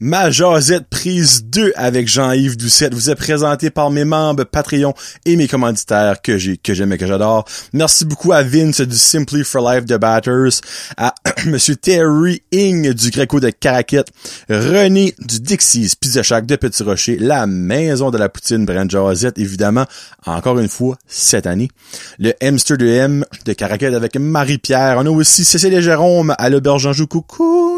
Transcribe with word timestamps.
Ma 0.00 0.28
jasette 0.28 0.88
prise 0.90 1.44
2 1.44 1.72
avec 1.76 2.08
Jean-Yves 2.08 2.56
Doucette 2.56 2.94
vous 2.94 3.10
est 3.10 3.14
présenté 3.14 3.70
par 3.70 3.92
mes 3.92 4.04
membres 4.04 4.42
Patreon 4.42 4.92
et 5.24 5.36
mes 5.36 5.46
commanditaires 5.46 6.20
que 6.20 6.36
j'ai, 6.36 6.56
que 6.56 6.74
j'aime 6.74 6.92
et 6.92 6.98
que 6.98 7.06
j'adore. 7.06 7.44
Merci 7.72 8.04
beaucoup 8.04 8.32
à 8.32 8.42
Vince 8.42 8.80
du 8.80 8.96
Simply 8.96 9.44
for 9.44 9.70
Life 9.70 9.84
de 9.84 9.96
Batters, 9.96 10.60
à 10.96 11.14
Monsieur 11.46 11.76
Terry 11.76 12.42
Ing 12.50 12.92
du 12.92 13.10
Greco 13.10 13.38
de 13.38 13.50
Caraquette, 13.50 14.08
René 14.48 15.14
du 15.20 15.38
Dixie's 15.38 15.94
Pizza 15.94 16.24
Shack 16.24 16.44
de 16.46 16.56
Petit 16.56 16.82
Rocher, 16.82 17.16
la 17.20 17.46
maison 17.46 18.10
de 18.10 18.18
la 18.18 18.28
poutine 18.28 18.66
Brand 18.66 18.90
Josette, 18.90 19.38
évidemment, 19.38 19.86
encore 20.26 20.58
une 20.58 20.68
fois, 20.68 20.98
cette 21.06 21.46
année. 21.46 21.70
Le 22.18 22.32
Hamster 22.42 22.76
de 22.76 22.86
M 22.86 23.24
de 23.44 23.52
Caraquette 23.52 23.94
avec 23.94 24.16
Marie-Pierre. 24.16 24.96
On 24.98 25.06
a 25.06 25.10
aussi 25.10 25.44
Cécile 25.44 25.74
et 25.74 25.82
Jérôme 25.82 26.34
à 26.36 26.50
l'Auberge 26.50 26.84
Anjou 26.84 27.06
Cocooning 27.06 27.73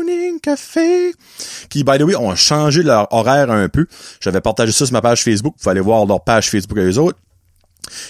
Café, 0.47 1.13
qui, 1.69 1.83
by 1.83 1.99
the 1.99 2.03
way, 2.03 2.15
ont 2.15 2.37
changé 2.37 2.85
leur 2.85 3.13
horaire 3.13 3.51
un 3.51 3.69
peu. 3.69 3.87
J'avais 4.21 4.41
partagé 4.41 4.71
ça 4.71 4.87
sur 4.87 4.93
ma 4.93 5.01
page 5.01 5.25
Facebook. 5.25 5.57
Vous 5.61 5.69
allez 5.69 5.81
voir 5.81 6.07
leur 6.07 6.23
page 6.23 6.49
Facebook 6.49 6.79
à 6.79 6.83
eux 6.83 6.99
autres. 6.99 7.19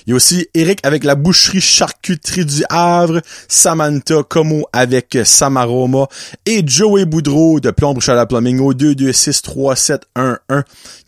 Il 0.07 0.11
y 0.11 0.13
a 0.13 0.17
aussi 0.17 0.47
Eric 0.53 0.81
avec 0.83 1.03
la 1.05 1.15
boucherie 1.15 1.63
charcuterie 1.63 2.45
du 2.45 2.63
Havre, 2.69 3.23
Samantha 3.49 4.23
Como 4.23 4.67
avec 4.75 5.17
Samaroma 5.25 6.09
et 6.45 6.63
Joey 6.67 7.07
Boudreau 7.07 7.59
de 7.59 7.71
Plomb 7.71 7.97
la 8.07 8.27
Plumbing 8.27 8.61
au 8.61 8.75
2263711 8.75 9.99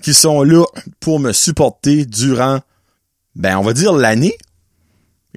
qui 0.03 0.15
sont 0.15 0.43
là 0.43 0.65
pour 0.99 1.21
me 1.21 1.33
supporter 1.33 2.07
durant, 2.07 2.61
ben, 3.37 3.59
on 3.59 3.63
va 3.63 3.75
dire 3.75 3.93
l'année. 3.93 4.39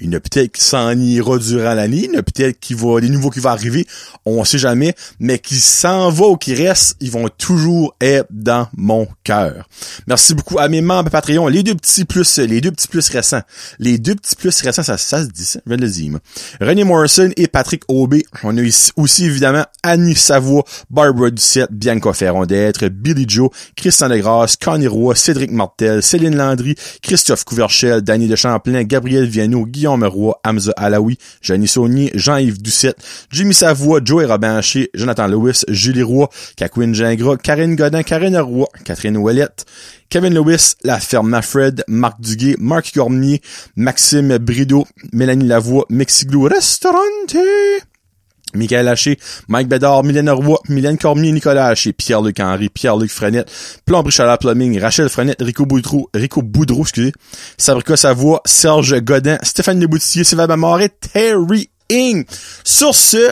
Il 0.01 0.11
y 0.11 0.15
a 0.15 0.19
peut-être 0.19 0.51
qui 0.51 0.63
s'en 0.63 0.97
ira 0.97 1.37
durant 1.37 1.73
l'année, 1.73 2.05
il 2.05 2.11
y 2.11 2.15
en 2.15 2.19
a 2.19 2.23
peut-être 2.23 2.59
qui 2.59 2.73
va, 2.73 2.99
des 2.99 3.09
nouveaux 3.09 3.29
qui 3.29 3.39
vont 3.39 3.49
arriver, 3.49 3.85
on 4.25 4.43
sait 4.43 4.57
jamais, 4.57 4.95
mais 5.19 5.39
qui 5.39 5.55
s'en 5.55 6.09
va 6.09 6.25
ou 6.25 6.37
qui 6.37 6.55
reste, 6.55 6.95
ils 6.99 7.11
vont 7.11 7.29
toujours 7.29 7.95
être 8.01 8.27
dans 8.31 8.67
mon 8.75 9.07
cœur. 9.23 9.69
Merci 10.07 10.33
beaucoup 10.33 10.59
à 10.59 10.67
mes 10.69 10.81
membres 10.81 11.11
Patreon, 11.11 11.47
les 11.47 11.63
deux 11.63 11.75
petits 11.75 12.05
plus, 12.05 12.39
les 12.39 12.61
deux 12.61 12.71
petits 12.71 12.87
plus 12.87 13.07
récents. 13.09 13.41
Les 13.79 13.97
deux 13.97 14.15
petits 14.15 14.35
plus 14.35 14.59
récents, 14.61 14.83
ça, 14.83 14.97
se 14.97 15.25
dit 15.25 15.45
ça, 15.45 15.59
je 15.65 15.69
viens 15.69 15.77
de 15.77 15.83
le 15.83 15.89
dire. 15.89 16.17
René 16.59 16.83
Morrison 16.83 17.29
et 17.37 17.47
Patrick 17.47 17.83
Aubé. 17.87 18.23
On 18.43 18.57
a 18.57 18.61
ici 18.61 18.91
aussi 18.95 19.25
évidemment 19.25 19.65
Annie 19.83 20.15
Savoie, 20.15 20.63
Barbara 20.89 21.29
Ducette, 21.29 21.71
Bianca 21.71 22.13
Ferron 22.13 22.45
d'être, 22.45 22.87
Billy 22.87 23.25
Joe, 23.27 23.49
Christian 23.75 24.07
Legrasse, 24.07 24.55
Connie 24.55 24.87
Roy, 24.87 25.15
Cédric 25.15 25.51
Martel, 25.51 26.01
Céline 26.01 26.35
Landry, 26.35 26.75
Christophe 27.01 27.43
Couverchel, 27.43 28.01
Danny 28.01 28.27
de 28.27 28.35
Champlain, 28.35 28.83
Gabriel 28.83 29.25
Viano, 29.25 29.65
Guillaume 29.65 29.90
Roy, 29.99 30.33
Hamza 30.43 30.73
Alaoui, 30.77 31.17
Jeannie 31.41 31.67
Saunier, 31.67 32.11
Jean-Yves 32.15 32.59
Doucette, 32.61 32.97
Jimmy 33.31 33.53
Savoie, 33.53 34.01
Joey 34.03 34.25
Robinché, 34.25 34.89
Jonathan 34.93 35.27
Lewis, 35.27 35.65
Julie 35.67 36.03
Roy, 36.03 36.27
Kakwin 36.57 36.93
Gingras, 36.93 37.37
Karine 37.37 37.75
Godin, 37.75 38.03
Karine 38.03 38.37
Roy, 38.37 38.65
Catherine 38.83 39.17
Ouellette, 39.17 39.65
Kevin 40.09 40.31
Lewis, 40.33 40.75
La 40.83 40.99
Ferme 40.99 41.29
Mafred, 41.29 41.85
Marc 41.87 42.19
Duguay, 42.19 42.55
Marc 42.59 42.91
Cormier, 42.93 43.41
Maxime 43.77 44.37
Brideau, 44.37 44.85
Mélanie 45.13 45.47
Lavoie, 45.47 45.85
Mexiglou 45.89 46.43
Restaurante, 46.43 47.37
Michael 48.53 48.87
Haché, 48.87 49.17
Mike 49.47 49.67
Bédard, 49.67 50.03
Mylène 50.03 50.29
Roy, 50.29 50.57
Mylène 50.69 50.97
Cormier, 50.97 51.31
Nicolas 51.31 51.67
Haché, 51.67 51.93
Pierre-Luc 51.93 52.39
Henry, 52.39 52.69
Pierre-Luc 52.69 53.11
Frenette, 53.11 53.51
Plomb 53.85 54.09
Chalat 54.09 54.37
Plumbing, 54.37 54.79
Rachel 54.79 55.09
Frenette, 55.09 55.41
Rico 55.41 55.65
Boudreau, 55.65 56.09
Rico 56.13 56.41
Boudreau, 56.41 56.81
excusez, 56.81 57.13
Sabrica 57.57 57.97
Savoie, 57.97 58.41
Serge 58.45 58.99
Godin, 59.01 59.37
Stéphane 59.43 59.79
Leboutier, 59.79 60.23
Sylvain 60.23 60.47
Mamoret, 60.47 60.89
Terry 60.89 61.69
Ing. 61.89 62.25
Sur 62.63 62.95
ce, 62.95 63.31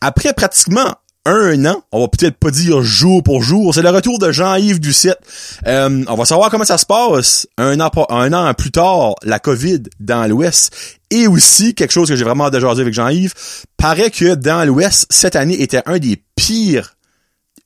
après 0.00 0.32
pratiquement 0.32 0.94
un 1.26 1.66
an, 1.66 1.82
on 1.92 2.00
va 2.00 2.08
peut-être 2.08 2.38
pas 2.38 2.50
dire 2.50 2.80
jour 2.82 3.22
pour 3.22 3.42
jour, 3.42 3.74
c'est 3.74 3.82
le 3.82 3.90
retour 3.90 4.18
de 4.18 4.32
Jean-Yves 4.32 4.80
Ducette. 4.80 5.18
Euh, 5.66 6.04
on 6.08 6.14
va 6.14 6.24
savoir 6.24 6.50
comment 6.50 6.64
ça 6.64 6.78
se 6.78 6.86
passe 6.86 7.46
un 7.58 7.80
an 7.80 8.54
plus 8.54 8.70
tard, 8.70 9.14
la 9.22 9.38
COVID 9.38 9.82
dans 10.00 10.26
l'Ouest. 10.26 10.97
Et 11.10 11.26
aussi, 11.26 11.74
quelque 11.74 11.92
chose 11.92 12.08
que 12.08 12.16
j'ai 12.16 12.24
vraiment 12.24 12.50
déjà 12.50 12.70
avec 12.70 12.92
Jean-Yves, 12.92 13.34
paraît 13.76 14.10
que 14.10 14.34
dans 14.34 14.66
l'Ouest, 14.66 15.06
cette 15.10 15.36
année 15.36 15.60
était 15.62 15.82
un 15.86 15.98
des 15.98 16.22
pires, 16.36 16.96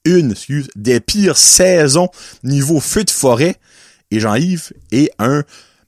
une, 0.05 0.33
excuse, 0.33 0.69
des 0.77 1.01
pires 1.01 1.37
saisons 1.37 2.09
niveau 2.45 2.81
feu 2.81 3.05
de 3.05 3.11
forêt. 3.11 3.57
Et 4.11 4.21
Jean-Yves 4.21 4.73
est 4.93 5.11
un 5.19 5.43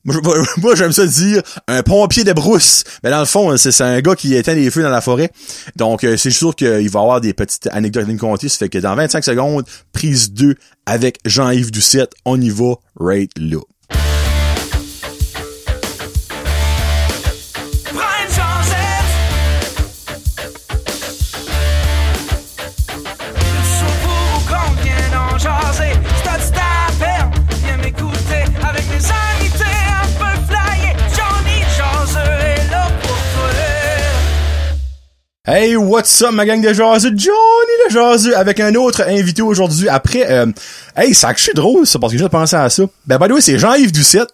moi, 0.58 0.74
j'aime 0.74 0.92
ça 0.92 1.06
dire 1.06 1.42
un 1.66 1.82
pompier 1.82 2.24
de 2.24 2.32
brousse. 2.34 2.84
Mais 3.02 3.10
dans 3.10 3.20
le 3.20 3.24
fond, 3.24 3.56
c'est 3.56 3.80
un 3.80 4.00
gars 4.00 4.14
qui 4.14 4.34
éteint 4.34 4.54
les 4.54 4.70
feux 4.70 4.82
dans 4.82 4.90
la 4.90 5.00
forêt. 5.00 5.30
Donc, 5.76 6.04
euh, 6.04 6.18
c'est 6.18 6.30
sûr 6.30 6.54
qu'il 6.54 6.68
va 6.68 6.78
y 6.78 7.02
avoir 7.02 7.20
des 7.22 7.32
petites 7.32 7.68
anecdotes 7.72 8.04
à 8.04 8.12
nous. 8.12 8.38
Ça 8.38 8.58
fait 8.58 8.68
que 8.68 8.78
dans 8.78 8.94
25 8.94 9.24
secondes, 9.24 9.64
prise 9.92 10.32
2 10.32 10.56
avec 10.84 11.20
Jean-Yves 11.24 11.70
Doucette, 11.70 12.12
on 12.26 12.38
y 12.38 12.50
va 12.50 12.74
right 13.00 13.30
là. 13.38 13.60
Hey, 35.46 35.76
what's 35.76 36.22
up, 36.22 36.32
ma 36.32 36.46
gang 36.46 36.62
de 36.62 36.72
jaseux? 36.72 37.12
Johnny 37.14 37.74
le 37.84 37.92
jaseux 37.92 38.34
avec 38.34 38.60
un 38.60 38.74
autre 38.76 39.02
invité 39.06 39.42
aujourd'hui. 39.42 39.90
Après, 39.90 40.30
euh, 40.30 40.46
hey, 40.96 41.12
ça 41.12 41.34
je 41.36 41.42
suis 41.42 41.52
drôle, 41.52 41.86
ça, 41.86 41.98
parce 41.98 42.14
que 42.14 42.18
j'ai 42.18 42.30
pensé 42.30 42.56
à 42.56 42.70
ça. 42.70 42.84
Ben, 43.06 43.18
by 43.18 43.28
the 43.28 43.32
way, 43.32 43.40
c'est 43.42 43.58
Jean-Yves 43.58 43.92
Ducette, 43.92 44.30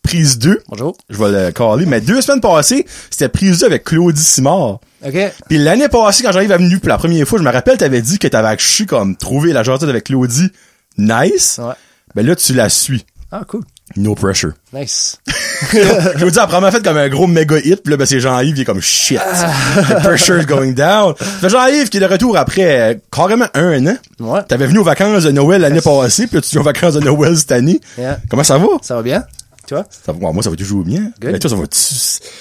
prise 0.00 0.38
2. 0.38 0.62
Bonjour. 0.68 0.96
Je 1.10 1.18
vais 1.18 1.46
le 1.46 1.50
caller. 1.50 1.86
Mais 1.86 2.00
deux 2.00 2.20
semaines 2.20 2.40
passées, 2.40 2.86
c'était 3.10 3.28
prise 3.28 3.58
2 3.58 3.66
avec 3.66 3.82
Claudie 3.82 4.22
Simard. 4.22 4.78
OK. 5.04 5.32
Puis 5.48 5.58
l'année 5.58 5.88
passée, 5.88 6.22
quand 6.22 6.30
Jean-Yves 6.30 6.52
est 6.52 6.58
venu 6.58 6.78
pour 6.78 6.88
la 6.88 6.98
première 6.98 7.26
fois, 7.26 7.40
je 7.40 7.44
me 7.44 7.50
rappelle, 7.50 7.76
t'avais 7.76 8.00
dit 8.00 8.20
que 8.20 8.28
t'avais 8.28 8.56
je 8.56 8.84
comme 8.84 9.16
trouvé 9.16 9.52
la 9.52 9.64
jasette 9.64 9.88
avec 9.88 10.04
Claudie. 10.04 10.52
Nice. 10.96 11.58
Ouais. 11.60 11.74
Ben 12.14 12.24
là, 12.24 12.36
tu 12.36 12.54
la 12.54 12.68
suis. 12.68 13.04
Ah, 13.32 13.42
cool. 13.48 13.64
No 13.96 14.14
pressure. 14.14 14.52
Nice. 14.72 15.18
je 15.72 16.24
vous 16.24 16.30
dis, 16.30 16.38
après, 16.38 16.60
m'a 16.60 16.70
fait 16.70 16.82
comme 16.82 16.96
un 16.96 17.08
gros 17.08 17.26
méga 17.26 17.58
hit, 17.58 17.82
pis 17.82 17.90
là, 17.90 17.96
ben, 17.96 18.06
c'est 18.06 18.20
Jean-Yves, 18.20 18.56
il 18.56 18.62
est 18.62 18.64
comme 18.64 18.80
shit. 18.80 19.18
The 19.18 20.02
pressure's 20.02 20.46
going 20.46 20.72
down. 20.72 21.14
C'est 21.40 21.48
Jean-Yves 21.48 21.88
qui 21.88 21.98
est 21.98 22.00
de 22.00 22.06
retour 22.06 22.36
après 22.36 22.80
euh, 22.80 22.94
carrément 23.10 23.46
un 23.54 23.86
an. 23.86 23.96
Ouais. 24.20 24.40
T'avais 24.48 24.66
venu 24.66 24.78
aux 24.78 24.84
vacances 24.84 25.24
de 25.24 25.30
Noël 25.30 25.60
l'année 25.62 25.80
passée, 25.80 26.26
puis 26.26 26.36
là, 26.36 26.42
tu 26.42 26.50
viens 26.50 26.60
aux 26.60 26.64
vacances 26.64 26.94
de 26.94 27.00
Noël 27.00 27.36
cette 27.36 27.52
année. 27.52 27.80
Yeah. 27.98 28.18
Comment 28.28 28.44
ça 28.44 28.58
va? 28.58 28.66
Ça 28.82 28.96
va 28.96 29.02
bien? 29.02 29.24
Tu 29.66 29.74
vois? 29.74 29.86
Ça 29.90 30.12
va, 30.12 30.32
moi, 30.32 30.42
ça 30.42 30.50
va 30.50 30.56
toujours 30.56 30.84
bien. 30.84 31.10
Mais 31.22 31.38
toi, 31.38 31.50
ça 31.50 31.56
va 31.56 31.62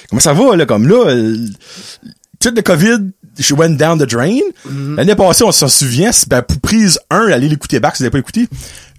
Comment 0.09 0.22
ça 0.22 0.33
va, 0.33 0.56
là, 0.56 0.66
comme 0.66 0.88
là, 0.88 1.07
euh, 1.07 1.38
tout 2.43 2.55
le 2.55 2.61
COVID, 2.61 3.11
je 3.39 3.53
went 3.53 3.75
down 3.77 3.97
the 3.97 4.03
drain. 4.03 4.39
Mm-hmm. 4.67 4.95
L'année 4.95 5.15
passée, 5.15 5.43
on 5.43 5.51
s'en 5.51 5.67
souvient, 5.67 6.11
c'est, 6.11 6.27
ben, 6.27 6.41
pour 6.41 6.59
prise 6.59 6.99
1, 7.09 7.27
allez 7.29 7.47
l'écouter 7.47 7.79
back 7.79 7.95
si 7.95 8.03
vous 8.03 8.05
l'avez 8.05 8.11
pas 8.11 8.19
écouté. 8.19 8.47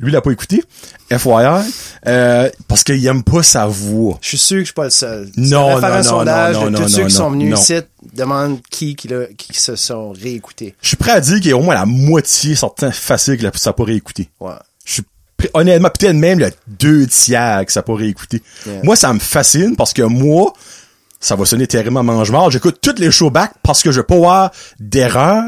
Lui, 0.00 0.10
il 0.10 0.12
l'a 0.12 0.20
pas 0.20 0.32
écouté. 0.32 0.62
FYI. 1.10 1.70
Euh, 2.06 2.50
parce 2.66 2.82
qu'il 2.82 3.06
aime 3.06 3.22
pas 3.22 3.42
sa 3.42 3.66
voix. 3.66 4.18
Je 4.20 4.28
suis 4.28 4.38
sûr 4.38 4.56
que 4.56 4.60
je 4.60 4.66
suis 4.66 4.74
pas 4.74 4.84
le 4.84 4.90
seul. 4.90 5.30
Non, 5.36 5.80
non, 5.80 5.88
non, 5.88 6.02
sondage 6.02 6.56
non, 6.56 6.64
de 6.64 6.70
non, 6.70 6.78
tous 6.78 6.82
non, 6.84 6.88
ceux 6.88 7.04
qui 7.04 7.14
sont 7.14 7.30
venus 7.30 7.58
ici 7.58 7.74
demandent 8.14 8.60
qui, 8.70 8.96
qui, 8.96 9.08
l'a- 9.08 9.26
qui 9.36 9.54
se 9.54 9.76
sont 9.76 10.12
réécoutés. 10.12 10.74
Je 10.82 10.88
suis 10.88 10.96
prêt 10.96 11.12
à 11.12 11.20
dire 11.20 11.36
qu'il 11.36 11.50
y 11.50 11.52
a 11.52 11.56
au 11.56 11.62
moins 11.62 11.74
la 11.74 11.86
moitié 11.86 12.54
sortant 12.56 12.90
facile 12.90 13.38
que 13.38 13.58
ça 13.58 13.72
pourrait 13.72 13.94
écouter. 13.94 14.28
Ouais. 14.40 14.52
Je 14.84 14.94
suis 14.94 15.02
honnêtement, 15.52 15.90
peut-être 15.90 16.16
même 16.16 16.38
le 16.38 16.50
deux 16.66 17.06
tiers 17.06 17.64
que 17.66 17.72
ça 17.72 17.82
écouter. 18.00 18.42
Yeah. 18.66 18.80
Moi, 18.82 18.96
ça 18.96 19.12
me 19.12 19.18
fascine 19.18 19.76
parce 19.76 19.92
que 19.92 20.02
moi, 20.02 20.52
ça 21.24 21.36
va 21.36 21.46
sonner 21.46 21.66
terriblement 21.66 22.02
mange-marde. 22.02 22.52
J'écoute 22.52 22.78
toutes 22.82 22.98
les 22.98 23.10
shows 23.10 23.30
back 23.30 23.52
parce 23.62 23.82
que 23.82 23.90
je 23.90 24.00
veux 24.00 24.06
pas 24.06 24.16
avoir 24.16 24.50
d'erreur. 24.78 25.42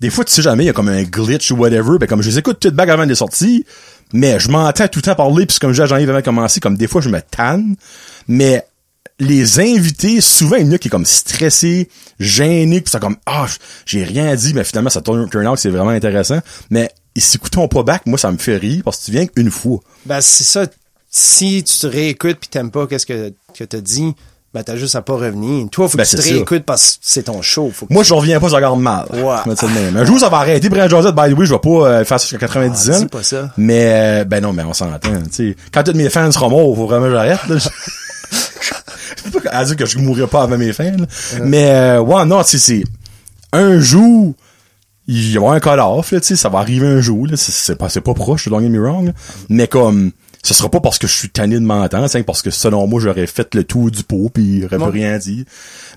Des 0.00 0.08
fois, 0.08 0.24
tu 0.24 0.32
sais 0.32 0.40
jamais, 0.40 0.64
il 0.64 0.68
y 0.68 0.70
a 0.70 0.72
comme 0.72 0.88
un 0.88 1.02
glitch 1.02 1.50
ou 1.50 1.56
whatever. 1.56 1.98
Ben, 2.00 2.06
comme 2.06 2.22
je 2.22 2.30
les 2.30 2.38
écoute 2.38 2.60
toutes 2.60 2.74
back 2.74 2.88
avant 2.88 3.04
des 3.04 3.14
sorties, 3.14 3.66
mais 4.14 4.40
je 4.40 4.48
m'entends 4.50 4.88
tout 4.88 5.00
le 5.00 5.02
temps 5.02 5.14
parler, 5.14 5.44
puis 5.44 5.58
comme 5.58 5.74
Jean-Yves 5.74 6.08
avant 6.08 6.20
de 6.20 6.24
commencer, 6.24 6.60
comme 6.60 6.78
des 6.78 6.86
fois, 6.86 7.02
je 7.02 7.10
me 7.10 7.20
tanne. 7.20 7.76
Mais 8.26 8.66
les 9.18 9.60
invités, 9.60 10.22
souvent, 10.22 10.56
il 10.56 10.66
y 10.66 10.68
en 10.70 10.72
a 10.72 10.78
qui 10.78 10.88
est 10.88 10.90
comme 10.90 11.04
stressé, 11.04 11.90
gêné, 12.18 12.80
pis 12.80 12.90
c'est 12.90 12.98
comme, 12.98 13.16
ah, 13.26 13.46
j'ai 13.84 14.04
rien 14.04 14.34
dit, 14.34 14.54
mais 14.54 14.64
finalement, 14.64 14.88
ça 14.88 15.02
turn, 15.02 15.28
turn 15.28 15.46
out, 15.46 15.58
c'est 15.58 15.68
vraiment 15.68 15.90
intéressant. 15.90 16.38
Mais, 16.70 16.90
ils 17.14 17.20
s'écoutent 17.20 17.68
pas 17.68 17.82
back, 17.82 18.06
moi, 18.06 18.16
ça 18.16 18.32
me 18.32 18.38
fait 18.38 18.56
rire, 18.56 18.80
parce 18.82 19.00
que 19.00 19.04
tu 19.04 19.10
viens 19.10 19.26
qu'une 19.26 19.50
fois. 19.50 19.80
Ben, 20.06 20.22
c'est 20.22 20.44
ça. 20.44 20.66
Si 21.10 21.62
tu 21.64 21.78
te 21.78 21.86
réécoutes 21.86 22.38
pis 22.38 22.48
t'aimes 22.48 22.70
pas 22.70 22.86
qu'est-ce 22.86 23.06
que, 23.06 23.32
que 23.54 23.64
t'as 23.64 23.80
dit, 23.80 24.14
ben, 24.54 24.62
t'as 24.62 24.76
juste 24.76 24.94
à 24.96 25.02
pas 25.02 25.12
revenir. 25.14 25.68
Toi, 25.70 25.88
faut 25.88 25.98
Ben, 25.98 26.04
que 26.04 26.08
tu 26.08 26.16
te 26.16 26.22
réécoutes 26.22 26.64
parce 26.64 26.92
que 26.92 26.96
c'est 27.02 27.24
ton 27.24 27.42
show. 27.42 27.70
Faut 27.72 27.86
que 27.86 27.92
Moi, 27.92 28.02
je 28.02 28.14
reviens 28.14 28.40
pas, 28.40 28.48
ça 28.48 28.56
regarde 28.56 28.80
mal. 28.80 29.06
Ouais. 29.12 29.36
Je. 29.46 29.98
Un 29.98 30.04
jour, 30.04 30.18
ça 30.18 30.28
va 30.30 30.38
arrêter. 30.38 30.68
Brian 30.70 30.88
Josette, 30.88 31.14
by 31.14 31.32
the 31.32 31.36
way, 31.38 31.44
je 31.46 31.52
vais 31.52 31.58
pas 31.60 31.68
euh, 31.68 32.04
faire 32.04 32.18
ça 32.18 32.26
jusqu'à 32.26 32.38
90 32.38 32.90
Ah, 32.90 32.96
ans. 32.96 33.00
dis 33.00 33.06
pas 33.06 33.22
ça. 33.22 33.50
Mais, 33.58 34.20
euh, 34.20 34.24
ben 34.24 34.40
non, 34.42 34.52
mais 34.54 34.62
on 34.64 34.72
s'entend, 34.72 34.98
tu 35.00 35.30
sais. 35.50 35.56
Quand 35.72 35.82
tous 35.82 35.92
mes 35.94 36.08
fans 36.08 36.30
seront 36.32 36.48
morts, 36.50 36.74
faut 36.74 36.86
vraiment 36.86 37.06
que 37.06 37.12
j'arrête, 37.12 37.46
là. 37.48 37.56
Je 37.58 39.30
peux 39.30 39.40
pas 39.42 39.50
à 39.50 39.64
dire 39.64 39.76
que 39.76 39.86
je 39.86 39.98
mourrai 39.98 40.26
pas 40.26 40.42
avant 40.42 40.56
mes 40.58 40.72
fans, 40.72 40.84
là. 40.98 41.06
Mais, 41.42 41.70
euh, 41.70 42.00
ouais, 42.00 42.24
non, 42.24 42.42
tu 42.42 42.52
sais, 42.52 42.58
c'est, 42.58 42.84
un 43.52 43.78
jour, 43.78 44.34
il 45.06 45.32
y 45.32 45.36
avoir 45.36 45.52
un 45.54 45.60
call-off, 45.60 46.10
là, 46.12 46.20
tu 46.20 46.26
sais, 46.28 46.36
ça 46.36 46.48
va 46.48 46.58
arriver 46.60 46.86
un 46.86 47.00
jour, 47.00 47.26
là, 47.26 47.36
c'est- 47.36 47.74
pas, 47.76 47.88
pas 47.88 48.14
proche, 48.14 48.48
don't 48.48 48.60
get 48.62 48.68
me 48.68 48.80
wrong, 48.80 49.12
mais 49.48 49.66
comme, 49.68 50.12
ce 50.42 50.54
sera 50.54 50.70
pas 50.70 50.80
parce 50.80 50.98
que 50.98 51.06
je 51.06 51.14
suis 51.14 51.30
tanné 51.30 51.56
de 51.56 51.60
m'entendre, 51.64 52.08
c'est 52.08 52.22
parce 52.22 52.42
que 52.42 52.50
selon 52.50 52.86
moi, 52.86 53.00
j'aurais 53.00 53.26
fait 53.26 53.54
le 53.54 53.64
tour 53.64 53.90
du 53.90 54.02
pot 54.02 54.30
aurait 54.64 54.78
pas 54.78 54.86
Ouais. 54.86 54.92
rien 55.00 55.18
dit. 55.18 55.44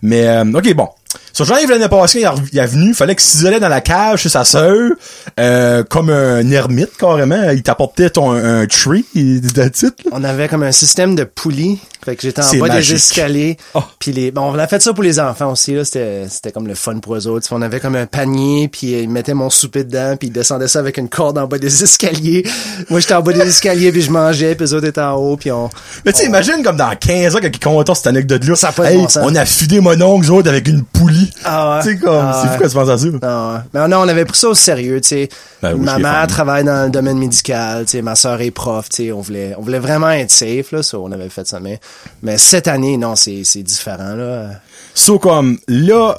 Mais, 0.02 0.28
euh, 0.28 0.44
ok, 0.54 0.74
bon. 0.74 0.90
So, 1.34 1.46
Jean-Yves 1.46 1.70
l'année 1.70 1.88
passée, 1.88 2.20
il 2.20 2.24
est 2.24 2.28
rev- 2.28 2.50
il 2.52 2.62
venu, 2.62 2.94
fallait 2.94 3.16
qu'il 3.16 3.26
s'isolait 3.26 3.60
dans 3.60 3.70
la 3.70 3.82
cave 3.82 4.18
chez 4.18 4.30
sa 4.30 4.44
sœur, 4.44 4.92
euh, 5.40 5.84
comme 5.84 6.10
un 6.10 6.50
ermite, 6.52 6.96
carrément. 6.98 7.50
Il 7.52 7.64
t'apportait 7.64 8.10
ton, 8.10 8.32
un 8.32 8.66
tree, 8.68 9.06
de 9.16 9.68
titre, 9.70 10.04
On 10.12 10.24
avait 10.24 10.48
comme 10.48 10.64
un 10.64 10.72
système 10.72 11.16
de 11.16 11.24
poulies. 11.24 11.80
Fait 12.04 12.16
que 12.16 12.24
j'étais 12.24 12.42
en 12.42 12.52
bas 12.60 12.68
magique. 12.68 12.90
des 12.96 12.96
escaliers. 12.96 13.58
Oh. 13.76 13.84
Puis 14.00 14.12
les, 14.12 14.32
bon, 14.32 14.42
on 14.52 14.58
a 14.58 14.66
fait 14.68 14.82
ça 14.82 14.92
pour 14.92 15.04
les 15.04 15.20
enfants 15.20 15.52
aussi, 15.52 15.76
là. 15.76 15.86
C'était, 15.86 16.26
c'était 16.28 16.52
comme 16.52 16.68
le 16.68 16.74
fun 16.74 16.98
pour 16.98 17.16
eux 17.16 17.28
autres. 17.28 17.48
On 17.52 17.62
avait 17.62 17.80
comme 17.80 17.96
un 17.96 18.08
panier, 18.08 18.70
puis 18.70 18.94
ils 19.04 19.10
mettaient 19.10 19.36
mon 19.36 19.52
souper 19.52 19.84
dedans, 19.84 20.16
puis 20.18 20.30
ils 20.30 20.32
descendaient 20.32 20.68
ça 20.68 20.80
avec 20.80 20.98
une 20.98 21.10
corde 21.10 21.38
en 21.38 21.46
bas 21.46 21.60
des 21.60 21.68
escaliers. 21.84 22.44
Moi, 22.90 23.00
j'étais 23.02 23.14
en 23.14 23.22
bas 23.22 23.34
des 23.34 23.42
escaliers, 23.42 23.92
puis 23.92 24.02
je 24.02 24.10
mangeais, 24.10 24.56
puis 24.56 24.66
eux 24.66 24.74
autres 24.74 24.88
étaient 24.88 25.00
en 25.02 25.14
haut, 25.14 25.38
puis 25.38 25.52
on... 25.52 25.70
Mais 26.04 26.12
tu 26.12 26.22
sais, 26.22 26.26
imagine 26.26 26.64
comme 26.64 26.78
dans 26.78 26.96
15 26.96 27.36
ans, 27.36 27.40
quand 27.40 27.50
ils 27.54 27.60
comptent 27.60 27.96
cette 27.96 28.08
anecdote-là. 28.08 28.56
Ça 28.56 28.74
hey, 28.84 28.98
bon 28.98 29.08
on 29.22 29.36
a 29.36 29.46
fidé 29.46 29.80
mon 29.80 30.00
oncle, 30.02 30.26
eux 30.28 30.32
autres, 30.32 30.50
avec 30.50 30.68
une 30.68 30.84
poulie. 30.84 31.21
Ah 31.44 31.78
ouais. 31.78 31.84
Tu 31.84 31.90
sais, 31.90 31.98
comme, 31.98 32.16
Ah 32.16 32.42
c'est 32.42 32.50
fou 32.50 32.64
quand 32.64 32.70
tu 32.70 32.74
penses 32.76 32.90
à 32.90 32.98
ça. 32.98 33.06
Non, 33.06 33.64
mais 33.74 33.88
non, 33.88 33.98
on 34.02 34.08
avait 34.08 34.26
pris 34.26 34.38
ça 34.38 34.50
au 34.50 34.54
sérieux, 34.54 35.02
tu 35.02 35.08
sais. 35.10 35.30
Ben 35.62 35.76
ma 35.78 35.98
mère 35.98 36.28
travaille 36.28 36.64
dans 36.64 36.86
le 36.86 36.90
domaine 36.92 37.18
médical, 37.18 37.86
tu 37.86 37.92
sais, 37.92 38.02
ma 38.02 38.16
sœur 38.16 38.42
est 38.42 38.52
prof, 38.52 38.90
tu 38.90 39.04
sais, 39.04 39.12
on 39.12 39.22
voulait, 39.22 39.56
on 39.58 39.62
voulait 39.62 39.80
vraiment 39.80 40.10
être 40.12 40.32
safe, 40.32 40.72
là, 40.72 40.84
ça, 40.84 41.00
on 41.00 41.12
avait 41.12 41.30
fait 41.30 41.48
ça, 41.48 41.60
mais, 41.60 41.80
mais 42.24 42.38
cette 42.38 42.68
année, 42.68 42.98
non, 42.98 43.16
c'est, 43.16 43.44
c'est 43.44 43.64
différent, 43.64 44.16
là. 44.16 44.50
So, 44.94 45.20
comme, 45.20 45.58
là, 45.68 46.18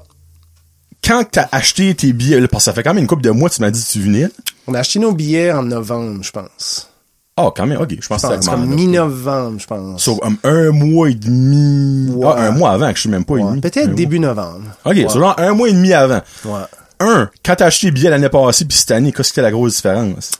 quand 1.04 1.24
t'as 1.30 1.48
acheté 1.50 1.94
tes 1.94 2.12
billets, 2.12 2.40
là, 2.40 2.48
parce 2.48 2.64
que 2.64 2.70
ça 2.70 2.72
fait 2.72 2.82
quand 2.82 2.94
même 2.94 3.02
une 3.02 3.08
couple 3.08 3.22
de 3.22 3.30
mois, 3.30 3.50
tu 3.50 3.60
m'as 3.60 3.70
dit 3.70 3.84
que 3.84 3.90
tu 3.90 4.00
venais. 4.00 4.28
On 4.66 4.74
a 4.74 4.78
acheté 4.78 4.98
nos 5.00 5.12
billets 5.12 5.52
en 5.52 5.64
novembre, 5.64 6.22
je 6.22 6.30
pense. 6.30 6.88
Ah, 7.36 7.50
quand 7.56 7.66
même, 7.66 7.80
ok, 7.80 7.96
je 7.98 8.06
pense 8.06 8.22
que 8.22 8.28
c'est 8.40 8.50
comme 8.50 8.66
mi-novembre, 8.66 9.58
je 9.58 9.66
pense. 9.66 10.02
So, 10.02 10.20
um, 10.22 10.36
un 10.44 10.70
mois 10.70 11.08
et 11.10 11.14
demi. 11.14 12.10
Ouais. 12.10 12.26
Ah, 12.36 12.42
un 12.42 12.50
mois 12.50 12.72
avant, 12.72 12.90
que 12.92 12.98
je 12.98 13.04
sais 13.04 13.08
même 13.08 13.24
pas 13.24 13.34
Ouais. 13.34 13.58
Peut-être 13.60 13.94
début 13.94 14.18
novembre. 14.18 14.60
Ok, 14.84 14.94
Ouais. 14.96 15.06
so, 15.08 15.18
genre, 15.18 15.34
un 15.38 15.54
mois 15.54 15.68
et 15.68 15.72
demi 15.72 15.92
avant. 15.94 16.20
Ouais. 16.44 16.60
Un, 17.00 17.30
quand 17.44 17.56
t'as 17.56 17.66
acheté 17.66 17.86
les 17.86 17.90
billets 17.92 18.10
l'année 18.10 18.28
passée 18.28 18.66
puis 18.66 18.76
cette 18.76 18.90
année, 18.90 19.12
qu'est-ce 19.12 19.32
que 19.32 19.40
la 19.40 19.50
grosse 19.50 19.76
différence? 19.76 20.30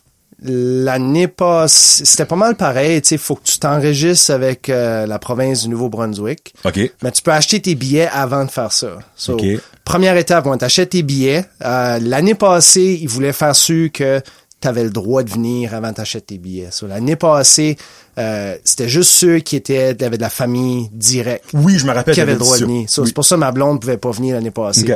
L'année 0.44 1.28
passée, 1.28 2.04
c'était 2.04 2.24
pas 2.24 2.34
mal 2.36 2.56
pareil, 2.56 3.00
tu 3.00 3.08
sais, 3.08 3.16
faut 3.18 3.36
que 3.36 3.44
tu 3.44 3.58
t'enregistres 3.58 4.32
avec 4.32 4.68
euh, 4.68 5.06
la 5.06 5.18
province 5.20 5.62
du 5.62 5.68
Nouveau-Brunswick. 5.68 6.52
Ok. 6.64 6.80
Mais 7.02 7.10
tu 7.12 7.22
peux 7.22 7.30
acheter 7.30 7.60
tes 7.62 7.74
billets 7.76 8.08
avant 8.12 8.44
de 8.44 8.50
faire 8.50 8.72
ça. 8.72 8.88
So, 9.16 9.34
Ok. 9.34 9.44
Première 9.84 10.16
étape, 10.16 10.46
on 10.46 10.56
t'achète 10.56 10.90
tes 10.90 11.02
billets. 11.02 11.44
Euh, 11.64 11.98
L'année 12.02 12.34
passée, 12.34 12.98
ils 13.00 13.08
voulaient 13.08 13.32
faire 13.32 13.54
sûr 13.54 13.90
que 13.92 14.20
tu 14.62 14.68
avais 14.68 14.84
le 14.84 14.90
droit 14.90 15.22
de 15.22 15.30
venir 15.30 15.74
avant 15.74 15.92
t'achètes 15.92 16.26
tes 16.26 16.38
billets. 16.38 16.70
So, 16.70 16.86
L'année 16.86 17.16
passée, 17.16 17.76
euh, 18.18 18.56
c'était 18.64 18.88
juste 18.88 19.10
ceux 19.10 19.40
qui 19.40 19.56
étaient 19.56 19.94
qui 19.96 20.04
avaient 20.04 20.16
de 20.16 20.22
la 20.22 20.30
famille 20.30 20.88
directe 20.92 21.46
Oui, 21.52 21.76
je 21.78 21.86
me 21.86 21.92
rappelle. 21.92 22.14
qui 22.14 22.20
avaient 22.20 22.32
le 22.32 22.38
droit 22.38 22.56
de 22.56 22.64
venir. 22.64 22.88
So, 22.88 23.02
Oui. 23.02 23.08
C'est 23.08 23.14
pour 23.14 23.24
ça 23.24 23.34
que 23.34 23.40
ma 23.40 23.52
blonde 23.52 23.80
pouvait 23.80 23.96
pas 23.98 24.10
venir 24.12 24.34
l'année 24.36 24.50
passée. 24.50 24.94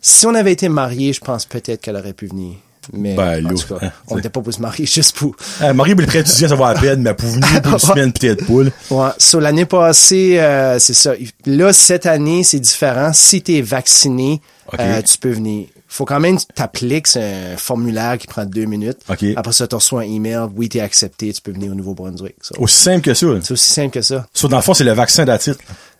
Si 0.00 0.26
on 0.26 0.34
avait 0.34 0.52
été 0.52 0.68
mariés, 0.68 1.12
je 1.12 1.20
pense 1.20 1.46
peut-être 1.46 1.80
qu'elle 1.80 1.96
aurait 1.96 2.12
pu 2.12 2.26
venir. 2.26 2.54
Mais 2.92 3.14
Ben, 3.14 3.44
en 3.46 3.48
là, 3.50 3.54
tout 3.54 3.74
cas, 3.74 3.92
on 4.08 4.16
n'était 4.16 4.28
pas 4.28 4.40
pour 4.40 4.52
se 4.52 4.60
marier 4.60 4.86
juste 4.86 5.16
pour... 5.16 5.34
Euh, 5.62 5.72
Marie, 5.72 5.94
le 5.94 6.04
prêt 6.06 6.20
étudiant, 6.20 6.48
ça 6.48 6.56
va 6.56 6.68
à 6.68 6.74
peine, 6.74 7.00
mais 7.02 7.14
pour 7.14 7.28
venir 7.28 7.62
pour 7.62 7.72
une 7.72 7.78
semaine, 7.78 8.12
peut-être 8.12 8.42
là. 8.48 8.70
Ouais. 8.90 9.10
So, 9.18 9.38
l'année 9.40 9.64
passée, 9.66 10.38
euh, 10.40 10.78
c'est 10.78 10.94
ça. 10.94 11.12
Là, 11.46 11.72
cette 11.72 12.06
année, 12.06 12.42
c'est 12.42 12.58
différent. 12.60 13.12
Si 13.12 13.40
tu 13.42 13.54
es 13.56 13.60
vacciné, 13.62 14.40
euh, 14.78 15.00
tu 15.02 15.16
peux 15.18 15.30
venir. 15.30 15.68
faut 15.86 16.04
quand 16.04 16.18
même 16.20 16.36
que 16.36 16.42
tu 16.42 16.46
t'appliques. 16.54 17.06
C'est 17.06 17.22
un 17.54 17.56
formulaire 17.56 18.18
qui 18.18 18.26
prend 18.26 18.44
deux 18.44 18.64
minutes. 18.64 18.98
Ok. 19.08 19.24
Après 19.36 19.52
ça, 19.52 19.66
tu 19.68 19.74
reçois 19.76 20.00
un 20.00 20.04
email. 20.04 20.40
Oui, 20.56 20.68
t'es 20.68 20.80
accepté. 20.80 21.32
Tu 21.32 21.40
peux 21.40 21.52
venir 21.52 21.70
au 21.70 21.74
Nouveau-Brunswick. 21.74 22.34
So, 22.40 22.54
Aussi 22.58 22.76
simple 22.76 23.00
que 23.02 23.14
ça. 23.14 23.26
C'est 23.42 23.52
aussi 23.52 23.72
simple 23.72 23.90
que 23.90 24.02
ça. 24.02 24.26
So, 24.34 24.48
dans 24.48 24.56
le 24.56 24.62
fond, 24.62 24.74
c'est 24.74 24.84
le 24.84 24.92
vaccin 24.92 25.24
d'attitude. 25.24 25.56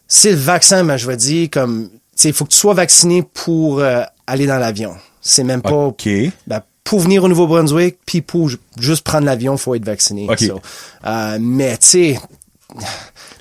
C'est 0.09 0.33
le 0.33 0.37
vaccin, 0.37 0.83
mais 0.83 0.99
je 0.99 1.07
vais 1.07 1.17
dire 1.17 1.49
comme... 1.51 1.89
Tu 2.17 2.23
sais, 2.23 2.29
il 2.29 2.35
faut 2.35 2.45
que 2.45 2.51
tu 2.53 2.59
sois 2.59 2.75
vacciné 2.75 3.23
pour 3.23 3.81
euh, 3.81 4.03
aller 4.27 4.47
dans 4.47 4.59
l'avion. 4.59 4.95
C'est 5.21 5.45
même 5.45 5.63
pas... 5.63 5.71
OK. 5.73 6.09
Ben, 6.47 6.61
pour 6.85 7.01
venir 7.01 7.25
au 7.25 7.29
Nouveau-Brunswick, 7.29 7.97
puis 8.07 8.21
pour 8.21 8.49
ju- 8.51 8.59
juste 8.79 9.03
prendre 9.05 9.25
l'avion, 9.27 9.57
faut 9.57 9.75
être 9.75 9.85
vacciné. 9.87 10.27
Ok. 10.31 10.41
So, 10.41 10.61
euh, 11.07 11.39
mais 11.41 11.77
tu 11.79 11.87
sais, 11.89 12.19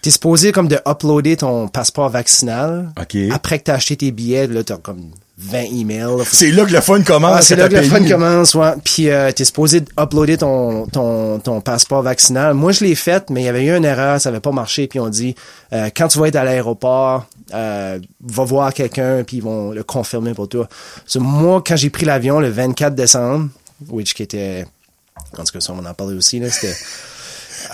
t'es 0.02 0.10
supposé 0.12 0.52
comme 0.52 0.68
de 0.68 0.80
uploader 0.88 1.38
ton 1.38 1.68
passeport 1.68 2.10
vaccinal. 2.10 2.92
Ok. 3.00 3.18
Après 3.32 3.60
que 3.60 3.66
t'as 3.66 3.76
acheté 3.76 3.98
tes 3.98 4.12
billets, 4.12 4.48
là, 4.48 4.64
t'as 4.64 4.78
comme 4.78 5.12
20 5.44 5.60
emails. 5.80 6.24
C'est 6.26 6.52
là 6.52 6.66
que 6.66 6.72
le 6.72 6.82
fun 6.82 7.02
commence. 7.02 7.38
Ah, 7.38 7.42
c'est 7.42 7.56
là 7.56 7.68
que 7.68 7.76
le 7.76 7.84
fun 7.84 8.04
commence, 8.08 8.56
ouais. 8.56 8.74
Puis 8.84 9.10
euh, 9.10 9.32
t'es 9.32 9.44
supposé 9.44 9.82
de 9.82 9.90
uploader 10.00 10.38
ton, 10.38 10.88
ton, 10.88 11.40
ton 11.40 11.62
passeport 11.62 12.02
vaccinal. 12.02 12.54
Moi, 12.54 12.72
je 12.72 12.84
l'ai 12.84 12.96
fait, 12.96 13.30
mais 13.30 13.42
il 13.42 13.46
y 13.46 13.50
avait 13.50 13.66
eu 13.66 13.76
une 13.76 13.86
erreur, 13.86 14.20
ça 14.22 14.30
avait 14.30 14.40
pas 14.40 14.52
marché. 14.52 14.88
Puis 14.88 15.00
on 15.00 15.10
dit, 15.10 15.36
euh, 15.74 15.90
quand 15.96 16.08
tu 16.08 16.20
vas 16.20 16.28
être 16.28 16.36
à 16.36 16.44
l'aéroport, 16.44 17.26
euh, 17.54 18.00
va 18.26 18.44
voir 18.44 18.74
quelqu'un, 18.74 19.24
puis 19.24 19.38
ils 19.38 19.44
vont 19.44 19.72
le 19.72 19.84
confirmer 19.84 20.34
pour 20.34 20.48
toi. 20.48 20.68
So, 21.06 21.20
moi, 21.20 21.62
quand 21.66 21.76
j'ai 21.76 21.90
pris 21.90 22.06
l'avion 22.06 22.40
le 22.40 22.50
24 22.50 22.96
décembre, 22.96 23.50
which 23.90 24.14
qui 24.14 24.24
était... 24.24 24.66
En 25.38 25.44
tout 25.44 25.54
cas, 25.54 25.60
ça, 25.60 25.74
on 25.74 25.86
en 25.86 25.94
parlait 25.94 26.16
aussi, 26.16 26.40
là, 26.40 26.50
c'était... 26.50 26.74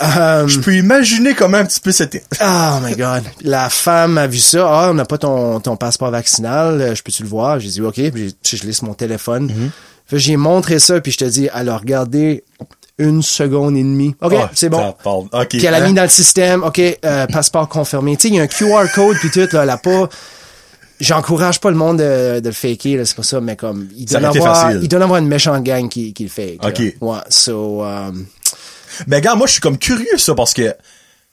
Euh, 0.03 0.47
Je 0.47 0.59
peux 0.59 0.75
imaginer 0.75 1.33
comment 1.33 1.57
un 1.57 1.65
petit 1.65 1.79
peu 1.79 1.91
c'était. 1.91 2.23
Oh 2.41 2.79
my 2.83 2.95
God. 2.95 3.23
La 3.41 3.69
femme 3.69 4.17
a 4.17 4.27
vu 4.27 4.37
ça. 4.39 4.67
Ah, 4.69 4.87
on 4.91 4.93
n'a 4.93 5.05
pas 5.05 5.17
ton, 5.17 5.59
ton 5.59 5.75
passeport 5.77 6.11
vaccinal. 6.11 6.81
Euh, 6.81 6.95
Je 6.95 7.03
peux-tu 7.03 7.23
le 7.23 7.29
voir? 7.29 7.59
J'ai 7.59 7.69
dit 7.69 7.81
OK. 7.81 7.95
Puis 8.11 8.35
je 8.43 8.63
laisse 8.65 8.81
mon 8.81 8.93
téléphone. 8.93 9.51
Que 10.09 10.17
j'ai 10.17 10.37
montré 10.37 10.79
ça, 10.79 10.99
puis 11.01 11.11
je 11.11 11.17
te 11.19 11.25
dis, 11.25 11.49
alors 11.49 11.81
regardez 11.81 12.43
une 12.97 13.21
seconde 13.21 13.77
et 13.77 13.83
demie. 13.83 14.15
OK, 14.21 14.33
Ah, 14.37 14.49
c'est 14.55 14.67
bon. 14.69 14.79
ça 14.79 14.95
parle. 15.03 15.25
OK. 15.31 15.47
Puis 15.49 15.63
elle 15.65 15.73
a 15.75 15.77
Hein? 15.77 15.87
mis 15.87 15.93
dans 15.93 16.01
le 16.01 16.09
système, 16.09 16.63
OK, 16.63 16.79
euh, 17.05 17.27
passeport 17.27 17.69
confirmé. 17.69 18.17
Tu 18.17 18.23
sais, 18.23 18.27
il 18.29 18.35
y 18.35 18.39
a 18.39 18.43
un 18.43 18.47
QR 18.47 18.91
code, 18.93 19.17
puis 19.17 19.29
tout, 19.29 19.47
là, 19.55 19.63
elle 19.63 19.69
a 19.69 19.77
pas... 19.77 20.09
J'encourage 20.99 21.61
pas 21.61 21.69
le 21.69 21.77
monde 21.77 21.99
de, 21.99 22.41
de 22.41 22.45
le 22.47 22.51
faker, 22.51 23.05
c'est 23.07 23.15
pas 23.15 23.23
ça, 23.23 23.39
mais 23.39 23.55
comme, 23.55 23.87
il 23.95 24.03
doit, 24.05 24.17
avoir, 24.17 24.63
facile. 24.65 24.79
il 24.83 24.89
doit 24.89 24.99
y 24.99 25.03
avoir 25.03 25.19
une 25.19 25.27
méchante 25.29 25.63
gang 25.63 25.87
qui, 25.87 26.11
qui 26.11 26.23
le 26.23 26.29
fake. 26.29 26.61
là. 26.61 26.69
OK. 26.69 26.81
Ouais, 26.99 27.17
so... 27.29 27.85
euh, 27.85 28.11
Ben, 29.07 29.17
regarde, 29.17 29.37
moi, 29.37 29.47
je 29.47 29.53
suis 29.53 29.61
comme 29.61 29.77
curieux, 29.77 30.17
ça, 30.17 30.35
parce 30.35 30.53
que 30.53 30.75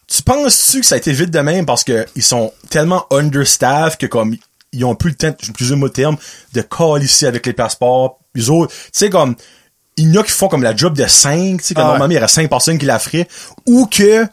tu 0.09 0.23
penses-tu 0.23 0.81
que 0.81 0.87
ça 0.87 0.95
a 0.95 0.99
été 0.99 1.13
vite 1.13 1.31
de 1.31 1.41
même 1.41 1.67
parce 1.67 1.83
que 1.83 2.07
ils 2.15 2.23
sont 2.23 2.53
tellement 2.71 3.07
understaffed 3.11 3.99
que 3.99 4.07
comme 4.07 4.37
ils 4.73 4.85
ont 4.85 4.95
plus 4.95 5.11
le 5.11 5.17
temps, 5.17 5.35
je 5.41 5.53
plus 5.53 5.71
le 5.71 5.77
mot 5.77 5.89
terme, 5.89 6.17
de 6.53 6.61
call 6.61 7.03
ici 7.03 7.27
avec 7.27 7.47
les 7.47 7.53
passeports. 7.53 8.21
Les 8.35 8.51
autres, 8.51 8.73
tu 8.73 8.91
sais, 8.93 9.11
comme, 9.11 9.35
il 9.97 10.13
y 10.13 10.19
en 10.19 10.21
a 10.21 10.25
qui 10.25 10.33
font 10.33 10.49
comme 10.49 10.63
la 10.63 10.77
job 10.77 10.95
de 10.95 11.07
5, 11.07 11.59
tu 11.59 11.65
sais, 11.65 11.75
que 11.75 11.81
Ah 11.81 11.85
ouais. 11.85 11.89
normalement, 11.93 12.13
il 12.13 12.15
y 12.15 12.19
aurait 12.19 12.29
5 12.29 12.49
personnes 12.51 12.79
qui 12.79 12.87
la 12.87 12.99
feraient, 12.99 13.27
ou 13.65 13.87
que, 13.87 14.27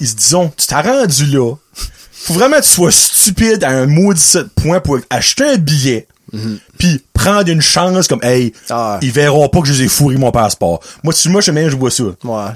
ils 0.00 0.08
se 0.08 0.14
disons, 0.14 0.52
tu 0.56 0.66
t'as 0.66 0.82
rendu 0.82 1.26
là, 1.26 1.54
faut 2.12 2.34
vraiment 2.34 2.56
que 2.56 2.62
tu 2.62 2.68
sois 2.68 2.92
stupide 2.92 3.64
à 3.64 3.70
un 3.70 3.86
maudit 3.86 4.38
point 4.56 4.80
pour 4.80 4.98
acheter 5.10 5.44
un 5.44 5.56
billet, 5.56 6.06
puis 6.78 7.02
prendre 7.12 7.50
une 7.50 7.60
chance 7.60 8.08
comme, 8.08 8.22
hey, 8.22 8.52
Ah 8.70 8.98
ils 9.02 9.10
verront 9.10 9.48
pas 9.48 9.60
que 9.60 9.66
je 9.68 9.72
les 9.72 9.82
ai 9.82 9.88
fourré 9.88 10.16
mon 10.16 10.30
passeport. 10.30 10.80
Moi, 11.02 11.12
si 11.12 11.28
moi, 11.28 11.40
je 11.40 11.50
même, 11.50 11.68
je 11.68 11.76
vois 11.76 11.90
ça. 11.90 12.04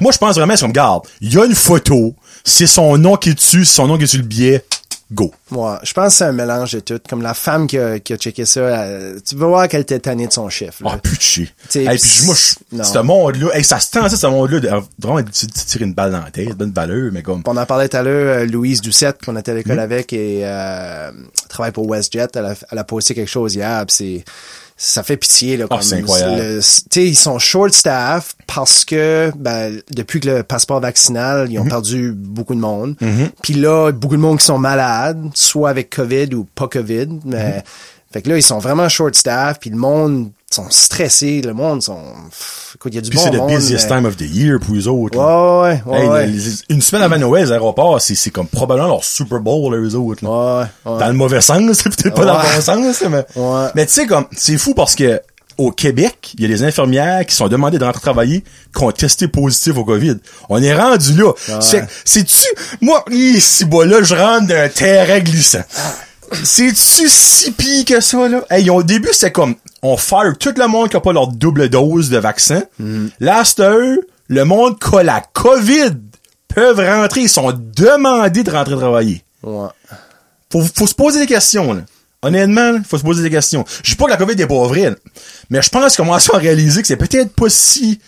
Moi, 0.00 0.12
je 0.12 0.18
pense 0.18 0.36
vraiment, 0.36 0.56
c'est 0.56 0.62
comme, 0.62 0.72
garde, 0.72 1.02
il 1.20 1.32
y 1.32 1.38
a 1.38 1.44
une 1.44 1.54
photo, 1.54 2.14
c'est 2.44 2.66
son 2.66 2.96
nom 2.98 3.16
qui 3.16 3.30
est 3.30 3.34
dessus, 3.34 3.64
c'est 3.64 3.76
son 3.76 3.86
nom 3.86 3.98
qui 3.98 4.04
est 4.04 4.08
sur 4.08 4.20
le 4.20 4.26
billet, 4.26 4.64
go. 5.12 5.32
Ouais, 5.50 5.76
je 5.82 5.92
pense 5.92 6.08
que 6.12 6.18
c'est 6.18 6.24
un 6.24 6.32
mélange 6.32 6.72
de 6.72 6.80
tout. 6.80 6.98
Comme 7.08 7.22
la 7.22 7.34
femme 7.34 7.66
qui 7.66 7.78
a, 7.78 7.98
qui 8.00 8.12
a 8.12 8.16
checké 8.16 8.44
ça, 8.46 8.60
elle- 8.86 9.22
tu 9.22 9.36
veux 9.36 9.46
voir 9.46 9.68
qu'elle 9.68 9.82
était 9.82 9.98
tannée 9.98 10.26
de 10.26 10.32
son 10.32 10.48
chiffre. 10.48 10.82
là. 10.82 10.90
Ah, 10.94 10.98
putain. 10.98 11.44
T'sais, 11.68 11.84
Hey, 11.84 11.98
puis 11.98 12.22
moi, 12.26 12.34
ce 12.34 12.98
monde-là, 12.98 13.48
hey, 13.54 13.62
ça 13.64 13.78
se 13.80 13.90
tend, 13.90 14.08
ça, 14.08 14.16
ce 14.16 14.26
monde-là, 14.26 14.60
de, 14.60 14.68
vraiment, 14.98 15.20
de 15.20 15.24
de 15.24 15.30
tirer 15.30 15.84
une 15.84 15.94
balle 15.94 16.12
dans 16.12 16.22
la 16.22 16.30
tête, 16.30 16.56
bonne 16.56 16.72
valeur, 16.72 17.10
mais 17.12 17.22
comme, 17.22 17.42
On 17.46 17.56
en 17.56 17.66
parlait 17.66 17.88
tout 17.88 17.96
à 17.96 18.02
l'heure, 18.02 18.38
euh, 18.42 18.46
Louise 18.46 18.80
Doucette, 18.80 19.24
qu'on 19.24 19.36
était 19.36 19.50
à 19.50 19.54
Mm-hmm. 19.54 19.58
l'école 19.58 19.78
avec, 19.80 20.12
et 20.12 20.40
euh, 20.44 21.10
travaille 21.48 21.72
pour 21.72 21.88
WestJet. 21.88 22.28
Elle 22.34 22.44
a, 22.46 22.54
elle 22.72 22.78
a 22.78 22.84
posté 22.84 23.14
quelque 23.14 23.30
chose 23.30 23.54
hier, 23.54 23.84
c'est 23.88 24.24
ça 24.76 25.02
fait 25.02 25.16
pitié 25.16 25.56
là. 25.56 25.66
Comme 25.68 25.82
c'est 25.82 25.96
incroyable. 25.96 26.36
le- 26.42 27.00
ils 27.00 27.16
sont 27.16 27.38
short 27.38 27.72
staff 27.72 28.34
parce 28.46 28.84
que 28.84 29.30
ben, 29.36 29.80
depuis 29.92 30.20
que 30.20 30.28
le 30.28 30.42
passeport 30.42 30.80
vaccinal, 30.80 31.46
ils 31.50 31.58
ont 31.58 31.64
perdu 31.64 32.12
beaucoup 32.12 32.54
de 32.54 32.60
monde. 32.60 32.96
Puis 33.42 33.54
là, 33.54 33.92
beaucoup 33.92 34.16
de 34.16 34.20
monde 34.20 34.38
qui 34.38 34.44
sont 34.46 34.58
malades, 34.58 35.22
soit 35.34 35.70
avec 35.70 35.90
COVID 35.90 36.34
ou 36.34 36.44
pas 36.54 36.68
COVID. 36.68 37.08
Mais 37.24 37.58
Mm-hmm. 37.58 37.62
Fait 38.14 38.22
que 38.22 38.28
là, 38.30 38.36
ils 38.38 38.42
sont 38.42 38.58
vraiment 38.60 38.88
short 38.88 39.14
staff. 39.16 39.58
Puis 39.60 39.70
le 39.70 39.76
monde 39.76 40.30
sont 40.50 40.70
stressés. 40.70 41.42
Le 41.44 41.52
monde 41.52 41.82
sont. 41.82 41.98
pff, 42.30 42.76
écoute, 42.76 42.92
il 42.92 42.94
y 42.94 42.98
a 42.98 43.00
du 43.02 43.10
puis 43.10 43.18
bon 43.18 43.24
c'est 43.24 43.30
le 43.32 43.44
busiest 43.46 43.90
mais- 43.90 43.96
time 43.96 44.06
of 44.06 44.16
the 44.16 44.20
year 44.22 44.58
pour 44.60 44.72
les 44.74 44.86
autres. 44.86 45.18
là. 45.18 45.60
Ouais, 45.62 45.82
ouais, 45.84 45.92
ouais. 45.92 46.00
Hey, 46.02 46.08
ouais. 46.08 46.26
les- 46.28 46.52
une 46.74 46.80
semaine 46.80 47.02
avant 47.02 47.18
Noël, 47.18 47.44
les 47.46 47.50
aéroports, 47.52 48.00
c'est, 48.00 48.14
c'est 48.14 48.30
comme 48.30 48.46
probablement 48.46 48.86
leur 48.88 49.02
Super 49.04 49.40
Bowl, 49.40 49.74
eux 49.74 49.94
autres. 49.96 50.24
là. 50.24 50.30
Ouais, 50.86 50.92
ouais. 50.92 50.98
Dans 51.00 51.06
le 51.08 51.12
mauvais 51.14 51.40
sens, 51.40 51.60
c'est 51.72 51.90
peut-être 51.96 52.14
pas 52.14 52.24
dans 52.24 52.38
le 52.38 52.54
bon 52.54 52.60
sens, 52.62 53.02
mais, 53.10 53.24
Ouais. 53.34 53.66
mais 53.74 53.84
tu 53.86 53.92
sais, 53.94 54.06
comme, 54.06 54.26
c'est 54.30 54.56
fou 54.58 54.74
parce 54.74 54.94
que, 54.94 55.20
au 55.58 55.70
Québec, 55.72 56.32
il 56.34 56.42
y 56.42 56.44
a 56.44 56.48
des 56.48 56.62
infirmières 56.64 57.24
qui 57.26 57.34
sont 57.34 57.46
demandées 57.48 57.78
de 57.78 57.84
rentrer 57.84 58.00
travailler, 58.00 58.44
qui 58.76 58.82
ont 58.84 58.90
testé 58.92 59.28
positif 59.28 59.76
au 59.76 59.84
COVID. 59.84 60.16
On 60.48 60.60
est 60.62 60.74
rendu 60.74 61.14
là. 61.14 61.32
C'est, 61.60 61.84
c'est-tu, 62.04 62.46
moi, 62.80 63.04
si, 63.40 63.64
bon, 63.64 63.88
là, 63.88 64.02
je 64.02 64.14
rentre 64.16 64.46
d'un 64.48 64.68
terrain 64.68 65.20
glissant. 65.20 65.62
C'est-tu 66.42 67.08
si 67.08 67.52
pire 67.52 67.84
que 67.84 68.00
ça, 68.00 68.28
là? 68.28 68.44
Hey, 68.50 68.68
au 68.70 68.82
début, 68.82 69.08
c'était 69.12 69.32
comme, 69.32 69.54
on 69.82 69.96
fire 69.96 70.36
tout 70.38 70.54
le 70.56 70.66
monde 70.66 70.88
qui 70.88 70.96
a 70.96 71.00
pas 71.00 71.12
leur 71.12 71.28
double 71.28 71.68
dose 71.68 72.10
de 72.10 72.18
vaccin. 72.18 72.62
Là, 73.20 73.44
c'est 73.44 73.62
eux, 73.62 74.00
le 74.28 74.44
monde 74.44 74.78
qui 74.78 74.96
a 74.96 75.02
la 75.02 75.22
COVID 75.32 75.92
peuvent 76.48 76.80
rentrer, 76.80 77.22
ils 77.22 77.28
sont 77.28 77.52
demandés 77.52 78.42
de 78.42 78.50
rentrer 78.50 78.76
travailler. 78.76 79.24
Ouais. 79.42 79.68
Faut, 80.50 80.62
faut 80.74 80.86
se 80.86 80.94
poser 80.94 81.20
des 81.20 81.26
questions, 81.26 81.72
là. 81.72 81.82
Honnêtement, 82.22 82.80
faut 82.88 82.96
se 82.96 83.02
poser 83.02 83.22
des 83.22 83.30
questions. 83.30 83.66
Je 83.82 83.90
dis 83.90 83.96
pas 83.96 84.06
que 84.06 84.10
la 84.10 84.16
COVID 84.16 84.40
est 84.40 84.46
pas 84.46 84.66
vraie, 84.66 84.90
là. 84.90 84.96
mais 85.50 85.60
je 85.60 85.68
pense 85.68 85.94
qu'on 85.94 86.04
commence 86.04 86.32
à 86.32 86.38
réaliser 86.38 86.80
que 86.80 86.88
c'est 86.88 86.96
peut-être 86.96 87.34
pas 87.34 87.50
si 87.50 88.00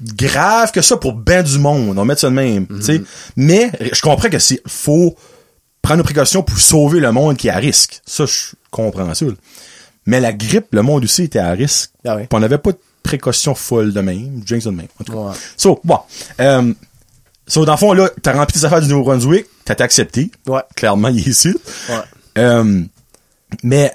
grave 0.00 0.72
que 0.72 0.80
ça 0.80 0.96
pour 0.96 1.12
ben 1.12 1.42
du 1.42 1.58
monde. 1.58 1.90
On 1.90 1.94
va 1.94 2.04
mettre 2.04 2.22
ça 2.22 2.30
de 2.30 2.34
même, 2.34 2.66
tu 2.66 2.82
sais. 2.82 3.02
Mais, 3.36 3.70
je 3.92 4.00
comprends 4.00 4.30
que 4.30 4.38
c'est, 4.38 4.62
faut 4.66 5.14
prendre 5.86 5.98
nos 5.98 6.04
précautions 6.04 6.42
pour 6.42 6.58
sauver 6.58 6.98
le 6.98 7.12
monde 7.12 7.36
qui 7.36 7.46
est 7.46 7.52
à 7.52 7.58
risque. 7.58 8.02
Ça, 8.04 8.26
je 8.26 8.56
comprends 8.72 9.14
ça. 9.14 9.24
Mais 10.04 10.18
la 10.18 10.32
grippe, 10.32 10.66
le 10.72 10.82
monde 10.82 11.04
aussi 11.04 11.22
était 11.22 11.38
à 11.38 11.52
risque. 11.52 11.92
Ah 12.04 12.16
on 12.32 12.40
n'avait 12.40 12.58
pas 12.58 12.72
de 12.72 12.78
précautions 13.04 13.54
folles 13.54 13.92
de 13.92 14.00
même. 14.00 14.42
Ça 14.48 14.56
de 14.56 14.70
même. 14.70 14.88
en 15.00 15.04
tout 15.04 15.12
cas. 15.12 15.18
Ouais. 15.18 15.34
So, 15.56 15.80
bon. 15.84 16.00
Euh, 16.40 16.74
so, 17.46 17.64
dans 17.64 17.74
le 17.74 17.78
fond, 17.78 17.92
là, 17.92 18.10
t'as 18.20 18.32
rempli 18.32 18.58
tes 18.58 18.66
affaires 18.66 18.80
du 18.80 18.88
Nouveau-Brunswick, 18.88 19.46
t'as 19.64 19.74
été 19.74 19.84
accepté. 19.84 20.32
Ouais. 20.48 20.62
Clairement, 20.74 21.06
il 21.06 21.20
est 21.20 21.28
ici. 21.28 21.54
Ouais. 21.88 21.94
Euh, 22.38 22.82
mais, 23.62 23.94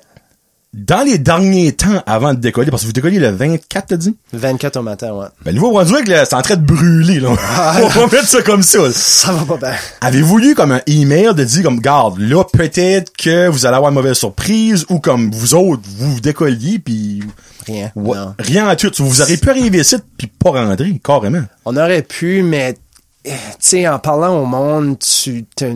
dans 0.74 1.04
les 1.06 1.18
derniers 1.18 1.74
temps 1.74 2.02
avant 2.06 2.34
de 2.34 2.40
décoller, 2.40 2.72
parce 2.72 2.84
que 2.84 2.88
vous 2.88 2.94
décollez 2.94 3.20
le 3.20 3.30
24, 3.30 3.88
t'as 3.88 3.98
dit? 3.98 4.16
24 4.32 4.78
au 4.78 4.82
matin, 4.84 5.12
ouais. 5.14 5.26
Ben, 5.44 5.52
le 5.52 5.60
Nouveau-Brunswick, 5.60 6.08
là, 6.08 6.24
c'est 6.24 6.34
en 6.36 6.42
train 6.42 6.56
de 6.56 6.62
brûler, 6.66 7.20
là. 7.20 7.30
On 7.84 7.88
va 7.88 8.02
mettre 8.08 8.28
ça 8.28 8.42
comme 8.42 8.64
ça. 8.64 8.80
là. 8.80 8.90
Ça 8.94 9.34
va 9.34 9.58
pas 9.58 9.68
bien. 9.70 9.78
Avez-vous 10.00 10.38
lu 10.38 10.56
comme 10.56 10.72
un 10.72 10.82
email 10.88 11.34
de 11.36 11.44
dire 11.44 11.64
comme, 11.64 11.80
garde, 11.82 12.20
là, 12.20 12.44
peut-être 12.46 13.12
que 13.18 13.50
vous 13.50 13.66
allez 13.66 13.76
avoir 13.76 13.92
une 13.92 13.96
mauvaise 13.96 14.16
surprise, 14.18 14.86
ou 14.90 15.00
comme 15.00 15.30
vous 15.32 15.54
autres, 15.56 15.84
vous 15.98 16.20
décolliez, 16.22 16.80
puis 16.80 17.22
Rien. 17.68 17.92
Ouais, 17.96 18.18
Non. 18.18 18.34
rien 18.40 18.68
à 18.68 18.76
tout. 18.76 18.92
Vous 19.00 19.22
auriez 19.22 19.38
pu 19.38 19.50
arriver 19.50 19.80
ici 19.82 19.96
puis 20.18 20.26
pas 20.28 20.50
rentrer, 20.50 21.00
carrément. 21.04 21.44
On 21.66 21.76
aurait 21.78 22.02
pu, 22.02 22.42
mais 22.42 22.76
eh, 23.24 23.30
tu 23.30 23.36
sais, 23.60 23.88
en 23.88 24.00
parlant 24.00 24.36
au 24.42 24.46
monde, 24.46 24.98
tu 24.98 25.46
t'as- 25.56 25.68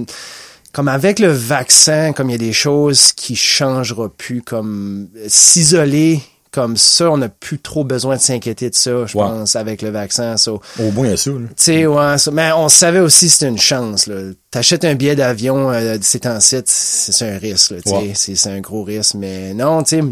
comme 0.76 0.90
avec 0.90 1.20
le 1.20 1.32
vaccin, 1.32 2.12
comme 2.12 2.30
il 2.30 2.34
y 2.34 2.36
a 2.36 2.38
des 2.38 2.52
choses 2.52 3.14
qui 3.14 3.38
changera 3.38 4.10
plus, 4.10 4.42
comme 4.42 5.08
euh, 5.16 5.24
s'isoler 5.30 6.20
comme 6.52 6.76
ça, 6.76 7.10
on 7.12 7.18
n'a 7.18 7.30
plus 7.30 7.60
trop 7.60 7.86
besoin 7.86 8.18
de 8.18 8.22
s'inquiéter 8.22 8.70
de 8.70 8.76
ça, 8.76 9.06
je 9.06 9.14
pense, 9.14 9.56
avec 9.56 9.82
le 9.82 9.90
vaccin. 9.90 10.36
So, 10.36 10.62
Au 10.80 10.92
moins, 10.92 11.16
ça, 11.16 11.30
là. 11.32 11.38
tu 11.48 11.54
sais, 11.58 11.86
ouais, 11.86 12.16
mais 12.34 12.52
on 12.54 12.68
savait 12.68 13.00
aussi 13.00 13.28
que 13.28 13.32
c'était 13.32 13.48
une 13.48 13.58
chance. 13.58 14.10
T'achètes 14.52 14.84
un 14.84 14.96
billet 14.96 15.16
d'avion 15.16 15.72
euh, 15.72 15.98
de 15.98 16.04
ces 16.04 16.20
temps-ci, 16.20 16.58
c'est 16.66 17.12
c'est 17.14 17.30
un 17.30 17.38
risque. 17.38 17.72
Là, 17.72 17.78
tu 17.82 17.90
sais. 17.90 17.96
Ouais. 17.96 18.12
c'est, 18.14 18.36
c'est 18.36 18.50
un 18.50 18.60
gros 18.60 18.84
risque. 18.84 19.16
Mais 19.16 19.54
non, 19.54 19.82
tu 19.84 19.98
sais, 19.98 20.04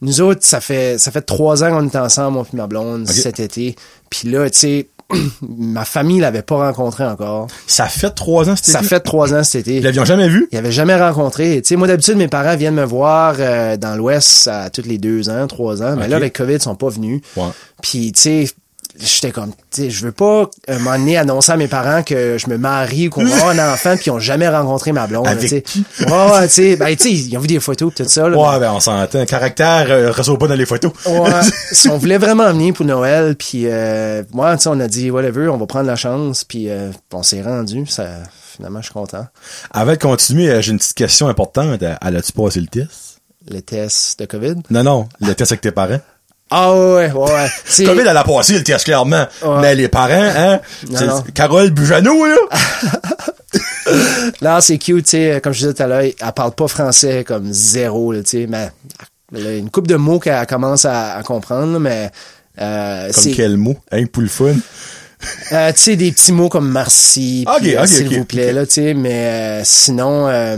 nous 0.00 0.20
autres, 0.20 0.44
ça 0.44 0.60
fait 0.60 0.96
ça 0.98 1.10
fait 1.10 1.22
trois 1.22 1.64
ans 1.64 1.70
qu'on 1.70 1.88
est 1.88 1.96
ensemble, 1.96 2.34
mon 2.34 2.44
et 2.44 2.56
ma 2.56 2.68
blonde, 2.68 3.08
cet 3.08 3.40
été. 3.40 3.74
Puis 4.10 4.30
là, 4.30 4.48
tu 4.48 4.58
sais, 4.58 4.88
ma 5.42 5.84
famille 5.84 6.20
l'avait 6.20 6.42
pas 6.42 6.56
rencontré 6.56 7.04
encore. 7.04 7.48
Ça 7.66 7.86
fait 7.86 8.10
trois 8.10 8.48
ans, 8.48 8.56
c'était 8.56 8.72
Ça 8.72 8.82
fait 8.82 9.00
trois 9.00 9.34
ans 9.34 9.44
cet 9.44 9.62
été. 9.62 9.76
Ils 9.76 9.82
l'avions 9.82 10.04
jamais 10.04 10.28
vu? 10.28 10.48
Ils 10.52 10.58
avaient 10.58 10.72
jamais 10.72 10.96
rencontré. 10.96 11.60
Tu 11.62 11.68
sais, 11.68 11.76
moi 11.76 11.88
d'habitude, 11.88 12.16
mes 12.16 12.28
parents 12.28 12.56
viennent 12.56 12.74
me 12.74 12.84
voir 12.84 13.36
euh, 13.38 13.76
dans 13.76 13.96
l'Ouest 13.96 14.48
à 14.48 14.70
tous 14.70 14.82
les 14.86 14.98
deux 14.98 15.28
ans, 15.28 15.46
trois 15.46 15.82
ans. 15.82 15.96
Mais 15.96 16.08
là, 16.08 16.16
avec 16.16 16.34
COVID, 16.34 16.54
ils 16.54 16.62
sont 16.62 16.74
pas 16.74 16.88
venus. 16.88 17.20
Ouais. 17.36 17.44
Puis, 17.82 18.12
tu 18.12 18.20
sais, 18.20 18.46
j'étais 18.98 19.32
comme, 19.32 19.50
tu 19.70 19.82
sais, 19.82 19.90
je 19.90 20.04
veux 20.04 20.12
pas 20.12 20.48
un 20.68 20.78
moment 20.78 20.96
donné 20.98 21.16
annoncer 21.16 21.52
à 21.52 21.56
mes 21.56 21.68
parents 21.68 22.02
que 22.02 22.36
je 22.38 22.48
me 22.48 22.58
marie 22.58 23.08
ou 23.08 23.10
qu'on 23.10 23.24
va 23.24 23.34
avoir 23.34 23.48
un 23.50 23.72
enfant 23.72 23.94
puis 23.96 24.04
ils 24.06 24.10
ont 24.10 24.18
jamais 24.18 24.48
rencontré 24.48 24.92
ma 24.92 25.06
blonde. 25.06 25.26
Avec 25.26 25.64
qui? 25.64 25.84
Ouais, 26.00 26.46
tu 26.48 26.54
sais, 26.54 26.76
ben, 26.76 26.94
tu 26.96 27.02
sais, 27.04 27.12
ils 27.12 27.36
ont 27.36 27.40
vu 27.40 27.48
des 27.48 27.60
photos 27.60 27.92
tout 27.94 28.04
ça. 28.06 28.28
Là, 28.28 28.36
Ouais, 28.36 28.60
ben, 28.60 28.72
on 28.72 28.80
s'entend. 28.80 29.24
Caractère, 29.26 29.86
euh, 29.90 30.10
ressort 30.12 30.38
pas 30.38 30.46
dans 30.46 30.54
les 30.54 30.66
photos. 30.66 30.92
Ouais, 31.06 31.30
si 31.72 31.88
on 31.88 31.98
voulait 31.98 32.18
vraiment 32.18 32.50
venir 32.52 32.74
pour 32.74 32.86
Noël, 32.86 33.36
puis 33.36 33.62
euh, 33.66 34.22
moi, 34.32 34.56
tu 34.56 34.62
sais, 34.64 34.68
on 34.68 34.80
a 34.80 34.88
dit 34.88 35.10
whatever, 35.10 35.48
on 35.48 35.56
va 35.56 35.66
prendre 35.66 35.86
la 35.86 35.96
chance, 35.96 36.44
puis 36.44 36.68
euh, 36.70 36.90
on 37.12 37.22
s'est 37.22 37.42
rendu. 37.42 37.86
Ça, 37.86 38.06
finalement, 38.56 38.80
je 38.80 38.84
suis 38.86 38.94
content. 38.94 39.26
Avant 39.72 39.92
de 39.92 39.96
continuer, 39.98 40.50
euh, 40.50 40.60
j'ai 40.62 40.70
une 40.72 40.78
petite 40.78 40.94
question 40.94 41.28
importante. 41.28 41.82
Euh, 41.82 41.94
Elle 42.06 42.16
a-tu 42.16 42.32
passé 42.32 42.60
le 42.60 42.66
test? 42.68 43.20
Le 43.50 43.60
test 43.60 44.18
de 44.20 44.24
COVID? 44.26 44.54
Non, 44.70 44.82
non, 44.82 45.08
le 45.20 45.34
test 45.34 45.52
avec 45.52 45.60
tes 45.60 45.70
parents. 45.72 46.00
Ah 46.50 46.72
ouais, 46.72 47.10
ouais, 47.10 47.32
ouais. 47.32 47.46
C'est- 47.64 47.84
COVID, 47.84 48.02
elle 48.02 48.16
a 48.16 48.22
passé 48.24 48.52
le 48.54 48.62
test, 48.62 48.84
clairement. 48.84 49.26
Ouais. 49.42 49.60
Mais 49.60 49.74
les 49.74 49.88
parents, 49.88 50.12
hein? 50.12 50.60
Non, 50.90 51.22
c'est-. 51.24 51.32
Carole 51.32 51.70
Bujano, 51.70 52.24
là? 52.26 52.36
Non, 54.42 54.60
c'est 54.60 54.78
cute, 54.78 55.04
tu 55.04 55.10
sais, 55.10 55.40
comme 55.42 55.52
je 55.52 55.58
disais 55.60 55.74
tout 55.74 55.82
à 55.82 55.86
l'heure, 55.86 56.00
elle 56.02 56.32
parle 56.34 56.52
pas 56.52 56.68
français 56.68 57.24
comme 57.24 57.52
zéro, 57.52 58.14
tu 58.16 58.22
sais, 58.26 58.46
mais 58.48 58.70
elle 59.34 59.46
a 59.46 59.56
une 59.56 59.70
coupe 59.70 59.86
de 59.86 59.96
mots 59.96 60.18
qu'elle 60.18 60.46
commence 60.46 60.84
à, 60.84 61.14
à 61.16 61.22
comprendre, 61.22 61.78
mais 61.78 62.10
euh, 62.60 63.04
Comme 63.12 63.22
c'est, 63.22 63.30
quel 63.32 63.56
mot? 63.56 63.76
Hein, 63.92 64.06
pour 64.06 64.22
le 64.22 64.28
fun. 64.28 64.54
euh, 65.52 65.72
tu 65.72 65.80
sais, 65.80 65.96
des 65.96 66.12
petits 66.12 66.32
mots 66.32 66.48
comme 66.48 66.70
merci, 66.70 67.44
Ok, 67.48 67.58
puis, 67.60 67.76
euh, 67.76 67.80
ok, 67.82 67.88
s'il 67.88 68.08
vous 68.18 68.24
plaît, 68.24 68.52
là, 68.52 68.64
tu 68.66 68.72
sais, 68.74 68.94
mais 68.94 69.12
euh, 69.12 69.60
sinon, 69.64 70.28
euh, 70.28 70.56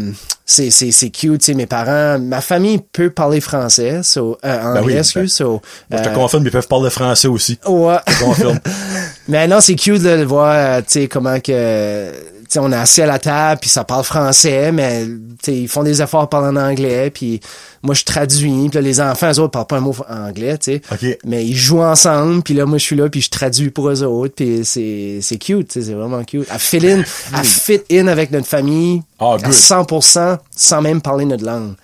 c'est, 0.49 0.71
c'est, 0.71 0.93
c'est 0.93 1.11
cute, 1.11 1.41
tu 1.41 1.47
sais, 1.47 1.55
mes 1.55 1.67
parents, 1.67 2.21
ma 2.21 2.41
famille 2.41 2.79
peut 2.93 3.11
parler 3.11 3.41
français, 3.41 4.01
so, 4.05 4.39
euh, 4.45 4.63
anglais, 4.63 4.81
Ben 4.81 4.87
oui, 4.87 4.93
excuse, 4.95 5.33
so, 5.35 5.61
Je 5.91 5.97
te 5.97 6.09
euh, 6.09 6.13
confirme, 6.13 6.45
ils 6.47 6.53
peuvent 6.53 6.69
parler 6.69 6.89
français 6.89 7.27
aussi. 7.27 7.59
ouais. 7.67 7.97
Je 8.07 8.13
te 8.15 8.25
confirme. 8.25 8.61
Mais 9.29 9.49
non, 9.49 9.61
c'est 9.61 9.75
cute 9.75 10.03
là, 10.05 10.17
de 10.17 10.23
voir, 10.23 10.53
euh, 10.55 10.79
tu 10.83 11.01
sais, 11.01 11.09
comment 11.09 11.41
que, 11.41 12.13
on 12.57 12.73
est 12.73 12.77
assis 12.77 13.03
à 13.03 13.07
la 13.07 13.19
table, 13.19 13.61
puis 13.61 13.71
ça 13.71 13.85
parle 13.85 14.05
français, 14.05 14.73
mais, 14.73 15.07
ils 15.47 15.69
font 15.69 15.83
des 15.83 16.03
efforts 16.03 16.29
pour 16.29 16.41
parler 16.41 16.59
en 16.59 16.63
anglais, 16.63 17.11
puis 17.11 17.41
moi, 17.83 17.95
je 17.95 18.05
traduis, 18.05 18.69
puis 18.69 18.75
là, 18.75 18.81
les 18.81 19.01
enfants, 19.01 19.31
eux 19.33 19.39
autres, 19.41 19.51
parlent 19.51 19.67
pas 19.67 19.77
un 19.77 19.81
mot 19.81 19.95
anglais, 20.09 20.59
tu 20.59 20.81
sais. 20.99 21.19
Mais 21.25 21.45
ils 21.45 21.57
jouent 21.57 21.83
ensemble, 21.83 22.43
puis 22.43 22.55
là, 22.55 22.67
moi, 22.67 22.79
je 22.79 22.85
suis 22.85 22.97
là, 22.97 23.09
puis 23.09 23.21
je 23.21 23.31
traduis 23.31 23.71
pour 23.71 23.89
eux 23.91 24.03
autres, 24.03 24.35
puis 24.35 24.61
c'est, 24.65 25.19
c'est 25.23 25.39
cute, 25.39 25.73
c'est 25.73 25.95
vraiment 25.95 26.23
cute. 26.25 26.47
Elle 26.53 26.59
fit 26.59 26.87
in, 26.87 27.03
elle 27.37 27.45
fit 27.45 27.81
in 27.91 28.07
avec 28.09 28.31
notre 28.31 28.47
famille 28.47 29.03
Ah, 29.19 29.35
à 29.35 29.39
good. 29.39 29.53
100% 29.53 30.39
sans 30.55 30.83
même 30.83 31.01
parler 31.01 31.25
notre 31.25 31.45
langue. 31.45 31.75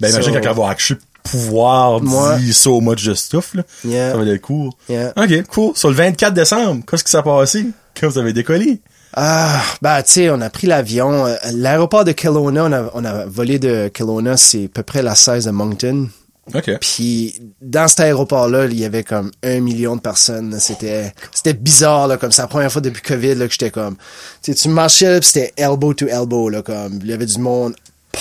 Ben, 0.00 0.10
imagine 0.10 0.32
So, 0.32 0.40
quand 0.40 0.50
elle 0.50 0.56
va 0.56 0.68
actually 0.70 1.00
pouvoir 1.24 2.00
Moi. 2.00 2.36
dire 2.38 2.54
so 2.54 2.80
much 2.80 3.04
de 3.04 3.14
stuff, 3.14 3.54
là. 3.54 3.62
Yeah. 3.84 4.12
Ça 4.12 4.16
va 4.16 4.24
être 4.24 4.40
cool. 4.40 4.70
Yeah. 4.88 5.12
OK, 5.16 5.46
cool. 5.48 5.76
Sur 5.76 5.88
le 5.90 5.94
24 5.94 6.32
décembre, 6.34 6.82
qu'est-ce 6.88 7.04
qui 7.04 7.10
s'est 7.10 7.22
passé? 7.22 7.66
Quand 8.00 8.08
vous 8.08 8.18
avez 8.18 8.32
décollé? 8.32 8.80
Ah, 9.14 9.62
bah, 9.82 10.02
tu 10.02 10.12
sais, 10.12 10.30
on 10.30 10.40
a 10.40 10.50
pris 10.50 10.66
l'avion. 10.66 11.26
Euh, 11.26 11.34
L'aéroport 11.52 12.04
de 12.04 12.12
Kelowna, 12.12 12.64
on 12.64 12.72
a, 12.72 12.90
on 12.94 13.04
a 13.04 13.26
volé 13.26 13.58
de 13.58 13.88
Kelowna, 13.88 14.36
c'est 14.36 14.64
à 14.64 14.68
peu 14.68 14.82
près 14.82 15.02
la 15.02 15.14
16 15.14 15.46
de 15.46 15.50
Moncton. 15.50 16.08
OK. 16.54 16.78
Puis 16.80 17.52
dans 17.60 17.88
cet 17.88 18.00
aéroport-là, 18.00 18.66
il 18.66 18.78
y 18.78 18.84
avait 18.84 19.04
comme 19.04 19.30
un 19.42 19.60
million 19.60 19.96
de 19.96 20.00
personnes. 20.00 20.58
C'était 20.58 21.12
c'était 21.32 21.52
bizarre, 21.52 22.08
là, 22.08 22.16
comme 22.16 22.32
c'est 22.32 22.42
la 22.42 22.48
première 22.48 22.72
fois 22.72 22.80
depuis 22.80 23.02
COVID 23.02 23.34
là, 23.34 23.46
que 23.46 23.52
j'étais 23.52 23.70
comme... 23.70 23.96
Tu 24.42 24.52
sais, 24.52 24.54
tu 24.54 24.68
marchais, 24.68 25.20
c'était 25.22 25.52
elbow 25.56 25.92
to 25.94 26.06
elbow, 26.06 26.48
là, 26.48 26.62
comme... 26.62 27.00
Il 27.02 27.08
y 27.08 27.12
avait 27.12 27.26
du 27.26 27.38
monde 27.38 27.74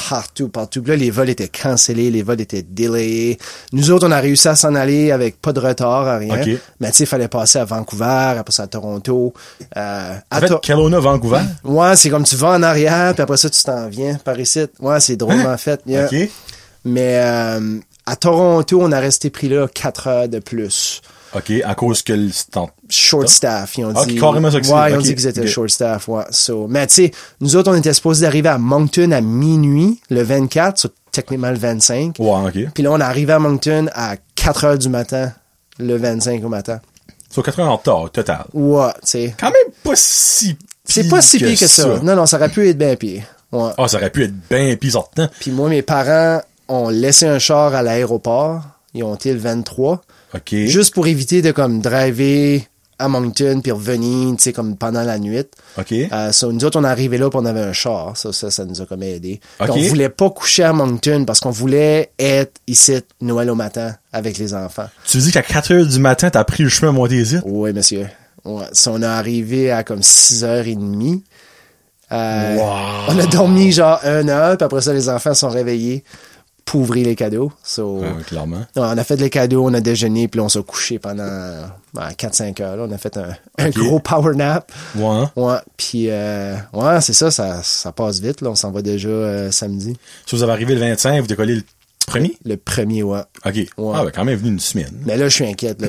partout, 0.10 0.50
partout. 0.50 0.82
Puis 0.82 0.92
là, 0.92 0.96
les 0.98 1.12
vols 1.12 1.30
étaient 1.30 1.48
cancellés, 1.50 2.10
les 2.12 2.24
vols 2.24 2.42
étaient 2.42 2.62
delayés. 2.68 3.38
Nous 3.74 3.92
autres, 3.92 4.08
on 4.08 4.12
a 4.12 4.20
réussi 4.20 4.48
à 4.48 4.56
s'en 4.56 4.76
aller 4.76 5.12
avec 5.12 5.42
pas 5.42 5.54
de 5.54 5.60
retard, 5.60 6.08
à 6.08 6.18
rien. 6.18 6.36
Mais 6.80 6.92
tu 6.92 6.98
sais, 6.98 7.04
il 7.04 7.08
fallait 7.08 7.28
passer 7.28 7.60
à 7.60 7.66
Vancouver, 7.66 8.36
après 8.38 8.52
ça 8.54 8.64
à 8.64 8.68
Toronto. 8.68 9.34
Euh, 9.76 10.16
à 10.30 10.38
En 10.38 10.40
fait, 10.40 10.48
To- 10.48 10.60
Kelowna, 10.60 11.00
Vancouver? 11.00 11.42
Ouais, 11.64 11.96
c'est 11.96 12.10
comme 12.10 12.24
tu 12.24 12.36
vas 12.36 12.50
en 12.52 12.64
arrière, 12.64 13.14
puis 13.14 13.22
après 13.24 13.38
ça, 13.38 13.50
tu 13.50 13.64
t'en 13.64 13.88
viens 13.88 14.16
par 14.24 14.40
ici. 14.40 14.66
Ouais, 14.80 15.00
c'est 15.00 15.16
drôlement 15.16 15.58
fait. 15.58 15.82
yeah. 15.86 16.06
OK. 16.06 16.16
Mais 16.86 17.20
euh, 17.22 17.80
à 18.06 18.16
Toronto, 18.16 18.80
on 18.82 18.92
a 18.92 19.00
resté 19.00 19.30
pris 19.30 19.50
là 19.50 19.68
quatre 19.68 20.08
heures 20.08 20.30
de 20.30 20.40
plus. 20.40 21.02
OK, 21.36 21.52
à 21.64 21.76
cause 21.76 22.02
que 22.02 22.14
le. 22.14 22.30
Short 22.90 23.28
staff, 23.28 23.78
ils 23.78 23.86
ont 23.86 24.06
dit. 24.06 24.16
carrément 24.16 24.50
ça 24.52 24.62
que. 24.62 24.68
Ouais, 24.68 24.92
ils 24.92 24.98
ont 24.98 25.02
dit 25.02 25.16
qu'ils 25.16 25.28
étaient 25.28 25.48
short 25.48 25.70
staff, 25.70 26.08
ouais. 26.08 26.24
So, 26.32 26.68
mais 26.68 26.88
tu 26.88 26.96
sais, 26.96 27.12
nous 27.42 27.56
autres, 27.56 27.72
on 27.72 27.76
était 27.76 27.94
supposés 27.94 28.26
d'arriver 28.26 28.50
à 28.50 28.58
Moncton 28.58 29.12
à 29.12 29.22
minuit, 29.22 30.00
le 30.10 30.24
24, 30.24 30.78
so, 30.78 30.90
techniquement 31.12 31.50
le 31.50 31.58
25. 31.58 32.16
Ouais, 32.20 32.30
OK. 32.30 32.72
Puis 32.74 32.84
là, 32.84 32.92
on 32.92 33.00
est 33.00 33.04
arrivé 33.04 33.34
à 33.34 33.40
Moncton 33.40 33.88
à 33.94 34.16
4 34.36 34.64
heures 34.66 34.78
du 34.78 34.90
matin, 34.90 35.34
le 35.80 35.98
25 35.98 36.44
au 36.44 36.50
matin. 36.50 36.80
Sur 37.30 37.44
4 37.44 37.60
heures 37.60 37.70
en 37.70 37.78
retard, 37.78 38.10
total. 38.12 38.46
Ouais, 38.54 38.92
tu 39.02 39.08
sais. 39.08 39.36
Quand 39.38 39.48
même 39.52 39.74
pas 39.84 39.96
si 39.96 40.54
pire 40.54 40.66
C'est 40.86 41.10
pas 41.10 41.22
si 41.22 41.38
pire 41.40 41.60
que 41.60 41.68
ça. 41.68 42.00
Non, 42.02 42.16
non, 42.16 42.26
ça 42.26 42.38
aurait 42.38 42.50
pu 42.50 42.70
être 42.70 42.78
bien 42.78 42.96
pire. 42.96 43.24
Ouais. 43.52 43.72
Ah, 43.78 43.88
ça 43.88 43.98
aurait 43.98 44.10
pu 44.10 44.24
être 44.24 44.34
bien 44.50 44.76
pire 44.76 44.92
sortant. 44.94 45.28
Puis 45.40 45.52
moi, 45.52 45.70
mes 45.70 45.82
parents 45.82 46.42
ont 46.68 46.90
laissé 46.90 47.26
un 47.26 47.40
char 47.40 47.74
à 47.76 47.82
l'aéroport. 47.82 48.62
Ils 48.94 49.04
ont 49.04 49.16
été 49.16 49.34
le 49.34 49.40
23. 49.40 50.02
Juste 50.52 50.94
pour 50.94 51.08
éviter 51.08 51.42
de 51.42 51.52
comme 51.52 51.82
driver 51.82 52.62
à 53.00 53.08
Moncton 53.10 53.60
puis 53.62 53.72
revenir, 53.72 54.36
tu 54.38 54.44
sais, 54.44 54.54
comme 54.54 54.76
pendant 54.76 55.04
la 55.04 55.20
nuit. 55.20 55.44
OK. 55.78 55.92
Euh, 55.92 56.32
so, 56.32 56.52
nous 56.52 56.66
autres, 56.66 56.80
on 56.80 56.84
est 56.84 56.88
arrivés 56.88 57.20
là 57.20 57.30
puis 57.30 57.40
on 57.40 57.46
avait 57.46 57.62
un 57.62 57.74
char. 57.74 58.18
Ça, 58.18 58.34
ça, 58.34 58.50
ça 58.50 58.66
nous 58.66 58.82
a 58.82 58.86
comme 58.88 59.04
aidé. 59.04 59.40
On 59.60 59.66
voulait 59.90 60.10
pas 60.10 60.30
coucher 60.32 60.64
à 60.64 60.74
Moncton 60.74 61.24
parce 61.26 61.40
qu'on 61.40 61.52
voulait 61.52 62.10
être 62.18 62.54
ici 62.66 62.96
Noël 63.22 63.52
au 63.52 63.56
matin 63.56 63.94
avec 64.12 64.40
les 64.40 64.56
enfants. 64.56 64.88
Tu 65.06 65.18
dis 65.20 65.32
qu'à 65.32 65.44
4 65.44 65.74
heures 65.74 65.86
du 65.86 66.00
matin, 66.00 66.32
t'as 66.32 66.44
pris 66.44 66.64
le 66.64 66.70
chemin 66.70 66.92
à 67.04 67.08
îles? 67.08 67.42
Oui, 67.46 67.72
monsieur. 67.72 68.08
Ouais. 68.44 68.66
So, 68.72 68.92
on 68.94 69.02
est 69.04 69.06
arrivé 69.06 69.70
à 69.72 69.84
comme 69.84 70.00
6h30. 70.02 71.22
Euh, 72.12 72.56
Wow. 72.56 73.14
On 73.14 73.20
a 73.20 73.26
dormi 73.26 73.72
genre 73.72 74.00
un 74.04 74.28
heure, 74.30 74.58
puis 74.58 74.66
après 74.66 74.82
ça, 74.82 74.94
les 74.94 75.10
enfants 75.10 75.34
sont 75.34 75.50
réveillés 75.50 76.04
pour 76.68 76.82
ouvrir 76.82 77.08
les 77.08 77.16
cadeaux. 77.16 77.52
So, 77.64 78.00
Ouais, 78.02 78.10
clairement. 78.28 78.66
on 78.76 78.82
a 78.98 79.04
fait 79.06 79.16
les 79.16 79.30
cadeaux, 79.30 79.66
on 79.66 79.74
a 79.74 79.80
déjeuné, 79.80 80.28
puis 80.28 80.40
on 80.42 80.50
s'est 80.50 80.62
couché 80.62 81.00
pendant 81.00 81.24
ben, 81.94 82.10
4-5 82.12 82.62
heures. 82.62 82.76
là. 82.76 82.86
On 82.88 82.92
a 82.92 82.98
fait 82.98 83.18
un, 83.58 83.70
gros 83.70 84.00
power 84.00 84.36
nap. 84.36 84.70
Ouais. 84.96 85.06
hein? 85.06 85.32
Ouais, 85.38 85.58
puis 85.78 86.08
euh, 86.10 86.56
ouais, 86.74 87.00
c'est 87.02 87.14
ça, 87.14 87.32
ça, 87.32 87.62
ça 87.64 87.92
passe 87.94 88.20
vite. 88.20 88.42
Là. 88.42 88.50
On 88.52 88.56
s'en 88.56 88.72
va 88.72 88.82
déjà 88.82 89.08
euh, 89.08 89.50
samedi. 89.50 89.96
Si 90.26 90.36
vous 90.36 90.44
avez 90.44 90.52
arrivé 90.52 90.76
le 90.76 90.82
25, 90.82 91.22
vous 91.22 91.28
décollez 91.28 91.56
le 91.56 91.64
premier? 92.06 92.38
Le 92.44 92.58
premier, 92.58 93.02
ouais. 93.02 93.22
OK. 93.46 93.56
Ah, 93.96 94.04
ben, 94.04 94.12
quand 94.14 94.26
même 94.26 94.38
venu 94.38 94.50
une 94.52 94.60
semaine. 94.60 94.92
Mais 95.06 95.16
là, 95.16 95.30
je 95.30 95.36
suis 95.36 95.46
inquiète. 95.46 95.82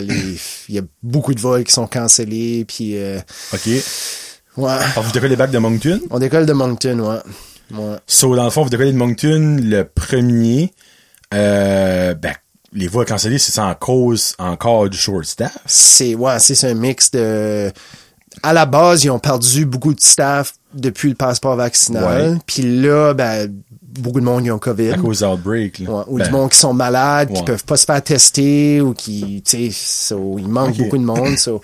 Il 0.69 0.75
y 0.75 0.79
a 0.79 0.83
beaucoup 1.03 1.35
de 1.35 1.41
vols 1.41 1.65
qui 1.65 1.73
sont 1.73 1.89
cancellés, 1.89 2.65
puis 2.65 2.97
euh, 2.97 3.19
OK. 3.53 3.67
ouais. 3.67 3.83
Alors, 4.71 5.03
vous 5.03 5.13
décollez 5.13 5.35
back 5.35 5.51
de 5.51 5.59
Moncton? 5.59 6.01
On 6.11 6.21
décolle 6.21 6.47
de 6.47 6.53
Moncton, 6.53 7.01
ouais. 7.01 7.19
Ouais. 7.73 7.97
So, 8.07 8.35
dans 8.35 8.45
le 8.45 8.51
fond, 8.51 8.63
vous 8.63 8.71
décollez 8.71 8.93
de 8.93 8.97
Moncton 8.97 9.59
le 9.63 9.85
premier. 9.85 10.73
Euh, 11.35 12.15
ben, 12.15 12.35
les 12.73 12.89
vols 12.89 13.07
cancellés, 13.07 13.39
c'est 13.39 13.59
en 13.61 13.75
cause 13.75 14.35
encore 14.39 14.89
du 14.89 14.97
short 14.97 15.25
staff. 15.25 15.59
C'est 15.67 16.15
ouais, 16.15 16.39
c'est 16.39 16.67
un 16.67 16.75
mix 16.75 17.11
de. 17.11 17.73
À 18.43 18.53
la 18.53 18.67
base, 18.67 19.05
ils 19.05 19.11
ont 19.11 19.19
perdu 19.19 19.65
beaucoup 19.65 19.95
de 19.95 20.01
staff 20.01 20.55
depuis 20.75 21.09
le 21.09 21.15
passeport 21.15 21.57
vaccinal. 21.57 22.33
Ouais. 22.33 22.39
Puis 22.47 22.81
là, 22.81 23.15
ben, 23.15 23.51
beaucoup 23.99 24.21
de 24.21 24.25
monde 24.25 24.45
qui 24.45 24.51
ont 24.51 24.59
COVID. 24.59 24.93
À 24.93 24.97
cause 24.97 25.21
d'Outbreak. 25.21 25.81
Ouais, 25.81 26.05
ou 26.07 26.19
Ben, 26.19 26.27
du 26.27 26.31
monde 26.31 26.51
qui 26.51 26.59
sont 26.59 26.75
malades, 26.75 27.33
qui 27.33 27.43
peuvent 27.43 27.65
pas 27.65 27.77
se 27.77 27.85
faire 27.85 28.03
tester, 28.03 28.81
ou 28.81 28.95
qui, 28.95 29.43
tu 29.45 29.71
sais, 29.71 29.71
so, 29.73 30.37
il 30.39 30.49
manque 30.49 30.77
beaucoup 30.77 30.99
de 30.99 31.05
monde. 31.05 31.19
So, 31.39 31.61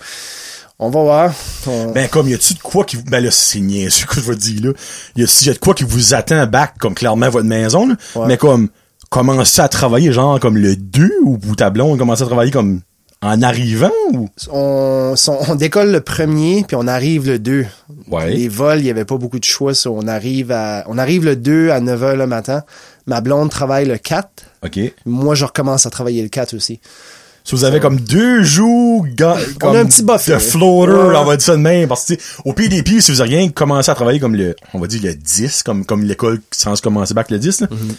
on 0.79 0.89
va 0.89 1.01
voir. 1.01 1.33
On- 1.67 1.91
Ben, 1.91 2.07
comme, 2.09 2.27
y 2.29 2.33
a-tu 2.33 2.53
de 2.53 2.59
quoi 2.59 2.83
qui, 2.83 2.97
ben 2.97 3.23
là, 3.23 3.31
c'est 3.31 3.59
niaiseux 3.59 4.05
que 4.07 4.19
je 4.21 4.31
te 4.33 4.37
dire, 4.37 4.65
là. 4.65 4.71
Y 5.15 5.23
a-tu 5.23 5.49
de 5.49 5.57
quoi 5.57 5.73
qui 5.73 5.83
vous 5.83 6.13
attend 6.13 6.45
back, 6.47 6.77
comme 6.79 6.93
clairement 6.93 7.29
votre 7.29 7.47
maison, 7.47 7.87
là? 7.87 7.95
Ouais. 8.15 8.27
Mais 8.27 8.37
comme, 8.37 8.69
commencer 9.09 9.61
à 9.61 9.67
travailler, 9.69 10.11
genre, 10.11 10.39
comme 10.39 10.57
le 10.57 10.75
2, 10.75 11.09
ou 11.23 11.39
ou 11.47 11.55
ta 11.55 11.69
blonde 11.69 11.97
commence 11.97 12.21
à 12.21 12.25
travailler 12.25 12.51
comme, 12.51 12.81
en 13.21 13.41
arrivant, 13.41 13.91
ou? 14.13 14.27
on, 14.51 15.15
décolle 15.57 15.91
le 15.91 16.01
premier, 16.01 16.63
puis 16.67 16.75
on 16.75 16.87
arrive 16.87 17.27
le 17.27 17.39
2. 17.39 17.65
Ouais. 18.11 18.31
Les 18.31 18.47
vols, 18.49 18.79
il 18.79 18.85
y 18.85 18.89
avait 18.89 19.05
pas 19.05 19.17
beaucoup 19.17 19.39
de 19.39 19.45
choix. 19.45 19.71
on 19.85 20.07
arrive 20.07 20.51
à, 20.51 20.83
on 20.87 20.97
arrive 20.97 21.25
le 21.25 21.35
2 21.35 21.69
à 21.69 21.79
9 21.79 22.01
h 22.01 22.15
le 22.15 22.27
matin. 22.27 22.63
Ma 23.07 23.21
blonde 23.21 23.49
travaille 23.49 23.85
le 23.85 23.97
4. 23.97 24.29
OK. 24.63 24.79
Moi, 25.05 25.35
je 25.35 25.45
recommence 25.45 25.85
à 25.85 25.89
travailler 25.89 26.21
le 26.21 26.29
4 26.29 26.53
aussi. 26.55 26.79
Si 27.45 27.53
vous 27.55 27.63
avez 27.63 27.79
comme 27.79 27.99
deux 27.99 28.41
jours, 28.43 29.05
ga- 29.15 29.37
comme 29.59 29.75
un 29.75 29.85
petit 29.85 30.01
buffer. 30.03 30.33
de 30.33 30.39
floater, 30.39 31.09
Ouais. 31.09 31.15
on 31.15 31.23
va 31.25 31.37
dire 31.37 31.45
ça 31.45 31.51
de 31.55 31.61
même, 31.61 31.87
parce 31.87 32.05
que, 32.05 32.15
tu 32.15 32.19
sais, 32.19 32.27
au 32.43 32.53
PDP, 32.53 32.99
si 32.99 33.11
vous 33.11 33.21
avez 33.21 33.37
rien 33.37 33.49
commencé 33.49 33.91
à 33.91 33.95
travailler 33.95 34.19
comme 34.19 34.35
le, 34.35 34.55
on 34.73 34.79
va 34.79 34.87
dire 34.87 35.01
le 35.03 35.13
10, 35.13 35.61
comme, 35.61 35.85
comme 35.85 36.03
l'école 36.03 36.41
sans 36.51 36.81
commencer 36.81 37.13
back 37.13 37.29
le 37.29 37.37
10, 37.37 37.61
là, 37.61 37.67
Mm-hmm. 37.67 37.95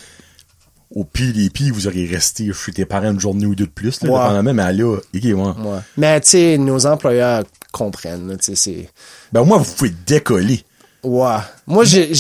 au 0.97 1.05
PDP, 1.05 1.71
vous 1.73 1.87
auriez 1.87 2.07
resté 2.07 2.51
chez 2.53 2.73
tes 2.73 2.85
parents 2.87 3.11
une 3.13 3.21
journée 3.21 3.47
ou 3.47 3.55
deux 3.55 3.67
de 3.67 3.71
plus, 3.71 4.03
là, 4.03 4.11
Ouais. 4.11 4.19
dépendamment, 4.19 4.53
mais 4.55 4.73
là, 4.73 4.95
ok, 4.97 5.01
ouais. 5.15 5.33
Ouais. 5.35 5.79
Mais, 5.97 6.21
tu 6.21 6.29
sais, 6.31 6.59
nos 6.59 6.85
employeurs 6.87 7.45
comprennent, 7.73 8.37
tu 8.43 8.47
sais, 8.47 8.57
c'est... 8.57 8.91
Ben, 9.33 9.43
au 9.43 9.45
moins, 9.45 9.59
vous 9.59 9.73
pouvez 9.77 9.93
décoller. 10.07 10.65
Ouais. 11.07 11.37
Moi, 11.69 11.85
j'ai... 11.85 12.11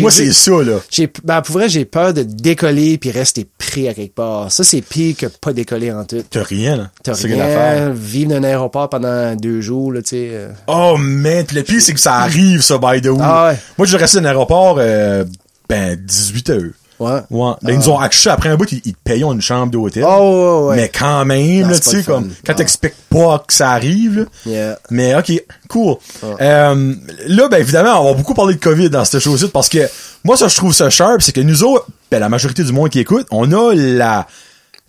Moi, 0.00 0.10
c'est 0.10 0.32
ça, 0.32 0.50
là. 0.62 0.80
J'ai, 0.90 1.08
ben, 1.22 1.42
pour 1.42 1.54
vrai, 1.54 1.68
j'ai 1.68 1.84
peur 1.84 2.12
de 2.12 2.24
décoller 2.24 2.98
puis 2.98 3.12
rester 3.12 3.46
pris 3.56 3.88
à 3.88 3.94
quelque 3.94 4.16
part. 4.16 4.50
Ça, 4.50 4.64
c'est 4.64 4.80
pire 4.80 5.16
que 5.16 5.26
pas 5.26 5.52
décoller 5.52 5.92
en 5.92 6.04
tout. 6.04 6.24
T'as 6.28 6.42
rien, 6.42 6.76
là. 6.76 6.90
T'as 7.04 7.12
l'affaire. 7.12 7.76
rien, 7.86 7.90
vivre 7.90 8.30
dans 8.30 8.36
un 8.36 8.44
aéroport 8.44 8.88
pendant 8.88 9.36
deux 9.36 9.60
jours, 9.60 9.92
là, 9.92 10.02
tu 10.02 10.08
sais. 10.10 10.30
euh. 10.32 10.48
Oh, 10.66 10.96
man, 10.98 11.44
pis 11.46 11.54
le 11.54 11.62
pire, 11.62 11.80
c'est 11.80 11.94
que 11.94 12.00
ça 12.00 12.16
arrive, 12.16 12.62
ça, 12.62 12.78
by 12.78 13.00
the 13.00 13.06
way. 13.06 13.18
Ah 13.22 13.48
ouais. 13.50 13.58
Moi, 13.78 13.86
je 13.86 13.96
restais 13.96 14.18
dans 14.18 14.24
l'aéroport, 14.24 14.78
euh, 14.80 15.24
ben, 15.68 15.96
18 15.96 16.50
heures. 16.50 16.62
Ouais. 16.98 17.20
Ouais. 17.30 17.52
Là, 17.62 17.72
ils 17.72 17.78
nous 17.78 17.88
ont 17.90 17.98
accouché 17.98 18.30
après 18.30 18.48
un 18.48 18.56
bout, 18.56 18.70
ils, 18.72 18.80
ils 18.84 18.94
te 18.94 18.98
payaient 19.04 19.22
une 19.24 19.40
chambre 19.40 19.70
d'hôtel. 19.70 20.04
Oh, 20.06 20.62
ouais, 20.62 20.68
ouais. 20.68 20.76
Mais 20.76 20.88
quand 20.88 21.24
même, 21.24 21.70
tu 21.72 21.82
sais, 21.82 22.02
comme, 22.02 22.30
quand 22.44 22.52
Non. 22.52 22.56
t'expliques 22.56 22.94
pas 23.10 23.44
que 23.46 23.52
ça 23.52 23.70
arrive. 23.70 24.26
Yeah. 24.46 24.78
Mais, 24.90 25.14
ok, 25.14 25.32
cool. 25.68 25.96
Euh, 26.40 26.94
là, 27.28 27.48
ben, 27.48 27.58
évidemment, 27.58 28.00
on 28.02 28.10
va 28.10 28.14
beaucoup 28.14 28.34
parler 28.34 28.54
de 28.54 28.60
COVID 28.60 28.90
dans 28.90 29.04
cette 29.04 29.20
chose-ci 29.20 29.48
parce 29.48 29.68
que, 29.68 29.86
moi, 30.24 30.36
ça, 30.36 30.48
je 30.48 30.56
trouve 30.56 30.72
ça 30.72 30.88
sharp, 30.90 31.20
c'est 31.22 31.32
que 31.32 31.40
nous 31.40 31.64
autres, 31.64 31.86
ben, 32.10 32.18
la 32.18 32.28
majorité 32.28 32.64
du 32.64 32.72
monde 32.72 32.88
qui 32.90 33.00
écoute, 33.00 33.26
on 33.30 33.52
a 33.52 33.74
la, 33.74 34.26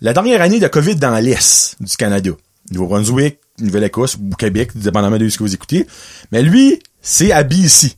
la 0.00 0.12
dernière 0.12 0.40
année 0.40 0.60
de 0.60 0.68
COVID 0.68 0.96
dans 0.96 1.16
l'Est 1.18 1.76
du 1.80 1.96
Canada. 1.96 2.30
Nouveau-Brunswick, 2.70 3.38
Nouvelle-Écosse 3.60 4.16
ou 4.16 4.34
Québec, 4.36 4.70
dépendamment 4.74 5.16
de 5.16 5.28
ce 5.28 5.38
que 5.38 5.42
vous 5.42 5.54
écoutez. 5.54 5.86
Mais 6.32 6.42
lui, 6.42 6.80
c'est 7.00 7.32
à 7.32 7.42
BC. 7.42 7.92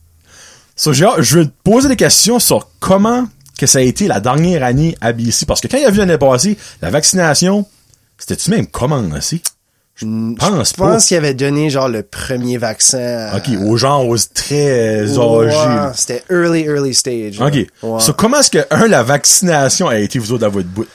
So, 0.75 0.93
je 0.93 1.37
vais 1.37 1.45
te 1.45 1.51
poser 1.63 1.89
des 1.89 1.95
questions 1.95 2.39
sur 2.39 2.67
comment 2.79 3.27
que 3.61 3.67
ça 3.67 3.79
a 3.79 3.81
été 3.83 4.07
la 4.07 4.19
dernière 4.19 4.63
année 4.63 4.97
à 4.99 5.13
BC. 5.13 5.45
Parce 5.45 5.61
que 5.61 5.67
quand 5.67 5.77
il 5.77 5.85
a 5.85 5.91
vu 5.91 5.99
l'année 5.99 6.17
passée, 6.17 6.57
la 6.81 6.89
vaccination, 6.89 7.65
c'était-tu 8.17 8.49
même 8.49 8.67
commencé? 8.67 9.41
Je 9.95 10.05
pense 10.35 10.69
Je 10.71 10.73
pas. 10.75 10.93
pense 10.93 11.05
qu'il 11.05 11.17
avait 11.17 11.35
donné, 11.35 11.69
genre, 11.69 11.87
le 11.87 12.01
premier 12.01 12.57
vaccin. 12.57 13.29
à- 13.31 13.37
OK, 13.37 13.49
aux 13.63 13.77
gens 13.77 14.03
aux 14.03 14.17
très 14.17 15.15
âgés. 15.19 15.91
C'était 15.95 16.23
early, 16.31 16.61
early 16.63 16.93
stage. 16.95 17.39
OK. 17.39 17.67
So, 18.01 18.13
comment 18.13 18.39
est-ce 18.39 18.49
que, 18.49 18.65
un, 18.71 18.87
la 18.87 19.03
vaccination 19.03 19.87
a 19.87 19.99
été, 19.99 20.17
vous 20.17 20.31
autres, 20.33 20.45
à 20.45 20.49
votre 20.49 20.69
bout? 20.69 20.87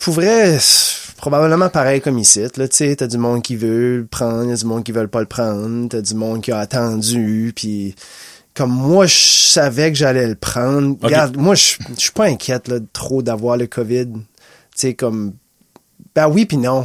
Pour 0.00 0.12
vrai, 0.14 0.58
c'est 0.60 1.14
probablement 1.16 1.70
pareil 1.70 2.02
comme 2.02 2.18
ici. 2.18 2.40
Là, 2.56 2.68
tu 2.68 2.76
sais, 2.76 2.96
t'as 2.96 3.06
du 3.06 3.16
monde 3.16 3.40
qui 3.42 3.56
veut 3.56 3.98
le 3.98 4.04
prendre, 4.06 4.50
y 4.50 4.52
a 4.52 4.56
du 4.56 4.66
monde 4.66 4.84
qui 4.84 4.92
veut 4.92 5.06
pas 5.08 5.20
le 5.20 5.26
prendre, 5.26 5.88
t'as 5.88 6.02
du 6.02 6.14
monde 6.14 6.42
qui 6.42 6.52
a 6.52 6.58
attendu, 6.58 7.52
puis 7.56 7.94
comme 8.54 8.70
moi, 8.70 9.06
je 9.06 9.14
savais 9.16 9.90
que 9.90 9.98
j'allais 9.98 10.26
le 10.28 10.36
prendre. 10.36 10.96
Regarde, 11.02 11.36
moi, 11.36 11.54
je 11.54 11.74
je 11.96 12.00
suis 12.00 12.12
pas 12.12 12.26
inquiète 12.26 12.68
là, 12.68 12.76
trop 12.92 13.22
d'avoir 13.22 13.56
le 13.56 13.66
COVID. 13.66 14.06
Tu 14.06 14.20
sais, 14.74 14.94
comme... 14.94 15.32
Ben 16.14 16.28
oui, 16.28 16.46
puis 16.46 16.56
non. 16.56 16.84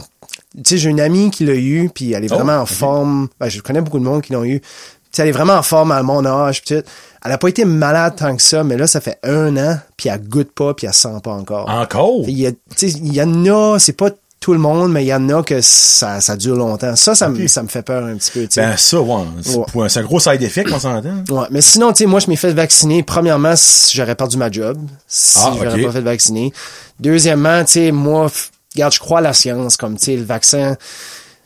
Tu 0.55 0.61
sais, 0.65 0.77
j'ai 0.79 0.89
une 0.89 0.99
amie 0.99 1.29
qui 1.29 1.45
l'a 1.45 1.53
eu, 1.53 1.89
puis 1.93 2.13
elle 2.13 2.25
est 2.25 2.31
Oh, 2.31 2.35
vraiment 2.35 2.57
en 2.57 2.65
forme. 2.65 3.29
Ben, 3.39 3.49
je 3.49 3.61
connais 3.61 3.81
beaucoup 3.81 3.99
de 3.99 4.03
monde 4.03 4.23
qui 4.23 4.33
l'ont 4.33 4.43
eu. 4.43 4.59
Tu 4.61 4.67
sais, 5.11 5.21
elle 5.21 5.29
est 5.29 5.31
vraiment 5.33 5.53
en 5.53 5.61
forme 5.63 5.91
à 5.91 6.01
mon 6.01 6.25
âge, 6.25 6.63
tout. 6.63 6.81
Elle 7.23 7.31
a 7.31 7.37
pas 7.37 7.49
été 7.49 7.65
malade 7.65 8.15
tant 8.15 8.35
que 8.35 8.41
ça, 8.41 8.63
mais 8.63 8.77
là, 8.77 8.87
ça 8.87 9.01
fait 9.01 9.19
un 9.23 9.55
an, 9.57 9.79
puis 9.97 10.09
elle 10.09 10.21
goûte 10.27 10.51
pas, 10.51 10.73
puis 10.73 10.87
elle 10.87 10.93
sent 10.93 11.09
pas 11.23 11.33
encore. 11.33 11.69
Encore? 11.69 12.23
Il 12.27 12.39
y, 12.39 12.47
a, 12.47 12.51
tu 12.51 12.57
sais, 12.75 12.89
il 12.91 13.13
y 13.13 13.21
en 13.21 13.45
a, 13.45 13.77
c'est 13.77 13.93
pas 13.93 14.09
tout 14.39 14.53
le 14.53 14.59
monde, 14.59 14.91
mais 14.93 15.03
il 15.03 15.07
y 15.07 15.13
en 15.13 15.27
a 15.29 15.43
que 15.43 15.59
ça, 15.61 16.21
ça 16.21 16.37
dure 16.37 16.55
longtemps. 16.55 16.95
Ça, 16.95 17.13
ça, 17.13 17.27
me, 17.27 17.47
ça 17.47 17.61
me 17.61 17.67
fait 17.67 17.81
peur 17.81 18.05
un 18.05 18.15
petit 18.15 18.31
peu. 18.31 18.47
Ben, 18.55 18.77
ça, 18.77 19.01
ouais. 19.01 19.23
C'est 19.41 19.57
Ouais. 19.75 19.97
un- 19.97 20.03
gros 20.03 20.19
side 20.19 20.41
effect, 20.41 20.69
on 20.73 20.79
s'entend. 20.79 21.23
Ouais, 21.29 21.47
mais 21.51 21.59
sinon, 21.61 21.91
tu 21.91 21.99
sais, 21.99 22.05
moi, 22.05 22.19
je 22.21 22.27
m'ai 22.27 22.37
fait 22.37 22.53
vacciner. 22.53 23.03
Premièrement, 23.03 23.53
si 23.57 23.97
j'aurais 23.97 24.15
perdu 24.15 24.37
ma 24.37 24.49
job. 24.49 24.77
Si 25.07 25.39
Ah, 25.41 25.51
ok. 25.53 25.83
pas 25.83 25.91
fait 25.91 26.01
vacciner. 26.01 26.53
Deuxièmement, 26.99 27.63
tu 27.65 27.73
sais, 27.73 27.91
moi, 27.91 28.31
regarde, 28.75 28.93
je 28.93 28.99
crois 28.99 29.19
à 29.19 29.21
la 29.21 29.33
science, 29.33 29.75
comme, 29.77 29.97
tu 29.97 30.05
sais, 30.05 30.15
le 30.15 30.23
vaccin, 30.23 30.77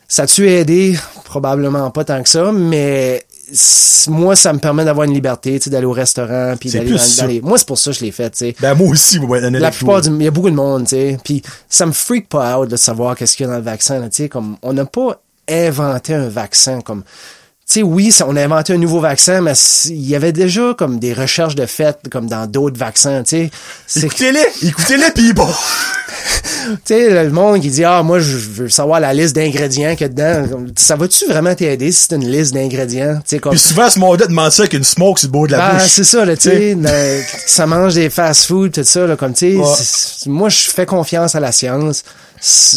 ça 0.06 0.22
a-tu 0.22 0.48
aidé? 0.48 0.96
Probablement 1.24 1.90
pas 1.90 2.04
tant 2.04 2.22
que 2.22 2.28
ça, 2.28 2.52
mais 2.52 3.24
moi, 4.08 4.36
ça 4.36 4.52
me 4.52 4.58
permet 4.58 4.84
d'avoir 4.84 5.06
une 5.06 5.14
liberté, 5.14 5.58
tu 5.58 5.64
sais, 5.64 5.70
d'aller 5.70 5.86
au 5.86 5.92
restaurant, 5.92 6.54
puis 6.58 6.70
d'aller 6.78 6.90
dans- 6.90 6.96
d'aller- 7.22 7.40
Moi, 7.42 7.58
c'est 7.58 7.66
pour 7.66 7.78
ça 7.78 7.90
que 7.90 7.96
je 7.98 8.04
l'ai 8.04 8.10
fait, 8.12 8.30
tu 8.30 8.38
sais. 8.38 8.56
Ben, 8.60 8.74
moi 8.74 8.88
aussi, 8.88 9.18
ouais, 9.18 9.38
honnêtement, 9.38 9.58
La 9.60 9.70
plupart 9.70 10.00
du, 10.02 10.08
il 10.10 10.22
y 10.22 10.26
a 10.26 10.30
beaucoup 10.30 10.50
de 10.50 10.54
monde, 10.56 10.84
tu 10.84 10.90
sais. 10.90 11.18
Puis 11.24 11.42
ça 11.68 11.86
me 11.86 11.92
freak 11.92 12.28
pas 12.28 12.58
out 12.58 12.68
de 12.68 12.76
savoir 12.76 13.16
qu'est-ce 13.16 13.36
qu'il 13.36 13.44
y 13.46 13.48
a 13.48 13.52
dans 13.52 13.58
le 13.58 13.64
vaccin, 13.64 14.00
tu 14.02 14.08
sais. 14.12 14.28
Comme, 14.28 14.56
on 14.62 14.72
n'a 14.72 14.84
pas 14.84 15.20
inventé 15.48 16.14
un 16.14 16.28
vaccin, 16.28 16.80
comme, 16.80 17.02
sais, 17.66 17.82
oui, 17.82 18.12
ça- 18.12 18.26
on 18.28 18.36
a 18.36 18.42
inventé 18.44 18.72
un 18.74 18.78
nouveau 18.78 19.00
vaccin, 19.00 19.40
mais 19.40 19.52
il 19.86 20.08
y 20.08 20.14
avait 20.14 20.32
déjà 20.32 20.74
comme 20.76 20.98
des 20.98 21.12
recherches 21.12 21.54
de 21.54 21.66
fait, 21.66 21.98
comme 22.10 22.26
dans 22.26 22.46
d'autres 22.46 22.78
vaccins, 22.78 23.22
tu 23.22 23.50
sais. 23.86 24.02
Écoutez-les! 24.06 24.44
Écoutez-les, 24.68 25.10
pis 25.12 25.32
bon! 25.32 25.48
Tu 26.86 26.94
sais, 26.94 27.24
le 27.24 27.30
monde 27.30 27.60
qui 27.60 27.68
dit, 27.68 27.84
ah, 27.84 28.02
moi, 28.02 28.18
je 28.20 28.36
veux 28.38 28.68
savoir 28.70 28.98
la 28.98 29.12
liste 29.12 29.36
d'ingrédients 29.36 29.92
qu'il 29.92 30.02
y 30.02 30.04
a 30.04 30.08
dedans. 30.08 30.48
Ça 30.78 30.96
va-tu 30.96 31.26
vraiment 31.26 31.54
t'aider 31.54 31.92
si 31.92 32.06
c'est 32.08 32.14
une 32.16 32.26
liste 32.26 32.54
d'ingrédients? 32.54 33.16
Tu 33.16 33.22
sais, 33.36 33.38
comme. 33.38 33.52
Pis 33.52 33.58
souvent, 33.58 33.90
ce 33.90 33.98
monde-là 33.98 34.26
demande 34.26 34.50
ça 34.50 34.62
avec 34.62 34.72
une 34.72 34.84
smoke 34.84 35.18
sur 35.20 35.28
le 35.28 35.32
bord 35.32 35.46
de 35.46 35.52
la 35.52 35.58
Ben, 35.72 35.78
bouche. 35.78 35.88
c'est 35.90 36.04
ça, 36.04 36.24
là, 36.24 36.34
tu 36.36 36.48
sais, 36.48 36.74
le- 36.74 37.22
ça 37.46 37.66
mange 37.66 37.94
des 37.94 38.08
fast-food, 38.08 38.72
tout 38.72 38.82
ça, 38.84 39.06
là, 39.06 39.14
comme, 39.16 39.34
tu 39.34 39.52
sais, 39.52 39.56
Ouais. 39.58 40.32
moi, 40.32 40.48
je 40.48 40.70
fais 40.70 40.86
confiance 40.86 41.34
à 41.34 41.40
la 41.40 41.52
science. 41.52 42.02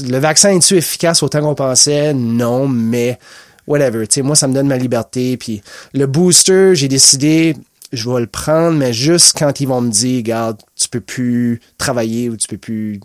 Le 0.06 0.18
vaccin 0.18 0.50
est-tu 0.56 0.76
efficace 0.76 1.24
autant 1.24 1.40
qu'on 1.42 1.56
pensait? 1.56 2.14
Non, 2.14 2.68
mais 2.68 3.18
whatever, 3.68 4.08
tu 4.08 4.16
sais, 4.16 4.22
moi, 4.22 4.36
ça 4.36 4.48
me 4.48 4.54
donne 4.54 4.68
ma 4.68 4.78
liberté, 4.78 5.38
puis 5.38 5.62
le 5.94 6.08
booster, 6.08 6.74
j'ai 6.76 6.88
décidé, 6.88 7.56
je 7.94 8.10
vais 8.10 8.22
le 8.22 8.28
prendre, 8.28 8.78
mais 8.78 8.94
juste 8.94 9.38
quand 9.38 9.60
ils 9.60 9.68
vont 9.68 9.82
me 9.82 9.92
dire, 9.92 10.18
regarde, 10.18 10.62
tu 10.76 10.90
peux 10.90 11.02
plus 11.02 11.62
travailler 11.78 12.30
ou 12.30 12.38
tu 12.38 12.48
peux 12.48 12.58
plus 12.58 13.00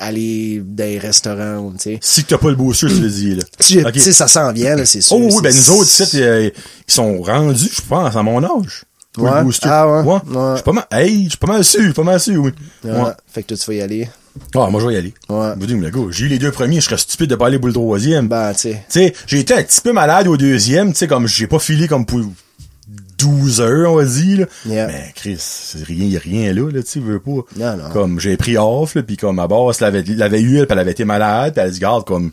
aller 0.00 0.62
dans 0.64 0.84
les 0.84 0.98
restaurants, 0.98 1.70
tu 1.72 1.78
sais. 1.78 1.98
Si 2.00 2.24
t'as 2.24 2.38
pas 2.38 2.48
le 2.48 2.56
booster, 2.56 2.86
tu 2.86 3.00
le 3.00 3.10
dis, 3.10 3.34
là. 3.34 3.42
Tu 3.92 4.00
sais, 4.00 4.12
ça 4.12 4.28
s'en 4.28 4.52
vient, 4.52 4.76
là, 4.76 4.86
c'est 4.86 5.00
sûr. 5.00 5.16
Oh 5.16 5.28
oui, 5.30 5.42
ben 5.42 5.54
nous 5.54 5.70
autres, 5.70 5.90
ici, 6.02 6.22
euh, 6.22 6.48
ils 6.88 6.92
sont 6.92 7.20
rendus, 7.22 7.70
je 7.72 7.82
pense, 7.82 8.14
à 8.16 8.22
mon 8.22 8.42
âge. 8.42 8.84
Ouais. 9.18 9.30
le 9.38 9.44
booster. 9.44 9.68
Ah 9.70 9.86
ouais? 9.86 10.00
Ouais. 10.02 10.20
Ouais. 10.34 10.50
Je 10.52 10.54
suis 10.56 10.64
pas 10.64 10.72
mal, 10.72 10.86
hey, 10.90 11.24
je 11.24 11.28
suis 11.30 11.38
pas 11.38 11.46
mal 11.46 11.64
sûr, 11.64 11.92
pas 11.92 12.02
mal 12.02 12.18
sûr, 12.20 12.42
oui. 12.42 12.52
Ouais. 12.84 12.90
Ouais. 12.90 13.12
Fait 13.26 13.42
que 13.42 13.48
toi, 13.48 13.56
tu 13.58 13.66
vas 13.66 13.74
y 13.74 13.80
aller. 13.82 14.08
Ah, 14.54 14.68
moi, 14.70 14.80
je 14.80 14.86
vais 14.86 14.94
y 14.94 14.96
aller. 14.96 15.14
Ouais. 15.28 15.52
Vous 15.56 15.66
dis, 15.66 15.74
mais 15.74 15.90
gars, 15.90 16.00
j'ai 16.10 16.26
eu 16.26 16.28
les 16.28 16.38
deux 16.38 16.50
premiers, 16.50 16.76
je 16.76 16.86
serais 16.86 16.98
stupide 16.98 17.30
de 17.30 17.34
pas 17.34 17.46
aller 17.46 17.58
pour 17.58 17.68
le 17.68 17.74
troisième. 17.74 18.28
Ben, 18.28 18.52
tu 18.52 18.60
sais. 18.60 18.84
Tu 18.88 19.00
sais, 19.00 19.14
j'ai 19.26 19.40
été 19.40 19.54
un 19.54 19.62
petit 19.62 19.80
peu 19.80 19.92
malade 19.92 20.26
au 20.28 20.36
deuxième, 20.36 20.92
tu 20.92 20.98
sais, 20.98 21.06
comme 21.06 21.26
j'ai 21.26 21.46
pas 21.46 21.58
filé 21.58 21.88
comme 21.88 22.06
pour 22.06 22.20
12 23.18 23.60
heures, 23.60 23.92
on 23.92 23.96
va 23.96 24.04
dire, 24.04 24.40
là. 24.40 24.46
Yeah. 24.66 24.86
Mais 24.86 25.12
Chris, 25.14 25.36
c'est 25.38 25.84
rien, 25.84 26.06
y 26.06 26.16
a 26.16 26.20
rien 26.20 26.52
là, 26.52 26.70
là, 26.70 26.82
tu 26.82 26.88
sais, 26.88 27.00
veux 27.00 27.20
pas. 27.20 27.42
Non, 27.56 27.76
non. 27.76 27.90
Comme, 27.92 28.20
j'ai 28.20 28.36
pris 28.36 28.56
off, 28.56 28.94
là, 28.94 29.02
pis 29.02 29.16
comme, 29.16 29.36
ma 29.36 29.46
boss 29.46 29.80
l'avait, 29.80 30.02
l'avait 30.02 30.40
eu, 30.40 30.58
elle, 30.58 30.66
pis 30.66 30.72
elle 30.72 30.78
avait 30.78 30.92
été 30.92 31.04
malade, 31.04 31.54
pis 31.54 31.60
elle 31.60 31.70
dit, 31.70 31.78
garde, 31.78 32.04
comme, 32.04 32.32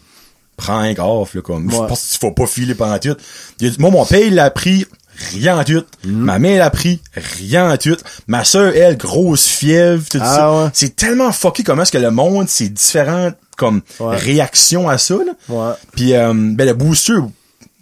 prends 0.58 0.80
un 0.80 0.96
off, 0.98 1.36
là, 1.36 1.42
comme, 1.42 1.70
je 1.70 1.78
pense 1.78 2.08
qu'il 2.08 2.20
faut 2.20 2.32
pas 2.32 2.48
filer 2.48 2.76
pendant 2.76 2.98
tout. 2.98 3.16
Moi, 3.78 3.92
mon 3.92 4.06
père, 4.06 4.26
il 4.26 4.36
l'a 4.36 4.50
pris, 4.50 4.86
rien 5.34 5.58
en 5.60 5.64
tout. 5.64 5.84
Mm. 6.06 6.10
Ma 6.12 6.40
mère 6.40 6.60
l'a 6.60 6.70
pris, 6.70 7.02
rien 7.40 7.72
en 7.72 7.78
tout. 7.78 7.98
Ma 8.28 8.44
soeur, 8.44 8.74
elle, 8.76 8.98
grosse 8.98 9.46
fièvre, 9.48 10.04
tout 10.10 10.20
Ah, 10.22 10.36
ça. 10.36 10.54
ouais. 10.64 10.70
C'est 10.74 10.96
tellement 10.96 11.32
fucké 11.32 11.64
comment 11.64 11.82
est-ce 11.84 11.92
que 11.92 11.98
le 11.98 12.12
monde, 12.12 12.48
c'est 12.50 12.70
différent, 12.70 13.32
comme, 13.58 13.82
Ouais. 14.00 14.16
réaction 14.16 14.88
à 14.90 14.98
ça, 14.98 15.16
là. 15.16 15.34
Ouais. 15.50 15.74
Puis 15.96 16.14
euh, 16.14 16.34
ben 16.34 16.66
le 16.66 16.74
booster, 16.74 17.14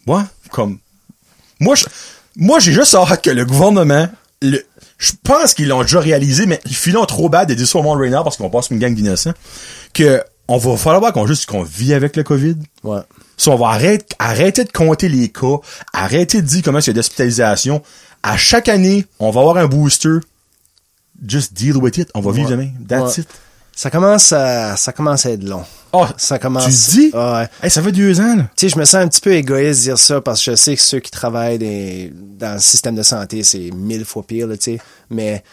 ouais, 0.07 0.21
comme 0.51 0.79
moi 1.59 1.75
je 1.75 1.85
moi 2.35 2.59
j'ai 2.59 2.71
juste 2.71 2.93
hâte 2.95 3.23
que 3.23 3.29
le 3.31 3.43
gouvernement 3.45 4.07
le 4.41 4.63
je 4.99 5.11
pense 5.23 5.53
qu'ils 5.55 5.67
l'ont 5.67 5.81
déjà 5.81 5.99
réalisé 5.99 6.45
mais 6.45 6.59
ils 6.65 6.75
filent 6.75 6.97
trop 7.07 7.29
bad 7.29 7.47
de 7.49 7.53
dire 7.55 7.67
ça 7.67 7.79
au 7.79 7.81
monde 7.83 7.99
right 7.99 8.11
now 8.13 8.23
parce 8.23 8.37
qu'on 8.37 8.49
passe 8.49 8.69
une 8.69 8.77
gang 8.79 8.93
d'innocents 8.95 9.33
que 9.93 10.23
on 10.47 10.57
va 10.57 10.77
falloir 10.77 11.11
qu'on 11.13 11.25
juste 11.27 11.47
qu'on 11.47 11.63
vit 11.63 11.93
avec 11.95 12.15
le 12.15 12.23
Covid. 12.23 12.55
Ouais. 12.83 12.99
Si 13.38 13.50
on 13.50 13.56
va 13.56 13.67
arrêter, 13.69 14.06
arrêter 14.19 14.63
de 14.63 14.71
compter 14.71 15.08
les 15.10 15.30
cas, 15.30 15.58
arrêter 15.93 16.41
de 16.41 16.47
dire 16.47 16.62
comment 16.63 16.80
il 16.80 16.88
y 16.88 16.89
a 16.89 16.93
d'hospitalisation. 16.93 17.82
À 18.23 18.36
chaque 18.36 18.67
année, 18.67 19.06
on 19.19 19.30
va 19.32 19.41
avoir 19.41 19.58
un 19.58 19.67
booster. 19.67 20.17
Just 21.26 21.54
deal 21.54 21.78
with 21.78 21.97
it. 21.97 22.10
On 22.13 22.19
va 22.21 22.32
vivre 22.32 22.50
demain. 22.50 22.69
That's 22.88 23.17
Ouais. 23.17 23.23
it. 23.23 23.30
Ça 23.76 23.91
commence 23.91 24.32
à, 24.32 24.76
ça 24.76 24.91
commence 24.91 25.26
à 25.28 25.32
être 25.32 25.43
long. 25.43 25.63
Oh, 25.93 26.06
Ça 26.17 26.39
commence. 26.39 26.65
tu 26.65 27.00
dis? 27.00 27.12
Ah 27.13 27.41
ouais. 27.41 27.47
Hey, 27.62 27.69
ça 27.69 27.82
fait 27.84 27.91
deux 27.91 28.19
ans, 28.19 28.36
là. 28.36 28.43
Tu 28.56 28.67
sais, 28.67 28.69
je 28.69 28.80
me 28.80 28.86
sens 28.86 28.95
un 28.95 29.08
petit 29.08 29.21
peu 29.21 29.34
égoïste 29.34 29.82
de 29.82 29.84
dire 29.89 30.00
ça 30.00 30.19
parce 30.19 30.43
que 30.43 30.52
je 30.52 30.56
sais 30.56 30.76
que 30.76 30.82
ceux 30.82 31.00
qui 31.00 31.12
travaillent 31.12 31.60
des- 31.60 32.12
dans 32.39 32.56
le 32.56 32.60
système 32.60 32.95
de 32.95 33.04
santé, 33.04 33.43
c'est 33.43 33.69
mille 33.71 34.04
fois 34.04 34.23
pire, 34.26 34.47
là, 34.47 34.58
tu 34.58 34.63
sais. 34.73 34.80
Mais, 35.12 35.43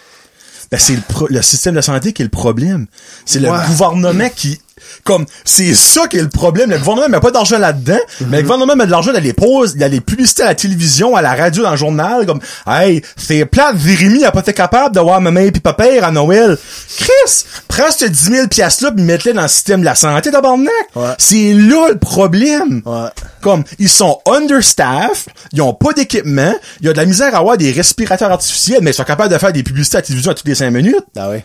Ben, 0.71 0.79
c'est 0.79 0.95
le, 0.97 1.03
le 1.29 1.43
système 1.43 1.75
de 1.75 1.83
santé 1.83 2.15
qui 2.15 2.23
est 2.23 2.25
le 2.25 2.31
problème. 2.31 2.87
C'est 3.27 3.39
le 3.41 3.51
gouvernement 3.67 4.29
qui... 4.35 4.59
Comme, 5.05 5.27
c'est 5.45 5.75
ça 5.75 6.07
qui 6.09 6.19
est 6.19 6.23
le 6.23 6.29
problème. 6.29 6.71
Le 6.71 6.79
gouvernement 6.79 7.09
met 7.09 7.21
pas 7.21 7.31
d'argent 7.31 7.59
là-dedans, 7.59 7.99
mais 8.29 8.39
le 8.39 8.43
gouvernement 8.43 8.77
met 8.77 8.87
de 8.87 8.91
l'argent 8.91 9.13
dans 9.13 9.23
les 9.23 9.33
pauses, 9.33 9.77
a 9.81 9.89
les 9.89 10.01
publicités 10.01 10.43
à 10.43 10.47
la 10.47 10.55
télévision, 10.55 11.15
à 11.17 11.23
la 11.23 11.35
radio, 11.35 11.63
dans 11.63 11.71
le 11.73 11.77
journal, 11.77 12.27
comme, 12.27 12.41
hey, 12.67 13.03
c'est 13.17 13.45
plate, 13.45 13.77
Jérémy 13.79 14.25
a 14.25 14.33
pas 14.33 14.41
été 14.41 14.53
capable 14.53 14.95
de 14.95 15.01
voir 15.01 15.21
maman 15.21 15.41
et 15.41 15.51
papa 15.53 15.85
à 16.03 16.11
Noël. 16.11 16.57
Chris, 16.97 17.45
prends 17.69 17.91
ce 17.91 18.07
10 18.07 18.25
000 18.25 18.49
piastres-là 18.49 18.93
pis 18.93 19.03
mets-les 19.03 19.33
dans 19.33 19.43
le 19.43 19.49
système 19.49 19.81
de 19.81 19.85
la 19.85 19.95
santé, 19.95 20.31
tabarnak. 20.31 20.71
Ouais. 20.95 21.15
C'est 21.19 21.53
là 21.53 21.89
le 21.91 21.99
problème. 21.99 22.83
ouais. 22.85 23.09
Comme, 23.41 23.65
ils 23.79 23.91
sont 23.91 24.21
understaffed, 24.27 25.31
ils 25.53 25.61
ont 25.61 25.75
pas 25.75 25.93
d'équipement, 25.93 26.55
il 26.81 26.87
y 26.87 26.89
a 26.89 26.93
de 26.93 26.97
la 26.99 27.05
misère 27.05 27.35
à 27.35 27.39
avoir 27.39 27.57
des 27.59 27.73
respirateurs 27.73 28.31
artificiels, 28.31 28.79
mais 28.83 28.91
ils 28.93 28.95
sont 28.95 29.05
capables 29.05 29.33
de 29.33 29.39
faire 29.39 29.53
des 29.53 29.63
publicités 29.63 29.99
à 29.99 30.01
la 30.01 30.07
télévision 30.07 30.33
à 30.33 30.35
toutes 30.35 30.49
les 30.49 30.55
cinq 30.55 30.71
minutes. 30.71 31.05
Ah 31.17 31.29
oui. 31.31 31.39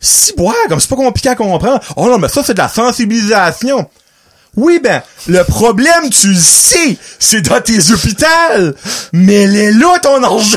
Si, 0.00 0.32
boire, 0.32 0.54
comme 0.68 0.80
c'est 0.80 0.88
pas 0.88 0.96
compliqué 0.96 1.28
à 1.28 1.34
comprendre. 1.36 1.80
Oh 1.96 2.06
non, 2.06 2.18
mais 2.18 2.28
ça, 2.28 2.42
c'est 2.42 2.54
de 2.54 2.58
la 2.58 2.68
sensibilisation. 2.68 3.88
Oui, 4.56 4.80
ben, 4.82 5.02
le 5.28 5.44
problème, 5.44 6.10
tu 6.10 6.28
le 6.28 6.38
sais, 6.38 6.96
c'est 7.18 7.42
dans 7.42 7.60
tes 7.60 7.92
hôpitaux. 7.92 8.26
Mais 9.12 9.34
elle 9.34 9.56
est 9.56 9.72
là, 9.72 9.98
ton 10.02 10.22
argent. 10.22 10.56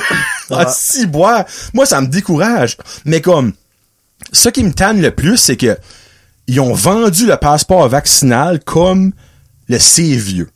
ah, 0.50 0.66
si, 0.74 1.06
boire. 1.06 1.46
Moi, 1.74 1.86
ça 1.86 2.02
me 2.02 2.08
décourage. 2.08 2.78
Mais 3.06 3.22
comme, 3.22 3.54
ce 4.32 4.50
qui 4.50 4.64
me 4.64 4.74
tanne 4.74 5.02
le 5.02 5.12
plus, 5.12 5.38
c'est 5.38 5.58
que 5.58 5.78
ils 6.48 6.60
ont 6.60 6.74
vendu 6.74 7.26
le 7.26 7.38
passeport 7.38 7.88
vaccinal 7.88 8.60
comme 8.60 9.14
le 9.70 9.80
c'est 9.80 10.04
vieux. 10.04 10.50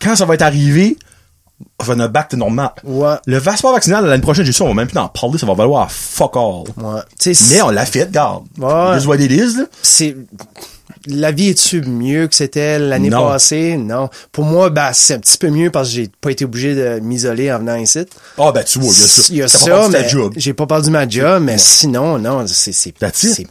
Quand 0.00 0.16
ça 0.16 0.24
va 0.24 0.34
être 0.34 0.42
arrivé, 0.42 0.96
va 1.80 2.08
back 2.08 2.28
to 2.28 2.36
normal. 2.36 2.70
Ouais. 2.84 3.14
Le 3.26 3.40
passeport 3.40 3.72
vaccinal, 3.72 4.06
l'année 4.06 4.22
prochaine, 4.22 4.44
j'ai 4.44 4.52
ça, 4.52 4.64
on 4.64 4.68
va 4.68 4.74
même 4.74 4.88
plus 4.88 4.98
en 4.98 5.08
parler, 5.08 5.38
ça 5.38 5.46
va 5.46 5.54
valoir 5.54 5.90
fuck 5.90 6.36
all. 6.36 6.64
Ouais. 6.76 7.00
Mais 7.50 7.62
on 7.62 7.70
l'a 7.70 7.86
fait, 7.86 8.10
garde. 8.10 8.44
Ouais. 8.58 8.94
Juste 8.94 9.06
what 9.06 9.16
it 9.16 9.30
is, 9.30 9.58
là. 9.58 9.64
c'est 9.82 10.16
la 11.06 11.32
vie 11.32 11.50
est-tu 11.50 11.82
mieux 11.82 12.28
que 12.28 12.34
c'était 12.34 12.78
l'année 12.78 13.10
passée? 13.10 13.76
Non. 13.76 14.08
Pour 14.30 14.44
moi, 14.44 14.70
ben, 14.70 14.90
c'est 14.92 15.14
un 15.14 15.18
petit 15.18 15.38
peu 15.38 15.50
mieux 15.50 15.70
parce 15.70 15.88
que 15.88 15.94
j'ai 15.94 16.10
pas 16.20 16.30
été 16.30 16.44
obligé 16.44 16.74
de 16.74 17.00
m'isoler 17.00 17.52
en 17.52 17.58
venant 17.58 17.76
ici. 17.76 18.00
Ah, 18.38 18.52
ben, 18.52 18.62
tu 18.64 18.78
vois, 18.78 18.92
il 18.92 19.00
y 19.00 19.02
a 19.02 19.08
ça. 19.08 19.22
Il 19.30 19.36
y 19.36 19.42
a 19.42 19.48
ça, 19.48 19.88
mais 19.88 20.08
job. 20.08 20.32
j'ai 20.36 20.54
pas 20.54 20.66
perdu 20.66 20.90
ma 20.90 21.08
job, 21.08 21.42
mais 21.42 21.58
sinon, 21.58 22.18
non, 22.18 22.46
c'est, 22.46 22.72
c'est, 22.72 22.92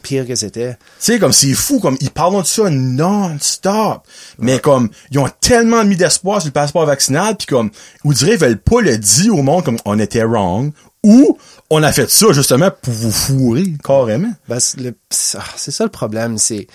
pire 0.02 0.26
que 0.26 0.34
c'était. 0.34 0.72
Tu 0.72 0.78
sais, 0.98 1.18
comme, 1.18 1.32
c'est 1.32 1.54
fou, 1.54 1.80
comme, 1.80 1.96
ils 2.00 2.10
parlent 2.10 2.42
de 2.42 2.46
ça 2.46 2.70
non-stop. 2.70 4.02
Mais 4.38 4.58
comme, 4.58 4.88
ils 5.10 5.18
ont 5.18 5.28
tellement 5.40 5.84
mis 5.84 5.96
d'espoir 5.96 6.40
sur 6.40 6.48
le 6.48 6.52
passeport 6.52 6.86
vaccinal, 6.86 7.36
puis 7.36 7.46
comme, 7.46 7.70
vous 8.04 8.14
direz, 8.14 8.32
ils 8.32 8.38
veulent 8.38 8.58
pas 8.58 8.80
le 8.80 8.98
dire 8.98 9.34
au 9.36 9.42
monde 9.42 9.64
comme, 9.64 9.78
on 9.84 9.98
était 9.98 10.24
wrong, 10.24 10.72
ou, 11.04 11.36
on 11.70 11.82
a 11.82 11.92
fait 11.92 12.10
ça, 12.10 12.32
justement, 12.32 12.70
pour 12.82 12.92
vous 12.92 13.10
fourrer, 13.10 13.64
carrément. 13.82 14.32
Ben, 14.48 14.58
c'est, 14.60 14.94
ah, 15.36 15.44
c'est 15.56 15.70
ça 15.70 15.84
le 15.84 15.90
problème, 15.90 16.38
c'est, 16.38 16.66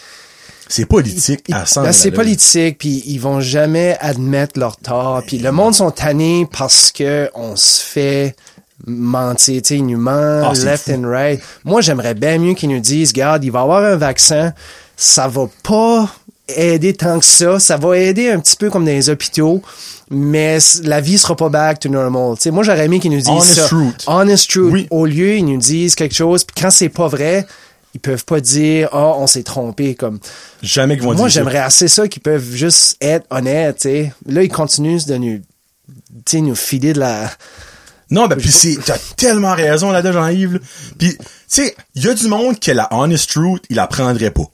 C'est 0.69 0.85
politique 0.85 1.45
à 1.51 1.65
100 1.65 1.83
ben, 1.83 1.91
c'est 1.91 2.11
politique, 2.11 2.77
puis 2.79 3.03
ils 3.05 3.19
vont 3.19 3.39
jamais 3.39 3.97
admettre 4.01 4.59
leur 4.59 4.77
tort. 4.77 5.23
Puis 5.25 5.37
le 5.37 5.51
monde 5.51 5.73
sont 5.73 5.91
tannés 5.91 6.47
parce 6.51 6.91
que 6.91 7.29
on 7.35 7.55
se 7.55 7.81
fait 7.81 8.35
mentir, 8.85 9.61
tu 9.61 9.67
sais, 9.69 9.75
ils 9.77 9.85
nous 9.85 9.97
mentent 9.99 10.45
Ah, 10.45 10.53
left 10.65 10.85
fou. 10.85 10.91
and 10.93 11.07
right. 11.09 11.41
Moi, 11.65 11.81
j'aimerais 11.81 12.13
bien 12.13 12.37
mieux 12.37 12.53
qu'ils 12.53 12.69
nous 12.69 12.79
disent, 12.79 13.09
regarde, 13.09 13.43
il 13.43 13.51
va 13.51 13.59
y 13.59 13.61
avoir 13.63 13.83
un 13.83 13.95
vaccin, 13.95 14.53
ça 14.95 15.27
va 15.27 15.47
pas 15.63 16.09
aider 16.49 16.93
tant 16.93 17.19
que 17.19 17.25
ça, 17.25 17.59
ça 17.59 17.75
va 17.77 17.97
aider 17.97 18.29
un 18.29 18.39
petit 18.39 18.55
peu 18.55 18.69
comme 18.69 18.85
dans 18.85 18.91
les 18.91 19.09
hôpitaux, 19.09 19.61
mais 20.09 20.59
la 20.83 21.01
vie 21.01 21.17
sera 21.17 21.35
pas 21.35 21.49
back 21.49 21.79
to 21.79 21.89
normal. 21.89 22.35
Tu 22.35 22.43
sais, 22.43 22.51
moi, 22.51 22.63
j'aurais 22.63 22.85
aimé 22.85 22.99
qu'ils 22.99 23.11
nous 23.11 23.17
disent 23.17 23.27
Honest 23.29 23.55
ça. 23.55 23.67
truth. 23.67 24.03
Honest 24.07 24.49
truth. 24.49 24.71
Oui. 24.71 24.87
Au 24.91 25.05
lieu, 25.05 25.35
ils 25.37 25.45
nous 25.45 25.57
disent 25.57 25.95
quelque 25.95 26.15
chose, 26.15 26.43
puis 26.43 26.61
quand 26.61 26.69
c'est 26.69 26.89
pas 26.89 27.07
vrai, 27.07 27.45
ils 27.93 27.99
peuvent 27.99 28.25
pas 28.25 28.39
dire, 28.39 28.89
ah, 28.91 29.13
on 29.17 29.27
s'est 29.27 29.43
trompé, 29.43 29.95
comme. 29.95 30.19
Jamais 30.61 30.95
qu'ils 30.95 31.03
vont 31.03 31.13
Moi, 31.13 31.15
dire 31.15 31.23
ça. 31.25 31.29
j'aimerais 31.29 31.59
assez 31.59 31.87
ça 31.87 32.07
qu'ils 32.07 32.21
peuvent 32.21 32.53
juste 32.53 32.97
être 33.01 33.25
honnêtes, 33.29 33.77
tu 33.77 33.81
sais. 33.83 34.13
Là, 34.27 34.43
ils 34.43 34.49
continuent 34.49 35.03
de 35.07 35.15
nous, 35.15 35.37
tu 35.37 35.43
sais, 36.27 36.41
nous 36.41 36.55
filer 36.55 36.93
de 36.93 36.99
la... 36.99 37.31
Non, 38.09 38.27
ben, 38.27 38.37
pis 38.37 38.51
c'est, 38.51 38.77
t'as 38.85 38.97
tellement 39.17 39.53
raison 39.53 39.91
là-dedans, 39.91 40.13
Jean-Yves, 40.13 40.53
là. 40.53 40.59
Pis, 40.97 41.17
tu 41.17 41.25
sais, 41.47 41.75
il 41.95 42.05
y 42.05 42.09
a 42.09 42.13
du 42.13 42.27
monde 42.27 42.59
qui 42.59 42.71
a 42.71 42.73
la 42.73 42.87
honest 42.93 43.29
truth, 43.29 43.63
il 43.69 43.75
la 43.75 43.87
prendrait 43.87 44.31
pas. 44.31 44.49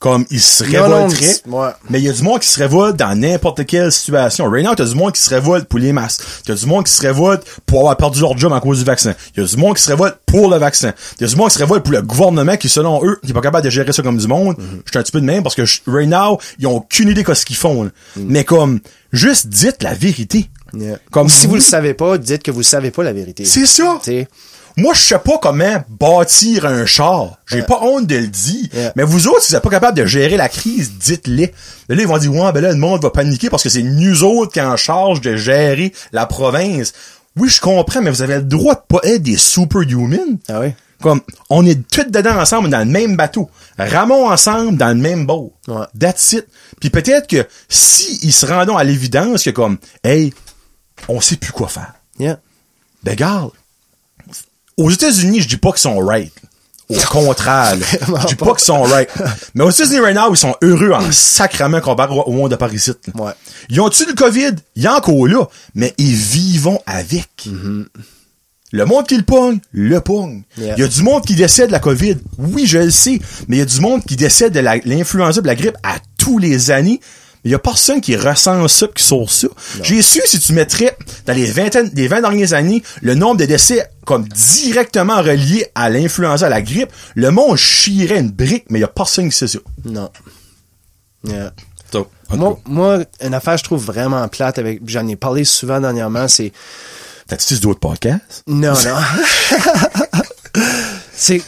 Comme, 0.00 0.24
il 0.30 0.40
se 0.40 0.64
Non, 0.64 0.70
révolterait. 0.70 1.34
mais- 1.46 1.52
ouais. 1.52 1.68
Mais 1.90 1.98
il 2.00 2.06
y 2.06 2.08
a 2.08 2.12
du 2.14 2.22
monde 2.22 2.40
qui 2.40 2.48
se 2.48 2.58
révolte 2.58 2.96
dans 2.96 3.14
n'importe 3.14 3.66
quelle 3.66 3.92
situation. 3.92 4.46
Right 4.50 4.64
now, 4.66 4.74
t'as 4.74 4.86
du 4.86 4.94
monde 4.94 5.12
qui 5.12 5.20
se 5.20 5.28
révolte 5.28 5.66
pour 5.68 5.78
les 5.78 5.92
masques. 5.92 6.22
T'as 6.46 6.54
du 6.54 6.64
monde 6.64 6.84
qui 6.86 6.92
se 6.94 7.02
révolte 7.02 7.44
pour 7.66 7.80
avoir 7.80 7.98
perdu 7.98 8.20
leur 8.20 8.36
job 8.38 8.50
à 8.54 8.60
cause 8.60 8.78
du 8.78 8.84
vaccin. 8.86 9.14
Il 9.36 9.42
y 9.42 9.44
a 9.44 9.46
du 9.46 9.56
monde 9.58 9.76
qui 9.76 9.82
se 9.82 9.90
révolte 9.90 10.16
pour 10.24 10.48
le 10.50 10.56
vaccin. 10.56 10.94
Il 11.18 11.22
y 11.22 11.24
a 11.24 11.28
du 11.28 11.36
monde 11.36 11.48
qui 11.48 11.54
se 11.54 11.58
révolte 11.58 11.84
pour 11.84 11.92
le 11.92 12.00
gouvernement 12.00 12.56
qui, 12.56 12.70
selon 12.70 13.04
eux, 13.04 13.18
qui 13.22 13.30
est 13.30 13.34
pas 13.34 13.42
capable 13.42 13.64
de 13.66 13.70
gérer 13.70 13.92
ça 13.92 14.02
comme 14.02 14.16
du 14.16 14.26
monde. 14.26 14.56
Mm-hmm. 14.56 14.80
Je 14.86 14.90
suis 14.90 14.98
un 14.98 15.02
petit 15.02 15.12
peu 15.12 15.20
de 15.20 15.26
même 15.26 15.42
parce 15.42 15.54
que 15.54 15.62
right 15.86 16.08
now, 16.08 16.38
ils 16.58 16.66
ont 16.66 16.76
aucune 16.76 17.10
idée 17.10 17.22
de 17.22 17.34
ce 17.34 17.44
qu'ils 17.44 17.56
font. 17.56 17.84
là. 17.84 17.90
Mais 18.16 18.44
comme, 18.44 18.80
juste 19.12 19.48
dites 19.48 19.82
la 19.82 19.92
vérité. 19.92 20.48
Comme 21.10 21.28
si 21.28 21.46
vous 21.46 21.54
oui, 21.54 21.58
le 21.58 21.64
savez 21.64 21.92
pas, 21.92 22.16
dites 22.16 22.42
que 22.42 22.50
vous 22.50 22.62
savez 22.62 22.90
pas 22.90 23.02
la 23.02 23.12
vérité. 23.12 23.44
C'est 23.44 23.66
ça. 23.66 23.98
Tu 24.02 24.12
sais. 24.12 24.28
Moi, 24.80 24.94
je 24.94 25.02
sais 25.02 25.18
pas 25.18 25.36
comment 25.36 25.84
bâtir 25.90 26.64
un 26.64 26.86
char. 26.86 27.36
J'ai 27.46 27.62
pas 27.62 27.80
honte 27.82 28.06
de 28.06 28.16
le 28.16 28.28
dire. 28.28 28.68
Yeah. 28.72 28.92
Mais 28.96 29.02
vous 29.02 29.28
autres, 29.28 29.42
si 29.42 29.50
vous 29.50 29.56
êtes 29.56 29.62
pas 29.62 29.68
capable 29.68 29.98
de 29.98 30.06
gérer 30.06 30.38
la 30.38 30.48
crise, 30.48 30.92
dites-les. 30.98 31.52
Là, 31.90 31.96
ils 32.00 32.06
vont 32.06 32.16
dire, 32.16 32.34
ouais, 32.34 32.50
ben 32.52 32.62
là, 32.62 32.70
le 32.70 32.78
monde 32.78 33.02
va 33.02 33.10
paniquer 33.10 33.50
parce 33.50 33.62
que 33.62 33.68
c'est 33.68 33.82
nous 33.82 34.24
autres 34.24 34.52
qui 34.52 34.60
en 34.62 34.78
charge 34.78 35.20
de 35.20 35.36
gérer 35.36 35.92
la 36.12 36.24
province. 36.24 36.94
Oui, 37.36 37.50
je 37.50 37.60
comprends, 37.60 38.00
mais 38.00 38.08
vous 38.10 38.22
avez 38.22 38.36
le 38.36 38.42
droit 38.42 38.74
de 38.74 38.80
pas 38.88 39.00
être 39.04 39.22
des 39.22 39.36
superhumans. 39.36 40.38
Ah 40.48 40.60
oui? 40.60 40.68
Comme, 41.02 41.20
on 41.50 41.66
est 41.66 41.86
tous 41.90 42.10
dedans 42.10 42.38
ensemble 42.38 42.70
dans 42.70 42.78
le 42.78 42.86
même 42.86 43.16
bateau. 43.16 43.50
Ramons 43.78 44.30
ensemble 44.30 44.78
dans 44.78 44.88
le 44.88 44.94
même 44.94 45.26
boat. 45.26 45.52
Ouais. 45.68 45.84
That's 45.98 46.32
it. 46.32 46.46
Puis 46.80 46.88
peut-être 46.88 47.26
que 47.26 47.46
si 47.68 48.18
ils 48.22 48.32
se 48.32 48.46
rendent 48.46 48.70
à 48.78 48.84
l'évidence 48.84 49.44
que 49.44 49.50
comme, 49.50 49.76
hey, 50.04 50.32
on 51.08 51.20
sait 51.20 51.36
plus 51.36 51.52
quoi 51.52 51.68
faire. 51.68 51.92
Yeah. 52.18 52.38
Ben, 53.02 53.10
regarde. 53.12 53.50
Aux 54.76 54.90
États-Unis, 54.90 55.40
je 55.42 55.48
dis 55.48 55.56
pas 55.56 55.70
qu'ils 55.72 55.80
sont 55.80 55.98
right. 55.98 56.32
Au 56.88 56.94
contraire, 57.08 57.76
je 58.22 58.26
dis 58.26 58.34
pas 58.34 58.52
qu'ils 58.54 58.64
sont 58.64 58.82
right. 58.82 59.08
Mais 59.54 59.62
aux 59.62 59.70
États-Unis, 59.70 60.00
right 60.00 60.16
now, 60.16 60.32
ils 60.34 60.36
sont 60.36 60.56
heureux 60.62 60.90
en 60.92 61.12
sacrament 61.12 61.80
comparé 61.80 62.12
au 62.26 62.32
monde 62.32 62.50
de 62.50 62.56
Paris 62.56 62.76
ici, 62.76 62.90
là. 63.14 63.22
Ouais. 63.24 63.32
Ils 63.68 63.80
ont-tu 63.80 64.06
le 64.06 64.14
COVID? 64.14 64.52
Il 64.74 64.82
y 64.82 64.86
a 64.88 64.96
encore 64.96 65.26
là. 65.28 65.44
Mais 65.74 65.94
ils 65.98 66.14
vivent 66.14 66.78
avec. 66.86 67.48
Le 68.72 68.84
monde 68.84 69.06
qui 69.06 69.16
le 69.16 69.24
pogne, 69.24 69.58
le 69.72 70.00
pogne. 70.00 70.42
Il 70.56 70.62
Yeah. 70.64 70.78
y 70.78 70.82
a 70.84 70.88
du 70.88 71.02
monde 71.02 71.24
qui 71.24 71.34
décède 71.34 71.68
de 71.68 71.72
la 71.72 71.80
COVID. 71.80 72.16
Oui, 72.38 72.66
je 72.66 72.78
le 72.78 72.90
sais. 72.90 73.20
Mais 73.48 73.56
il 73.56 73.58
y 73.58 73.62
a 73.62 73.66
du 73.66 73.80
monde 73.80 74.04
qui 74.04 74.14
décède 74.16 74.52
de 74.52 74.60
l'influenza 74.60 75.40
de 75.40 75.46
la 75.46 75.56
grippe 75.56 75.76
à 75.82 75.96
tous 76.18 76.38
les 76.38 76.70
années. 76.70 77.00
Mais 77.44 77.50
il 77.50 77.52
y 77.52 77.54
a 77.54 77.58
personne 77.58 78.00
qui 78.00 78.16
ressent 78.16 78.68
ça 78.68 78.86
qui 78.94 79.02
sort 79.02 79.30
ça. 79.30 79.48
J'ai 79.82 80.02
su 80.02 80.20
si 80.24 80.38
tu 80.38 80.52
mettrais 80.52 80.96
dans 81.26 81.32
les 81.32 81.46
20, 81.46 81.94
les 81.94 82.08
20 82.08 82.20
dernières 82.20 82.52
années 82.52 82.82
le 83.02 83.14
nombre 83.14 83.38
de 83.38 83.46
décès 83.46 83.88
comme 84.04 84.26
directement 84.28 85.22
reliés 85.22 85.66
à 85.74 85.88
l'influenza, 85.88 86.46
à 86.46 86.50
la 86.50 86.62
grippe, 86.62 86.90
le 87.14 87.30
monde 87.30 87.56
chierait 87.56 88.20
une 88.20 88.30
brique, 88.30 88.64
mais 88.68 88.78
il 88.78 88.82
y 88.82 88.84
a 88.84 88.88
personne 88.88 89.30
qui 89.30 89.36
sait 89.36 89.46
ça. 89.46 89.58
Non. 89.84 90.10
Yeah. 91.24 91.52
So, 91.92 92.08
Moi, 92.66 93.04
une 93.20 93.34
affaire 93.34 93.54
que 93.54 93.60
je 93.60 93.64
trouve 93.64 93.84
vraiment 93.84 94.26
plate 94.28 94.58
avec, 94.58 94.80
j'en 94.86 95.06
ai 95.08 95.16
parlé 95.16 95.44
souvent 95.44 95.80
dernièrement, 95.80 96.28
c'est, 96.28 96.52
T'as-tu 97.30 97.60
d'autres 97.60 97.78
podcasts? 97.78 98.42
Non, 98.48 98.72
non. 98.72 98.96
c'est, 101.12 101.40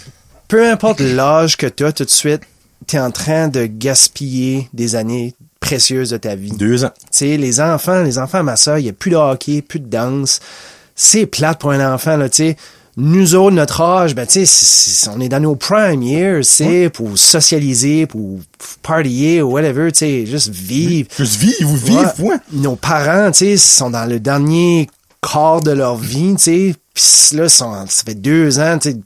peu 0.46 0.70
importe 0.70 1.00
l'âge 1.00 1.56
que 1.56 1.66
tu 1.66 1.84
as, 1.84 1.92
tout 1.92 2.04
de 2.04 2.10
suite, 2.10 2.42
tu 2.86 2.94
es 2.94 3.00
en 3.00 3.10
train 3.10 3.48
de 3.48 3.66
gaspiller 3.66 4.68
des 4.72 4.94
années 4.94 5.34
de 5.72 6.16
ta 6.16 6.34
vie. 6.34 6.50
Deux 6.50 6.84
ans. 6.84 6.92
Tu 7.00 7.06
sais, 7.10 7.36
les 7.36 7.60
enfants, 7.60 8.02
les 8.02 8.18
enfants, 8.18 8.42
ma 8.42 8.56
soeur, 8.56 8.78
il 8.78 8.84
n'y 8.84 8.90
a 8.90 8.92
plus 8.92 9.10
de 9.10 9.16
hockey, 9.16 9.62
plus 9.62 9.80
de 9.80 9.88
danse. 9.88 10.40
C'est 10.94 11.26
plate 11.26 11.58
pour 11.58 11.70
un 11.70 11.94
enfant, 11.94 12.16
là, 12.16 12.28
tu 12.28 12.36
sais. 12.36 12.56
Nous 12.98 13.34
autres, 13.34 13.56
notre 13.56 13.80
âge, 13.80 14.14
ben, 14.14 14.26
tu 14.26 14.44
sais, 14.44 15.08
on 15.08 15.18
est 15.18 15.30
dans 15.30 15.40
nos 15.40 15.56
prime 15.56 16.02
years, 16.02 16.44
c'est 16.44 16.90
pour 16.90 17.16
socialiser, 17.16 18.06
pour 18.06 18.38
partyer, 18.82 19.40
ou 19.40 19.52
whatever, 19.52 19.90
tu 19.92 20.00
sais, 20.00 20.26
juste 20.26 20.50
vivre. 20.50 21.08
Juste 21.16 21.36
vivre 21.36 21.70
ou 21.70 21.76
vivre, 21.76 22.12
ouais. 22.20 22.36
Nos 22.52 22.76
parents, 22.76 23.30
tu 23.30 23.38
sais, 23.38 23.56
sont 23.56 23.88
dans 23.88 24.04
le 24.04 24.20
dernier 24.20 24.90
quart 25.22 25.62
de 25.62 25.70
leur 25.70 25.96
vie, 25.96 26.34
tu 26.36 26.42
sais, 26.42 26.74
pis 26.92 27.34
là, 27.34 27.48
sont, 27.48 27.72
ça 27.88 28.02
fait 28.04 28.14
deux 28.14 28.60
ans, 28.60 28.78
tu 28.78 28.90
sais, 28.90 28.96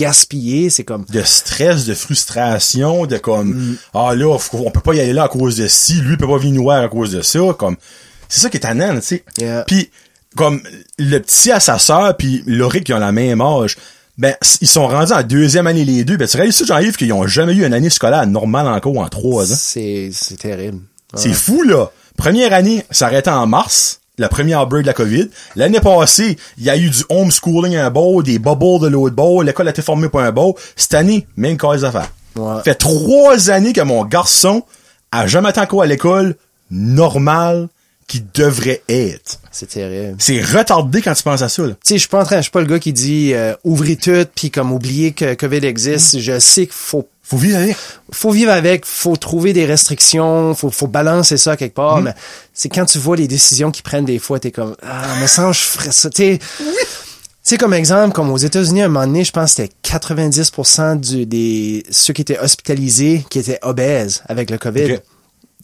gaspillé, 0.00 0.70
c'est 0.70 0.84
comme... 0.84 1.04
De 1.10 1.22
stress, 1.22 1.84
de 1.84 1.94
frustration, 1.94 3.06
de 3.06 3.18
comme, 3.18 3.54
mm. 3.54 3.76
ah 3.94 4.14
là, 4.14 4.38
on 4.52 4.70
peut 4.70 4.80
pas 4.80 4.94
y 4.94 5.00
aller 5.00 5.12
là 5.12 5.24
à 5.24 5.28
cause 5.28 5.56
de 5.56 5.68
ci, 5.68 6.00
lui 6.00 6.16
peut 6.16 6.26
pas 6.26 6.38
venir 6.38 6.54
nous 6.54 6.62
voir 6.62 6.82
à 6.82 6.88
cause 6.88 7.12
de 7.12 7.22
ça, 7.22 7.40
comme, 7.58 7.76
c'est 8.28 8.40
ça 8.40 8.48
qui 8.48 8.56
est 8.56 8.60
tannant, 8.60 8.94
tu 8.96 9.02
sais. 9.02 9.24
Yeah. 9.38 9.64
Puis, 9.66 9.90
comme, 10.36 10.62
le 10.98 11.18
petit 11.18 11.50
à 11.50 11.60
sa 11.60 11.78
sœur, 11.78 12.16
puis 12.16 12.42
Laurie 12.46 12.82
qui 12.82 12.94
ont 12.94 12.98
la 12.98 13.12
même 13.12 13.40
âge, 13.40 13.76
ben, 14.16 14.34
ils 14.60 14.68
sont 14.68 14.86
rendus 14.86 15.12
en 15.12 15.22
deuxième 15.22 15.66
année 15.66 15.84
les 15.84 16.04
deux. 16.04 16.16
Ben, 16.16 16.28
tu 16.28 16.36
réalises 16.36 16.64
Jean-Yves, 16.64 16.96
qu'ils 16.96 17.12
ont 17.12 17.26
jamais 17.26 17.54
eu 17.54 17.64
une 17.64 17.74
année 17.74 17.90
scolaire 17.90 18.26
normale 18.26 18.68
encore 18.68 18.98
en 18.98 19.08
trois 19.08 19.52
ans. 19.52 19.56
C'est, 19.58 20.10
c'est 20.12 20.36
terrible. 20.36 20.78
Ouais. 21.12 21.20
C'est 21.20 21.32
fou, 21.32 21.62
là. 21.62 21.90
Première 22.16 22.52
année, 22.52 22.84
ça 22.90 23.06
arrêtait 23.06 23.30
en 23.30 23.46
mars 23.46 23.99
la 24.20 24.28
première 24.28 24.66
break 24.66 24.82
de 24.82 24.86
la 24.86 24.92
COVID. 24.92 25.30
L'année 25.56 25.80
passée, 25.80 26.36
il 26.58 26.64
y 26.64 26.70
a 26.70 26.76
eu 26.76 26.90
du 26.90 27.02
homeschooling 27.08 27.76
un 27.76 27.90
beau, 27.90 28.22
des 28.22 28.38
bubbles 28.38 28.80
de 28.82 28.88
l'autre 28.88 29.16
beau, 29.16 29.42
l'école 29.42 29.66
a 29.66 29.70
été 29.70 29.80
formée 29.82 30.10
pour 30.10 30.20
un 30.20 30.30
beau. 30.30 30.56
Cette 30.76 30.94
année, 30.94 31.26
même 31.36 31.56
cause 31.56 31.80
d'affaires. 31.80 32.12
Ouais. 32.36 32.62
fait 32.62 32.76
trois 32.76 33.50
années 33.50 33.72
que 33.72 33.80
mon 33.80 34.04
garçon 34.04 34.62
a 35.10 35.26
jamais 35.26 35.50
été 35.50 35.60
encore 35.60 35.82
à 35.82 35.86
l'école 35.86 36.36
normale 36.70 37.68
qui 38.06 38.22
devrait 38.34 38.82
être. 38.88 39.40
C'est 39.50 39.70
terrible. 39.70 40.16
C'est 40.18 40.40
retardé 40.40 41.00
quand 41.00 41.14
tu 41.14 41.22
penses 41.22 41.42
à 41.42 41.48
ça. 41.48 41.62
Tu 41.62 41.74
sais, 41.82 41.94
je 41.94 42.00
suis 42.00 42.08
pas 42.08 42.20
en 42.20 42.24
train, 42.24 42.36
je 42.36 42.42
suis 42.42 42.50
pas 42.50 42.60
le 42.60 42.66
gars 42.66 42.78
qui 42.78 42.92
dit 42.92 43.32
euh, 43.34 43.54
ouvrez 43.64 43.96
tout 43.96 44.26
puis 44.34 44.50
comme 44.50 44.70
oublier 44.70 45.12
que 45.12 45.34
COVID 45.34 45.64
existe. 45.64 46.18
Je 46.18 46.38
sais 46.38 46.66
qu'il 46.66 46.74
faut 46.74 47.08
faut 47.30 47.36
vivre 47.36 47.58
avec. 47.58 47.76
Faut 48.12 48.30
vivre 48.32 48.50
avec, 48.50 48.84
faut 48.84 49.16
trouver 49.16 49.52
des 49.52 49.64
restrictions, 49.64 50.52
faut, 50.54 50.70
faut 50.70 50.88
balancer 50.88 51.36
ça 51.36 51.56
quelque 51.56 51.74
part. 51.74 52.00
Mm. 52.00 52.04
Mais 52.04 52.14
c'est 52.52 52.68
quand 52.68 52.86
tu 52.86 52.98
vois 52.98 53.16
les 53.16 53.28
décisions 53.28 53.70
qu'ils 53.70 53.84
prennent 53.84 54.04
des 54.04 54.18
fois, 54.18 54.40
t'es 54.40 54.50
comme, 54.50 54.74
ah, 54.82 55.14
me 55.20 55.28
sens, 55.28 55.56
je 55.56 55.62
ferais 55.62 55.92
ça. 55.92 56.10
Tu 56.10 56.38
sais, 57.44 57.56
comme 57.56 57.72
exemple, 57.72 58.14
comme 58.14 58.30
aux 58.32 58.36
États-Unis, 58.36 58.82
à 58.82 58.86
un 58.86 58.88
moment 58.88 59.06
donné, 59.06 59.22
je 59.22 59.30
pense 59.30 59.54
que 59.54 59.62
c'était 59.62 59.72
90% 59.84 60.98
du, 60.98 61.24
des, 61.24 61.84
ceux 61.90 62.12
qui 62.12 62.22
étaient 62.22 62.38
hospitalisés, 62.38 63.24
qui 63.30 63.38
étaient 63.38 63.60
obèses 63.62 64.22
avec 64.26 64.50
le 64.50 64.58
COVID. 64.58 64.84
Okay. 64.84 65.00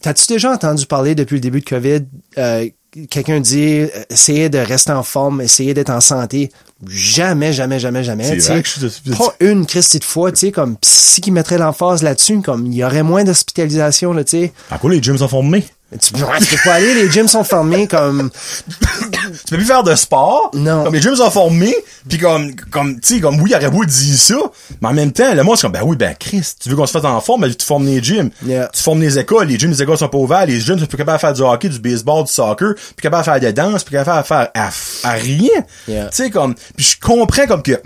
T'as-tu 0.01 0.25
déjà 0.27 0.51
entendu 0.51 0.85
parler 0.85 1.15
depuis 1.15 1.35
le 1.35 1.41
début 1.41 1.59
de 1.59 1.65
COVID, 1.65 2.05
euh, 2.37 2.69
quelqu'un 3.09 3.39
dire, 3.39 3.89
euh, 3.95 4.03
essayer 4.09 4.49
de 4.49 4.57
rester 4.57 4.91
en 4.91 5.03
forme, 5.03 5.41
essayer 5.41 5.73
d'être 5.73 5.89
en 5.89 6.01
santé? 6.01 6.51
Jamais, 6.87 7.53
jamais, 7.53 7.79
jamais, 7.79 8.03
jamais. 8.03 8.39
C'est 8.39 8.51
vrai 8.51 8.63
que 8.63 8.69
je 8.69 9.11
Pas 9.15 9.35
une 9.39 9.65
Christie 9.65 9.99
de 9.99 10.03
fois, 10.03 10.31
tu 10.31 10.37
sais, 10.37 10.51
comme 10.51 10.77
si 10.83 11.21
qui 11.21 11.31
mettrait 11.31 11.57
l'emphase 11.57 12.03
là-dessus, 12.03 12.41
comme 12.41 12.65
il 12.67 12.75
y 12.75 12.83
aurait 12.83 13.03
moins 13.03 13.23
d'hospitalisation, 13.23 14.13
là, 14.13 14.23
tu 14.23 14.31
sais. 14.31 14.53
À 14.69 14.77
quoi 14.77 14.91
les 14.91 15.01
gyms 15.01 15.17
sont 15.17 15.27
formés? 15.27 15.65
Tu, 16.01 16.11
peux 16.11 16.19
pas 16.65 16.73
aller, 16.73 16.93
les 16.95 17.09
gyms 17.09 17.29
sont 17.29 17.45
formés 17.45 17.87
comme. 17.87 18.29
tu 18.69 19.51
peux 19.51 19.55
plus 19.55 19.65
faire 19.65 19.83
de 19.83 19.95
sport? 19.95 20.51
Non. 20.53 20.83
Comme 20.83 20.93
les 20.93 21.01
gyms 21.01 21.15
sont 21.15 21.31
formés, 21.31 21.75
puis 22.09 22.17
comme, 22.17 22.53
comme, 22.55 22.99
tu 22.99 23.15
sais, 23.15 23.19
comme 23.21 23.39
oui, 23.39 23.53
beau 23.71 23.85
dire 23.85 24.17
ça, 24.17 24.35
mais 24.81 24.89
en 24.89 24.93
même 24.93 25.13
temps, 25.13 25.33
le 25.33 25.43
monde 25.43 25.55
c'est 25.55 25.61
comme, 25.61 25.71
ben 25.71 25.83
oui, 25.83 25.95
ben 25.95 26.13
Chris, 26.19 26.45
tu 26.59 26.67
veux 26.67 26.75
qu'on 26.75 26.85
se 26.85 26.91
fasse 26.91 27.05
en 27.05 27.21
forme, 27.21 27.41
ben 27.41 27.55
tu 27.55 27.65
formes 27.65 27.85
les 27.85 28.03
gyms. 28.03 28.29
Yeah. 28.45 28.69
Tu 28.73 28.83
formes 28.83 29.01
les 29.01 29.17
écoles, 29.17 29.47
les 29.47 29.57
gyms, 29.57 29.71
les 29.71 29.81
écoles 29.81 29.97
sont 29.97 30.09
pas 30.09 30.17
ouverts, 30.17 30.45
les 30.45 30.59
jeunes 30.59 30.79
sont 30.79 30.87
plus 30.87 30.97
capables 30.97 31.19
de 31.19 31.21
faire 31.21 31.33
du 31.33 31.41
hockey, 31.41 31.69
du 31.69 31.79
baseball, 31.79 32.25
du 32.25 32.33
soccer, 32.33 32.75
plus 32.75 33.01
capables 33.01 33.25
de 33.25 33.31
faire 33.31 33.39
de 33.39 33.51
danse, 33.51 33.85
plus 33.85 33.93
capables 33.93 34.23
de 34.23 34.27
faire 34.27 34.49
à, 34.53 34.69
à 35.03 35.11
rien. 35.11 35.63
Yeah. 35.87 36.09
Tu 36.09 36.23
sais, 36.23 36.29
comme, 36.29 36.53
puis 36.75 36.85
je 36.85 36.99
comprends 36.99 37.47
comme 37.47 37.63
que 37.63 37.79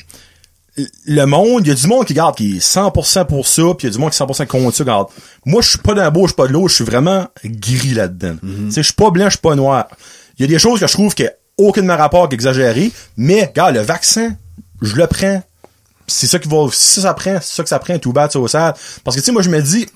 le 1.05 1.25
monde, 1.25 1.65
il 1.65 1.69
y 1.69 1.71
a 1.71 1.75
du 1.75 1.87
monde 1.87 2.05
qui 2.05 2.13
garde 2.13 2.35
qui 2.35 2.57
est 2.57 2.59
100% 2.59 3.25
pour 3.25 3.47
ça, 3.47 3.63
puis 3.77 3.87
il 3.87 3.91
y 3.91 3.93
a 3.93 3.93
du 3.93 3.99
monde 3.99 4.11
qui 4.11 4.21
est 4.21 4.25
100% 4.25 4.47
contre 4.47 4.75
ça, 4.75 4.83
garde. 4.83 5.07
Moi, 5.45 5.61
je 5.61 5.69
suis 5.69 5.77
pas 5.77 5.93
d'un 5.93 6.09
beau, 6.09 6.21
je 6.21 6.27
suis 6.27 6.35
pas 6.35 6.47
de 6.47 6.53
l'eau, 6.53 6.67
je 6.67 6.75
suis 6.75 6.83
vraiment 6.83 7.27
gris 7.43 7.93
là-dedans. 7.93 8.35
Tu 8.41 8.71
sais, 8.71 8.81
je 8.81 8.87
suis 8.87 8.93
pas 8.93 9.09
blanc, 9.09 9.25
je 9.25 9.31
suis 9.31 9.39
pas 9.39 9.55
noir. 9.55 9.87
Il 10.37 10.41
y 10.41 10.45
a 10.45 10.47
des 10.47 10.59
choses 10.59 10.79
que 10.79 10.87
je 10.87 10.93
trouve 10.93 11.13
qui 11.13 11.27
aucun 11.57 11.95
rapport 11.95 12.29
qu'exagéré, 12.29 12.91
mais 13.17 13.45
regarde, 13.45 13.75
le 13.75 13.81
vaccin, 13.81 14.35
je 14.81 14.95
le 14.95 15.07
prends. 15.07 15.43
C'est 16.07 16.27
ça 16.27 16.39
qui 16.39 16.49
va 16.49 16.67
si 16.71 17.01
ça 17.01 17.13
prend, 17.13 17.37
c'est 17.41 17.55
ça 17.55 17.63
que 17.63 17.69
ça 17.69 17.79
prend 17.79 17.97
tout 17.99 18.11
bas 18.11 18.29
au 18.35 18.47
sale. 18.47 18.73
Parce 19.03 19.15
que 19.15 19.21
tu 19.21 19.27
sais 19.27 19.31
moi 19.31 19.41
je 19.41 19.49
me 19.49 19.61
dis 19.61 19.87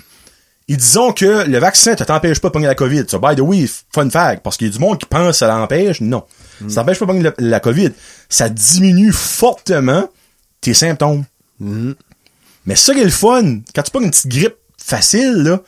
ils 0.67 0.77
disons 0.77 1.11
que 1.11 1.47
le 1.47 1.59
vaccin 1.59 1.93
te 1.95 2.03
t'empêche 2.03 2.39
pas 2.39 2.47
de 2.47 2.53
pogner 2.53 2.67
la 2.67 2.75
COVID. 2.75 3.05
So, 3.07 3.19
by 3.19 3.35
the 3.35 3.41
way, 3.41 3.69
fun 3.93 4.09
fact, 4.09 4.41
parce 4.41 4.57
qu'il 4.57 4.67
y 4.67 4.69
a 4.69 4.73
du 4.73 4.79
monde 4.79 4.97
qui 4.97 5.05
pense 5.05 5.27
que 5.27 5.33
ça 5.33 5.47
l'empêche. 5.47 6.01
Non. 6.01 6.23
Mm. 6.61 6.69
Ça 6.69 6.81
t'empêche 6.81 6.99
pas 6.99 7.05
de 7.05 7.11
pogner 7.11 7.23
la, 7.23 7.33
la 7.37 7.59
COVID. 7.59 7.91
Ça 8.29 8.49
diminue 8.49 9.11
fortement 9.11 10.09
tes 10.65 10.73
symptômes. 10.73 11.23
Mm. 11.59 11.93
Mais 12.65 12.75
ça 12.75 12.93
qui 12.93 13.01
est 13.01 13.05
le 13.05 13.09
fun, 13.09 13.59
quand 13.73 13.83
tu 13.83 13.91
pognes 13.91 14.05
une 14.05 14.11
petite 14.11 14.27
grippe 14.27 14.55
facile, 14.77 15.43
là, 15.43 15.61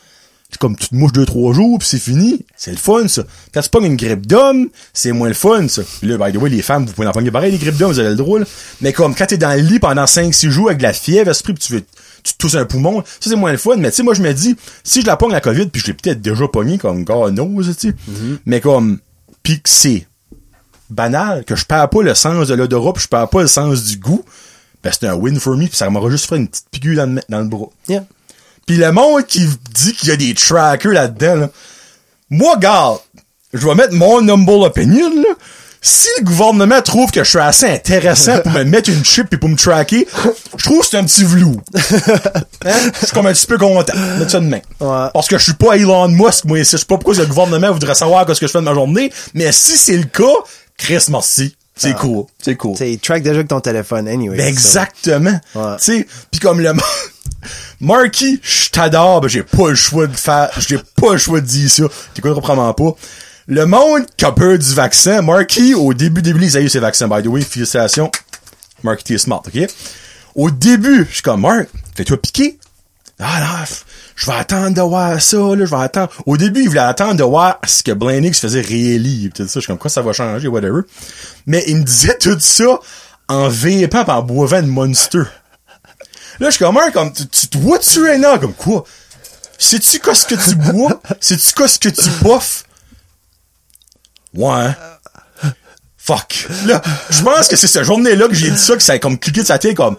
c'est 0.50 0.60
comme 0.60 0.78
tu 0.78 0.88
te 0.88 0.96
mouches 0.96 1.12
deux, 1.12 1.26
trois 1.26 1.54
jours, 1.54 1.78
puis 1.78 1.88
c'est 1.88 2.00
fini. 2.00 2.46
C'est 2.56 2.72
le 2.72 2.78
fun, 2.78 3.08
ça. 3.08 3.24
Quand 3.54 3.62
tu 3.62 3.70
pognes 3.70 3.86
une 3.86 3.98
grippe 3.98 4.26
d'homme, 4.26 4.70
c'est 4.94 5.12
moins 5.12 5.28
le 5.28 5.34
fun, 5.34 5.68
ça. 5.68 5.82
Puis 5.84 6.08
là, 6.08 6.18
by 6.18 6.32
the 6.32 6.42
way, 6.42 6.50
les 6.50 6.62
femmes, 6.62 6.86
vous 6.86 6.94
pouvez 6.94 7.08
en 7.08 7.12
pogner 7.12 7.32
pareil, 7.32 7.52
les 7.52 7.58
grippes 7.58 7.76
d'homme, 7.76 7.92
vous 7.92 8.00
avez 8.00 8.10
le 8.10 8.16
droit, 8.16 8.40
là. 8.40 8.46
Mais 8.82 8.94
comme 8.94 9.14
quand 9.14 9.26
t'es 9.26 9.38
dans 9.38 9.54
le 9.54 9.62
lit 9.62 9.80
pendant 9.80 10.06
5-6 10.06 10.50
jours 10.50 10.68
avec 10.68 10.78
de 10.78 10.84
la 10.84 10.94
fièvre, 10.94 11.30
esprit, 11.30 11.54
pis 11.54 11.68
tu 11.68 11.74
veux, 11.74 11.84
tu 12.24 12.34
te 12.34 12.38
tousses 12.38 12.56
un 12.56 12.66
poumon, 12.66 13.04
ça 13.20 13.30
c'est 13.30 13.36
moins 13.36 13.52
le 13.52 13.58
fun. 13.58 13.76
Mais 13.76 13.90
tu 13.90 13.98
sais, 13.98 14.04
moi 14.04 14.14
je 14.14 14.22
me 14.22 14.34
dis, 14.34 14.56
si 14.84 15.02
je 15.02 15.06
la 15.06 15.18
pogne 15.18 15.32
la 15.32 15.42
COVID, 15.42 15.68
puis 15.68 15.82
je 15.82 15.88
l'ai 15.88 15.94
peut-être 15.94 16.22
déjà 16.22 16.48
pogné 16.48 16.78
comme 16.78 17.04
God 17.04 17.34
knows, 17.34 17.64
tu 17.64 17.74
sais. 17.74 17.90
Mm-hmm. 17.90 18.38
Mais 18.46 18.62
comme, 18.62 19.00
pis 19.44 19.62
que 19.62 19.70
c'est 19.70 20.08
banal, 20.90 21.44
que 21.44 21.56
je 21.56 21.66
perds 21.66 21.90
pas 21.90 22.02
le 22.02 22.16
sens 22.16 22.48
de 22.48 22.54
l'odorat, 22.54 22.94
pis 22.94 23.02
je 23.02 23.08
perds 23.10 23.30
pas 23.30 23.42
le 23.42 23.48
sens 23.48 23.84
du 23.84 23.98
goût, 23.98 24.24
ben 24.84 24.92
c'est 24.92 25.08
un 25.08 25.16
win 25.16 25.40
for 25.40 25.56
me, 25.56 25.68
pis 25.68 25.76
ça 25.76 25.90
m'aura 25.90 26.10
juste 26.10 26.28
fait 26.28 26.38
une 26.38 26.48
petite 26.48 26.70
piqûre 26.72 26.98
dans 26.98 27.16
le, 27.16 27.22
dans 27.30 27.40
le 27.40 27.48
bras. 27.48 27.70
Yeah. 27.88 28.06
Pis 28.66 28.78
le 28.78 28.92
monde 28.92 29.26
qui 29.26 29.48
dit 29.74 29.94
qu'il 29.94 30.10
y 30.10 30.12
a 30.12 30.18
des 30.18 30.34
trackers 30.34 30.92
là-dedans, 30.92 31.36
là, 31.36 31.50
moi, 32.30 32.58
gars, 32.58 32.98
je 33.54 33.66
vais 33.66 33.76
mettre 33.76 33.94
mon 33.94 34.28
humble 34.28 34.66
opinion, 34.66 35.10
là. 35.16 35.36
Si 35.80 36.10
le 36.18 36.26
gouvernement 36.26 36.82
trouve 36.82 37.12
que 37.12 37.24
je 37.24 37.30
suis 37.30 37.40
assez 37.40 37.68
intéressant 37.68 38.40
pour 38.40 38.52
me 38.52 38.64
mettre 38.66 38.90
une 38.90 39.06
chip 39.06 39.34
et 39.34 39.38
pour 39.38 39.48
me 39.48 39.56
tracker, 39.56 40.08
je 40.58 40.64
trouve 40.64 40.82
que 40.82 40.88
c'est 40.88 40.98
un 40.98 41.06
petit 41.06 41.24
vlou. 41.24 41.62
Hein? 42.66 42.92
Je 43.00 43.06
suis 43.06 43.14
comme 43.16 43.28
un 43.28 43.34
petit 43.34 43.46
peu 43.46 43.58
content. 43.58 43.94
Mettre 44.18 44.32
ça 44.32 44.40
de 44.40 44.48
main. 44.48 44.60
Ouais. 44.82 45.08
Parce 45.14 45.28
que 45.28 45.38
je 45.38 45.44
suis 45.44 45.54
pas 45.54 45.78
Elon 45.78 46.10
Musk, 46.10 46.44
moi, 46.46 46.60
ici. 46.60 46.72
Je 46.72 46.78
sais 46.78 46.86
pas 46.86 46.98
pourquoi 46.98 47.14
le 47.14 47.26
gouvernement 47.28 47.72
voudrait 47.72 47.96
savoir 47.96 48.28
ce 48.28 48.40
que 48.40 48.48
je 48.48 48.52
fais 48.52 48.58
de 48.58 48.64
ma 48.64 48.74
journée. 48.74 49.14
Mais 49.36 49.52
si 49.54 49.78
c'est 49.78 49.96
le 49.96 50.04
cas, 50.04 50.24
Chris, 50.78 51.06
merci. 51.10 51.56
C'est 51.78 51.92
Ah. 51.92 52.00
cool. 52.00 52.26
C'est 52.42 52.56
cool. 52.56 52.76
Tu 52.78 52.98
track 53.00 53.24
déjà 53.24 53.36
avec 53.36 53.48
ton 53.48 53.60
téléphone, 53.60 54.08
anyway. 54.08 54.38
Ben 54.38 54.48
exactement. 54.48 55.40
Ouais. 55.56 55.78
Tu 55.78 55.84
sais, 56.00 56.08
puis 56.32 56.40
comme 56.40 56.60
le 56.60 56.74
Marky, 57.80 58.40
je 58.42 58.70
t'adore, 58.70 59.22
ben 59.22 59.28
j'ai 59.28 59.44
pas 59.44 59.70
le 59.70 59.76
choix 59.76 60.08
de 60.08 60.16
faire, 60.16 60.50
j'ai 60.58 60.80
pas 60.96 61.14
le 61.14 61.18
choix 61.18 61.40
de 61.42 61.46
dire 61.46 61.70
ça. 61.70 61.84
T'écouteras 62.14 62.42
probablement 62.42 62.74
pas. 62.74 62.98
Le 63.48 63.66
monde 63.66 64.06
qui 64.18 64.26
a 64.26 64.32
peur 64.32 64.58
du 64.58 64.74
vaccin, 64.74 65.22
Marky, 65.22 65.74
au 65.74 65.94
début, 65.94 66.22
début, 66.22 66.44
ils 66.44 66.58
a 66.58 66.62
eu 66.62 66.70
ses 66.70 66.80
vaccins, 66.80 67.08
by 67.08 67.22
the 67.24 67.28
way, 67.28 67.42
félicitations. 67.42 68.12
Marky, 68.84 69.04
t'es 69.04 69.18
smart, 69.18 69.42
ok? 69.48 69.68
Au 70.36 70.52
début, 70.52 71.06
je 71.10 71.14
suis 71.16 71.22
comme, 71.24 71.42
Mark, 71.42 71.68
fais-toi 71.96 72.18
piquer? 72.22 72.58
Ah 73.20 73.40
là, 73.40 73.66
f- 73.66 73.84
je 74.18 74.26
vais 74.26 74.34
attendre 74.34 74.76
de 74.76 74.82
voir 74.82 75.22
ça, 75.22 75.38
là, 75.38 75.64
je 75.64 75.70
vais 75.70 75.78
attendre. 75.78 76.12
Au 76.26 76.38
début, 76.38 76.64
il 76.64 76.70
voulait 76.70 76.80
attendre 76.80 77.14
de 77.14 77.24
voir 77.24 77.60
ce 77.68 77.84
que 77.84 77.92
Blaney 77.92 78.34
se 78.34 78.42
faisait. 78.42 78.64
Tout 78.64 79.48
ça, 79.48 79.54
je 79.54 79.60
suis 79.60 79.68
comme, 79.68 79.78
quoi 79.78 79.92
ça 79.92 80.02
va 80.02 80.12
changer, 80.12 80.48
whatever. 80.48 80.82
Mais 81.46 81.64
il 81.68 81.78
me 81.78 81.84
disait 81.84 82.18
tout 82.18 82.36
ça 82.40 82.80
en 83.28 83.48
vapant 83.48 84.04
en 84.08 84.24
boivant 84.24 84.60
une 84.60 84.68
Monster. 84.68 85.22
Là, 86.40 86.50
je 86.50 86.56
suis 86.56 86.66
comme, 86.66 86.80
comme, 86.94 87.14
tu, 87.14 87.48
te 87.48 87.58
vois-tu 87.60 88.00
maintenant? 88.00 88.40
Comme 88.40 88.54
quoi? 88.56 88.86
Sais-tu 89.60 90.00
qu'est-ce 90.00 90.26
que 90.26 90.36
tu 90.36 90.56
bois? 90.56 91.00
Sais-tu 91.20 91.54
qu'est-ce 91.54 91.78
que 91.78 91.90
tu 91.90 92.10
bouffes? 92.24 92.64
Ouais. 94.34 94.72
Fuck. 95.96 96.48
Là, 96.66 96.82
je 97.12 97.22
pense 97.22 97.48
que 97.48 97.56
c'est 97.56 97.68
cette 97.68 97.84
journée-là 97.84 98.28
que 98.28 98.34
j'ai 98.34 98.50
dit 98.50 98.58
ça, 98.58 98.76
que 98.76 98.82
ça 98.82 98.94
a 98.94 99.00
comme 99.00 99.20
cliqué 99.20 99.42
de 99.42 99.48
sa 99.48 99.60
tête 99.60 99.78
comme, 99.78 99.98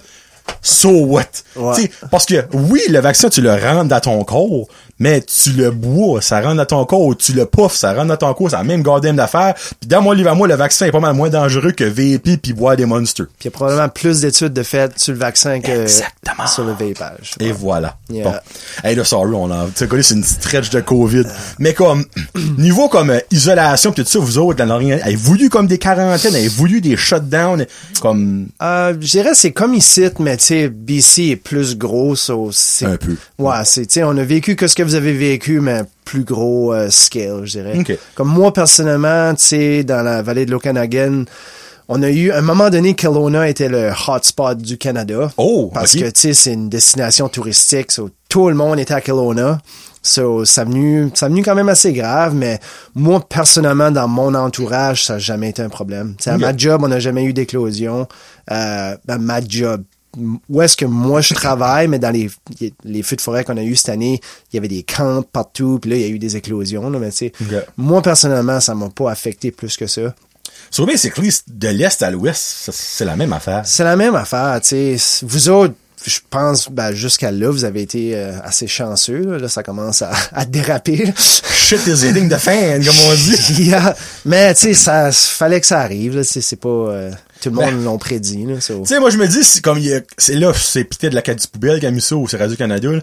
so 0.63 0.91
what? 1.07 1.23
Ouais. 1.57 1.91
Parce 2.11 2.27
que, 2.27 2.45
oui, 2.53 2.81
le 2.89 3.01
vaccin, 3.01 3.29
tu 3.29 3.41
le 3.41 3.53
rentres 3.53 3.89
dans 3.89 4.01
ton 4.01 4.23
corps, 4.25 4.67
mais 4.99 5.21
tu 5.23 5.53
le 5.53 5.71
bois, 5.71 6.21
ça 6.21 6.41
rentre 6.41 6.57
dans 6.57 6.65
ton 6.67 6.85
corps, 6.85 7.17
tu 7.17 7.33
le 7.33 7.47
puffes, 7.47 7.75
ça 7.75 7.93
rentre 7.95 8.07
dans 8.09 8.17
ton 8.17 8.35
corps, 8.35 8.51
c'est 8.51 8.57
la 8.57 8.65
même 8.65 8.83
goddamn 8.83 9.17
d'affaires. 9.17 9.55
Puis 9.81 9.89
dans 9.89 10.03
mon 10.03 10.13
livre 10.13 10.31
à 10.31 10.35
moi, 10.35 10.49
le 10.49 10.55
vaccin 10.57 10.87
est 10.87 10.91
pas 10.93 11.01
mal 11.01 11.15
moins 11.15 11.29
dangereux 11.31 11.73
que 11.73 11.85
VP 11.85 12.37
puis 12.39 12.53
boire 12.53 12.77
des 12.77 12.85
monsters. 12.87 13.27
Puis 13.27 13.35
il 13.43 13.45
y 13.47 13.49
a 13.49 13.51
probablement 13.53 13.89
plus 13.89 14.21
d'études 14.21 14.53
de 14.53 14.63
fait 14.63 14.99
sur 14.99 15.13
le 15.13 15.19
vaccin 15.21 15.61
que 15.61 15.71
Exactement. 15.83 16.47
sur 16.47 16.65
le 16.65 16.73
vapage. 16.73 17.35
Et 17.41 17.53
voilà. 17.53 17.97
Yeah. 18.11 18.25
Bon. 18.25 18.35
Hey, 18.83 18.97
là, 18.97 19.05
sorry, 19.05 19.33
on 19.35 19.51
a, 19.51 19.67
tu 19.75 19.87
quoi, 19.87 20.03
c'est 20.03 20.15
une 20.15 20.25
stretch 20.25 20.71
de 20.71 20.81
COVID. 20.81 21.25
Mais 21.61 21.75
comme, 21.75 22.05
niveau 22.59 22.89
comme 22.89 23.11
euh, 23.11 23.21
isolation 23.31 23.93
pis 23.93 24.03
tout 24.03 24.11
ça, 24.11 24.19
vous 24.19 24.39
autres, 24.39 24.59
dans 24.59 24.67
l'Orient, 24.67 24.99
avez 25.03 25.17
voulu 25.17 25.49
comme 25.49 25.67
des 25.69 25.79
quarantaines, 25.79 26.35
avez 26.35 26.49
voulu 26.49 26.81
des 26.81 26.97
shutdowns, 26.97 27.67
comme, 28.01 28.49
Euh, 28.63 28.95
je 29.01 29.07
dirais 29.07 29.35
c'est 29.35 29.53
comme 29.53 29.75
ici, 29.75 30.09
mais 30.19 30.37
tu 30.39 30.47
sais, 30.47 30.69
BC 30.69 31.31
est 31.31 31.37
plus 31.37 31.77
gros, 31.77 32.17
so 32.17 32.51
c'est 32.53 32.87
Un 32.87 32.97
peu. 32.97 33.17
Ouais, 33.39 33.65
c'est 33.65 33.87
tu 33.87 33.95
sais, 33.95 34.03
on 34.05 34.17
a 34.17 34.25
vécu 34.25 34.57
que 34.57 34.67
ce 34.67 34.75
que 34.75 34.83
vous 34.83 34.95
avez 34.95 35.13
vécu, 35.13 35.61
mais 35.61 35.83
plus 36.05 36.25
gros 36.25 36.73
euh, 36.73 36.89
scale, 36.91 37.43
je 37.45 37.61
dirais. 37.61 37.79
Ok. 37.79 37.99
Comme 38.15 38.29
moi 38.29 38.53
personnellement, 38.53 39.35
tu 39.35 39.45
sais, 39.45 39.85
dans 39.85 40.03
la 40.03 40.23
vallée 40.23 40.47
de 40.47 40.51
l'Okanagan, 40.51 41.25
on 41.89 42.03
a 42.03 42.11
eu 42.11 42.31
à 42.31 42.39
un 42.39 42.43
moment 42.43 42.71
donné, 42.71 42.95
Kelowna 42.95 43.49
était 43.49 43.69
le 43.69 43.91
hotspot 44.07 44.57
du 44.57 44.79
Canada. 44.79 45.31
Oh, 45.37 45.71
parce 45.73 45.95
que 45.95 46.11
tu 46.11 46.21
sais, 46.21 46.35
c'est 46.35 46.53
une 46.53 46.69
destination 46.69 47.29
touristique, 47.29 47.93
so, 47.93 48.11
tout 48.29 48.49
le 48.49 48.55
monde 48.55 48.79
était 48.79 48.95
à 48.95 49.01
Kelowna. 49.01 49.61
So, 50.03 50.45
ça 50.45 50.63
a 50.63 50.65
venu, 50.65 51.11
ça 51.15 51.27
a 51.27 51.29
venu 51.29 51.43
quand 51.43 51.55
même 51.55 51.69
assez 51.69 51.93
grave, 51.93 52.35
mais 52.35 52.61
moi, 52.95 53.21
personnellement, 53.21 53.91
dans 53.91 54.07
mon 54.07 54.35
entourage, 54.35 55.05
ça 55.05 55.15
n'a 55.15 55.19
jamais 55.19 55.51
été 55.51 55.63
un 55.63 55.69
problème. 55.69 56.15
À 56.25 56.39
ma 56.39 56.57
job, 56.57 56.83
on 56.85 56.89
n'a 56.89 57.01
jamais 57.01 57.25
eu 57.25 57.33
d'éclosion. 57.33 58.07
Euh, 58.51 58.97
ben, 59.05 59.19
ma 59.19 59.41
job. 59.41 59.83
Où 60.49 60.63
est-ce 60.63 60.77
que 60.77 60.85
moi 60.85 61.21
je 61.21 61.35
travaille, 61.35 61.89
mais 61.89 61.99
dans 61.99 62.11
les, 62.11 62.31
les 62.85 63.03
feux 63.03 63.17
de 63.17 63.21
forêt 63.21 63.45
qu'on 63.45 63.57
a 63.57 63.63
eu 63.63 63.77
cette 63.77 63.89
année, 63.91 64.21
il 64.53 64.57
y 64.57 64.59
avait 64.59 64.69
des 64.69 64.83
camps 64.83 65.23
partout, 65.23 65.79
puis 65.81 65.91
là, 65.91 65.97
il 65.97 66.03
y 66.03 66.05
a 66.05 66.09
eu 66.09 66.19
des 66.19 66.37
éclosions, 66.37 66.91
là, 66.91 66.99
mais 66.99 67.11
tu 67.11 67.17
sais, 67.17 67.33
Ok. 67.41 67.65
moi, 67.77 68.03
personnellement, 68.03 68.61
ça 68.61 68.75
m'a 68.75 68.89
pas 68.91 69.11
affecté 69.11 69.51
plus 69.51 69.77
que 69.77 69.87
ça. 69.87 70.15
so 70.71 70.85
basically, 70.87 71.31
de 71.47 71.69
l'Est 71.69 72.03
à 72.03 72.11
l'Ouest, 72.11 72.71
c'est 72.73 73.05
la 73.05 73.17
même 73.17 73.33
affaire. 73.33 73.63
C'est 73.65 73.85
la 73.85 73.97
même 73.97 74.15
affaire, 74.15 74.61
tu 74.61 74.99
sais. 74.99 75.25
Vous 75.27 75.49
autres, 75.49 75.75
je 76.05 76.19
pense, 76.31 76.71
ben, 76.71 76.93
jusqu'à 76.93 77.31
là, 77.31 77.51
vous 77.51 77.65
avez 77.65 77.83
été 77.83 78.13
euh, 78.15 78.33
assez 78.45 78.67
chanceux. 78.67 79.19
Là, 79.25 79.39
Là, 79.39 79.49
ça 79.49 79.63
commence 79.63 80.03
à, 80.03 80.13
à 80.33 80.45
déraper. 80.45 81.13
Shit 81.17 81.87
is 81.87 82.07
hitting 82.07 82.29
the 82.29 82.37
fan, 82.39 82.85
comme 82.85 82.95
on 83.11 83.15
dit. 83.15 83.63
Yeah. 83.69 83.97
Mais 84.25 84.55
tu 84.55 84.63
sais, 84.63 84.75
ça 84.75 85.11
fallait 85.13 85.61
que 85.61 85.67
ça 85.67 85.81
arrive. 85.81 86.17
Là. 86.17 86.23
C'est, 86.25 86.57
pas 86.57 86.69
euh, 86.69 87.11
tout 87.41 87.51
le 87.51 87.57
monde 87.57 87.65
Ben, 87.75 87.85
l'ont 87.85 87.99
prédit. 87.99 88.47
So. 88.61 88.81
Tu 88.83 88.95
sais, 88.95 89.01
moi, 89.01 89.11
je 89.11 89.17
me 89.19 89.27
dis, 89.27 89.43
c'est 89.45 89.61
comme, 89.63 89.79
il 89.79 89.87
y 89.87 89.95
a- 89.95 90.01
c'est 90.17 90.37
là, 90.37 90.53
c'est 90.55 90.85
peut-être 90.85 91.11
de 91.11 91.17
la 91.17 91.23
carte 91.23 91.41
du 91.41 91.49
poubelle 91.49 91.81
qui 91.81 91.87
a 91.87 91.91
mis 91.91 92.01
ça, 92.01 92.15
ou 92.17 92.29
c'est 92.29 92.37
Radio-Canada, 92.37 92.91
là. 92.93 93.01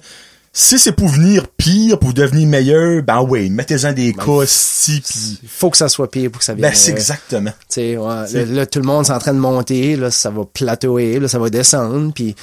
Si 0.58 0.80
c'est 0.80 0.94
pour 0.94 1.10
venir 1.10 1.48
pire, 1.58 2.00
pour 2.00 2.14
devenir 2.14 2.48
meilleur, 2.48 3.04
ben 3.04 3.20
oui, 3.22 3.50
mettez-en 3.50 3.92
des 3.92 4.14
cas, 4.14 4.44
si, 4.46 5.02
pis... 5.02 5.42
Faut 5.50 5.70
que 5.70 5.76
ça 5.76 5.90
soit 5.90 6.10
pire 6.10 6.32
pour 6.32 6.40
que 6.40 6.46
ça 6.46 6.54
vienne. 6.54 6.70
Ben, 6.70 6.74
c'est 6.74 6.92
exactement. 6.92 7.52
tu 7.70 7.82
sais, 7.82 7.98
ouais, 7.98 8.46
là, 8.46 8.66
tout 8.66 8.80
le 8.80 8.86
monde 8.86 9.06
est 9.06 9.12
en 9.12 9.20
train 9.20 9.34
de 9.34 9.40
monter. 9.40 9.98
Là, 9.98 10.12
ça 10.12 10.30
va 10.30 10.44
plateauer. 10.46 11.20
Là, 11.20 11.28
ça 11.28 11.40
va 11.40 11.50
descendre. 11.50 12.14
Puis 12.16 12.38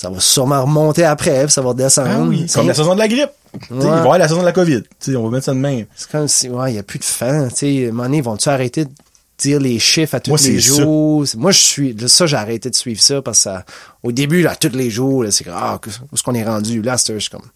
ça 0.00 0.10
va 0.10 0.20
sûrement 0.20 0.62
remonter 0.62 1.02
après. 1.04 1.44
Puis 1.44 1.52
ça 1.52 1.60
va 1.60 1.74
descendre. 1.74 2.08
Ah 2.12 2.20
oui, 2.20 2.46
comme 2.54 2.68
la 2.68 2.74
saison 2.74 2.94
de 2.94 3.00
la 3.00 3.08
grippe. 3.08 3.30
Tu 3.52 3.58
sais, 3.60 3.66
Il 3.70 3.76
va 3.78 3.82
y 3.84 3.86
Ouais. 3.88 3.96
avoir 3.98 4.18
la 4.18 4.28
saison 4.28 4.40
de 4.40 4.44
la 4.46 4.52
COVID. 4.52 4.82
Tu 5.00 5.10
sais, 5.12 5.16
on 5.16 5.24
va 5.24 5.30
mettre 5.30 5.46
ça 5.46 5.52
de 5.54 5.58
même. 5.58 5.86
C'est 5.96 6.08
comme 6.10 6.28
si, 6.28 6.48
ouais, 6.48 6.70
il 6.70 6.74
n'y 6.74 6.78
a 6.78 6.82
plus 6.84 7.00
de 7.00 7.04
fan. 7.04 7.48
Tu 7.48 7.56
sais, 7.56 7.84
à 7.86 7.88
un 7.88 7.90
moment 7.90 8.02
donné, 8.04 8.20
vont-tu 8.20 8.48
arrêter 8.48 8.84
de 8.84 8.90
dire 9.38 9.58
les 9.58 9.78
chiffres 9.80 10.14
à 10.14 10.20
tous 10.20 10.30
Moi, 10.30 10.38
les 10.40 10.60
c'est 10.60 10.68
ça. 10.70 10.82
jours? 10.82 11.24
Moi, 11.36 11.50
je 11.50 11.58
suis, 11.58 11.96
ça, 12.06 12.26
j'ai 12.26 12.36
arrêté 12.36 12.70
de 12.70 12.74
suivre 12.76 13.00
ça 13.00 13.20
parce 13.22 13.38
que 13.38 13.42
ça, 13.44 13.64
au 14.04 14.12
début, 14.12 14.42
là, 14.42 14.54
tous 14.54 14.70
les 14.76 14.90
jours, 14.90 15.24
là, 15.24 15.30
c'est 15.32 15.44
ah, 15.52 15.80
où 15.84 15.88
est-ce 16.14 16.22
qu'on 16.22 16.34
est 16.34 16.44
rendu? 16.44 16.80
Là, 16.82 16.96
c'est 16.96 17.12
comme, 17.28 17.40
Tu 17.42 17.46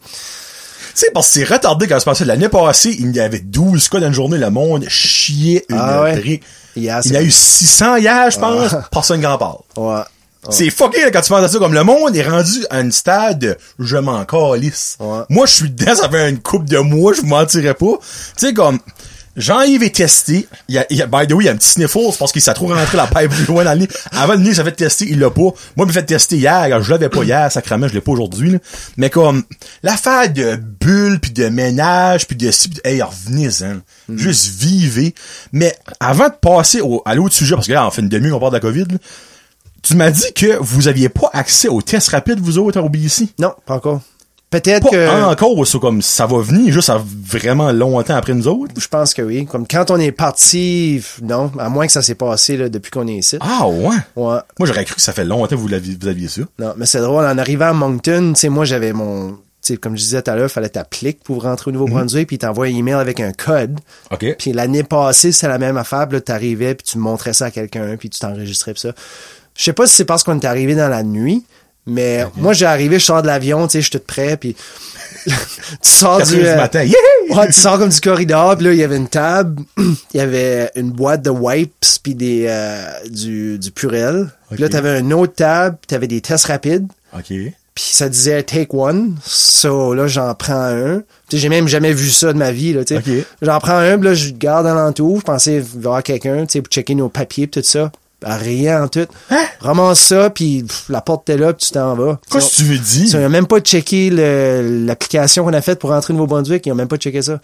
sais, 0.95 1.11
parce 1.15 1.29
que 1.29 1.35
c'est 1.35 1.45
retardé 1.45 1.87
quand 1.87 1.99
c'est 2.01 2.05
passé. 2.07 2.25
L'année 2.25 2.49
passée, 2.49 2.97
il 2.99 3.15
y 3.15 3.21
avait 3.21 3.39
12 3.41 3.89
cas 3.89 4.01
dans 4.01 4.09
une 4.09 4.13
journée. 4.15 4.39
Le 4.39 4.51
monde 4.51 4.85
chiait 4.89 5.65
une 5.69 5.77
Ah 5.79 6.03
ouais? 6.03 6.41
Il 6.75 6.83
y 6.85 6.89
a 6.91 7.23
eu 7.23 7.31
600 7.31 7.97
hier, 7.97 8.31
je 8.31 8.39
pense. 8.39 8.73
Ah. 8.73 8.89
Personne 8.91 9.21
grand 9.21 9.39
part. 9.39 9.63
ouais. 9.77 10.03
C'est 10.51 10.71
fucké 10.71 11.03
là, 11.03 11.11
quand 11.11 11.21
tu 11.21 11.29
penses 11.29 11.45
à 11.45 11.49
ça. 11.49 11.59
Comme 11.59 11.75
le 11.75 11.85
monde 11.85 12.17
est 12.17 12.29
rendu 12.29 12.65
à 12.71 12.79
un 12.79 12.91
stade 12.91 13.39
de 13.39 13.57
je 13.79 13.97
m'en 13.97 14.25
calisse. 14.25 14.97
Ouais. 14.99 15.21
Moi, 15.29 15.47
je 15.47 15.53
suis 15.55 15.71
dedans, 15.71 15.95
ça 15.95 16.09
fait 16.09 16.31
une 16.31 16.41
coupe 16.41 16.65
de 16.69 16.79
mois, 16.79 17.13
je 17.13 17.21
vous 17.21 17.29
mentirais 17.29 17.75
pas. 17.75 17.99
Tu 18.37 18.47
sais, 18.49 18.53
comme, 18.55 18.79
Jean-Yves 19.37 19.83
est 19.83 19.95
testé. 19.95 20.47
Il 20.69 20.75
y 20.75 20.79
a, 20.79 20.87
il 20.91 21.01
a, 21.01 21.07
by 21.07 21.27
the 21.27 21.33
way, 21.33 21.45
il 21.45 21.47
y 21.47 21.49
a 21.49 21.53
un 21.53 21.57
petit 21.57 21.69
sniffle, 21.69 21.99
c'est 22.11 22.19
parce 22.19 22.33
qu'il 22.33 22.43
s'est 22.43 22.53
trop 22.55 22.67
rentré 22.67 22.97
la 22.97 23.07
pipe 23.07 23.31
plus 23.31 23.47
loin 23.47 23.65
dans 23.65 23.73
le 23.73 23.79
nez. 23.79 23.89
Avant 24.11 24.35
le 24.35 24.41
nez, 24.41 24.53
ça 24.55 24.65
fait 24.65 24.73
tester, 24.73 25.07
il 25.09 25.21
l'a 25.21 25.31
pas. 25.31 25.41
Moi, 25.41 25.55
je 25.79 25.85
me 25.85 25.93
fait 25.93 26.03
tester 26.03 26.37
hier, 26.37 26.83
je 26.83 26.91
l'avais 26.91 27.09
pas 27.09 27.23
hier, 27.23 27.51
sacrément, 27.51 27.87
je 27.89 27.95
l'ai 27.95 28.01
pas 28.01 28.13
aujourd'hui. 28.13 28.59
Mais 28.97 29.09
comme, 29.11 29.45
l'affaire 29.83 30.31
de 30.31 30.57
bulles, 30.57 31.19
puis 31.21 31.31
de 31.31 31.49
ménage, 31.49 32.27
puis 32.27 32.37
de 32.37 32.51
ci, 32.51 32.69
pis 32.69 32.81
de- 32.85 32.89
hey, 32.89 33.01
revenez-en. 33.01 33.77
Juste 34.15 34.49
vivez. 34.59 35.15
Mais 35.53 35.75
avant 36.01 36.29
de 36.29 36.35
passer 36.35 36.81
au, 36.83 37.01
à 37.07 37.15
l'autre 37.15 37.35
sujet, 37.35 37.55
parce 37.55 37.69
que 37.69 37.73
là, 37.73 37.87
on 37.87 37.91
fait 37.91 38.03
une 38.03 38.09
demi, 38.11 38.31
on 38.33 38.41
parle 38.41 38.51
de 38.53 38.57
la 38.57 38.61
COVID, 38.61 38.85
là, 38.91 38.99
tu 39.83 39.95
m'as 39.97 40.11
dit 40.11 40.33
que 40.35 40.57
vous 40.61 40.89
aviez 40.89 41.09
pas 41.09 41.31
accès 41.33 41.69
aux 41.69 41.83
tests 41.83 42.09
rapides, 42.11 42.41
vous 42.41 42.59
autres, 42.59 42.79
à 42.79 42.83
OBC. 42.83 43.29
Non, 43.39 43.53
pas 43.67 43.75
encore. 43.75 44.01
Peut-être 44.53 44.83
Pas 44.83 44.91
que, 44.91 45.25
encore, 45.25 45.67
ça, 45.67 45.79
comme, 45.79 46.03
ça 46.03 46.27
va 46.27 46.43
venir 46.43 46.71
juste 46.75 46.91
à 46.91 47.03
vraiment 47.03 47.73
longtemps 47.73 48.17
après 48.17 48.35
nous 48.35 48.47
autres. 48.49 48.75
je 48.79 48.87
pense 48.87 49.15
que 49.15 49.23
oui. 49.23 49.47
Comme 49.47 49.67
quand 49.67 49.91
on 49.91 49.97
est 49.99 50.13
parti, 50.13 51.03
non, 51.23 51.51
à 51.59 51.71
moins 51.71 51.87
que 51.87 51.93
ça 51.93 52.03
s'est 52.03 52.15
passé, 52.15 52.59
là, 52.59 52.69
depuis 52.69 52.91
qu'on 52.91 53.09
est 53.09 53.15
ici. 53.15 53.39
Ah, 53.41 53.67
ouais? 53.67 53.97
Ouais. 54.15 54.39
Moi, 54.59 54.67
j'aurais 54.67 54.85
cru 54.85 54.97
que 54.97 55.01
ça 55.01 55.15
fait 55.15 55.25
longtemps 55.25 55.57
que 55.57 55.61
vous 55.61 55.69
l'aviez, 55.69 55.97
vous 55.99 56.07
aviez 56.07 56.29
ça. 56.29 56.43
Non, 56.59 56.75
mais 56.77 56.85
c'est 56.85 57.01
drôle. 57.01 57.25
En 57.25 57.39
arrivant 57.39 57.69
à 57.69 57.73
Moncton, 57.73 58.33
tu 58.35 58.41
sais, 58.41 58.51
moi, 58.51 58.67
j'avais 58.67 58.93
mon, 58.93 59.31
tu 59.33 59.39
sais, 59.63 59.77
comme 59.79 59.97
je 59.97 60.03
disais 60.03 60.21
tout 60.21 60.31
à 60.31 60.37
l'heure, 60.37 60.51
fallait 60.51 60.69
t'appliquer 60.69 61.19
pour 61.25 61.45
rentrer 61.45 61.71
au 61.71 61.73
Nouveau-Brunswick, 61.73 62.27
puis 62.27 62.37
il 62.37 62.41
t'envoie 62.41 62.67
un 62.67 62.77
email 62.77 62.97
avec 62.97 63.21
un 63.21 63.33
code. 63.33 63.81
OK. 64.11 64.37
Puis 64.39 64.53
l'année 64.53 64.83
passée, 64.83 65.33
c'était 65.33 65.49
la 65.49 65.59
même 65.59 65.79
affaire. 65.79 66.07
Puis 66.09 66.19
là, 66.19 66.21
t'arrivais, 66.21 66.75
puis 66.75 66.85
tu 66.87 66.99
montrais 66.99 67.33
ça 67.33 67.47
à 67.47 67.51
quelqu'un, 67.51 67.97
puis 67.97 68.11
tu 68.11 68.19
t'enregistrais, 68.19 68.75
puis 68.75 68.83
ça. 68.83 68.93
Je 69.57 69.65
sais 69.65 69.73
pas 69.73 69.87
si 69.87 69.95
c'est 69.95 70.05
parce 70.05 70.25
qu'on 70.25 70.39
est 70.39 70.45
arrivé 70.47 70.75
dans 70.75 70.89
la 70.89 71.03
nuit, 71.03 71.45
mais 71.87 72.25
moi, 72.37 72.53
j'ai 72.53 72.67
arrivé, 72.67 72.99
je 72.99 73.05
sors 73.05 73.23
de 73.23 73.27
l'avion, 73.27 73.67
tu 73.67 73.73
sais, 73.73 73.79
je 73.81 73.91
suis 73.91 73.99
tout 73.99 74.05
prêt, 74.07 74.37
puis 74.37 74.55
tu 75.27 75.33
sors 75.83 76.19
4 76.19 76.31
du... 76.31 76.47
euh, 76.47 76.57
matin. 76.57 76.83
Yeah! 76.85 76.97
Ouais, 77.37 77.47
tu 77.47 77.53
sors 77.53 77.79
comme 77.79 77.89
du 77.91 78.01
corridor, 78.01 78.57
puis 78.57 78.67
là, 78.67 78.73
il 78.73 78.79
y 78.79 78.85
avait 78.85 78.97
une 78.97 79.09
table, 79.09 79.63
il 79.79 79.97
y 80.15 80.21
avait 80.21 80.71
une 80.77 80.91
boîte 80.91 81.23
de 81.23 81.31
wipes, 81.31 81.75
puis 82.03 82.15
des, 82.15 82.47
euh, 82.49 82.85
du, 83.09 83.59
du 83.59 83.71
Purel. 83.71 84.31
Puis 84.51 84.61
là, 84.61 84.69
t'avais 84.69 84.99
une 85.01 85.13
autre 85.13 85.35
table, 85.35 85.77
puis 85.81 85.87
t'avais 85.87 86.09
des 86.09 86.21
tests 86.21 86.47
rapides. 86.47 86.87
OK. 87.17 87.33
Puis 87.75 87.85
ça 87.93 88.09
disait 88.09 88.43
take 88.43 88.69
one. 88.77 89.17
So 89.25 89.95
là, 89.95 90.07
j'en 90.07 90.35
prends 90.35 90.65
un. 90.65 90.99
Tu 91.29 91.37
sais, 91.37 91.39
j'ai 91.39 91.49
même 91.49 91.69
jamais 91.69 91.93
vu 91.93 92.11
ça 92.11 92.33
de 92.33 92.39
ma 92.39 92.53
vie, 92.53 92.73
là, 92.75 92.85
tu 92.85 92.95
sais. 92.95 93.01
Ok. 93.01 93.27
J'en 93.41 93.59
prends 93.61 93.79
un, 93.79 93.97
puis 93.99 94.09
là, 94.09 94.15
je 94.15 94.31
garde 94.33 94.67
alentour. 94.67 95.21
Je 95.21 95.25
pensais 95.25 95.59
voir 95.61 96.03
quelqu'un, 96.03 96.45
tu 96.45 96.53
sais, 96.55 96.63
pour 96.63 96.71
checker 96.71 96.95
nos 96.95 97.09
papiers 97.09 97.47
pis 97.47 97.61
tout 97.63 97.67
ça. 97.67 97.91
Rien 98.25 98.85
en 98.85 98.89
tout. 98.89 99.07
Hein? 99.31 99.45
Ramasse 99.61 100.01
ça, 100.01 100.31
puis 100.31 100.63
pff, 100.63 100.85
la 100.89 101.01
porte 101.01 101.29
était 101.29 101.39
là, 101.39 101.53
puis 101.53 101.67
tu 101.67 101.73
t'en 101.73 101.95
vas. 101.95 102.19
Qu'est-ce 102.31 102.51
que 102.51 102.57
tu 102.57 102.65
veux 102.65 102.79
dire? 102.79 103.05
Ils 103.07 103.17
ont 103.17 103.29
même 103.29 103.47
pas 103.47 103.61
checké 103.61 104.11
l'application 104.11 105.45
qu'on 105.45 105.53
a 105.53 105.61
faite 105.61 105.79
pour 105.79 105.91
rentrer 105.91 106.13
au 106.13 106.17
Nouveau-Brunswick. 106.17 106.67
Ils 106.67 106.73
ont 106.73 106.77
même 106.77 106.89
pas 106.89 106.97
checké 106.97 107.23
ça. 107.23 107.41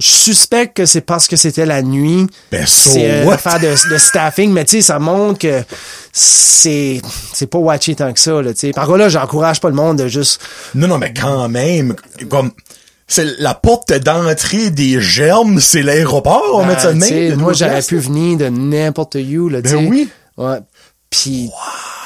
Je 0.00 0.08
suspecte 0.08 0.76
que 0.78 0.86
c'est 0.86 1.02
parce 1.02 1.26
que 1.26 1.36
c'était 1.36 1.66
la 1.66 1.82
nuit. 1.82 2.26
Ben, 2.50 2.66
so 2.66 2.90
c'est 2.90 3.20
une 3.20 3.28
what? 3.28 3.34
affaire 3.34 3.60
de, 3.60 3.90
de 3.92 3.98
staffing, 3.98 4.50
mais 4.50 4.64
tu 4.64 4.76
sais, 4.76 4.82
ça 4.82 4.98
montre 4.98 5.38
que 5.40 5.62
c'est 6.12 7.02
c'est 7.34 7.46
pas 7.46 7.58
watché 7.58 7.94
tant 7.94 8.12
que 8.12 8.18
ça, 8.18 8.40
là, 8.40 8.54
tu 8.54 8.60
sais. 8.60 8.70
Par 8.70 8.86
contre, 8.86 8.98
là, 8.98 9.08
j'encourage 9.10 9.60
pas 9.60 9.68
le 9.68 9.74
monde 9.74 9.98
de 9.98 10.08
juste... 10.08 10.40
Non, 10.74 10.88
non, 10.88 10.96
mais 10.96 11.12
quand 11.12 11.48
même, 11.50 11.94
comme, 12.30 12.52
c'est 13.06 13.38
la 13.40 13.54
porte 13.54 13.92
d'entrée 13.92 14.70
des 14.70 15.00
germes, 15.00 15.60
c'est 15.60 15.82
l'aéroport, 15.82 16.50
on 16.54 16.64
met 16.64 16.78
ça 16.78 16.92
de 16.92 16.98
Ben, 17.00 17.10
même. 17.30 17.38
moi, 17.38 17.52
j'aurais 17.52 17.82
pu 17.82 17.98
venir 17.98 18.38
de 18.38 18.48
n'importe 18.48 19.16
où, 19.16 19.48
là, 19.48 19.60
Ben 19.60 19.74
oui. 19.88 20.08
Ouais. 20.36 20.58
Puis, 21.10 21.50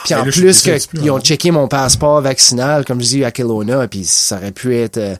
puis 0.04 0.14
Ben 0.14 0.20
en 0.20 0.24
là, 0.24 0.32
plus 0.32 0.62
peux 0.62 0.98
qu'ils 0.98 1.10
ont 1.10 1.20
checké 1.20 1.50
mon 1.52 1.68
passeport 1.68 2.20
vaccinal, 2.20 2.84
comme 2.84 3.00
je 3.00 3.06
dis, 3.06 3.24
à 3.24 3.30
Kelowna, 3.30 3.86
puis 3.88 4.04
ça 4.04 4.36
aurait 4.36 4.50
pu 4.52 4.76
être 4.76 4.96
euh, 4.98 5.14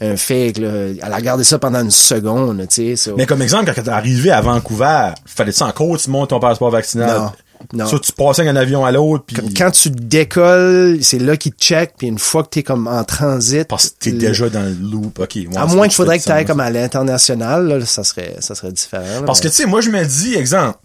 un 0.00 0.16
fake, 0.16 0.58
là. 0.58 0.70
Elle 0.70 1.12
a 1.12 1.16
regardé 1.16 1.44
ça 1.44 1.58
pendant 1.58 1.82
une 1.82 1.90
seconde, 1.90 2.66
tu 2.68 2.74
sais. 2.74 2.96
so. 2.96 3.14
Mais 3.16 3.26
comme 3.26 3.42
exemple, 3.42 3.70
quand 3.72 3.80
t'es 3.80 3.88
arrivé 3.90 4.30
à 4.32 4.40
Vancouver, 4.40 5.10
fallait-tu 5.26 5.62
encore 5.62 5.96
que 5.96 6.02
tu 6.02 6.10
montes 6.10 6.30
ton 6.30 6.40
passeport 6.40 6.70
vaccinal? 6.70 7.16
Non. 7.20 7.32
Non. 7.72 7.86
Ça, 7.86 7.98
tu 7.98 8.12
passais 8.12 8.44
d'un 8.44 8.56
avion 8.56 8.84
à 8.84 8.92
l'autre, 8.92 9.24
puis 9.26 9.36
Comme 9.36 9.52
quand 9.54 9.70
tu 9.70 9.90
décolles, 9.90 10.98
c'est 11.02 11.18
là 11.18 11.36
qu'ils 11.36 11.52
te 11.52 11.62
checkent, 11.62 11.94
puis 11.98 12.06
une 12.08 12.18
fois 12.18 12.42
que 12.44 12.48
t'es 12.50 12.62
comme 12.62 12.86
en 12.86 13.04
transit... 13.04 13.66
parce 13.68 13.90
que 13.90 13.94
t'es 14.00 14.10
le- 14.10 14.18
déjà 14.18 14.48
dans 14.48 14.62
le 14.62 14.72
loop, 14.72 15.18
ok. 15.18 15.30
ouais, 15.36 15.48
À 15.56 15.66
moins 15.66 15.86
qu'il 15.88 15.94
faudrait 15.96 16.18
que 16.18 16.24
tu 16.24 16.30
ailles 16.30 16.44
comme 16.44 16.60
à 16.60 16.70
l'international, 16.70 17.66
là, 17.68 17.84
ça 17.86 18.04
serait, 18.04 18.36
ça 18.40 18.54
serait 18.54 18.72
différent. 18.72 19.20
là, 19.20 19.22
Parce 19.26 19.40
que, 19.40 19.48
tu 19.48 19.54
sais, 19.54 19.66
moi, 19.66 19.80
je 19.80 19.90
me 19.90 20.04
dis, 20.04 20.34
exemple, 20.34 20.78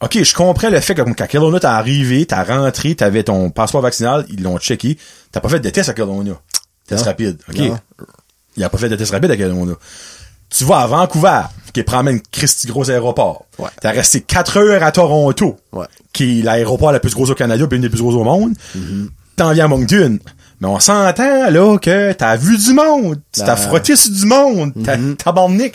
OK, 0.00 0.22
je 0.22 0.34
comprends 0.34 0.68
le 0.68 0.78
fait 0.80 0.94
que 0.94 1.00
comme 1.02 1.14
quand 1.14 1.26
Kelowna 1.26 1.58
t'es 1.60 1.66
arrivé, 1.66 2.26
t'as 2.26 2.44
rentré, 2.44 2.94
t'avais 2.94 3.22
ton 3.22 3.48
passeport 3.50 3.80
vaccinal, 3.80 4.26
ils 4.28 4.42
l'ont 4.42 4.58
checké. 4.58 4.98
T'as 5.32 5.40
pas 5.40 5.48
fait 5.48 5.60
de 5.60 5.70
test 5.70 5.88
à 5.88 5.94
Kelowna. 5.94 6.32
Test 6.86 7.00
Non. 7.02 7.06
rapide. 7.06 7.38
OK? 7.48 7.58
Non. 7.58 7.78
Il 8.58 8.64
a 8.64 8.68
pas 8.68 8.78
fait 8.78 8.88
de 8.90 8.96
test 8.96 9.12
rapide 9.12 9.30
à 9.30 9.36
Kelowna. 9.36 9.72
Tu 10.50 10.64
vas 10.64 10.78
à 10.80 10.86
Vancouver, 10.86 11.42
qui 11.72 11.82
prend 11.82 12.06
une 12.06 12.20
Christy 12.32 12.66
gros 12.68 12.88
aéroport. 12.90 13.44
Ouais. 13.58 13.68
T'as 13.80 13.90
resté 13.90 14.20
4 14.20 14.56
heures 14.58 14.82
à 14.82 14.92
Toronto, 14.92 15.56
Ouais. 15.72 15.86
qui 16.12 16.40
est 16.40 16.42
l'aéroport 16.42 16.92
le 16.92 17.00
plus 17.00 17.14
gros 17.14 17.30
au 17.30 17.34
Canada, 17.34 17.66
puis 17.66 17.76
une 17.76 17.82
des 17.82 17.88
plus 17.90 18.00
gros 18.02 18.14
au 18.14 18.24
monde. 18.24 18.52
t'en 19.36 19.52
viens 19.52 19.66
à 19.66 19.68
Moncton. 19.68 20.18
Mais 20.60 20.68
on 20.68 20.78
s'entend, 20.80 21.50
là, 21.50 21.78
que 21.78 22.12
t'as 22.12 22.36
vu 22.36 22.56
du 22.56 22.72
monde. 22.72 23.20
Tu 23.32 23.40
t'as 23.40 23.54
Ben. 23.54 23.56
frotté 23.56 23.94
sur 23.96 24.10
du 24.12 24.24
monde. 24.24 24.72
T'as 24.82 24.96
tabarnak. 25.18 25.74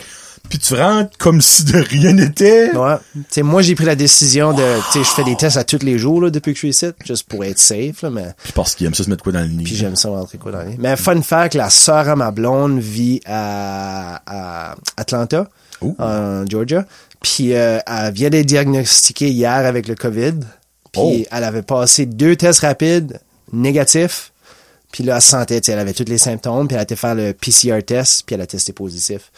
Puis 0.52 0.58
tu 0.58 0.74
rentres 0.74 1.16
comme 1.16 1.40
si 1.40 1.64
de 1.64 1.78
rien 1.78 2.12
n'était. 2.12 2.76
Ouais. 2.76 2.96
Tu 3.14 3.22
sais, 3.30 3.42
moi, 3.42 3.62
j'ai 3.62 3.74
pris 3.74 3.86
la 3.86 3.94
décision 3.94 4.52
de, 4.52 4.62
tu 4.92 4.98
sais, 4.98 5.02
je 5.02 5.08
fais 5.14 5.24
des 5.24 5.34
tests 5.34 5.56
à 5.56 5.64
tous 5.64 5.82
les 5.82 5.96
jours, 5.98 6.20
là, 6.20 6.28
depuis 6.28 6.52
que 6.52 6.56
je 6.56 6.58
suis 6.58 6.68
ici, 6.68 6.86
juste 7.06 7.26
pour 7.26 7.42
être 7.42 7.58
safe, 7.58 8.02
là, 8.02 8.10
mais, 8.10 8.34
Puis 8.42 8.52
parce 8.52 8.74
qu'il 8.74 8.86
aime 8.86 8.92
ça 8.92 9.02
se 9.04 9.08
mettre 9.08 9.22
quoi 9.22 9.32
dans 9.32 9.40
le 9.40 9.46
nid. 9.48 9.64
puis 9.64 9.74
j'aime 9.74 9.96
ça 9.96 10.10
rentrer 10.10 10.36
quoi 10.36 10.52
dans 10.52 10.60
les. 10.60 10.76
Mais 10.76 10.94
fun 10.96 11.22
fact, 11.22 11.54
la 11.54 11.70
sœur 11.70 12.06
à 12.06 12.16
ma 12.16 12.32
blonde 12.32 12.78
vit 12.80 13.20
à, 13.24 14.20
à 14.26 14.74
Atlanta, 14.98 15.48
en 15.98 16.44
Georgia. 16.46 16.84
Puis, 17.22 17.54
euh, 17.54 17.78
elle 17.86 18.12
vient 18.12 18.28
d'être 18.28 18.44
diagnostiquée 18.44 19.30
hier 19.30 19.50
avec 19.64 19.88
le 19.88 19.94
COVID. 19.94 20.34
Puis, 20.92 21.00
Oh. 21.00 21.16
elle 21.30 21.44
avait 21.44 21.62
passé 21.62 22.04
deux 22.04 22.36
tests 22.36 22.60
rapides, 22.60 23.20
négatifs. 23.54 24.32
Puis 24.92 25.02
là, 25.02 25.14
elle 25.16 25.22
sentait, 25.22 25.58
tu 25.62 25.66
sais, 25.68 25.72
elle 25.72 25.78
avait 25.78 25.94
tous 25.94 26.04
les 26.06 26.18
symptômes. 26.18 26.68
Puis 26.68 26.74
elle 26.74 26.80
a 26.80 26.82
été 26.82 26.94
faire 26.96 27.14
le 27.14 27.32
PCR 27.32 27.82
test, 27.82 28.24
puis 28.26 28.34
elle 28.34 28.42
a 28.42 28.46
testé 28.46 28.74
positif. 28.74 29.32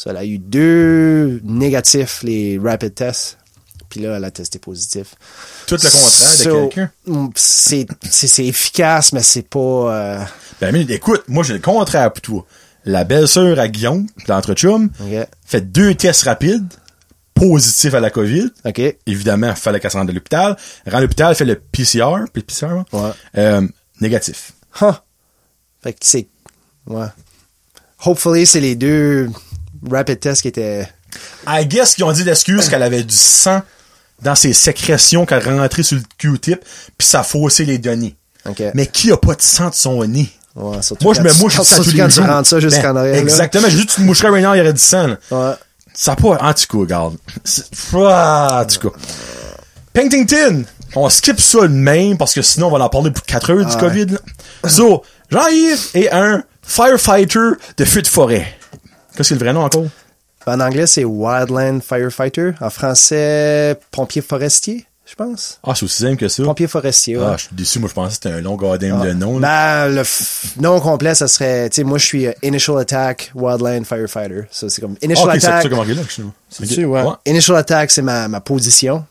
So, 0.00 0.10
elle 0.10 0.16
a 0.16 0.24
eu 0.24 0.38
deux 0.38 1.40
négatifs, 1.42 2.22
les 2.22 2.56
rapid 2.62 2.94
tests. 2.94 3.36
Puis 3.88 3.98
là, 4.00 4.16
elle 4.16 4.24
a 4.24 4.30
testé 4.30 4.60
positif. 4.60 5.16
Tout 5.66 5.74
le 5.74 5.90
contraire 5.90 6.36
de 6.38 6.66
quelqu'un. 6.68 6.90
mm, 7.06 7.28
C'est 7.34 7.84
c'est- 8.08 8.46
efficace, 8.46 9.12
mais 9.12 9.24
c'est 9.24 9.42
pas... 9.48 9.58
euh, 9.58 10.24
Ben, 10.60 10.70
mais 10.72 10.82
écoute, 10.82 11.24
moi, 11.26 11.42
j'ai 11.42 11.54
le 11.54 11.58
contraire 11.58 12.12
pour 12.12 12.20
toi. 12.22 12.46
La 12.84 13.02
belle-sœur 13.02 13.58
à 13.58 13.66
Guillaume, 13.66 14.06
d'entre 14.28 14.54
chum, 14.54 14.88
OK. 15.00 15.26
fait 15.44 15.72
deux 15.72 15.96
tests 15.96 16.22
rapides, 16.22 16.72
positifs 17.34 17.94
à 17.94 17.98
la 18.00 18.10
COVID. 18.10 18.50
OK. 18.66 18.80
Évidemment, 19.06 19.48
il 19.50 19.56
fallait 19.56 19.80
qu'elle 19.80 19.90
se 19.90 19.96
rende 19.96 20.10
à 20.10 20.12
l'hôpital. 20.12 20.56
Elle 20.84 20.92
rentre 20.92 20.98
à 20.98 21.00
l'hôpital, 21.00 21.30
elle 21.30 21.36
fait 21.36 21.44
le 21.44 21.56
PCR, 21.56 22.24
puis 22.32 22.42
le 22.42 22.46
PCR, 22.46 22.66
ouais. 22.92 23.00
Ouais. 23.00 23.10
Euh, 23.38 23.66
négatif. 24.00 24.52
Huh. 24.80 24.92
Fait 25.82 25.92
que 25.94 25.98
c'est... 26.02 26.28
Ouais. 26.86 27.06
Hopefully, 28.04 28.46
c'est 28.46 28.60
les 28.60 28.76
deux 28.76 29.28
rapid 29.90 30.20
tests 30.20 30.42
qui 30.42 30.48
étaient... 30.48 30.88
I 31.46 31.66
guess 31.66 31.94
qu'ils 31.94 32.04
ont 32.04 32.12
dit 32.12 32.24
l'excuse 32.24 32.68
qu'elle 32.68 32.82
avait 32.82 33.02
du 33.02 33.14
sang 33.16 33.62
dans 34.22 34.34
ses 34.34 34.52
sécrétions 34.52 35.24
qu'elle 35.26 35.42
rentrait 35.48 35.82
sur 35.82 35.96
le 35.96 36.02
Q-tip, 36.18 36.60
puis 36.98 37.06
ça 37.08 37.22
faussait 37.22 37.64
les 37.64 37.78
données. 37.78 38.16
OK. 38.48 38.62
Mais 38.74 38.86
qui 38.86 39.10
a 39.12 39.16
pas 39.16 39.34
de 39.34 39.42
sang 39.42 39.70
de 39.70 39.74
son 39.74 40.04
nez? 40.04 40.30
Ouais, 40.56 40.78
Moi, 41.02 41.14
je 41.14 41.20
me 41.22 41.32
mouche 41.40 41.60
ça 41.60 41.76
tous 41.76 41.92
les 41.92 42.10
jours. 42.10 42.26
tu 42.42 42.48
ça 42.48 42.58
jusqu'en 42.60 42.94
Ben, 42.94 42.96
arrière. 42.96 43.14
Exactement. 43.16 43.68
J'ai 43.68 43.76
dit, 43.76 43.86
tu 43.86 43.96
te 43.96 44.00
moucherais 44.00 44.30
maintenant, 44.30 44.54
il 44.54 44.58
y 44.58 44.60
aurait 44.60 44.72
du 44.72 44.80
sang. 44.80 45.10
Ouais. 45.30 45.52
Ça 45.94 46.16
pas, 46.16 46.38
en 46.40 46.52
tout 46.54 46.64
cas, 46.68 46.78
regarde. 46.78 47.16
Ah, 47.94 48.62
en 48.62 48.66
tout 48.66 48.90
cas. 48.90 48.96
Paintington! 49.92 50.64
On 50.94 51.08
skip 51.10 51.40
ça 51.40 51.62
de 51.62 51.68
même 51.68 52.16
parce 52.16 52.32
que 52.34 52.42
sinon 52.42 52.68
on 52.68 52.78
va 52.78 52.84
en 52.84 52.88
parler 52.88 53.10
pour 53.10 53.24
4 53.24 53.50
heures 53.50 53.66
du 53.66 53.74
Ouais. 53.74 53.80
COVID. 53.80 54.06
là. 54.06 54.18
So, 54.68 55.02
Jean-Yves 55.30 55.88
est 55.94 56.10
un 56.12 56.42
firefighter 56.62 57.50
de 57.76 57.84
feu 57.84 58.02
de 58.02 58.06
forêt. 58.06 58.46
Qu'est-ce 59.18 59.30
que 59.30 59.34
c'est 59.34 59.34
le 59.34 59.44
vrai 59.44 59.52
nom 59.52 59.64
encore? 59.64 59.86
En 60.46 60.60
anglais, 60.60 60.86
c'est 60.86 61.04
Wildland 61.04 61.80
Firefighter. 61.82 62.52
En 62.60 62.70
français, 62.70 63.76
pompier 63.90 64.22
forestier, 64.22 64.86
je 65.04 65.14
pense. 65.16 65.58
Ah, 65.64 65.74
c'est 65.74 65.84
aussi 65.84 66.02
simple 66.04 66.16
que 66.16 66.28
ça. 66.28 66.44
Pompier 66.44 66.68
forestier, 66.68 67.18
ouais. 67.18 67.24
Ah, 67.26 67.34
je 67.36 67.46
suis 67.46 67.54
déçu. 67.56 67.78
Moi, 67.80 67.88
je 67.88 67.94
pensais 67.94 68.08
que 68.10 68.14
c'était 68.14 68.30
un 68.36 68.40
long 68.40 68.54
goddamn 68.54 69.02
de 69.04 69.12
nom. 69.12 69.40
là. 69.40 69.88
Ben, 69.88 69.94
le 69.96 70.62
nom 70.62 70.78
complet, 70.80 71.14
ça 71.16 71.26
serait, 71.28 71.68
tu 71.68 71.76
sais, 71.76 71.84
moi, 71.84 71.98
je 71.98 72.04
suis 72.04 72.26
euh, 72.28 72.32
Initial 72.42 72.78
Attack 72.78 73.32
Wildland 73.34 73.84
Firefighter. 73.84 74.42
Ça, 74.50 74.68
c'est 74.70 74.80
comme 74.80 74.94
Ah, 75.02 75.04
Initial 75.04 75.28
c'est 75.40 75.46
Attack. 75.48 75.62
ça 75.64 75.68
comme 75.68 75.88
là, 75.90 76.02
sinon. 76.08 76.32
Tu 76.66 76.84
vois, 76.84 77.20
Initial 77.26 77.56
Attack, 77.56 77.90
c'est 77.90 78.02
ma, 78.02 78.28
ma 78.28 78.40
position. 78.40 79.04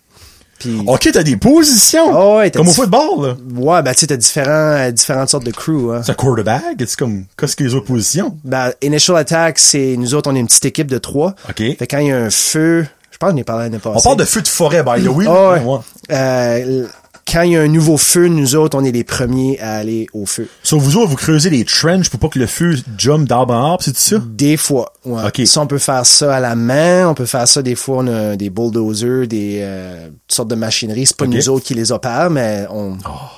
Puis, 0.60 0.82
Ok, 0.88 1.10
t'as 1.14 1.24
des 1.24 1.38
positions. 1.38 2.08
Oh, 2.12 2.38
ouais, 2.38 2.52
comme 2.52 2.68
au 2.68 2.72
football, 2.72 3.28
là. 3.28 3.36
ouais, 3.56 3.82
ben, 3.84 3.94
tu 3.94 4.00
sais, 4.02 4.08
t'as 4.08 4.18
différents, 4.18 4.52
euh, 4.52 4.92
différentes 4.92 5.30
sortes 5.30 5.46
de 5.46 5.52
crew, 5.52 5.92
hein. 5.94 6.02
C'est 6.04 6.12
un 6.12 6.16
quarterback. 6.16 6.64
C'est 6.80 6.98
comme, 6.98 7.26
qu'est-ce 7.38 7.56
que 7.56 7.64
les 7.64 7.74
autres 7.76 7.86
positions? 7.86 8.38
Ben, 8.44 8.72
Initial 8.82 9.18
Attack, 9.18 9.60
c'est, 9.60 9.96
nous 9.98 10.16
autres, 10.16 10.32
on 10.32 10.36
est 10.36 10.40
une 10.40 10.48
petite 10.48 10.66
équipe 10.66 10.88
de 10.88 10.98
trois. 10.98 11.36
Ok. 11.50 11.58
Fait 11.58 11.88
quand 11.90 12.00
il 12.00 12.08
y 12.08 12.12
a 12.12 12.18
un 12.18 12.30
feu, 12.30 12.86
je 13.12 13.18
pense 13.18 13.32
j'en 13.32 13.38
ai 13.38 13.44
parlé 13.44 13.70
passée. 13.70 13.96
On 13.96 14.02
parle 14.02 14.18
de 14.18 14.26
feu 14.26 14.42
de 14.42 14.48
forêt, 14.48 14.84
by 14.84 15.04
the 15.04 15.08
way. 15.08 15.26
Ah 15.28 15.54
ouais. 15.54 15.60
Ouais. 15.64 15.80
Euh, 16.12 16.88
quand 17.32 17.42
il 17.42 17.52
y 17.52 17.58
a 17.58 17.62
un 17.62 17.68
nouveau 17.68 17.98
feu, 17.98 18.28
nous 18.28 18.56
autres, 18.56 18.78
on 18.78 18.84
est 18.84 18.92
les 18.92 19.04
premiers 19.04 19.60
à 19.60 19.76
aller 19.76 20.08
au 20.14 20.26
feu. 20.26 20.48
Sur 20.64 20.80
vous 20.80 20.96
autres, 20.98 21.10
vous 21.10 21.16
creusez 21.16 21.50
des 21.50 21.66
trenches 21.66 22.10
pour 22.10 22.20
pas 22.20 22.30
que 22.30 22.40
le 22.40 22.48
feu 22.48 22.76
jump 22.98 23.28
d'arbre 23.28 23.54
en 23.54 23.72
arbre, 23.72 23.84
c'est 23.84 23.98
ça? 23.98 24.18
Des 24.26 24.58
fois, 24.58 24.94
ouais. 25.06 25.24
Ok. 25.28 25.42
Ça, 25.46 25.62
on 25.62 25.68
peut 25.68 25.78
faire 25.78 26.06
ça 26.06 26.36
à 26.36 26.40
la 26.40 26.56
main, 26.56 27.08
on 27.10 27.14
peut 27.14 27.26
faire 27.26 27.48
ça 27.48 27.62
des 27.62 27.76
fois, 27.76 27.98
on 28.00 28.08
a 28.08 28.36
des 28.36 28.50
bulldozers, 28.50 29.28
des 29.28 29.60
euh, 29.62 30.10
sortes 30.28 30.50
de 30.50 30.56
machineries. 30.56 31.06
C'est 31.08 31.18
pas. 31.18 31.26
Oh. 31.26 31.30
nous 31.30 31.50
autres 31.50 31.66
qui 31.66 31.74
les 31.74 31.92
opèrent, 31.92 32.30
mais 32.30 32.66
on, 32.72 32.98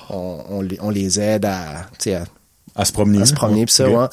on, 0.10 0.38
on, 0.50 0.62
les- 0.62 0.78
on 0.82 0.90
les 0.90 1.20
aide 1.20 1.46
à, 1.46 1.58
à, 1.58 2.24
À 2.76 2.86
se 2.86 2.92
promener. 2.92 3.22
à 3.22 3.26
se 3.26 3.34
promener 3.34 3.66
pis 3.66 3.74
ça, 3.74 3.90
ouais. 3.90 4.06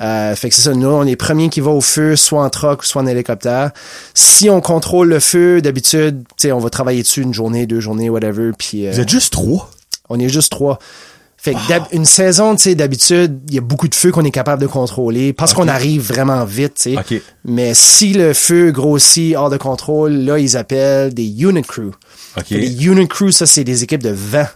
Euh, 0.00 0.34
fait 0.34 0.48
que 0.48 0.54
c'est 0.54 0.62
ça, 0.62 0.74
nous, 0.74 0.88
on 0.88 1.02
est 1.02 1.06
les 1.06 1.16
premiers 1.16 1.48
qui 1.48 1.60
va 1.60 1.70
au 1.70 1.80
feu, 1.80 2.16
soit 2.16 2.42
en 2.42 2.50
troc, 2.50 2.84
soit 2.84 3.02
en 3.02 3.06
hélicoptère. 3.06 3.70
Si 4.14 4.48
on 4.50 4.60
contrôle 4.60 5.08
le 5.08 5.20
feu, 5.20 5.60
d'habitude, 5.60 6.22
tu 6.36 6.48
sais, 6.48 6.52
on 6.52 6.58
va 6.58 6.70
travailler 6.70 7.02
dessus 7.02 7.22
une 7.22 7.34
journée, 7.34 7.66
deux 7.66 7.80
journées, 7.80 8.10
whatever, 8.10 8.50
puis 8.56 8.86
euh, 8.86 8.92
Vous 8.92 9.00
êtes 9.00 9.08
juste 9.08 9.32
trois? 9.32 9.70
on 10.08 10.18
est 10.18 10.28
juste 10.28 10.50
trois. 10.50 10.78
Fait 11.40 11.54
que 11.54 11.94
une 11.94 12.04
saison, 12.04 12.56
tu 12.56 12.62
sais, 12.64 12.74
d'habitude, 12.74 13.38
il 13.48 13.54
y 13.54 13.58
a 13.58 13.60
beaucoup 13.60 13.86
de 13.86 13.94
feux 13.94 14.10
qu'on 14.10 14.24
est 14.24 14.32
capable 14.32 14.60
de 14.60 14.66
contrôler 14.66 15.32
parce 15.32 15.54
qu'on 15.54 15.68
arrive 15.68 16.02
vraiment 16.02 16.44
vite, 16.44 16.74
tu 16.74 16.94
sais. 16.94 16.98
Ok. 16.98 17.22
Mais 17.44 17.74
si 17.74 18.12
le 18.12 18.34
feu 18.34 18.72
grossit 18.72 19.36
hors 19.36 19.48
de 19.48 19.56
contrôle, 19.56 20.12
là, 20.12 20.38
ils 20.40 20.56
appellent 20.56 21.14
des 21.14 21.28
unit 21.28 21.62
crew. 21.62 21.92
Ok. 22.36 22.46
Fait 22.46 22.58
Les 22.58 22.84
unit 22.84 23.06
crew, 23.06 23.30
ça, 23.30 23.46
c'est 23.46 23.62
des 23.62 23.84
équipes 23.84 24.02
de 24.02 24.10
20. 24.10 24.48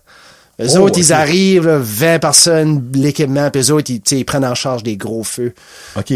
Eux 0.63 0.79
Oh, 0.79 0.85
autres, 0.85 0.99
ils 0.99 1.13
arrivent, 1.13 1.67
là, 1.67 1.79
20 1.81 2.19
personnes, 2.19 2.91
l'équipement, 2.95 3.51
puis 3.51 3.63
eux 3.63 3.73
autres, 3.73 3.91
ils, 3.91 4.03
ils 4.19 4.25
prennent 4.25 4.45
en 4.45 4.55
charge 4.55 4.83
des 4.83 4.97
gros 4.97 5.25
feux. 5.25 5.55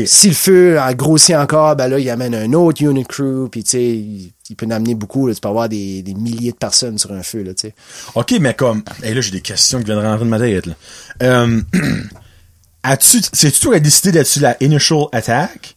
Si 0.06 0.28
le 0.28 0.34
feu 0.34 0.78
a 0.80 0.94
grossi 0.94 1.34
encore, 1.34 1.76
ben 1.76 1.88
là, 1.88 1.98
ils 1.98 2.10
amènent 2.10 2.34
un 2.34 2.52
autre 2.52 2.82
unit 2.82 3.04
crew, 3.04 3.48
puis 3.50 3.64
tu 3.64 3.70
sais, 3.70 3.82
il, 3.84 4.32
il 4.50 4.56
peut 4.56 4.66
en 4.66 4.70
amener 4.70 4.94
beaucoup, 4.94 5.26
là. 5.26 5.34
Tu 5.34 5.40
peux 5.40 5.48
avoir 5.48 5.68
des, 5.68 6.02
des 6.02 6.14
milliers 6.14 6.52
de 6.52 6.56
personnes 6.56 6.98
sur 6.98 7.12
un 7.12 7.22
feu, 7.22 7.42
là, 7.42 7.54
tu 7.54 7.68
sais. 7.68 7.74
OK, 8.14 8.34
mais 8.40 8.54
comme... 8.54 8.82
Et 9.02 9.14
là, 9.14 9.20
j'ai 9.20 9.32
des 9.32 9.40
questions 9.40 9.78
qui 9.78 9.86
viennent 9.86 9.98
rentrer 9.98 10.24
de 10.24 10.30
ma 10.30 10.38
tête, 10.38 10.66
là. 10.66 10.74
Euh, 11.22 11.60
as-tu... 12.82 13.20
C'est-tu 13.32 13.60
toi 13.60 13.72
qui 13.72 13.76
as 13.76 13.80
décidé 13.80 14.12
d'être 14.12 14.26
sur 14.26 14.42
la 14.42 14.56
Initial 14.62 15.04
Attack? 15.12 15.76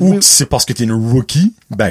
Ou 0.00 0.20
c'est 0.22 0.46
parce 0.46 0.64
que 0.64 0.72
t'es 0.72 0.84
une 0.84 0.92
rookie? 0.92 1.52
Ben, 1.70 1.90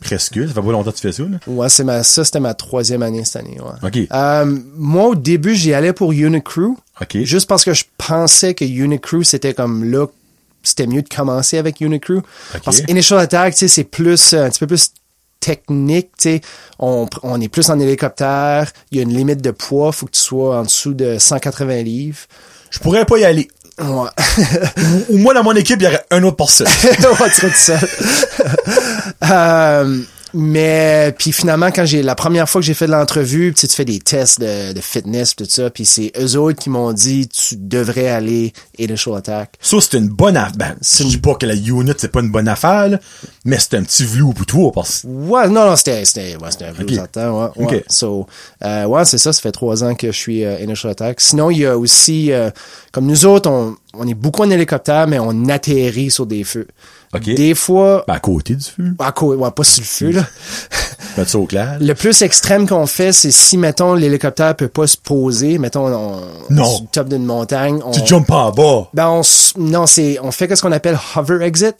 presque. 0.00 0.34
Ça 0.34 0.54
fait 0.54 0.54
pas 0.62 0.72
longtemps 0.72 0.90
que 0.90 0.96
tu 0.96 1.02
fais 1.02 1.12
ça, 1.12 1.22
là. 1.22 1.38
Ouais, 1.46 1.68
c'est 1.68 1.84
ma, 1.84 2.02
ça, 2.02 2.24
c'était 2.24 2.40
ma 2.40 2.54
troisième 2.54 3.02
année 3.02 3.24
cette 3.24 3.36
année, 3.36 3.58
ouais. 3.60 3.88
OK. 3.88 4.08
Euh, 4.12 4.58
moi, 4.76 5.08
au 5.08 5.14
début, 5.14 5.54
j'y 5.54 5.72
allais 5.74 5.92
pour 5.92 6.12
Unit 6.12 6.42
Crew. 6.42 6.76
OK. 7.00 7.18
Juste 7.22 7.48
parce 7.48 7.64
que 7.64 7.74
je 7.74 7.84
pensais 7.98 8.54
que 8.54 8.64
Unit 8.64 9.00
Crew, 9.00 9.22
c'était 9.22 9.54
comme 9.54 9.84
là, 9.84 10.06
c'était 10.62 10.86
mieux 10.86 11.02
de 11.02 11.08
commencer 11.08 11.58
avec 11.58 11.80
Unit 11.80 12.00
Crew. 12.00 12.18
Ok. 12.18 12.60
Parce 12.64 12.80
que 12.80 12.90
Initial 12.90 13.18
Attack, 13.18 13.54
tu 13.54 13.60
sais, 13.60 13.68
c'est 13.68 13.84
plus, 13.84 14.32
euh, 14.32 14.46
un 14.46 14.50
petit 14.50 14.60
peu 14.60 14.66
plus 14.66 14.92
technique, 15.40 16.08
tu 16.18 16.22
sais. 16.22 16.40
On, 16.78 17.06
on 17.22 17.40
est 17.40 17.48
plus 17.48 17.70
en 17.70 17.78
hélicoptère. 17.80 18.70
Il 18.90 18.98
y 18.98 19.00
a 19.00 19.04
une 19.04 19.14
limite 19.14 19.40
de 19.40 19.50
poids. 19.50 19.92
Faut 19.92 20.06
que 20.06 20.12
tu 20.12 20.20
sois 20.20 20.58
en 20.58 20.62
dessous 20.64 20.92
de 20.94 21.18
180 21.18 21.82
livres. 21.82 22.18
Je 22.70 22.78
pourrais 22.78 23.04
pas 23.04 23.18
y 23.18 23.24
aller. 23.24 23.48
Ouais. 23.80 24.10
Ou, 25.08 25.14
ou 25.14 25.18
moi, 25.18 25.34
dans 25.34 25.42
mon 25.42 25.54
équipe, 25.54 25.80
il 25.80 25.84
y 25.84 25.86
aurait 25.86 26.04
un 26.10 26.22
autre 26.22 26.36
on 27.10 27.14
va 27.14 27.26
être 27.26 27.40
tout 27.40 27.50
seul. 27.54 27.78
Euh, 29.30 30.00
mais 30.34 31.14
puis 31.18 31.32
finalement 31.32 31.70
quand 31.70 31.84
j'ai 31.84 32.02
la 32.02 32.14
première 32.14 32.48
fois 32.48 32.60
que 32.60 32.66
j'ai 32.66 32.74
fait 32.74 32.86
de 32.86 32.92
l'entrevue, 32.92 33.52
tu 33.54 33.66
fais 33.66 33.84
des 33.84 33.98
tests 33.98 34.40
de, 34.40 34.72
de 34.72 34.80
fitness 34.80 35.36
tout 35.36 35.46
ça, 35.48 35.70
puis 35.70 35.84
c'est 35.84 36.12
eux 36.18 36.36
autres 36.36 36.58
qui 36.62 36.70
m'ont 36.70 36.92
dit 36.92 37.28
tu 37.28 37.56
devrais 37.56 38.08
aller 38.08 38.52
Initial 38.78 39.16
Attack. 39.16 39.54
Ça, 39.60 39.76
c'est 39.80 39.98
une 39.98 40.08
bonne 40.08 40.36
affaire. 40.36 40.56
Ben, 40.56 40.76
je 40.82 41.04
dis 41.04 41.18
pas 41.18 41.34
que 41.34 41.46
la 41.46 41.54
unit, 41.54 41.92
c'est 41.96 42.10
pas 42.10 42.20
une 42.20 42.30
bonne 42.30 42.48
affaire, 42.48 42.88
là, 42.88 42.98
mais 43.44 43.58
c'est 43.58 43.74
un 43.74 43.82
petit 43.82 44.04
vlou 44.04 44.32
pour 44.32 44.46
toi, 44.46 44.72
parce 44.72 45.02
que... 45.02 45.06
Ouais, 45.06 45.48
non, 45.48 45.66
non, 45.66 45.76
c'était, 45.76 46.04
c'était, 46.04 46.36
ouais, 46.36 46.50
c'était 46.50 46.66
un 46.66 46.70
Ok. 46.70 46.80
okay. 46.80 47.00
temps, 47.12 47.44
ouais, 47.44 47.50
ouais. 47.56 47.76
Ok. 47.76 47.84
So, 47.88 48.26
euh, 48.64 48.84
ouais, 48.86 49.04
c'est 49.04 49.18
ça, 49.18 49.32
ça 49.32 49.40
fait 49.40 49.52
trois 49.52 49.84
ans 49.84 49.94
que 49.94 50.08
je 50.08 50.16
suis 50.16 50.44
euh, 50.44 50.58
Initial 50.60 50.92
Attack. 50.92 51.20
Sinon, 51.20 51.50
il 51.50 51.58
y 51.58 51.66
a 51.66 51.76
aussi, 51.76 52.32
euh, 52.32 52.50
comme 52.92 53.06
nous 53.06 53.26
autres, 53.26 53.50
on, 53.50 53.76
on 53.94 54.06
est 54.06 54.14
beaucoup 54.14 54.42
en 54.42 54.50
hélicoptère, 54.50 55.06
mais 55.06 55.18
on 55.18 55.48
atterrit 55.48 56.10
sur 56.10 56.26
des 56.26 56.44
feux. 56.44 56.66
Ok. 57.14 57.22
Des 57.34 57.54
fois, 57.56 58.04
Ben, 58.06 58.14
à 58.14 58.20
côté 58.20 58.54
du 58.54 58.64
feu. 58.64 58.94
à 59.00 59.10
co- 59.12 59.34
ouais, 59.34 59.50
pas 59.50 59.64
sur 59.64 59.80
le 59.82 59.86
feu, 59.86 60.10
là. 60.12 60.26
Mettre 61.16 61.30
ça 61.30 61.38
au 61.38 61.46
clair. 61.46 61.76
Le 61.80 61.92
plus 61.94 62.22
extrême 62.22 62.68
qu'on 62.68 62.86
fait, 62.86 63.10
c'est 63.12 63.32
si, 63.32 63.56
mettons, 63.56 63.94
l'hélicoptère 63.94 64.54
peut 64.54 64.68
pas 64.68 64.86
se 64.86 64.96
poser, 64.96 65.58
mettons, 65.58 65.86
on, 65.86 66.20
Non. 66.50 66.64
sur 66.66 66.82
le 66.82 66.88
top 66.92 67.08
d'une 67.08 67.24
montagne. 67.24 67.80
On, 67.84 67.90
Tu 67.90 68.00
jumps 68.06 68.30
en 68.30 68.52
bas. 68.52 68.88
ben, 68.94 69.08
on, 69.08 69.22
non, 69.60 69.86
c'est, 69.86 70.18
on 70.22 70.30
fait 70.30 70.54
ce 70.54 70.62
qu'on 70.62 70.70
appelle 70.72 70.98
hover 71.16 71.44
exit. 71.44 71.74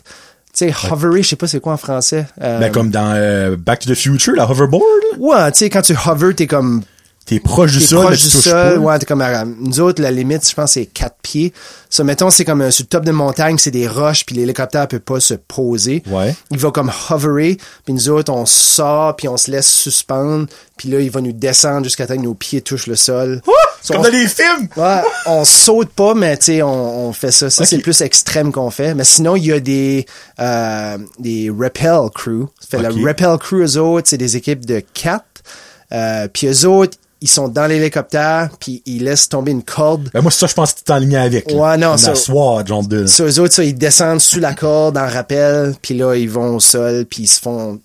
Tu 0.53 0.68
sais, 0.72 0.74
hoverer, 0.91 1.22
je 1.22 1.28
sais 1.28 1.37
pas 1.37 1.47
c'est 1.47 1.61
quoi 1.61 1.74
en 1.74 1.76
français. 1.76 2.26
Euh, 2.43 2.59
Ben, 2.59 2.72
comme 2.72 2.91
dans 2.91 3.12
euh, 3.14 3.57
Back 3.57 3.78
to 3.81 3.91
the 3.91 3.95
Future, 3.95 4.35
la 4.35 4.51
hoverboard. 4.51 4.83
Ouais, 5.18 5.53
tu 5.53 5.59
sais, 5.59 5.70
quand 5.70 5.83
tu 5.83 5.95
hover, 6.07 6.35
t'es 6.35 6.49
comme 6.49 6.83
T'es 7.31 7.41
proche 7.41 7.72
du 7.72 7.81
sol, 7.81 8.01
mais 8.01 8.05
proche 8.09 8.18
tu 8.18 8.26
du 8.26 8.33
touches 8.33 8.45
sol, 8.45 8.74
pas. 8.74 8.78
ouais, 8.81 8.99
t'es 8.99 9.07
comme 9.07 9.20
à- 9.22 9.45
nous 9.45 9.81
autres, 9.81 10.03
la 10.03 10.11
limite, 10.11 10.47
je 10.49 10.55
pense, 10.55 10.72
c'est 10.72 10.85
4 10.87 11.14
pieds. 11.22 11.53
Ça, 11.89 12.05
mettons, 12.05 12.28
c'est 12.28 12.45
comme 12.45 12.61
euh, 12.61 12.70
sur 12.70 12.83
le 12.83 12.89
top 12.89 13.05
de 13.05 13.12
montagne, 13.12 13.57
c'est 13.57 13.70
des 13.70 13.87
roches, 13.89 14.26
puis 14.26 14.35
l'hélicoptère 14.37 14.87
peut 14.89 14.99
pas 14.99 15.20
se 15.20 15.35
poser. 15.35 16.03
Ouais. 16.09 16.35
Il 16.51 16.59
va 16.59 16.70
comme 16.70 16.91
hoverer, 17.09 17.57
puis 17.85 17.95
nous 17.95 18.09
autres, 18.11 18.33
on 18.33 18.47
sort, 18.47 19.16
puis 19.16 19.28
on 19.28 19.37
se 19.37 19.51
laisse 19.51 19.68
suspendre, 19.70 20.47
puis 20.76 20.89
là, 20.91 21.01
il 21.01 21.11
va 21.11 21.20
nous 21.20 21.33
descendre 21.33 21.85
jusqu'à 21.85 22.07
temps 22.07 22.16
que 22.16 22.22
nos 22.22 22.35
pieds 22.35 22.61
touchent 22.62 22.87
le 22.89 22.97
sol. 22.97 23.41
C'est 23.83 23.95
comme 23.95 24.01
On- 24.03 24.05
dans 24.05 24.11
les 24.12 24.26
films! 24.28 24.68
Ouais, 24.76 25.01
on 25.26 25.45
saute 25.45 25.89
pas, 25.91 26.14
mais 26.14 26.37
tu 26.37 26.47
sais, 26.47 26.62
on, 26.62 27.09
on 27.09 27.12
fait 27.14 27.31
ça. 27.31 27.49
Ça, 27.49 27.64
c'est 27.64 27.76
le 27.76 27.83
plus 27.83 28.01
extrême 28.03 28.53
qu'on 28.53 28.70
fait. 28.70 28.95
Mais 28.95 29.05
sinon, 29.05 29.37
il 29.37 29.47
y 29.47 29.53
a 29.53 29.61
des 29.61 30.05
euh, 30.41 30.99
des 31.18 31.51
rappel 31.57 32.11
crew. 32.14 32.47
Ça 32.61 32.78
fait 32.78 32.87
Ok. 32.87 32.95
Le 32.97 33.07
rappel 33.07 33.39
crew, 33.39 33.55
eux 33.62 33.78
autres, 33.78 34.09
c'est 34.11 34.18
des 34.18 34.37
équipes 34.37 34.66
de 34.66 34.83
quatre. 34.93 35.24
Euh, 35.93 36.28
puis 36.33 36.47
eux 36.49 36.66
autres, 36.66 36.99
ils 37.20 37.28
sont 37.28 37.48
dans 37.48 37.66
l'hélicoptère, 37.66 38.50
puis 38.58 38.82
ils 38.86 39.04
laissent 39.04 39.28
tomber 39.28 39.52
une 39.52 39.62
corde. 39.62 40.10
Ben, 40.14 40.22
moi, 40.22 40.30
ça, 40.30 40.46
je 40.46 40.54
pense 40.54 40.72
que 40.72 40.80
t'es 40.80 40.92
en 40.92 40.98
ligne 40.98 41.16
avec. 41.16 41.50
là. 41.50 41.56
Ouais, 41.56 41.76
non, 41.76 41.96
ça- 41.96 42.14
genre 42.66 42.82
de. 42.86 43.06
Sur 43.06 43.26
eux 43.26 43.40
autres, 43.40 43.54
ça, 43.54 43.64
ils 43.64 43.74
descendent 43.74 44.20
sous 44.20 44.40
la 44.40 44.54
corde 44.54 44.96
en 44.96 45.06
rappel, 45.06 45.74
puis 45.82 45.94
là, 45.96 46.14
ils 46.14 46.30
vont 46.30 46.56
au 46.56 46.60
sol, 46.60 47.04
puis 47.08 47.24
ils 47.24 47.28
se 47.28 47.40
font... 47.40 47.78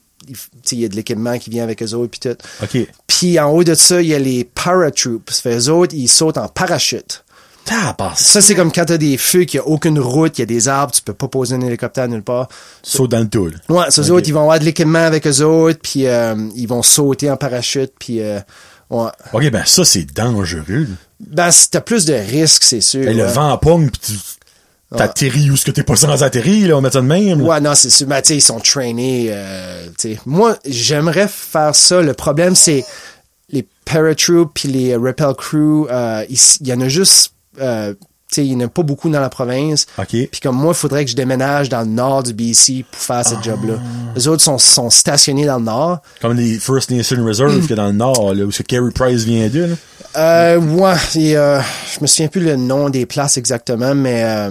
tu 0.63 0.75
Il 0.75 0.79
y 0.81 0.85
a 0.85 0.87
de 0.87 0.95
l'équipement 0.95 1.37
qui 1.37 1.49
vient 1.49 1.63
avec 1.63 1.83
eux 1.83 1.93
autres, 1.93 2.11
puis 2.17 2.19
tout. 2.21 2.37
OK. 2.63 2.87
Puis 3.07 3.39
en 3.39 3.51
haut 3.51 3.63
de 3.63 3.73
ça, 3.75 4.01
il 4.01 4.07
y 4.07 4.13
a 4.15 4.19
les 4.19 4.43
paratroops. 4.45 5.29
Ça 5.31 5.41
fait 5.41 5.57
eux 5.57 5.69
autres, 5.69 5.93
ils 5.93 6.07
sautent 6.07 6.37
en 6.37 6.47
parachute. 6.47 7.24
Ça, 8.15 8.41
c'est 8.41 8.55
comme 8.55 8.71
quand 8.71 8.85
t'as 8.85 8.97
des 8.97 9.17
feux, 9.17 9.43
qu'il 9.43 9.59
n'y 9.59 9.65
a 9.65 9.69
aucune 9.69 9.99
route, 9.99 10.37
il 10.37 10.41
y 10.41 10.43
a 10.43 10.45
des 10.45 10.67
arbres, 10.67 10.93
tu 10.93 11.01
peux 11.01 11.13
pas 11.13 11.27
poser 11.27 11.55
un 11.55 11.61
hélicoptère 11.61 12.07
nulle 12.07 12.23
part. 12.23 12.47
Saute 12.83 13.11
dans 13.11 13.19
le 13.19 13.27
tout, 13.27 13.47
là. 13.47 13.55
Ouais, 13.69 13.85
Ok. 14.01 14.09
autres, 14.11 14.27
ils 14.27 14.33
vont 14.33 14.41
avoir 14.41 14.59
de 14.59 14.65
l'équipement 14.65 14.99
avec 15.05 15.25
eux 15.27 15.41
autres, 15.43 15.79
puis 15.81 16.07
euh, 16.07 16.35
ils 16.55 16.67
vont 16.67 16.83
sauter 16.83 17.29
en 17.31 17.37
parachute, 17.37 17.91
puis 17.99 18.21
euh, 18.21 18.39
ouais. 18.89 19.09
OK, 19.33 19.49
ben, 19.51 19.63
ça, 19.65 19.83
c'est 19.83 20.05
dangereux. 20.13 20.87
Ben, 21.19 21.49
t'as 21.71 21.81
plus 21.81 22.05
de 22.05 22.13
risques, 22.13 22.63
c'est 22.63 22.81
sûr. 22.81 23.07
Et 23.07 23.13
le 23.13 23.23
ouais. 23.25 23.31
vent 23.31 23.57
pogne, 23.57 23.89
pis 23.89 23.99
tu 23.99 24.13
t'atterris 24.95 25.49
où 25.49 25.57
ce 25.57 25.65
que 25.65 25.71
t'es 25.71 25.83
pas 25.83 25.95
sans 25.95 26.23
atterrir, 26.23 26.69
là, 26.69 26.77
on 26.77 26.81
met 26.81 26.91
ça 26.91 27.01
de 27.01 27.07
même. 27.07 27.39
là. 27.39 27.45
Ouais, 27.45 27.59
non, 27.61 27.73
c'est 27.75 27.89
sûr. 27.89 28.07
Ben, 28.07 28.21
tu 28.21 28.29
sais, 28.29 28.37
ils 28.37 28.41
sont 28.41 28.59
trainés. 28.59 29.27
Euh, 29.29 29.87
tu 29.99 30.13
sais. 30.13 30.19
Moi, 30.25 30.57
j'aimerais 30.65 31.27
faire 31.27 31.73
ça. 31.75 32.01
Le 32.01 32.13
problème, 32.13 32.55
c'est 32.55 32.85
les 33.49 33.67
paratroops 33.85 34.51
puis 34.53 34.67
les 34.69 34.95
rappel 34.95 35.33
crew. 35.37 35.87
euh, 35.89 36.23
il 36.29 36.37
il 36.61 36.67
y 36.67 36.73
en 36.73 36.81
a 36.81 36.87
juste... 36.89 37.31
Euh, 37.59 37.93
tu 38.27 38.41
sais, 38.41 38.47
il 38.47 38.57
n'y 38.57 38.63
en 38.63 38.67
a 38.67 38.69
pas 38.69 38.81
beaucoup 38.81 39.07
dans 39.09 39.19
la 39.19 39.29
province. 39.29 39.85
OK. 39.99 40.07
Puis 40.09 40.39
comme 40.41 40.55
moi, 40.55 40.73
il 40.73 40.75
faudrait 40.77 41.05
que 41.05 41.11
je 41.11 41.15
déménage 41.15 41.69
dans 41.69 41.81
le 41.81 41.87
nord 41.87 42.23
du 42.23 42.33
BC 42.33 42.83
pour 42.91 42.99
faire 42.99 43.17
Ah. 43.17 43.23
ce 43.23 43.35
job-là. 43.43 43.75
Les 44.15 44.27
autres 44.27 44.41
sont, 44.43 44.57
sont 44.57 44.89
stationnés 44.89 45.45
dans 45.45 45.59
le 45.59 45.65
nord. 45.65 45.99
Comme 46.21 46.35
les 46.35 46.57
First 46.57 46.89
Nation 46.89 47.23
Reserve 47.23 47.59
qu'il 47.61 47.69
y 47.69 47.73
a 47.73 47.75
dans 47.75 47.85
le 47.87 47.91
Nord, 47.93 48.33
là, 48.33 48.43
où 48.45 48.51
ce 48.51 48.63
Carey 48.63 48.89
Price 48.93 49.23
vient 49.23 49.47
de, 49.47 49.65
là. 49.65 49.75
Euh, 50.17 50.57
ouais, 50.59 50.95
et, 51.15 51.37
euh, 51.37 51.59
je 51.93 51.99
me 52.01 52.07
souviens 52.07 52.27
plus 52.29 52.41
le 52.41 52.55
nom 52.55 52.89
des 52.89 53.05
places 53.05 53.37
exactement, 53.37 53.93
mais 53.93 54.23
euh, 54.23 54.49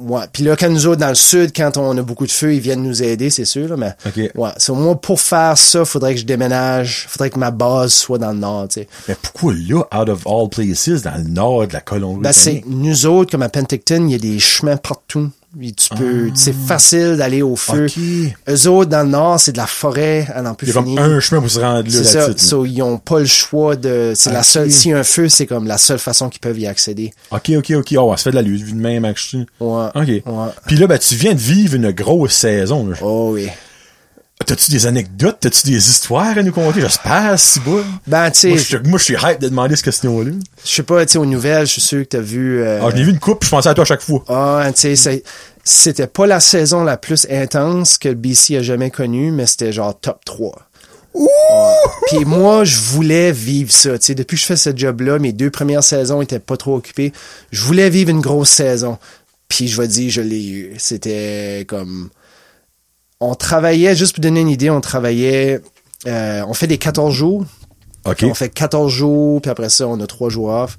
ouais. 0.00 0.24
Puis 0.32 0.42
là, 0.42 0.56
quand 0.56 0.68
nous 0.68 0.86
autres 0.86 1.00
dans 1.00 1.08
le 1.08 1.14
sud, 1.14 1.52
quand 1.54 1.76
on 1.76 1.96
a 1.96 2.02
beaucoup 2.02 2.26
de 2.26 2.30
feu, 2.32 2.54
ils 2.54 2.60
viennent 2.60 2.82
nous 2.82 3.02
aider, 3.02 3.30
c'est 3.30 3.44
sûr, 3.44 3.68
là, 3.68 3.76
mais 3.76 3.94
OK. 4.06 4.30
ouais. 4.34 4.50
So, 4.58 4.74
moi, 4.74 5.00
pour 5.00 5.20
faire 5.20 5.56
ça, 5.56 5.84
faudrait 5.84 6.14
que 6.14 6.20
je 6.20 6.26
déménage, 6.26 7.06
faudrait 7.08 7.30
que 7.30 7.38
ma 7.38 7.50
base 7.50 7.92
soit 7.92 8.18
dans 8.18 8.32
le 8.32 8.38
nord. 8.38 8.68
Mais 9.08 9.16
pourquoi 9.20 9.54
là, 9.54 9.82
out 9.94 10.08
of 10.08 10.26
all 10.26 10.48
places, 10.48 11.02
dans 11.02 11.16
le 11.16 11.28
Nord 11.28 11.68
de 11.68 11.72
la 11.72 11.80
Colombie? 11.80 12.22
Ben, 12.22 12.32
c'est 12.32 12.62
nous 12.66 13.06
autres, 13.06 13.30
comme 13.30 13.42
à 13.42 13.48
Penticton, 13.48 14.06
il 14.06 14.12
y 14.12 14.14
a 14.14 14.18
des 14.18 14.38
chemins 14.38 14.76
partout. 14.76 15.30
Tu 15.60 15.88
peux, 15.94 16.30
c'est 16.34 16.54
facile 16.54 17.16
d'aller 17.18 17.42
au 17.42 17.56
feu. 17.56 17.86
Ah. 17.88 18.00
OK. 18.00 18.54
Eux 18.54 18.68
autres, 18.68 18.90
dans 18.90 19.02
le 19.02 19.10
nord, 19.10 19.38
c'est 19.38 19.52
de 19.52 19.58
la 19.58 19.66
forêt 19.66 20.26
à 20.34 20.40
n'en 20.40 20.54
plus 20.54 20.66
Il 20.66 20.68
y 20.68 20.72
a 20.72 20.74
comme 20.74 20.86
finir. 20.86 21.02
un 21.02 21.20
chemin 21.20 21.40
pour 21.42 21.50
se 21.50 21.60
rendre 21.60 21.84
là, 21.84 21.90
C'est 21.90 22.04
ça. 22.04 22.28
So, 22.36 22.64
ils 22.64 22.80
ont 22.82 22.96
pas 22.98 23.20
le 23.20 23.26
choix 23.26 23.76
de. 23.76 24.12
C'est 24.16 24.32
la 24.32 24.42
seule. 24.42 24.70
S'il 24.72 24.92
y 24.92 24.94
a 24.94 24.98
un 24.98 25.04
feu, 25.04 25.28
c'est 25.28 25.46
comme 25.46 25.66
la 25.66 25.78
seule 25.78 25.98
façon 25.98 26.28
qu'ils 26.30 26.40
peuvent 26.40 26.58
y 26.58 26.66
accéder. 26.66 27.12
OK, 27.30 27.50
OK, 27.58 27.70
OK. 27.72 27.94
Oh, 27.98 28.14
ça 28.16 28.24
fait 28.24 28.30
de 28.30 28.36
la 28.36 28.42
lutte, 28.42 28.62
vu 28.62 28.72
de 28.72 28.80
même, 28.80 29.04
actually. 29.04 29.46
Ouais. 29.60 29.86
OK. 29.94 30.06
Ouais. 30.08 30.22
Puis 30.66 30.76
là, 30.76 30.86
ben, 30.86 30.98
tu 30.98 31.14
viens 31.16 31.34
de 31.34 31.38
vivre 31.40 31.74
une 31.76 31.90
grosse 31.90 32.32
saison, 32.34 32.86
là. 32.86 32.96
Oh 33.02 33.30
oui. 33.34 33.48
T'as-tu 34.44 34.72
des 34.72 34.86
anecdotes? 34.86 35.36
T'as-tu 35.40 35.68
des 35.68 35.88
histoires 35.88 36.36
à 36.36 36.42
nous 36.42 36.50
conter? 36.52 36.80
J'espère, 36.80 37.38
si 37.38 37.60
bas. 37.60 37.84
Ben, 38.08 38.30
tu 38.30 38.48
Moi, 38.48 38.58
sais, 38.58 38.64
je 38.82 38.88
moi, 38.88 38.98
je 38.98 39.04
suis 39.04 39.14
hype 39.14 39.40
de 39.40 39.48
demander 39.48 39.76
cette 39.76 39.84
question-là. 39.84 40.32
je 40.64 40.68
sais 40.70 40.82
pas, 40.82 41.06
tu 41.06 41.12
sais, 41.12 41.18
aux 41.18 41.24
nouvelles, 41.26 41.66
je 41.66 41.72
suis 41.72 41.80
sûr 41.80 42.00
que 42.02 42.08
t'as 42.08 42.20
vu. 42.20 42.60
euh, 42.60 42.80
Ah, 42.82 42.90
je 42.90 42.96
l'ai 42.96 43.04
vu 43.04 43.10
une 43.12 43.20
coupe, 43.20 43.44
je 43.44 43.50
pensais 43.50 43.68
à 43.68 43.74
toi 43.74 43.82
à 43.82 43.86
chaque 43.86 44.02
fois. 44.02 44.24
Ah, 44.28 44.68
tu 44.74 44.96
sais, 44.96 45.22
c'était 45.62 46.08
pas 46.08 46.26
la 46.26 46.40
saison 46.40 46.82
la 46.82 46.96
plus 46.96 47.24
intense 47.30 47.98
que 47.98 48.08
le 48.08 48.16
BC 48.16 48.56
a 48.56 48.62
jamais 48.62 48.90
connue, 48.90 49.30
mais 49.30 49.46
c'était 49.46 49.72
genre 49.72 49.96
top 50.00 50.24
3. 50.24 50.68
Ouais. 51.14 51.28
Puis 52.08 52.24
moi, 52.24 52.64
je 52.64 52.78
voulais 52.80 53.30
vivre 53.30 53.70
ça. 53.70 53.96
Tu 53.98 54.06
sais, 54.06 54.14
depuis 54.16 54.34
que 54.36 54.40
je 54.40 54.46
fais 54.46 54.56
ce 54.56 54.70
job-là, 54.74 55.20
mes 55.20 55.32
deux 55.32 55.50
premières 55.50 55.84
saisons 55.84 56.20
étaient 56.20 56.40
pas 56.40 56.56
trop 56.56 56.74
occupées. 56.76 57.12
Je 57.52 57.62
voulais 57.62 57.90
vivre 57.90 58.10
une 58.10 58.20
grosse 58.22 58.50
saison. 58.50 58.98
Puis 59.46 59.68
je 59.68 59.80
vais 59.80 59.86
dire, 59.88 60.10
je 60.10 60.20
l'ai 60.22 60.44
eu. 60.44 60.72
C'était 60.78 61.64
comme... 61.68 62.08
On 63.24 63.34
travaillait, 63.34 63.94
juste 63.94 64.14
pour 64.14 64.22
donner 64.22 64.40
une 64.40 64.48
idée, 64.50 64.70
on 64.70 64.80
travaillait... 64.80 65.60
euh, 66.06 66.42
on 66.48 66.54
fait 66.54 66.66
des 66.66 66.78
14 66.78 67.14
jours. 67.14 67.44
OK. 68.04 68.24
On 68.28 68.34
fait 68.34 68.48
14 68.48 68.90
jours, 68.92 69.40
puis 69.40 69.50
après 69.50 69.68
ça, 69.68 69.86
on 69.86 70.00
a 70.00 70.06
3 70.06 70.28
jours 70.28 70.48
off. 70.48 70.76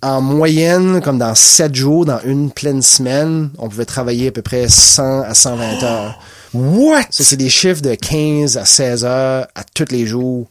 En 0.00 0.20
moyenne, 0.20 1.00
comme 1.00 1.18
dans 1.18 1.34
7 1.34 1.74
jours, 1.74 2.04
dans 2.04 2.20
une 2.24 2.50
pleine 2.50 2.82
semaine, 2.82 3.50
on 3.58 3.68
pouvait 3.68 3.84
travailler 3.84 4.28
à 4.28 4.32
peu 4.32 4.42
près 4.42 4.68
100 4.68 5.22
à 5.22 5.34
120 5.34 5.82
heures. 5.82 6.18
What? 6.54 7.02
Ça, 7.10 7.24
c'est 7.24 7.36
des 7.36 7.48
chiffres 7.50 7.82
de 7.82 7.94
15 7.94 8.56
à 8.58 8.64
16 8.64 9.04
heures 9.04 9.46
à 9.54 9.62
tous 9.74 9.86
les 9.90 10.06
jours 10.06 10.46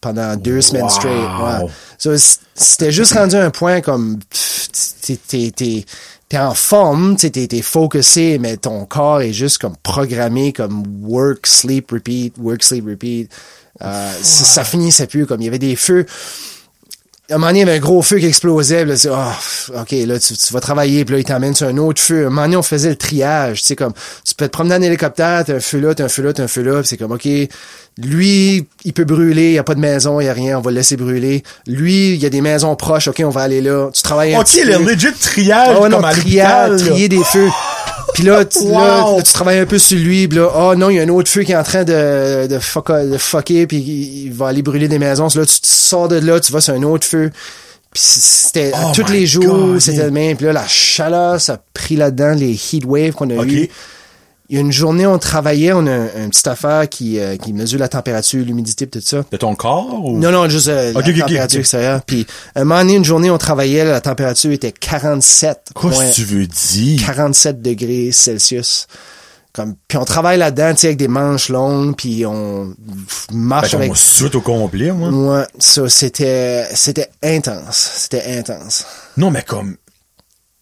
pendant 0.00 0.36
deux 0.36 0.60
semaines 0.60 0.88
straight. 0.90 1.12
Ouais. 1.62 1.68
Ça, 1.98 2.16
c- 2.18 2.38
C'était 2.54 2.92
juste 2.92 3.12
rendu 3.14 3.36
un 3.36 3.50
point 3.50 3.80
comme 3.80 4.18
pff, 4.30 4.68
t'es- 5.02 5.16
t'es 5.26 5.50
t'es- 5.50 5.84
t'es 6.34 6.40
en 6.40 6.54
forme, 6.54 7.14
t'es 7.14 7.30
t'es- 7.30 7.46
t'es 7.46 7.62
focusé, 7.62 8.38
mais 8.40 8.56
ton 8.56 8.86
corps 8.86 9.20
est 9.20 9.32
juste 9.32 9.58
comme 9.58 9.76
programmé 9.84 10.52
comme 10.52 10.82
work, 11.02 11.46
sleep, 11.46 11.92
repeat, 11.92 12.34
work, 12.38 12.60
sleep, 12.64 12.86
repeat. 12.88 13.30
Euh, 13.82 14.12
ça, 14.20 14.44
ça 14.44 14.64
finissait 14.64 15.06
plus 15.06 15.26
comme 15.26 15.40
il 15.40 15.44
y 15.44 15.48
avait 15.48 15.60
des 15.60 15.76
feux 15.76 16.06
à 17.30 17.36
un 17.36 17.38
moment 17.38 17.46
donné, 17.46 17.60
il 17.60 17.66
y 17.66 17.70
avait 17.70 17.78
un 17.78 17.80
gros 17.80 18.02
feu 18.02 18.18
qui 18.18 18.26
explosait. 18.26 18.84
Là, 18.84 18.94
oh, 19.10 19.80
OK, 19.80 19.92
là, 19.92 20.18
tu, 20.18 20.36
tu 20.36 20.52
vas 20.52 20.60
travailler. 20.60 21.06
Puis 21.06 21.14
là, 21.14 21.20
il 21.20 21.24
t'emmène 21.24 21.54
sur 21.54 21.66
un 21.66 21.76
autre 21.78 22.02
feu. 22.02 22.24
À 22.24 22.26
un 22.26 22.30
moment 22.30 22.42
donné, 22.42 22.56
on 22.56 22.62
faisait 22.62 22.90
le 22.90 22.96
triage. 22.96 23.60
Tu 23.60 23.68
sais, 23.68 23.76
comme, 23.76 23.94
tu 24.26 24.34
peux 24.34 24.46
te 24.46 24.50
promener 24.50 24.74
en 24.74 24.82
hélicoptère, 24.82 25.42
t'as 25.46 25.54
un 25.54 25.60
feu 25.60 25.78
là, 25.80 25.94
t'as 25.94 26.04
un 26.04 26.08
feu 26.08 26.22
là, 26.22 26.34
t'as 26.34 26.42
un 26.42 26.48
feu 26.48 26.62
là. 26.62 26.82
C'est 26.84 26.98
comme, 26.98 27.12
OK, 27.12 27.26
lui, 27.96 28.66
il 28.84 28.92
peut 28.92 29.04
brûler. 29.04 29.46
Il 29.46 29.52
n'y 29.52 29.58
a 29.58 29.62
pas 29.64 29.74
de 29.74 29.80
maison, 29.80 30.20
il 30.20 30.24
n'y 30.24 30.30
a 30.30 30.34
rien. 30.34 30.58
On 30.58 30.60
va 30.60 30.70
le 30.70 30.76
laisser 30.76 30.98
brûler. 30.98 31.42
Lui, 31.66 32.12
il 32.12 32.22
y 32.22 32.26
a 32.26 32.30
des 32.30 32.42
maisons 32.42 32.76
proches. 32.76 33.08
OK, 33.08 33.22
on 33.24 33.30
va 33.30 33.40
aller 33.40 33.62
là. 33.62 33.88
Tu 33.94 34.02
travailles 34.02 34.34
un 34.34 34.40
OK, 34.40 34.46
petit 34.46 34.64
le 34.64 34.76
peu. 34.76 34.92
legit 34.92 35.12
triage, 35.12 35.78
ouais, 35.78 35.88
non, 35.88 36.02
comme 36.02 36.10
triage, 36.10 36.80
trier 36.82 37.08
des 37.08 37.24
feux. 37.24 37.48
Puis 38.12 38.22
là, 38.24 38.44
tu, 38.44 38.58
là, 38.68 39.04
Wow. 39.04 39.16
là, 39.16 39.22
tu 39.22 39.32
travailles 39.32 39.58
un 39.58 39.66
peu 39.66 39.78
sur 39.78 39.98
lui, 39.98 40.28
puis 40.28 40.38
là, 40.38 40.50
oh 40.54 40.74
non, 40.76 40.90
il 40.90 40.96
y 40.96 41.00
a 41.00 41.02
un 41.02 41.08
autre 41.08 41.30
feu 41.30 41.42
qui 41.42 41.52
est 41.52 41.56
en 41.56 41.62
train 41.62 41.84
de, 41.84 42.46
de, 42.46 42.58
fuck, 42.58 42.90
de 42.92 43.16
fucker, 43.18 43.66
puis 43.66 43.78
il, 43.78 44.26
il 44.26 44.32
va 44.32 44.48
aller 44.48 44.62
brûler 44.62 44.88
des 44.88 44.98
maisons. 44.98 45.28
So 45.28 45.40
là, 45.40 45.46
tu, 45.46 45.54
sors 45.62 46.08
de 46.08 46.16
là, 46.16 46.38
tu 46.40 46.52
vas 46.52 46.60
sur 46.60 46.74
un 46.74 46.82
autre 46.82 47.06
feu. 47.06 47.30
Puis 47.92 48.02
c'était 48.02 48.72
Oh 48.76 48.90
tous 48.94 49.10
les 49.12 49.24
jours, 49.26 49.80
c'était 49.80 50.04
le 50.04 50.10
même. 50.10 50.36
Puis 50.36 50.46
là, 50.46 50.52
la 50.52 50.66
chaleur, 50.66 51.40
ça 51.40 51.54
a 51.54 51.60
pris 51.72 51.94
là-dedans, 51.96 52.34
les 52.34 52.52
heat 52.52 52.84
waves 52.84 53.12
qu'on 53.12 53.30
a 53.30 53.36
OK. 53.36 53.46
eu. 53.46 53.68
Il 54.50 54.56
y 54.56 54.58
a 54.58 54.60
une 54.60 54.72
journée, 54.72 55.06
on 55.06 55.18
travaillait, 55.18 55.72
on 55.72 55.86
a 55.86 55.90
un, 55.90 56.04
un 56.24 56.28
petit 56.28 56.46
affaire 56.48 56.86
qui, 56.88 57.18
euh, 57.18 57.38
qui 57.38 57.54
mesure 57.54 57.78
la 57.78 57.88
température, 57.88 58.44
l'humidité, 58.44 58.86
tout 58.86 59.00
ça. 59.00 59.24
De 59.30 59.36
ton 59.38 59.54
corps 59.54 60.04
ou? 60.04 60.18
Non, 60.18 60.30
non, 60.30 60.48
juste 60.50 60.68
euh, 60.68 60.92
la 60.92 61.02
température 61.02 61.58
ok. 61.58 61.60
extérieure. 61.60 62.02
Puis 62.06 62.26
un 62.54 62.64
moment 62.64 62.80
donné, 62.80 62.94
une 62.96 63.04
journée, 63.06 63.30
on 63.30 63.38
travaillait, 63.38 63.84
la 63.84 64.02
température 64.02 64.52
était 64.52 64.70
47. 64.72 65.70
Qu'est-ce 65.80 66.10
que 66.10 66.14
tu 66.14 66.24
veux 66.24 66.46
dire? 66.46 67.00
47 67.06 67.62
degrés 67.62 68.12
Celsius. 68.12 68.86
Comme, 69.54 69.76
puis 69.88 69.96
on 69.98 70.04
travaille 70.04 70.36
là-dedans, 70.36 70.74
tu 70.74 70.80
sais, 70.80 70.86
avec 70.88 70.98
des 70.98 71.08
manches 71.08 71.48
longues, 71.48 71.94
puis 71.96 72.26
on 72.26 72.74
marche 73.32 73.70
Fait 73.70 73.76
qu'on 73.76 73.82
avec... 73.84 73.96
saute 73.96 74.34
au 74.34 74.40
complet, 74.40 74.90
moi. 74.90 75.10
Ouais, 75.10 75.46
ça, 75.60 75.88
c'était, 75.88 76.66
c'était 76.74 77.08
intense. 77.22 77.92
C'était 78.02 78.36
intense. 78.36 78.84
Non, 79.16 79.30
mais 79.30 79.42
comme, 79.42 79.76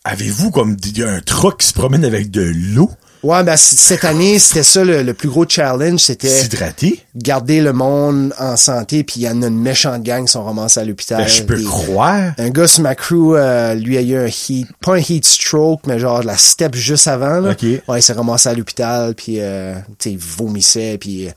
avez-vous 0.04 0.50
comme 0.50 0.76
des- 0.76 1.02
un 1.02 1.20
truck 1.20 1.60
qui 1.60 1.66
se 1.66 1.72
promène 1.72 2.04
avec 2.04 2.30
de 2.30 2.42
l'eau? 2.42 2.90
Ouais, 3.22 3.44
ben, 3.44 3.56
cette 3.56 4.04
année, 4.04 4.38
c'était 4.40 4.64
ça 4.64 4.82
le, 4.84 5.02
le 5.02 5.14
plus 5.14 5.28
gros 5.28 5.44
challenge, 5.48 6.00
c'était 6.00 6.28
S'hydrater? 6.28 7.00
garder 7.14 7.60
le 7.60 7.72
monde 7.72 8.34
en 8.38 8.56
santé, 8.56 9.04
puis 9.04 9.20
il 9.20 9.22
y 9.22 9.28
en 9.28 9.42
a 9.42 9.46
une 9.46 9.60
méchante 9.60 10.02
gang 10.02 10.24
qui 10.24 10.32
sont 10.32 10.42
ramassés 10.44 10.80
à 10.80 10.84
l'hôpital. 10.84 11.22
Ben, 11.22 11.28
je 11.28 11.42
peux 11.44 11.56
Des- 11.56 11.62
croire. 11.64 12.32
Un 12.38 12.50
gars 12.50 12.66
sur 12.66 12.82
ma 12.82 12.94
crew, 12.96 13.34
euh, 13.36 13.74
lui 13.74 13.96
a 13.96 14.00
eu 14.02 14.16
un 14.16 14.26
heat, 14.26 14.66
pas 14.80 14.94
un 14.94 14.98
heat 14.98 15.24
stroke, 15.24 15.82
mais 15.86 15.98
genre 16.00 16.22
la 16.24 16.36
step 16.36 16.74
juste 16.74 17.06
avant. 17.06 17.38
Là. 17.40 17.50
Ok. 17.52 17.62
Ouais, 17.62 18.00
il 18.00 18.02
s'est 18.02 18.12
ramassé 18.12 18.48
à 18.48 18.54
l'hôpital, 18.54 19.14
puis 19.14 19.36
euh, 19.38 19.74
tu 19.98 20.08
sais, 20.08 20.10
il 20.12 20.18
vomissait, 20.18 20.98
puis 20.98 21.28
euh, 21.28 21.32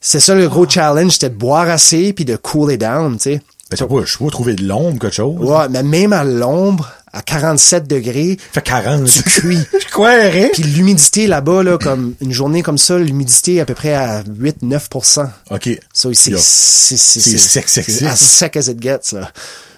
c'est 0.00 0.20
ça 0.20 0.34
le 0.34 0.46
gros 0.48 0.68
challenge, 0.68 1.12
c'était 1.12 1.30
de 1.30 1.36
boire 1.36 1.70
assez, 1.70 2.12
puis 2.12 2.26
de 2.26 2.36
cooler 2.36 2.76
down, 2.76 3.16
tu 3.16 3.22
sais. 3.22 3.42
Ben, 3.70 3.78
t'as 3.78 3.86
pas, 3.86 4.02
je 4.04 4.18
peux 4.18 4.26
trouver 4.30 4.54
de 4.54 4.62
l'ombre, 4.64 4.98
quelque 5.00 5.14
chose. 5.14 5.36
Ouais, 5.40 5.68
mais 5.70 5.82
même 5.82 6.12
à 6.12 6.22
l'ombre, 6.22 6.90
à 7.14 7.22
47 7.22 7.86
degrés, 7.86 8.36
Fait 8.52 8.60
40. 8.60 9.04
tu 9.04 9.22
cuis. 9.22 9.58
Je 9.80 9.90
croirais. 9.90 10.50
Puis 10.52 10.64
l'humidité 10.64 11.26
là-bas, 11.28 11.62
là, 11.62 11.78
comme 11.78 12.14
une 12.20 12.32
journée 12.32 12.62
comme 12.62 12.76
ça, 12.76 12.98
l'humidité 12.98 13.54
est 13.56 13.60
à 13.60 13.64
peu 13.64 13.74
près 13.74 13.94
à 13.94 14.22
8-9%. 14.24 15.28
OK. 15.50 15.80
So, 15.92 16.12
c'est, 16.12 16.30
Yo. 16.32 16.38
c'est, 16.40 16.96
c'est, 16.96 17.20
C'est 17.20 17.38
sec, 17.38 17.68
sec, 17.68 17.88
as 18.02 18.16
sec 18.16 18.56
as 18.56 18.68
it 18.68 18.82
gets, 18.82 19.12
là. 19.12 19.30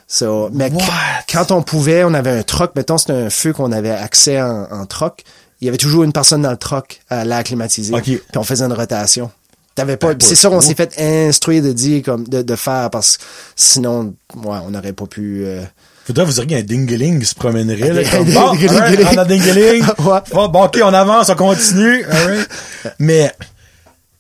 So, 0.09 0.49
mais 0.53 0.71
What? 0.73 0.83
quand 1.31 1.51
on 1.51 1.63
pouvait, 1.63 2.05
on 2.05 2.15
avait 2.15 2.31
un 2.31 2.43
troc, 2.43 2.73
mettons, 2.77 2.97
c'était 2.97 3.13
un 3.13 3.31
feu 3.31 3.53
qu'on 3.53 3.73
avait 3.73 3.91
accès 3.91 4.41
en, 4.41 4.67
en 4.71 4.87
troc. 4.87 5.23
Il 5.61 5.65
y 5.65 5.69
avait 5.69 5.79
toujours 5.79 6.05
une 6.05 6.13
personne 6.13 6.43
dans 6.43 6.51
le 6.51 6.57
troc 6.57 7.01
à 7.11 7.25
l'air 7.25 7.43
climatisé. 7.45 7.93
Ok. 7.93 8.03
Puis 8.05 8.21
on 8.37 8.45
faisait 8.45 8.65
une 8.65 8.73
rotation. 8.73 9.31
T'avais 9.75 9.97
pas, 9.99 10.15
Ben, 10.15 10.27
c'est 10.35 10.49
qu'on 10.49 10.57
oh. 10.57 10.61
s'est 10.63 10.75
fait 10.75 10.99
instruire 10.99 11.63
de 11.63 11.73
dire, 11.73 12.03
comme, 12.03 12.27
de, 12.27 12.41
de 12.41 12.57
faire, 12.57 12.89
parce 12.89 13.19
que 13.19 13.25
sinon, 13.57 14.15
ouais, 14.37 14.59
on 14.65 14.71
n'aurait 14.71 14.95
pas 14.95 15.07
pu, 15.07 15.43
euh, 15.45 15.63
Faudrait 16.07 16.25
vous 16.25 16.39
auriez 16.39 16.59
un 16.59 16.63
dingeling 16.63 17.19
qui 17.21 17.27
se 17.27 17.35
promènerait, 17.35 17.93
là, 17.93 18.09
comme, 18.09 18.31
bon, 18.31 18.41
alright, 18.51 18.99
ding- 19.01 19.07
on 19.13 19.19
a 19.19 19.25
dingeling. 19.25 19.83
Ouais. 19.99 20.21
Bon, 20.33 20.49
bon, 20.49 20.65
ok, 20.65 20.79
on 20.85 20.95
avance, 20.95 21.29
on 21.31 21.35
continue. 21.35 22.05
Mais, 23.01 23.33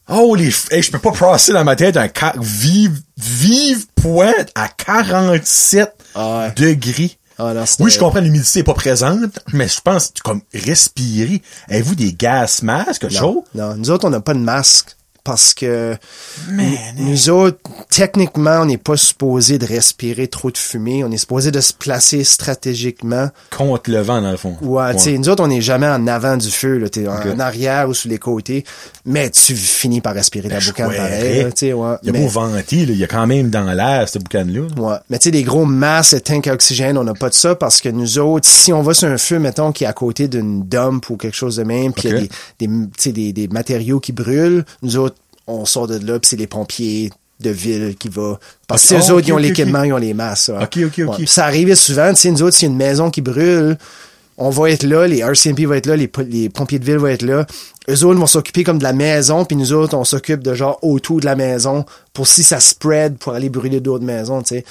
holy, 0.08 0.48
f- 0.48 0.72
hey, 0.72 0.82
je 0.82 0.90
peux 0.90 0.98
pas 0.98 1.12
passer 1.12 1.52
dans 1.52 1.62
ma 1.64 1.76
tête 1.76 1.96
un 1.96 2.08
vive, 2.40 3.00
vive 3.16 3.86
pointe 3.94 4.50
à 4.54 4.68
47 4.68 5.92
Ah 6.14 6.38
ouais. 6.38 6.52
degrés. 6.56 7.12
Ah 7.38 7.52
non, 7.52 7.64
oui, 7.80 7.90
je 7.90 7.98
comprends, 7.98 8.20
l'humidité 8.20 8.60
est 8.60 8.64
pas 8.64 8.72
présente, 8.72 9.38
mais 9.52 9.68
je 9.68 9.78
pense, 9.84 10.10
comme, 10.24 10.40
respirer. 10.54 11.42
Avez-vous 11.68 11.94
des 11.94 12.14
gaz 12.14 12.62
masques, 12.62 13.02
quelque 13.02 13.14
chose? 13.14 13.42
Non, 13.54 13.74
nous 13.76 13.90
autres, 13.90 14.06
on 14.06 14.10
n'a 14.10 14.20
pas 14.20 14.32
de 14.32 14.38
masque 14.38 14.95
parce 15.26 15.52
que 15.54 15.96
Man, 16.48 16.66
nous 16.96 17.28
autres, 17.30 17.58
techniquement, 17.90 18.60
on 18.60 18.66
n'est 18.66 18.78
pas 18.78 18.96
supposé 18.96 19.58
de 19.58 19.66
respirer 19.66 20.28
trop 20.28 20.50
de 20.52 20.56
fumée. 20.56 21.02
On 21.04 21.10
est 21.10 21.16
supposé 21.18 21.50
de 21.50 21.60
se 21.60 21.72
placer 21.72 22.22
stratégiquement. 22.24 23.28
contre 23.56 23.90
le 23.90 24.00
vent, 24.00 24.22
dans 24.22 24.30
le 24.30 24.36
fond. 24.36 24.56
Ouais, 24.62 24.94
tu 24.94 25.00
sais, 25.00 25.18
nous 25.18 25.28
autres, 25.28 25.42
on 25.42 25.48
n'est 25.48 25.60
jamais 25.60 25.88
en 25.88 26.06
avant 26.06 26.36
du 26.36 26.48
feu. 26.50 26.78
là. 26.78 26.88
T'es 26.88 27.06
en, 27.08 27.14
en 27.14 27.38
arrière 27.40 27.88
ou 27.88 27.94
sur 27.94 28.08
les 28.08 28.18
côtés. 28.18 28.64
Mais 29.04 29.28
tu 29.30 29.54
finis 29.56 30.00
par 30.00 30.14
respirer 30.14 30.48
la 30.48 30.54
Ben, 30.56 30.60
je 30.60 30.70
boucane 30.70 30.94
pareil. 30.94 31.42
là, 31.42 31.50
tu 31.50 31.56
sais, 31.56 31.72
ouais. 31.72 31.96
Il 32.02 32.06
y 32.06 32.10
a 32.10 32.12
Mais- 32.12 32.26
beau 32.26 32.40
là, 32.40 32.60
il 32.70 32.96
y 32.96 33.04
a 33.04 33.06
quand 33.08 33.26
même 33.26 33.50
dans 33.50 33.64
l'air, 33.72 34.08
cette 34.08 34.22
boucane-là. 34.22 34.60
là. 34.76 34.82
Ouais. 34.82 34.96
Mais 35.10 35.18
tu 35.18 35.24
sais, 35.24 35.30
des 35.32 35.42
gros 35.42 35.64
masses 35.64 36.14
de 36.14 36.18
tanks 36.20 36.46
à 36.46 36.52
oxygène, 36.52 36.96
on 36.98 37.04
n'a 37.04 37.14
pas 37.14 37.28
de 37.28 37.34
ça 37.34 37.54
parce 37.56 37.80
que 37.80 37.88
nous 37.88 38.18
autres, 38.18 38.48
si 38.48 38.72
on 38.72 38.82
va 38.82 38.94
sur 38.94 39.08
un 39.08 39.18
feu, 39.18 39.38
mettons, 39.38 39.72
qui 39.72 39.84
est 39.84 39.88
à 39.88 39.92
côté 39.92 40.28
d'une 40.28 40.62
dump 40.62 41.10
ou 41.10 41.16
quelque 41.16 41.36
chose 41.36 41.56
de 41.56 41.64
même, 41.64 41.92
puis 41.92 42.08
il 42.08 42.10
y 42.12 42.16
a 42.16 42.20
des, 42.20 42.28
des, 42.60 42.66
tu 42.68 42.88
sais, 42.98 43.12
des, 43.12 43.32
des 43.32 43.48
matériaux 43.48 44.00
qui 44.00 44.12
brûlent, 44.12 44.64
nous 44.82 44.96
autres, 44.96 45.15
on 45.46 45.64
sort 45.64 45.86
de 45.86 45.96
là, 45.98 46.18
puis 46.18 46.28
c'est 46.30 46.36
les 46.36 46.46
pompiers 46.46 47.10
de 47.40 47.50
ville 47.50 47.94
qui 47.98 48.08
va. 48.08 48.38
Parce 48.66 48.88
que 48.88 48.94
Ok. 48.94 49.02
c'est 49.02 49.08
eux 49.10 49.14
Oh, 49.14 49.18
autres, 49.18 49.28
ils 49.28 49.32
ont 49.32 49.36
l'équipement, 49.36 49.82
ils 49.82 49.92
ont 49.92 49.98
les 49.98 50.14
masses. 50.14 50.48
ouais. 50.48 50.62
Ok, 50.62 50.78
ok, 50.86 50.98
ok. 51.00 51.08
Ouais. 51.10 51.16
Puis 51.18 51.26
Ça 51.26 51.44
arrivait 51.44 51.74
souvent, 51.74 52.08
tu 52.14 52.20
sais, 52.20 52.30
nous 52.30 52.42
autres, 52.42 52.56
a 52.62 52.66
une 52.72 52.76
maison 52.78 53.10
qui 53.10 53.20
brûle, 53.20 53.76
on 54.38 54.50
va 54.50 54.70
être 54.70 54.82
là, 54.82 55.06
les 55.06 55.18
RCMP 55.20 55.64
vont 55.66 55.74
être 55.74 55.86
là, 55.86 55.96
les, 55.96 56.08
po- 56.08 56.22
les 56.22 56.48
pompiers 56.48 56.78
de 56.78 56.84
ville 56.84 56.98
vont 56.98 57.06
être 57.06 57.22
là. 57.22 57.46
Eux 57.88 58.04
autres 58.04 58.18
vont 58.20 58.26
s'occuper 58.26 58.64
comme 58.64 58.78
de 58.78 58.82
la 58.82 58.92
maison, 58.92 59.44
puis 59.44 59.56
nous 59.56 59.72
autres, 59.72 59.96
on 59.96 60.04
s'occupe 60.04 60.42
de 60.42 60.52
genre 60.54 60.78
autour 60.82 61.20
de 61.20 61.24
la 61.24 61.36
maison 61.36 61.84
pour 62.12 62.26
si 62.26 62.42
ça 62.42 62.60
spread 62.60 63.16
pour 63.16 63.32
aller 63.34 63.48
brûler 63.48 63.80
d'autres 63.80 64.04
maisons, 64.04 64.42
tu 64.42 64.56
sais. 64.56 64.64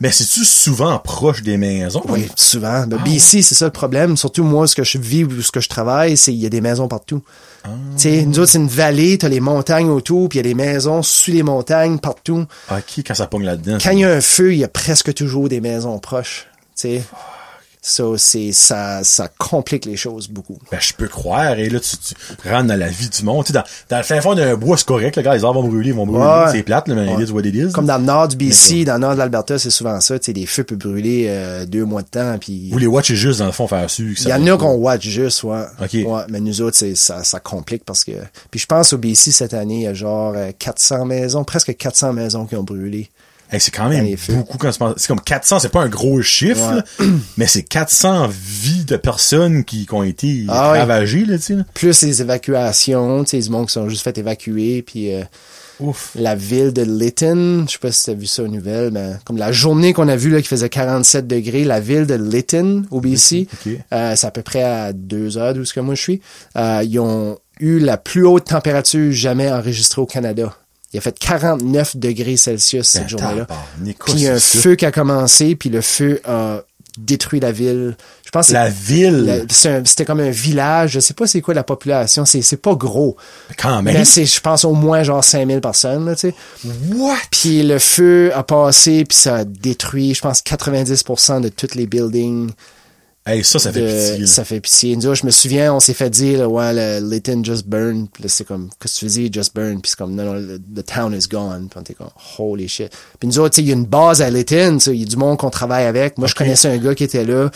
Mais 0.00 0.10
c'est-tu 0.10 0.46
souvent 0.46 0.98
proche 0.98 1.42
des 1.42 1.58
maisons? 1.58 2.02
Oui, 2.08 2.28
souvent. 2.34 2.84
Ah 2.84 2.86
Ben, 2.86 2.96
BC, 3.04 3.42
c'est 3.42 3.54
ça 3.54 3.66
le 3.66 3.70
problème. 3.70 4.16
Surtout 4.16 4.44
moi, 4.44 4.66
ce 4.66 4.74
que 4.74 4.84
je 4.84 4.96
vis 4.96 5.24
ou 5.24 5.42
ce 5.42 5.50
que 5.50 5.60
je 5.60 5.68
travaille, 5.68 6.16
c'est 6.16 6.32
il 6.32 6.38
y 6.40 6.46
a 6.46 6.48
des 6.48 6.62
maisons 6.62 6.88
partout. 6.88 7.20
Ah. 7.64 7.68
Tu 7.96 8.02
sais, 8.02 8.24
nous 8.24 8.38
autres, 8.38 8.52
c'est 8.52 8.58
une 8.58 8.68
vallée, 8.68 9.18
t'as 9.18 9.28
les 9.28 9.40
montagnes 9.40 9.90
autour, 9.90 10.30
puis 10.30 10.38
il 10.38 10.46
y 10.46 10.48
a 10.48 10.48
des 10.48 10.54
maisons 10.54 11.02
sous 11.02 11.32
les 11.32 11.42
montagnes 11.42 11.98
partout. 11.98 12.46
Ok, 12.70 13.02
quand 13.06 13.14
ça 13.14 13.26
pogne 13.26 13.44
là-dedans. 13.44 13.76
Quand 13.82 13.90
il 13.90 13.98
y 13.98 14.04
a 14.04 14.10
un 14.10 14.22
feu, 14.22 14.54
il 14.54 14.60
y 14.60 14.64
a 14.64 14.68
presque 14.68 15.12
toujours 15.12 15.50
des 15.50 15.60
maisons 15.60 15.98
proches. 15.98 16.46
Tu 16.74 16.82
sais. 16.82 17.02
So, 17.82 18.18
c'est, 18.18 18.52
ça, 18.52 19.02
ça 19.04 19.28
complique 19.38 19.86
les 19.86 19.96
choses 19.96 20.28
beaucoup. 20.28 20.58
Ben, 20.70 20.78
je 20.80 20.92
peux 20.92 21.08
croire, 21.08 21.58
et 21.58 21.70
là, 21.70 21.80
tu, 21.80 21.96
tu 21.96 22.14
rentres 22.48 22.66
dans 22.66 22.78
la 22.78 22.88
vie 22.88 23.08
du 23.08 23.22
monde. 23.24 23.44
Tu 23.46 23.52
sais, 23.52 23.58
dans, 23.58 23.64
dans 23.88 23.96
le 23.96 24.02
fin 24.02 24.20
fond 24.20 24.34
d'un 24.34 24.54
bois, 24.54 24.76
c'est 24.76 24.86
correct, 24.86 25.16
les 25.16 25.22
gars, 25.22 25.34
les 25.34 25.44
arbres 25.44 25.62
vont 25.62 25.68
brûler, 25.68 25.88
ils 25.88 25.94
vont 25.94 26.06
brûler. 26.06 26.22
Ouais. 26.26 26.52
C'est 26.52 26.62
plate, 26.62 26.88
là, 26.88 26.94
mais 26.94 27.14
Ouais. 27.14 27.22
it 27.22 27.28
is 27.30 27.32
what 27.32 27.40
it 27.40 27.54
is. 27.54 27.72
Comme 27.72 27.86
dans 27.86 27.96
le 27.96 28.04
nord 28.04 28.28
du 28.28 28.36
BC, 28.36 28.74
Mais 28.80 28.84
dans 28.84 28.92
le 28.94 28.98
nord 29.00 29.12
de 29.14 29.18
l'Alberta, 29.18 29.58
c'est 29.58 29.70
souvent 29.70 29.98
ça. 30.02 30.18
Tu 30.18 30.26
sais, 30.26 30.32
des 30.34 30.44
feux 30.44 30.62
peuvent 30.64 30.76
brûler 30.76 31.26
euh, 31.28 31.64
deux 31.64 31.86
mois 31.86 32.02
de 32.02 32.08
temps, 32.08 32.36
puis... 32.38 32.68
Vous 32.70 32.76
les 32.78 32.86
watchez 32.86 33.16
juste, 33.16 33.38
dans 33.38 33.46
le 33.46 33.52
fond, 33.52 33.66
faire 33.66 33.88
su. 33.88 34.14
Il 34.20 34.28
y 34.28 34.32
en 34.34 34.46
a 34.46 34.58
qu'on 34.58 34.74
watch 34.74 35.08
juste, 35.08 35.42
ouais. 35.44 35.62
Ok. 35.80 35.94
Ouais, 35.94 36.22
mais 36.28 36.40
nous 36.40 36.60
autres, 36.60 36.76
c'est, 36.76 36.94
ça, 36.94 37.24
ça 37.24 37.40
complique 37.40 37.84
parce 37.86 38.04
que... 38.04 38.12
Puis 38.50 38.60
je 38.60 38.66
pense 38.66 38.92
au 38.92 38.98
BC 38.98 39.32
cette 39.32 39.54
année, 39.54 39.76
il 39.76 39.82
y 39.82 39.86
a 39.86 39.94
genre 39.94 40.34
euh, 40.36 40.50
400 40.58 41.06
maisons, 41.06 41.44
presque 41.44 41.74
400 41.74 42.12
maisons 42.12 42.44
qui 42.44 42.56
ont 42.56 42.62
brûlé. 42.62 43.08
Hey, 43.52 43.60
c'est 43.60 43.70
quand 43.70 43.88
même 43.88 44.16
feux. 44.16 44.34
beaucoup 44.34 44.58
quand. 44.58 44.70
C'est 44.96 45.06
comme 45.08 45.20
400, 45.20 45.58
c'est 45.60 45.68
pas 45.70 45.82
un 45.82 45.88
gros 45.88 46.22
chiffre, 46.22 46.74
là, 46.76 46.84
mais 47.36 47.46
c'est 47.46 47.62
400 47.62 48.28
vies 48.30 48.84
de 48.84 48.96
personnes 48.96 49.64
qui, 49.64 49.86
qui 49.86 49.94
ont 49.94 50.02
été 50.02 50.44
Ah 50.48 50.70
ravagées, 50.70 51.24
là, 51.24 51.36
tu 51.36 51.42
sais. 51.44 51.54
là. 51.54 51.64
Plus 51.74 52.02
les 52.02 52.20
évacuations, 52.22 53.24
tu 53.24 53.30
sais, 53.30 53.38
du 53.40 53.50
monde 53.50 53.66
qui 53.66 53.72
sont 53.72 53.88
juste 53.88 54.02
fait 54.02 54.16
évacuer, 54.18 54.82
puis... 54.82 55.12
euh, 55.14 55.22
Ouf. 55.80 56.10
la 56.14 56.34
ville 56.34 56.74
de 56.74 56.82
Lytton, 56.82 57.64
je 57.66 57.72
sais 57.72 57.78
pas 57.78 57.90
si 57.90 58.04
t'as 58.04 58.12
vu 58.12 58.26
ça 58.26 58.42
aux 58.42 58.48
nouvelles, 58.48 58.90
mais 58.92 59.12
comme 59.24 59.38
la 59.38 59.50
journée 59.50 59.94
qu'on 59.94 60.08
a 60.08 60.16
vue 60.16 60.28
là 60.28 60.42
qui 60.42 60.48
faisait 60.48 60.68
47 60.68 61.26
degrés, 61.26 61.64
la 61.64 61.80
ville 61.80 62.06
de 62.06 62.14
Lytton 62.14 62.84
au 62.90 63.00
BC, 63.00 63.48
euh, 63.90 64.14
c'est 64.14 64.26
à 64.26 64.30
peu 64.30 64.42
près 64.42 64.62
à 64.62 64.92
deux 64.92 65.38
heures 65.38 65.54
d'où 65.54 65.64
ce 65.64 65.72
que 65.72 65.80
moi 65.80 65.94
je 65.94 66.02
suis, 66.02 66.20
euh, 66.56 66.82
ils 66.84 66.98
ont 66.98 67.38
eu 67.60 67.78
la 67.78 67.96
plus 67.96 68.26
haute 68.26 68.44
température 68.44 69.10
jamais 69.10 69.50
enregistrée 69.50 70.02
au 70.02 70.06
Canada. 70.06 70.54
Il 70.92 70.98
a 70.98 71.00
fait 71.00 71.16
49 71.18 71.96
degrés 71.96 72.36
Celsius 72.36 72.88
cette 72.88 73.02
Ben, 73.02 73.08
journée-là. 73.08 73.46
Puis 73.84 73.94
il 74.14 74.20
y 74.22 74.28
a 74.28 74.34
un 74.34 74.40
feu 74.40 74.74
qui 74.74 74.84
a 74.86 74.90
commencé, 74.92 75.54
puis 75.54 75.68
le 75.68 75.80
feu 75.80 76.20
a 76.26 76.62
détruit 76.98 77.38
la 77.40 77.52
ville. 77.52 77.96
Je 78.24 78.30
pense 78.30 78.48
que 78.48 78.52
La 78.52 78.68
ville, 78.68 79.46
c'était 79.48 80.04
comme 80.04 80.20
un 80.20 80.30
village, 80.30 80.92
je 80.92 81.00
sais 81.00 81.14
pas 81.14 81.26
c'est 81.26 81.40
quoi 81.40 81.54
la 81.54 81.62
population, 81.62 82.24
c'est 82.24 82.42
c'est 82.42 82.56
pas 82.56 82.74
gros. 82.74 83.16
quand 83.56 83.82
même. 83.82 83.94
Mais 83.94 84.04
c'est, 84.04 84.24
je 84.24 84.40
pense, 84.40 84.64
au 84.64 84.72
moins 84.72 85.02
genre 85.02 85.22
5000 85.22 85.60
personnes, 85.60 86.06
là, 86.06 86.14
tu 86.14 86.30
sais. 86.30 86.34
What? 86.94 87.16
Puis 87.30 87.62
le 87.62 87.78
feu 87.78 88.32
a 88.34 88.42
passé, 88.42 89.04
puis 89.04 89.16
ça 89.16 89.36
a 89.36 89.44
détruit, 89.44 90.14
je 90.14 90.20
pense, 90.20 90.40
90% 90.42 91.40
de 91.40 91.48
tous 91.48 91.74
les 91.74 91.86
buildings. 91.86 92.50
Hey, 93.26 93.44
ça, 93.44 93.58
ça 93.58 93.70
fait 93.70 93.80
de- 93.82 93.86
pitié. 93.86 94.18
là. 94.18 94.26
Ça 94.26 94.44
fait 94.44 94.60
pitié. 94.60 94.96
Nous 94.96 95.14
je 95.14 95.26
me 95.26 95.30
souviens, 95.30 95.74
on 95.74 95.80
s'est 95.80 95.92
fait 95.92 96.08
dire, 96.08 96.38
là, 96.40 96.48
ouais, 96.48 96.72
le 96.72 97.06
Lytton 97.10 97.42
just 97.44 97.66
burned. 97.66 98.08
Puis 98.10 98.22
là, 98.22 98.28
c'est 98.30 98.44
comme, 98.46 98.70
qu'est-ce 98.80 98.94
que 99.00 99.06
tu 99.06 99.12
dire, 99.12 99.30
just 99.32 99.54
burned? 99.54 99.82
Puis 99.82 99.90
c'est 99.90 99.98
comme, 99.98 100.14
non, 100.14 100.24
non, 100.24 100.32
le- 100.34 100.58
the 100.58 100.84
town 100.84 101.12
is 101.14 101.28
gone. 101.28 101.68
Puis 101.68 101.78
on 101.78 101.80
était 101.82 101.94
comme, 101.94 102.08
holy 102.38 102.66
shit. 102.66 102.90
Puis 103.18 103.28
nous 103.28 103.38
autres, 103.38 103.50
tu 103.50 103.56
sais, 103.56 103.62
il 103.62 103.68
y 103.68 103.72
a 103.72 103.74
une 103.74 103.84
base 103.84 104.22
à 104.22 104.30
Lytton, 104.30 104.78
tu 104.78 104.84
sais, 104.84 104.94
il 104.96 105.00
y 105.00 105.04
a 105.04 105.06
du 105.06 105.16
monde 105.16 105.36
qu'on 105.36 105.50
travaille 105.50 105.84
avec. 105.84 106.16
Moi, 106.16 106.28
je 106.28 106.34
connaissais 106.34 106.68
un 106.68 106.78
gars 106.78 106.94
qui 106.94 107.04
était 107.04 107.24
là. 107.26 107.50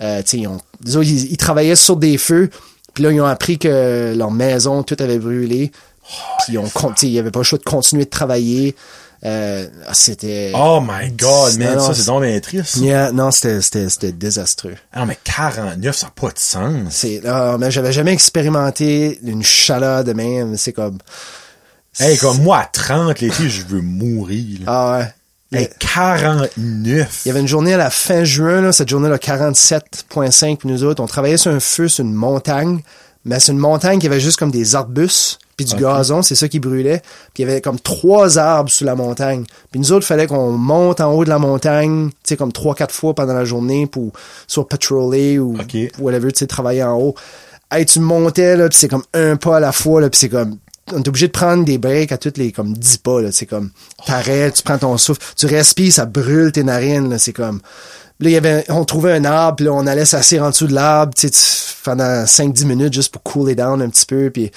Euh, 0.00 0.22
tu 0.22 0.28
sais, 0.28 0.38
ils 0.38 0.46
ont, 0.48 0.58
nous 0.86 0.96
autres, 0.96 1.08
ils, 1.08 1.30
ils 1.32 1.36
travaillaient 1.36 1.76
sur 1.76 1.96
des 1.96 2.16
feux. 2.16 2.48
Puis 2.94 3.04
là, 3.04 3.12
ils 3.12 3.20
ont 3.20 3.26
appris 3.26 3.58
que 3.58 4.14
leur 4.16 4.30
maison, 4.30 4.82
tout 4.82 4.96
avait 5.00 5.18
brûlé. 5.18 5.70
Puis 6.44 6.54
ils 6.54 6.58
ont, 6.58 6.68
con- 6.70 6.88
tu 6.88 7.00
sais, 7.02 7.06
il 7.08 7.12
y 7.12 7.18
avait 7.18 7.30
pas 7.30 7.40
le 7.40 7.44
choix 7.44 7.58
de 7.58 7.62
continuer 7.64 8.04
de 8.06 8.10
travailler. 8.10 8.74
Euh, 9.24 9.66
c'était... 9.92 10.52
Oh 10.54 10.80
my 10.80 11.10
god, 11.12 11.58
man, 11.58 11.76
Non, 11.76 11.86
ça, 11.86 11.94
c'est 11.94 12.06
donc 12.06 12.22
bien 12.22 12.40
triste. 12.40 12.76
Yeah, 12.76 13.12
non, 13.12 13.30
c'était, 13.30 13.60
c'était, 13.60 13.88
c'était 13.90 14.12
désastreux. 14.12 14.76
Ah, 14.92 15.04
mais 15.04 15.18
49, 15.24 15.94
ça 15.94 16.06
n'a 16.06 16.12
pas 16.12 16.30
de 16.32 16.38
sens. 16.38 16.86
C'est, 16.90 17.20
ah, 17.26 17.56
mais 17.58 17.70
j'avais 17.70 17.92
jamais 17.92 18.12
expérimenté 18.12 19.18
une 19.22 19.42
chaleur 19.42 20.04
de 20.04 20.12
même. 20.14 20.56
C'est 20.56 20.72
comme. 20.72 20.98
Hey, 21.98 22.16
comme 22.16 22.42
moi, 22.42 22.58
à 22.60 22.64
30 22.66 23.20
l'été, 23.20 23.48
je 23.50 23.64
veux 23.66 23.82
mourir. 23.82 24.60
là. 24.60 24.66
Ah 24.66 24.98
ouais. 24.98 25.14
Hey, 25.52 25.68
49. 25.80 27.22
Il 27.24 27.28
y 27.28 27.30
avait 27.30 27.40
une 27.40 27.48
journée 27.48 27.74
à 27.74 27.76
la 27.76 27.90
fin 27.90 28.22
juin, 28.24 28.60
là, 28.60 28.72
cette 28.72 28.88
journée-là, 28.88 29.16
47.5, 29.16 30.56
puis 30.58 30.68
nous 30.68 30.84
autres, 30.84 31.02
on 31.02 31.06
travaillait 31.06 31.36
sur 31.36 31.50
un 31.50 31.58
feu 31.60 31.88
sur 31.88 32.04
une 32.04 32.14
montagne, 32.14 32.82
mais 33.24 33.40
c'est 33.40 33.50
une 33.52 33.58
montagne 33.58 33.98
qui 33.98 34.06
avait 34.06 34.20
juste 34.20 34.38
comme 34.38 34.52
des 34.52 34.76
arbustes, 34.76 35.40
puis 35.64 35.74
du 35.76 35.82
gazon, 35.82 36.22
c'est 36.22 36.34
ça 36.34 36.48
qui 36.48 36.58
brûlait. 36.60 37.02
Puis 37.34 37.42
il 37.42 37.46
y 37.48 37.50
avait 37.50 37.60
comme 37.60 37.78
trois 37.78 38.38
arbres 38.38 38.70
sur 38.70 38.86
la 38.86 38.94
montagne. 38.94 39.44
Puis 39.70 39.80
nous 39.80 39.92
autres, 39.92 40.04
il 40.04 40.08
fallait 40.08 40.26
qu'on 40.26 40.52
monte 40.52 41.00
en 41.00 41.12
haut 41.12 41.24
de 41.24 41.28
la 41.28 41.38
montagne, 41.38 42.08
tu 42.10 42.14
sais, 42.24 42.36
comme 42.36 42.52
trois, 42.52 42.74
quatre 42.74 42.94
fois 42.94 43.14
pendant 43.14 43.34
la 43.34 43.44
journée 43.44 43.86
pour 43.86 44.12
soit 44.46 44.66
patroller 44.68 45.38
ou 45.38 45.54
Ok. 45.60 45.76
whatever, 45.98 46.32
tu 46.32 46.38
sais, 46.40 46.46
travailler 46.46 46.82
en 46.82 46.96
haut. 46.98 47.14
Hey, 47.70 47.84
tu 47.86 48.00
montais, 48.00 48.56
là, 48.56 48.68
puis 48.68 48.78
c'est 48.78 48.88
comme 48.88 49.04
un 49.14 49.36
pas 49.36 49.58
à 49.58 49.60
la 49.60 49.72
fois, 49.72 50.00
là, 50.00 50.08
puis 50.10 50.18
c'est 50.18 50.28
comme 50.28 50.56
on 50.92 50.98
est 51.02 51.08
obligé 51.08 51.28
de 51.28 51.32
prendre 51.32 51.64
des 51.64 51.78
breaks 51.78 52.10
à 52.10 52.18
toutes 52.18 52.36
les 52.36 52.50
comme 52.50 52.72
10 52.72 52.96
pas 52.96 53.20
là, 53.20 53.30
c'est 53.30 53.46
comme 53.46 53.70
t'arrêtes, 54.06 54.54
tu 54.54 54.62
prends 54.62 54.78
ton 54.78 54.98
souffle, 54.98 55.20
tu 55.36 55.46
respires, 55.46 55.92
ça 55.92 56.04
brûle 56.04 56.50
tes 56.50 56.64
narines 56.64 57.08
là, 57.08 57.16
c'est 57.18 57.32
comme 57.32 57.60
là 58.18 58.28
il 58.28 58.32
y 58.32 58.36
avait 58.36 58.64
on 58.70 58.84
trouvait 58.84 59.12
un 59.12 59.24
arbre, 59.24 59.54
puis 59.56 59.66
là 59.66 59.72
on 59.72 59.86
allait 59.86 60.04
s'asseoir 60.04 60.46
en 60.46 60.50
dessous 60.50 60.66
de 60.66 60.74
l'arbre, 60.74 61.14
tu 61.14 61.28
sais 61.28 61.30
tu- 61.30 61.74
pendant 61.84 62.26
5 62.26 62.52
10 62.52 62.64
minutes 62.66 62.92
juste 62.92 63.12
pour 63.12 63.22
cooler 63.22 63.54
down 63.54 63.80
un 63.80 63.88
petit 63.88 64.04
peu 64.06 64.30
puis 64.30 64.50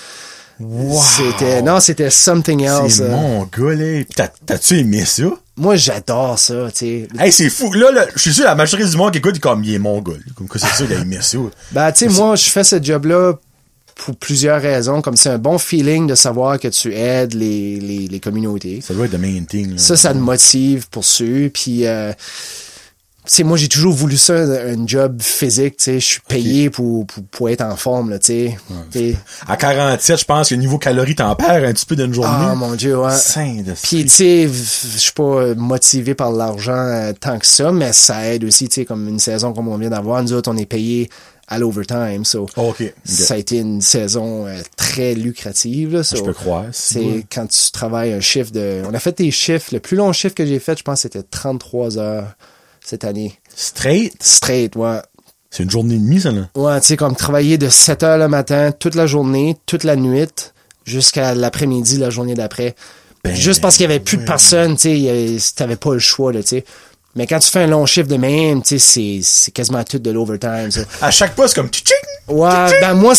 Wow. 0.60 1.02
c'était 1.02 1.62
non, 1.62 1.80
c'était 1.80 2.10
something 2.10 2.62
else. 2.64 2.96
C'est 2.96 3.04
euh. 3.04 3.10
mon 3.12 3.44
gars, 3.44 3.74
là. 3.76 4.04
T'as- 4.16 4.32
T'as-tu 4.46 4.80
aimé 4.80 5.04
ça? 5.06 5.24
Moi 5.58 5.76
j'adore 5.76 6.38
ça, 6.40 6.70
tu 6.72 6.78
sais. 6.80 7.08
Hey, 7.20 7.32
c'est 7.32 7.50
fou. 7.50 7.72
Là, 7.74 7.92
là, 7.92 8.06
je 8.16 8.22
suis 8.22 8.34
sûr, 8.34 8.46
la 8.46 8.56
majorité 8.56 8.88
du 8.90 8.98
monde 8.98 9.12
qui 9.12 9.18
écoute, 9.20 9.40
comme, 9.40 9.64
il 9.64 9.74
est 9.76 9.80
mon 9.80 10.02
gars. 10.02 10.14
Comme 10.36 10.48
que 10.48 10.58
c'est 10.60 10.74
sûr 10.76 10.88
qu'il 10.88 10.96
a 10.96 11.00
aimé 11.02 11.20
ça. 11.22 11.38
Ben, 11.72 11.92
tu 11.92 12.00
sais, 12.10 12.20
moi, 12.20 12.36
je 12.36 12.50
fais 12.50 12.64
ce 12.64 12.82
job-là 12.82 13.34
pour 13.96 14.16
plusieurs 14.16 14.62
raisons. 14.62 15.02
Comme 15.02 15.16
c'est 15.16 15.30
un 15.30 15.38
bon 15.38 15.58
feeling 15.60 16.08
de 16.08 16.16
savoir 16.16 16.60
que 16.60 16.68
tu 16.70 16.94
aides 16.94 17.34
les, 17.36 17.80
les, 17.80 18.08
les 18.08 18.20
communautés. 18.20 18.82
Ça 18.82 18.94
doit 18.96 19.06
être 19.06 19.12
the 19.12 19.20
main 19.20 19.44
thing, 19.44 19.72
là. 19.74 19.78
Ça, 19.78 19.96
ça 19.96 20.14
te 20.14 20.18
motive 20.18 20.88
pour 20.90 21.06
ça. 21.06 21.24
Puis, 21.54 21.86
euh, 21.86 22.12
sais, 23.26 23.44
moi, 23.44 23.58
j'ai 23.58 23.70
toujours 23.70 23.94
voulu 23.94 24.18
ça, 24.18 24.34
un 24.34 24.86
job 24.86 25.22
physique, 25.22 25.78
tu 25.78 25.84
sais. 25.84 26.00
Je 26.00 26.06
suis 26.06 26.22
payé 26.28 26.70
pour, 26.70 27.06
pour, 27.08 27.24
pour 27.26 27.50
être 27.50 27.62
en 27.62 27.76
forme, 27.76 28.10
là, 28.10 28.20
tu 28.20 28.50
sais. 28.92 29.18
À 29.48 29.58
47, 29.58 30.20
je 30.20 30.26
pense 30.26 30.50
que 30.50 30.56
niveau 30.56 30.78
calories, 30.78 31.16
t'en 31.16 31.36
perds 31.36 31.64
un 31.64 31.74
petit 31.74 31.86
peu 31.86 31.96
d'une 31.96 32.14
journée. 32.14 32.30
Ah, 32.32 32.56
mon 32.56 32.76
Dieu, 32.76 32.98
ouais. 33.00 33.14
Puis, 33.84 34.04
tu 34.04 34.10
sais, 34.10 34.48
je 34.48 34.98
suis 34.98 35.14
pas 35.14 35.56
motivé 35.56 36.16
par 36.16 36.32
l'argent 36.32 36.74
euh, 36.74 37.14
tant 37.14 37.40
que 37.40 37.46
ça, 37.46 37.72
mais 37.72 37.94
ça 37.94 38.28
aide 38.28 38.44
aussi, 38.44 38.68
tu 38.68 38.76
sais, 38.76 38.86
comme 38.86 39.08
une 39.08 39.20
saison 39.20 39.54
comme 39.54 39.68
on 39.68 39.78
vient 39.78 39.90
d'avoir. 39.90 40.22
Nous 40.22 40.34
autres, 40.34 40.52
on 40.52 40.58
est 40.58 40.66
payé 40.66 41.10
à 41.48 41.60
l'overtime, 41.60 42.24
so. 42.24 42.48
Oh, 42.56 42.70
OK. 42.70 42.82
ok. 42.82 42.94
Ça 43.06 43.34
a 43.34 43.38
été 43.38 43.58
une 43.58 43.82
saison 43.82 44.48
euh, 44.48 44.62
très 44.78 45.14
lucrative, 45.14 45.94
là. 45.94 46.04
so. 46.04 46.16
Je 46.16 46.24
peux 46.24 46.34
croire. 46.34 46.66
C'est 46.72 47.26
quand 47.32 47.48
tu 47.48 47.72
travailles 47.72 48.14
un 48.14 48.22
chiffre 48.22 48.52
de... 48.52 48.82
On 48.90 48.94
a 48.94 49.00
fait 49.00 49.18
des 49.18 49.32
chiffres. 49.32 49.70
Le 49.74 49.80
plus 49.80 49.98
long 49.98 50.12
chiffre 50.14 50.36
que 50.36 50.46
j'ai 50.46 50.60
fait, 50.60 50.78
je 50.78 50.84
pense, 50.84 51.02
c'était 51.02 51.24
33 51.24 51.98
heures 51.98 52.36
cette 52.84 53.04
année. 53.06 53.40
Straight, 53.56 54.14
Straight, 54.22 54.76
ouais. 54.76 55.00
c'est 55.50 55.64
une 55.64 55.70
journée 55.70 55.96
et 55.96 56.00
demie, 56.00 56.22
ça, 56.22 56.32
là. 56.32 56.50
Ouais, 56.56 56.80
tu 56.82 56.88
sais, 56.88 56.98
comme 56.98 57.16
travailler 57.16 57.58
de 57.58 57.70
7 57.70 58.04
heures 58.04 58.18
le 58.18 58.28
matin, 58.28 58.72
toute 58.72 58.96
la 58.96 59.08
journée, 59.08 59.58
toute 59.66 59.84
la 59.84 59.96
nuit, 59.96 60.28
jusqu'à 60.86 61.36
l'après-midi, 61.36 61.98
la 61.98 62.10
journée 62.10 62.36
d'après. 62.36 62.76
Ben, 63.24 63.34
Juste 63.36 63.62
parce 63.62 63.78
qu'il 63.78 63.84
y 63.84 63.86
avait 63.86 64.02
plus 64.02 64.18
de 64.18 64.26
personnes, 64.26 64.76
tu 64.76 64.90
sais, 65.40 65.54
t'avais 65.56 65.78
pas 65.78 65.94
le 65.94 66.00
choix, 66.00 66.34
là, 66.34 66.42
tu 66.42 66.50
sais. 66.50 66.66
Mais 67.16 67.28
quand 67.28 67.40
tu 67.40 67.50
fais 67.50 67.60
un 67.64 67.68
long 67.68 67.86
chiffre 67.86 68.08
de 68.08 68.16
même, 68.18 68.62
tu 68.64 68.80
sais, 68.80 68.80
c'est- 68.80 69.20
c'est 69.22 69.52
quasiment 69.52 69.84
tout 69.84 70.00
de 70.00 70.10
l'overtime, 70.12 70.72
ça. 70.72 70.82
À 71.02 71.12
chaque 71.12 71.36
pas, 71.36 71.48
c'est 71.48 71.56
comme 71.56 71.70
tching! 71.70 71.86
Ouais, 72.30 72.80
ben 72.80 72.94
moi, 72.94 73.14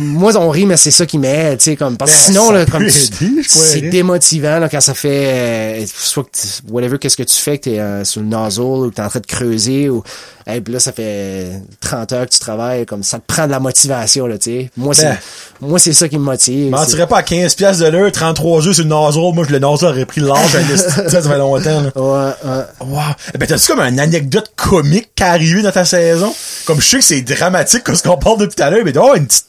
moi 0.00 0.36
on 0.36 0.50
rit, 0.50 0.66
mais 0.66 0.76
c'est 0.76 0.90
ça 0.90 1.06
qui 1.06 1.16
m'aide, 1.16 1.58
tu 1.58 1.64
sais, 1.66 1.76
comme 1.76 1.96
parce 1.96 2.10
que 2.10 2.16
Ben, 2.16 2.22
sinon 2.24 2.50
là, 2.50 2.66
comme 2.66 2.84
tu- 2.86 3.44
c'est 3.46 3.82
démotivant 3.82 4.58
là, 4.58 4.68
quand 4.68 4.80
ça 4.80 4.94
fait 4.94 5.80
euh, 5.82 5.86
soit 5.94 6.24
que 6.24 6.30
tu- 6.32 6.72
whatever 6.72 6.98
qu'est-ce 6.98 7.16
que 7.16 7.22
tu 7.22 7.36
fais, 7.36 7.58
que 7.58 7.64
t'es 7.70 7.78
euh, 7.78 8.04
sur 8.04 8.20
le 8.20 8.26
nozzle 8.26 8.60
ou 8.62 8.90
que 8.90 8.96
t'es 8.96 9.02
en 9.02 9.08
train 9.08 9.20
de 9.20 9.26
creuser 9.26 9.88
ou 9.88 10.02
hey, 10.44 10.60
puis 10.60 10.74
là 10.74 10.80
ça 10.80 10.90
fait 10.90 11.52
30 11.80 12.10
heures 12.12 12.26
que 12.26 12.32
tu 12.32 12.40
travailles, 12.40 12.84
comme 12.84 13.04
ça 13.04 13.18
te 13.20 13.32
prend 13.32 13.46
de 13.46 13.52
la 13.52 13.60
motivation 13.60 14.26
là, 14.26 14.38
tu 14.38 14.50
sais. 14.50 14.70
Moi 14.76 14.92
c'est 14.92 15.04
Ben. 15.04 15.18
moi 15.60 15.78
c'est 15.78 15.92
ça 15.92 16.08
qui 16.08 16.18
me 16.18 16.24
motive. 16.24 16.56
Je 16.56 16.64
c'est- 16.64 16.70
mentirais 16.70 17.06
pas 17.06 17.18
à 17.18 17.22
15 17.22 17.54
piastres 17.54 17.84
de 17.84 17.88
l'heure, 17.90 18.10
33 18.10 18.66
œufs 18.66 18.74
sur 18.74 18.82
le 18.82 18.90
nozzle. 18.90 19.32
Moi, 19.34 19.44
je 19.46 19.52
le 19.52 19.60
nozzle 19.60 19.86
aurait 19.86 20.04
pris 20.04 20.20
l'âge. 20.20 20.50
ça, 20.76 21.08
ça 21.08 21.22
fait 21.22 21.38
longtemps, 21.38 21.80
là. 21.80 21.92
Ouais, 21.94 22.32
ouais. 22.44 22.64
Wow. 22.80 23.00
Ben, 23.38 23.46
t'as-tu 23.46 23.66
comme 23.66 23.80
une 23.80 24.00
anecdote 24.00 24.52
comique 24.56 25.10
qui 25.14 25.22
est 25.22 25.26
arrivée 25.26 25.62
dans 25.62 25.72
ta 25.72 25.84
saison? 25.84 26.34
Comme 26.66 26.80
je 26.80 26.88
sais 26.88 26.98
que 26.98 27.04
c'est 27.04 27.20
dramatique, 27.22 27.84
comme 27.84 27.94
ce 27.94 28.02
qu'on 28.02 28.16
parle 28.18 28.38
depuis 28.38 28.56
tout 28.56 28.62
à 28.62 28.70
l'heure, 28.70 28.84
mais 28.84 28.96
oh, 28.98 29.14
une 29.14 29.26
petite, 29.26 29.46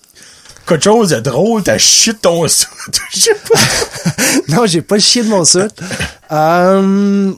quelque 0.67 0.83
chose 0.83 1.09
de 1.09 1.19
drôle, 1.19 1.63
t'as 1.63 1.77
chié 1.77 2.13
de 2.13 2.19
ton 2.19 2.47
sou. 2.47 2.67
Je 3.11 3.19
sais 3.19 3.35
pas. 3.51 3.59
non, 4.55 4.65
j'ai 4.65 4.81
pas 4.81 4.99
chié 4.99 5.23
de 5.23 5.29
mon 5.29 5.43
soute. 5.43 5.75
Euh, 6.31 7.31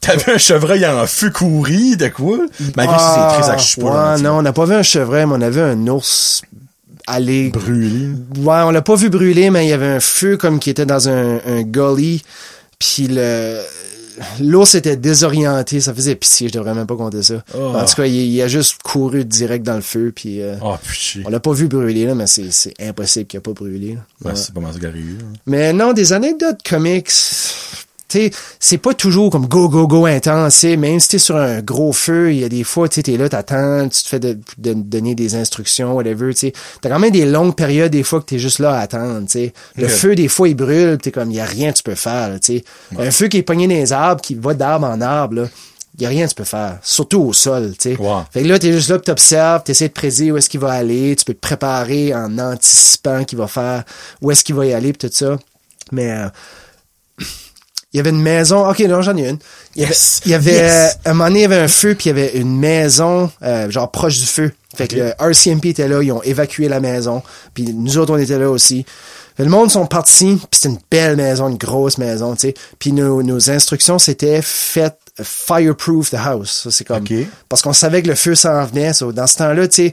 T'avais 0.00 0.32
un 0.32 0.38
chevreuil 0.38 0.84
en 0.86 1.06
feu 1.06 1.30
courri, 1.30 1.96
de 1.96 2.08
quoi? 2.08 2.38
Malgré 2.76 2.96
que 2.96 3.02
c'est 3.02 3.42
très 3.42 3.82
ouais, 3.82 3.90
là, 3.90 4.18
non, 4.18 4.38
on 4.38 4.42
n'a 4.42 4.52
pas 4.52 4.66
vu 4.66 4.74
un 4.74 4.82
chevreuil, 4.82 5.24
mais 5.26 5.34
on 5.36 5.40
a 5.40 5.50
vu 5.50 5.60
un 5.60 5.86
ours 5.86 6.42
aller 7.06 7.50
Brûlé. 7.50 8.08
Ouais, 8.38 8.62
on 8.64 8.70
l'a 8.70 8.82
pas 8.82 8.94
vu 8.94 9.10
brûler, 9.10 9.50
mais 9.50 9.66
il 9.66 9.70
y 9.70 9.72
avait 9.72 9.86
un 9.86 10.00
feu 10.00 10.36
comme 10.36 10.58
qui 10.58 10.70
était 10.70 10.86
dans 10.86 11.08
un, 11.08 11.40
un 11.46 11.62
gully. 11.62 12.22
Puis 12.78 13.08
le 13.08 13.60
l'ours 14.40 14.74
était 14.74 14.96
désorienté, 14.96 15.80
ça 15.80 15.94
faisait 15.94 16.14
pitié, 16.14 16.48
je 16.48 16.52
devrais 16.52 16.74
même 16.74 16.86
pas 16.86 16.96
compter 16.96 17.22
ça. 17.22 17.42
Oh. 17.54 17.58
En 17.74 17.84
tout 17.84 17.94
cas, 17.94 18.06
il, 18.06 18.14
il 18.14 18.42
a 18.42 18.48
juste 18.48 18.82
couru 18.82 19.24
direct 19.24 19.64
dans 19.64 19.74
le 19.76 19.80
feu, 19.80 20.12
puis 20.14 20.40
euh, 20.42 20.54
Oh, 20.62 20.74
putain. 20.82 21.22
on 21.26 21.30
l'a 21.30 21.40
pas 21.40 21.52
vu 21.52 21.68
brûler 21.68 22.04
là, 22.06 22.14
mais 22.14 22.26
c'est 22.26 22.50
c'est 22.52 22.74
impossible 22.80 23.26
qu'il 23.26 23.38
a 23.38 23.40
pas 23.40 23.52
brûlé. 23.52 23.94
là. 23.94 24.00
Ouais, 24.24 24.30
Ouais. 24.32 24.36
c'est 24.36 24.52
pas 24.54 24.60
mal 24.60 24.72
arrivé, 24.84 25.12
là. 25.18 25.24
Mais 25.46 25.72
non, 25.72 25.92
des 25.92 26.12
anecdotes 26.12 26.60
comics, 26.68 27.10
tu 28.12 28.30
c'est 28.60 28.78
pas 28.78 28.94
toujours 28.94 29.30
comme 29.30 29.46
go, 29.46 29.68
go, 29.68 29.86
go 29.86 30.06
intense, 30.06 30.62
même 30.64 31.00
si 31.00 31.08
t'es 31.08 31.18
sur 31.18 31.36
un 31.36 31.60
gros 31.60 31.92
feu, 31.92 32.32
il 32.32 32.40
y 32.40 32.44
a 32.44 32.48
des 32.48 32.64
fois, 32.64 32.88
tu 32.88 33.02
t'es 33.02 33.16
là, 33.16 33.28
t'attends, 33.28 33.88
tu 33.88 34.02
te 34.02 34.08
fais 34.08 34.20
de, 34.20 34.38
de- 34.58 34.74
donner 34.74 35.14
des 35.14 35.34
instructions, 35.34 35.94
whatever, 35.94 36.32
tu 36.34 36.40
sais. 36.48 36.52
T'as 36.80 36.88
quand 36.90 36.98
même 36.98 37.10
des 37.10 37.24
longues 37.26 37.54
périodes, 37.56 37.90
des 37.92 38.02
fois, 38.02 38.20
que 38.20 38.26
t'es 38.26 38.38
juste 38.38 38.58
là 38.58 38.72
à 38.74 38.80
attendre, 38.80 39.26
tu 39.26 39.32
sais. 39.32 39.52
Le 39.76 39.88
feu, 39.88 40.14
des 40.14 40.28
fois, 40.28 40.48
il 40.48 40.54
brûle, 40.54 40.98
t'es 40.98 41.10
comme, 41.10 41.30
il 41.30 41.36
y 41.36 41.40
a 41.40 41.44
rien 41.44 41.72
que 41.72 41.76
tu 41.78 41.82
peux 41.82 41.94
faire, 41.94 42.38
tu 42.40 42.58
sais. 42.58 42.64
Un 42.98 43.10
feu 43.10 43.28
qui 43.28 43.38
est 43.38 43.42
pogné 43.42 43.66
dans 43.66 43.74
les 43.74 43.92
arbres, 43.92 44.20
qui 44.20 44.34
va 44.34 44.54
d'arbre 44.54 44.86
en 44.86 45.00
arbre, 45.00 45.34
là. 45.36 45.48
Il 45.98 46.02
y 46.02 46.06
a 46.06 46.08
rien 46.08 46.24
que 46.24 46.30
tu 46.30 46.36
peux 46.36 46.44
faire, 46.44 46.78
surtout 46.82 47.20
au 47.20 47.32
sol, 47.34 47.72
tu 47.78 47.90
sais. 47.90 47.96
Fait 48.32 48.42
que 48.42 48.48
là, 48.48 48.58
t'es 48.58 48.72
juste 48.72 48.88
là, 48.88 48.98
t'observes, 48.98 49.62
t'essaies 49.62 49.88
de 49.88 49.92
prédire 49.92 50.34
où 50.34 50.36
est-ce 50.38 50.48
qu'il 50.48 50.58
va 50.60 50.70
aller, 50.72 51.14
tu 51.16 51.24
peux 51.26 51.34
te 51.34 51.38
préparer 51.40 52.14
en 52.14 52.38
anticipant 52.38 53.24
qu'il 53.24 53.36
va 53.36 53.46
faire, 53.46 53.84
où 54.22 54.30
est-ce 54.30 54.42
qu'il 54.42 54.54
va 54.54 54.64
y 54.64 54.72
aller, 54.72 54.92
pis 54.94 55.06
tout 55.06 55.12
ça. 55.12 55.36
Mais 55.90 56.10
euh, 56.10 56.28
il 57.92 57.98
y 57.98 58.00
avait 58.00 58.10
une 58.10 58.22
maison. 58.22 58.68
Ok, 58.68 58.80
non, 58.80 59.02
j'en 59.02 59.16
ai 59.16 59.28
une. 59.28 59.38
Il 59.76 59.82
y 59.82 59.84
avait, 59.84 59.92
Yes! 59.94 60.20
il 60.24 60.30
y 60.30 60.34
avait 60.34 60.52
Yes! 60.52 60.98
euh, 61.06 61.10
un 61.10 61.14
moment 61.14 61.28
donné, 61.28 61.40
il 61.40 61.42
y 61.42 61.46
avait 61.46 61.58
un 61.58 61.68
feu, 61.68 61.94
puis 61.94 62.10
il 62.10 62.16
y 62.16 62.20
avait 62.20 62.32
une 62.38 62.58
maison, 62.58 63.30
euh, 63.42 63.70
genre 63.70 63.90
proche 63.90 64.18
du 64.18 64.26
feu. 64.26 64.52
Fait 64.76 64.88
que 64.88 64.96
le 64.96 65.12
RCMP 65.18 65.66
était 65.66 65.86
là, 65.88 66.02
ils 66.02 66.10
ont 66.12 66.22
évacué 66.22 66.66
la 66.68 66.80
maison, 66.80 67.22
puis 67.52 67.64
nous 67.74 67.98
autres, 67.98 68.14
on 68.14 68.16
était 68.18 68.38
là 68.38 68.48
aussi. 68.50 68.86
Fait, 69.36 69.44
le 69.44 69.50
monde 69.50 69.70
sont 69.70 69.84
partis, 69.86 70.36
puis 70.36 70.46
c'était 70.60 70.68
une 70.70 70.78
belle 70.90 71.16
maison, 71.16 71.48
une 71.48 71.58
grosse 71.58 71.98
maison, 71.98 72.34
tu 72.34 72.48
sais. 72.48 72.54
Puis 72.78 72.92
nos, 72.92 73.22
nos 73.22 73.50
instructions, 73.50 73.98
c'était 73.98 74.40
faites 74.42 74.96
fireproof 75.22 76.10
the 76.10 76.14
house. 76.16 76.62
Ça, 76.64 76.70
c'est 76.70 76.84
comme 76.84 77.02
Ok. 77.02 77.12
parce 77.48 77.60
qu'on 77.62 77.72
savait 77.74 78.02
que 78.02 78.08
le 78.08 78.14
feu 78.14 78.34
s'en 78.34 78.64
venait. 78.64 78.92
So, 78.94 79.12
dans 79.12 79.26
ce 79.26 79.36
temps-là, 79.38 79.68
tu 79.68 79.74
sais, 79.76 79.92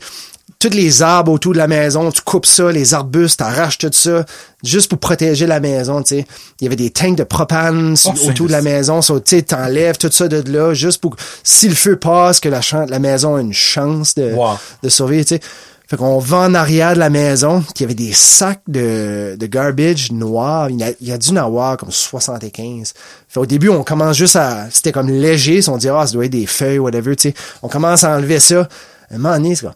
tous 0.59 0.71
les 0.71 1.01
arbres 1.01 1.31
autour 1.31 1.53
de 1.53 1.57
la 1.57 1.67
maison, 1.67 2.11
tu 2.11 2.21
coupes 2.21 2.45
ça, 2.45 2.69
les 2.71 2.93
arbustes, 2.93 3.39
t'arraches 3.39 3.77
tout 3.77 3.89
ça, 3.93 4.25
juste 4.61 4.89
pour 4.89 4.99
protéger 4.99 5.47
la 5.47 5.61
maison, 5.61 6.01
tu 6.03 6.17
sais. 6.17 6.25
Il 6.59 6.65
y 6.65 6.67
avait 6.67 6.75
des 6.75 6.89
tanks 6.89 7.15
de 7.15 7.23
propane 7.23 7.95
Oh, 8.05 8.27
autour 8.27 8.47
de 8.47 8.51
la 8.51 8.61
maison, 8.61 9.01
so, 9.01 9.21
tu 9.21 9.37
sais, 9.37 9.41
t'enlèves 9.41 9.97
tout 9.97 10.11
ça 10.11 10.27
de 10.27 10.43
là, 10.51 10.73
juste 10.73 10.99
pour 11.01 11.15
que, 11.15 11.21
si 11.43 11.69
le 11.69 11.75
feu 11.75 11.95
passe, 11.95 12.41
que 12.41 12.49
la, 12.49 12.59
la 12.87 12.99
maison 12.99 13.35
a 13.37 13.41
une 13.41 13.53
chance 13.53 14.15
de, 14.15 14.33
Wow. 14.33 14.57
de 14.83 14.89
survivre, 14.89 15.23
tu 15.25 15.35
sais. 15.35 15.41
Fait 15.87 15.97
qu'on 15.97 16.19
va 16.19 16.37
en 16.39 16.53
arrière 16.53 16.93
de 16.93 16.99
la 16.99 17.09
maison, 17.09 17.61
puis 17.61 17.71
il 17.77 17.81
y 17.81 17.85
avait 17.85 17.95
des 17.95 18.13
sacs 18.13 18.61
de, 18.67 19.35
de 19.39 19.45
garbage 19.47 20.11
noirs. 20.11 20.69
Il 20.69 20.79
y, 20.79 20.83
a, 20.83 20.91
il 21.01 21.07
y 21.07 21.11
a 21.11 21.17
dû 21.17 21.29
en 21.31 21.37
avoir 21.37 21.77
comme 21.77 21.89
75. 21.89 22.93
Fait 23.27 23.39
au 23.39 23.47
début, 23.47 23.69
on 23.69 23.83
commence 23.83 24.15
juste 24.15 24.35
à... 24.35 24.67
C'était 24.69 24.91
comme 24.91 25.09
léger, 25.09 25.63
si 25.63 25.69
on 25.69 25.77
dit 25.77 25.89
«Ah, 25.89 26.05
ça 26.05 26.13
doit 26.13 26.25
être 26.25 26.31
des 26.31 26.45
feuilles, 26.45 26.77
whatever», 26.77 27.15
tu 27.17 27.29
sais. 27.29 27.35
On 27.63 27.69
commence 27.69 28.03
à 28.03 28.15
enlever 28.15 28.39
ça. 28.39 28.67
Un 29.11 29.17
moment 29.17 29.33
donné, 29.35 29.55
c'est 29.55 29.61
comme... 29.65 29.73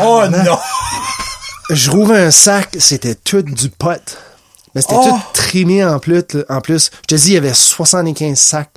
Oh 0.00 0.22
non! 0.30 0.58
Je 1.70 1.90
rouvre 1.90 2.14
un 2.14 2.30
sac, 2.30 2.68
c'était 2.78 3.14
tout 3.14 3.42
du 3.42 3.70
pot. 3.70 4.00
Mais 4.74 4.82
c'était 4.82 4.94
Oh! 4.98 5.04
tout 5.10 5.20
trimé 5.34 5.84
en 5.84 5.98
plus, 5.98 6.22
en 6.48 6.60
plus. 6.60 6.90
Je 7.02 7.14
te 7.16 7.20
dis, 7.20 7.28
il 7.30 7.34
y 7.34 7.36
avait 7.36 7.54
75 7.54 8.38
sacs. 8.38 8.70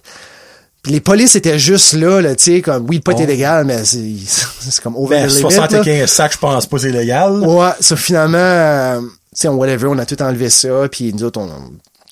Puis 0.81 0.91
les 0.91 0.99
polices 0.99 1.35
étaient 1.35 1.57
juste 1.59 1.93
là, 1.93 2.19
là, 2.19 2.35
tu 2.35 2.43
sais, 2.55 2.61
comme, 2.61 2.85
oui, 2.89 2.97
le 2.97 3.01
pot 3.01 3.13
Oh. 3.15 3.21
est 3.21 3.25
légal, 3.25 3.63
mais 3.65 3.83
c'est 3.85 4.81
comme 4.83 4.95
over 4.97 5.15
Ben, 5.15 5.27
the 5.27 5.31
limit, 5.31 5.43
là. 5.43 5.49
75 5.67 6.11
sacs, 6.11 6.33
je 6.33 6.37
pense 6.39 6.65
pas, 6.65 6.77
c'est 6.77 6.91
légal. 6.91 7.39
Ouais, 7.39 7.69
ça 7.79 7.95
finalement, 7.95 8.37
euh, 8.37 8.99
tu 9.01 9.07
sais, 9.33 9.47
on 9.47 9.53
whatever, 9.55 9.87
on 9.87 9.97
a 9.97 10.05
tout 10.05 10.21
enlevé 10.21 10.49
ça, 10.49 10.87
puis 10.91 11.13
nous 11.13 11.23
autres, 11.23 11.39
on, 11.39 11.49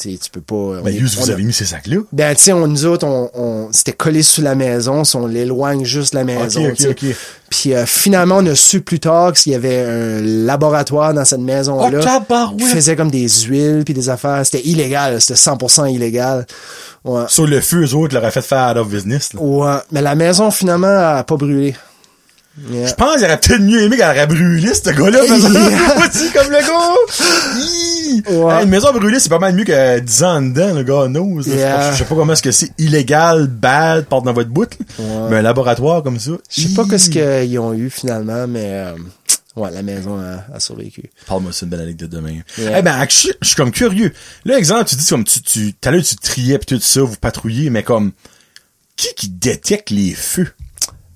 tu 0.01 0.29
peux 0.31 0.41
pas. 0.41 0.55
on 0.55 0.81
Ben, 0.81 0.95
vous 1.03 1.29
a- 1.29 1.33
avez 1.33 1.43
mis 1.43 1.53
ces 1.53 1.65
sacs-là? 1.65 1.97
Ben, 2.11 2.35
tu 2.35 2.43
sais, 2.43 2.53
on, 2.53 2.67
nous 2.67 2.85
autres, 2.85 3.05
on, 3.07 3.29
on 3.33 3.67
c'était 3.71 3.93
collé 3.93 4.23
sur 4.23 4.43
la 4.43 4.55
maison, 4.55 5.03
si 5.03 5.15
on 5.15 5.27
l'éloigne 5.27 5.85
juste 5.85 6.13
de 6.13 6.17
la 6.19 6.23
maison, 6.23 6.61
Ok, 6.65 6.69
ok, 6.71 6.75
tu 6.77 6.83
sais. 6.83 6.89
ok. 6.89 7.15
Puis 7.49 7.73
euh, 7.73 7.85
finalement, 7.85 8.37
on 8.37 8.45
a 8.45 8.55
su 8.55 8.81
plus 8.81 8.99
tard 8.99 9.33
qu'il 9.33 9.51
y 9.51 9.55
avait 9.55 9.81
un 9.81 10.21
laboratoire 10.21 11.13
dans 11.13 11.25
cette 11.25 11.41
maison-là 11.41 11.99
Oh, 12.29 12.55
qui 12.57 12.63
faisait 12.65 12.95
comme 12.95 13.11
des 13.11 13.27
huiles 13.27 13.83
puis 13.85 13.93
des 13.93 14.09
affaires. 14.09 14.45
C'était 14.45 14.65
illégal, 14.65 15.19
c'était 15.21 15.33
100% 15.39 15.85
illégal. 15.93 16.45
Ouais. 17.03 17.23
Sur 17.27 17.47
le 17.47 17.59
feu, 17.61 17.83
eux 17.83 17.95
autres, 17.95 18.13
l'auraient 18.15 18.31
fait 18.31 18.41
faire 18.41 18.71
out 18.71 18.77
of 18.77 18.87
business, 18.89 19.33
là. 19.33 19.41
Ouais. 19.41 19.77
Mais 19.91 20.01
la 20.01 20.15
maison, 20.15 20.49
finalement, 20.51 21.17
a 21.17 21.23
pas 21.23 21.35
brûlé. 21.35 21.75
Yeah. 22.69 22.87
Je 22.87 22.93
pense 22.95 23.15
qu'il 23.15 23.23
aurait 23.23 23.39
peut-être 23.39 23.61
mieux 23.61 23.81
aimé 23.81 23.95
qu'elle 23.95 24.09
aurait 24.09 24.27
brûlé, 24.27 24.73
ce 24.73 24.89
gars-là. 24.89 25.19
Yeah. 25.25 25.93
Vois-tu, 25.95 26.31
comme 26.33 26.51
le 26.51 26.59
gars? 26.59 28.41
Ouais. 28.45 28.53
Hey, 28.55 28.63
une 28.63 28.69
maison 28.69 28.91
brûlée, 28.91 29.19
c'est 29.19 29.29
pas 29.29 29.39
mal 29.39 29.55
mieux 29.55 29.63
que 29.63 29.99
10 29.99 30.23
ans 30.23 30.41
dedans, 30.41 30.73
le 30.73 30.83
gars 30.83 31.07
knows. 31.07 31.41
Yeah. 31.43 31.93
Je 31.93 31.99
sais 31.99 32.03
pas 32.03 32.15
comment 32.15 32.33
est-ce 32.33 32.43
que 32.43 32.51
c'est 32.51 32.71
illégal, 32.77 33.47
bad, 33.47 34.05
porte 34.05 34.25
dans 34.25 34.33
votre 34.33 34.49
bout, 34.49 34.69
là. 34.79 35.05
Ouais. 35.05 35.29
Mais 35.29 35.35
un 35.37 35.41
laboratoire 35.41 36.03
comme 36.03 36.19
ça. 36.19 36.31
Je 36.49 36.67
sais 36.67 36.73
pas 36.73 36.83
qu'est-ce 36.85 37.09
qu'ils 37.09 37.57
ont 37.59 37.73
eu 37.73 37.89
finalement, 37.89 38.45
mais 38.47 38.65
euh, 38.65 38.95
ouais, 39.55 39.71
la 39.71 39.81
maison 39.81 40.19
a, 40.19 40.43
a 40.53 40.59
survécu. 40.59 41.09
Parle-moi 41.27 41.53
ça, 41.53 41.65
une 41.65 41.69
belle 41.69 41.81
anecdote 41.81 42.09
demain. 42.09 42.39
Yeah. 42.57 42.79
Eh 42.79 42.81
ben, 42.81 42.99
actually, 42.99 43.33
je 43.41 43.47
suis 43.47 43.55
comme 43.55 43.71
curieux. 43.71 44.11
Là, 44.43 44.57
exemple, 44.57 44.85
tu 44.89 44.95
dis 44.97 45.07
comme 45.07 45.23
tu, 45.23 45.41
tu, 45.41 45.73
tout 45.73 45.87
à 45.89 45.91
l'heure, 45.91 46.03
tu 46.03 46.17
triais 46.17 46.57
pis 46.59 46.65
tout 46.65 46.79
ça, 46.81 47.01
vous 47.01 47.15
patrouillez, 47.15 47.69
mais 47.69 47.83
comme, 47.83 48.11
qui 48.97 49.07
qui 49.15 49.29
détecte 49.29 49.89
les 49.89 50.13
feux? 50.13 50.49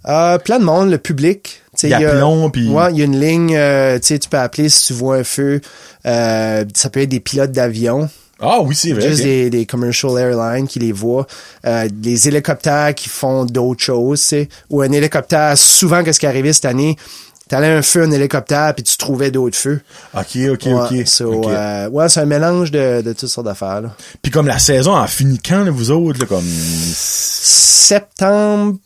Euh, 0.07 0.37
plein 0.37 0.59
de 0.59 0.63
monde, 0.65 0.89
le 0.91 0.97
public. 0.97 1.61
Il 1.83 1.89
y 1.89 1.93
a 1.93 2.11
plomb, 2.11 2.49
puis- 2.49 2.69
Ouais, 2.69 2.93
y 2.93 3.01
a 3.01 3.05
une 3.05 3.19
ligne, 3.19 3.55
euh, 3.55 3.99
tu 3.99 4.17
peux 4.29 4.37
appeler 4.37 4.69
si 4.69 4.85
tu 4.87 4.93
vois 4.93 5.17
un 5.17 5.23
feu. 5.23 5.61
Euh, 6.05 6.63
ça 6.73 6.89
peut 6.89 7.01
être 7.01 7.09
des 7.09 7.19
pilotes 7.19 7.51
d'avion, 7.51 8.07
Ah 8.39 8.61
oui, 8.61 8.75
c'est 8.75 8.93
vrai. 8.93 9.09
juste 9.09 9.23
des, 9.23 9.49
des 9.49 9.65
commercial 9.65 10.17
airlines 10.17 10.67
qui 10.67 10.79
les 10.79 10.91
voient. 10.91 11.25
Euh, 11.65 11.87
des 11.91 12.27
hélicoptères 12.27 12.93
qui 12.95 13.09
font 13.09 13.45
d'autres 13.45 13.83
choses, 13.83 14.21
tu 14.21 14.27
sais. 14.27 14.49
Ou 14.69 14.81
un 14.83 14.91
hélicoptère, 14.91 15.57
souvent, 15.57 16.03
qu'est-ce 16.03 16.19
qui 16.19 16.25
est 16.27 16.29
arrivé 16.29 16.53
cette 16.53 16.65
année, 16.65 16.95
T'allais 17.47 17.67
un 17.67 17.81
feu 17.83 18.03
en 18.05 18.11
hélicoptère, 18.11 18.73
puis 18.73 18.83
tu 18.83 18.97
trouvais 18.97 19.29
d'autres 19.29 19.55
feux. 19.57 19.79
OK, 20.15 20.37
OK, 20.51 20.65
Ouais, 20.65 20.73
OK. 21.01 21.07
so, 21.07 21.47
euh, 21.47 21.87
ouais, 21.89 22.09
c'est 22.09 22.21
un 22.21 22.25
mélange 22.25 22.71
de, 22.71 23.01
de 23.03 23.13
toutes 23.13 23.29
sortes 23.29 23.45
d'affaires. 23.45 23.81
là. 23.81 23.95
Puis 24.23 24.31
comme 24.31 24.47
la 24.47 24.57
saison 24.57 24.95
a 24.95 25.05
fini 25.05 25.39
quand, 25.39 25.63
là, 25.63 25.69
vous 25.69 25.91
autres, 25.91 26.19
là, 26.19 26.25
comme... 26.25 26.43
Septembre, 27.55 28.77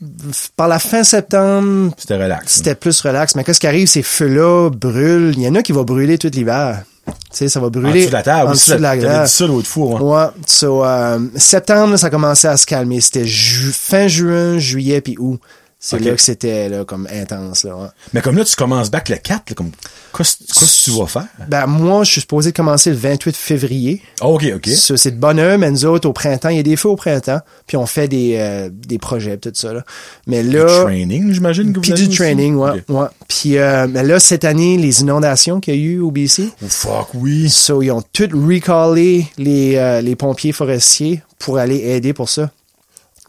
par 0.58 0.68
la 0.68 0.78
fin 0.80 1.04
septembre, 1.04 1.94
C'était 1.98 2.22
relax. 2.22 2.54
c'était 2.56 2.76
plus 2.76 3.00
relax. 3.02 3.36
Mais 3.36 3.44
qu'est-ce 3.46 3.60
qui 3.62 3.68
arrive, 3.68 3.88
ces 3.88 4.04
feux-là 4.04 4.70
brûlent. 4.72 5.34
Il 5.38 5.44
y 5.44 5.48
en 5.48 5.56
a 5.56 5.62
qui 5.64 5.72
vont 5.72 5.84
brûler 5.84 6.18
tout 6.18 6.30
l'hiver. 6.34 6.84
Tu 7.06 7.14
sais, 7.32 7.48
ça 7.50 7.60
va 7.60 7.68
En 7.68 7.70
brûler. 7.70 8.00
dessous 8.02 8.08
de 8.10 8.14
la 8.14 8.24
table. 8.24 8.50
en 8.50 8.52
dessous 8.52 8.72
de 8.74 8.78
la 8.78 8.98
glace. 8.98 9.32
dit 9.32 9.38
ça 9.38 9.48
l'autre 9.48 9.68
fois. 9.68 10.02
ouais. 10.02 10.16
Ouais. 10.18 10.30
So, 10.48 10.84
euh, 10.84 11.20
septembre, 11.38 11.92
là, 11.92 11.98
ça 11.98 12.10
commençait 12.10 12.50
à 12.50 12.58
se 12.58 12.66
calmer. 12.66 13.00
C'était 13.02 13.26
ju- 13.26 13.72
fin 13.72 14.08
juin, 14.08 14.60
juillet, 14.60 15.00
puis 15.02 15.16
août. 15.18 15.40
C'est 15.82 16.00
là 16.00 16.14
que 16.14 16.22
c'était 16.22 16.68
là, 16.68 16.84
comme 16.84 17.08
intense. 17.10 17.64
Là, 17.64 17.78
ouais. 17.78 17.88
Mais 18.14 18.22
comme 18.22 18.36
là, 18.38 18.44
tu 18.44 18.54
commences 18.58 18.92
back 18.92 19.08
le 19.08 19.16
4, 19.16 19.50
là, 19.50 19.56
comme... 19.56 19.72
Qu'est-ce 20.18 20.38
que 20.38 20.92
tu 20.92 20.98
vas 21.00 21.08
faire? 21.08 21.28
Ben, 21.48 21.68
moi, 21.68 22.04
je 22.04 22.12
suis 22.12 22.22
supposé 22.22 22.52
commencer 22.52 22.90
le 22.90 22.98
28 22.98 23.34
février. 23.38 24.02
Oh, 24.22 24.36
OK, 24.36 24.46
OK. 24.56 24.68
Ça, 24.68 24.98
c'est 24.98 25.12
de 25.12 25.16
bonne 25.18 25.40
heure, 25.40 25.58
mais 25.58 25.72
nous 25.72 25.86
autres, 25.86 26.10
au 26.10 26.12
printemps, 26.12 26.50
il 26.50 26.58
y 26.58 26.60
a 26.60 26.64
des 26.64 26.76
feux 26.76 26.90
au 26.90 26.98
printemps, 26.98 27.40
puis 27.66 27.78
on 27.78 27.86
fait 27.86 28.10
des, 28.10 28.36
euh, 28.38 28.70
des 28.72 28.98
projets, 28.98 29.38
tout 29.38 29.52
ça. 29.54 29.72
Là. 29.72 29.84
Mais 30.28 30.44
Du 30.44 30.50
là, 30.58 30.84
training, 30.84 31.32
j'imagine 31.32 31.70
que 31.72 31.76
vous 31.76 31.82
puis 31.82 31.94
du 31.94 32.08
aussi? 32.08 32.18
training, 32.18 32.56
ouais, 32.56 32.72
OK. 32.72 32.84
ouais. 32.90 33.08
Puis 33.30 33.58
euh, 33.58 33.88
mais 33.90 34.04
là, 34.04 34.20
cette 34.20 34.44
année, 34.44 34.76
les 34.78 35.00
inondations 35.00 35.62
qu'il 35.62 35.76
y 35.76 35.78
a 35.78 35.80
eu 35.80 36.00
au 36.02 36.12
BC, 36.12 36.50
Oh, 36.62 36.66
fuck, 36.68 37.08
oui. 37.14 37.50
so, 37.50 37.82
ils 37.82 37.92
ont 37.92 38.04
tout 38.12 38.28
recallé 38.34 39.28
les, 39.38 39.76
euh, 39.78 40.02
les 40.02 40.18
pompiers 40.18 40.52
forestiers 40.52 41.22
pour 41.38 41.58
aller 41.58 41.78
aider 41.78 42.12
pour 42.12 42.28
ça. 42.28 42.52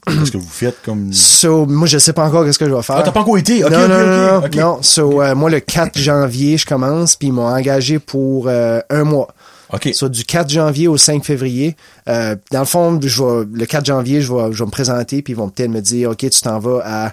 Qu'est-ce 0.06 0.30
que 0.32 0.38
vous 0.38 0.48
faites 0.48 0.80
comme... 0.84 1.12
So, 1.12 1.66
moi, 1.66 1.86
je 1.86 1.98
sais 1.98 2.12
pas 2.12 2.24
encore 2.24 2.44
qu'est-ce 2.44 2.58
que 2.58 2.68
je 2.68 2.74
vais 2.74 2.82
faire. 2.82 2.96
Ah, 2.96 3.02
t'as 3.02 3.12
pas 3.12 3.20
encore 3.20 3.38
été? 3.38 3.60
Non, 3.60 3.70
non, 3.70 3.88
non, 3.88 4.42
non. 4.54 4.82
So, 4.82 5.22
euh, 5.22 5.34
moi, 5.34 5.50
le 5.50 5.60
4 5.60 5.98
janvier, 5.98 6.56
je 6.56 6.66
commence, 6.66 7.16
puis 7.16 7.28
ils 7.28 7.32
m'ont 7.32 7.48
engagé 7.48 7.98
pour 7.98 8.46
euh, 8.48 8.80
un 8.90 9.04
mois. 9.04 9.28
OK. 9.72 9.90
Soit 9.92 10.08
du 10.08 10.24
4 10.24 10.50
janvier 10.50 10.88
au 10.88 10.96
5 10.96 11.24
février. 11.24 11.76
Euh, 12.08 12.34
dans 12.50 12.60
le 12.60 12.64
fond, 12.64 12.98
je 13.00 13.22
vais, 13.22 13.46
le 13.52 13.66
4 13.66 13.84
janvier, 13.84 14.20
je 14.20 14.32
vais, 14.32 14.52
je 14.52 14.58
vais 14.58 14.66
me 14.66 14.70
présenter, 14.70 15.22
puis 15.22 15.32
ils 15.32 15.36
vont 15.36 15.48
peut-être 15.48 15.70
me 15.70 15.80
dire, 15.80 16.10
OK, 16.10 16.18
tu 16.18 16.40
t'en 16.40 16.58
vas 16.58 16.82
à 16.84 17.12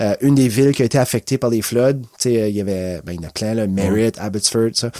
euh, 0.00 0.14
une 0.20 0.34
des 0.34 0.48
villes 0.48 0.72
qui 0.72 0.82
a 0.82 0.84
été 0.84 0.98
affectée 0.98 1.38
par 1.38 1.50
les 1.50 1.62
floods. 1.62 1.94
Tu 2.18 2.30
sais, 2.30 2.42
euh, 2.42 2.48
il 2.48 2.56
y 2.56 2.60
avait, 2.60 3.00
ben, 3.04 3.12
il 3.12 3.20
y 3.20 3.24
en 3.24 3.28
a 3.28 3.32
plein, 3.32 3.54
là, 3.54 3.66
Merritt, 3.66 4.18
Abbotsford, 4.18 4.70
ça. 4.74 4.90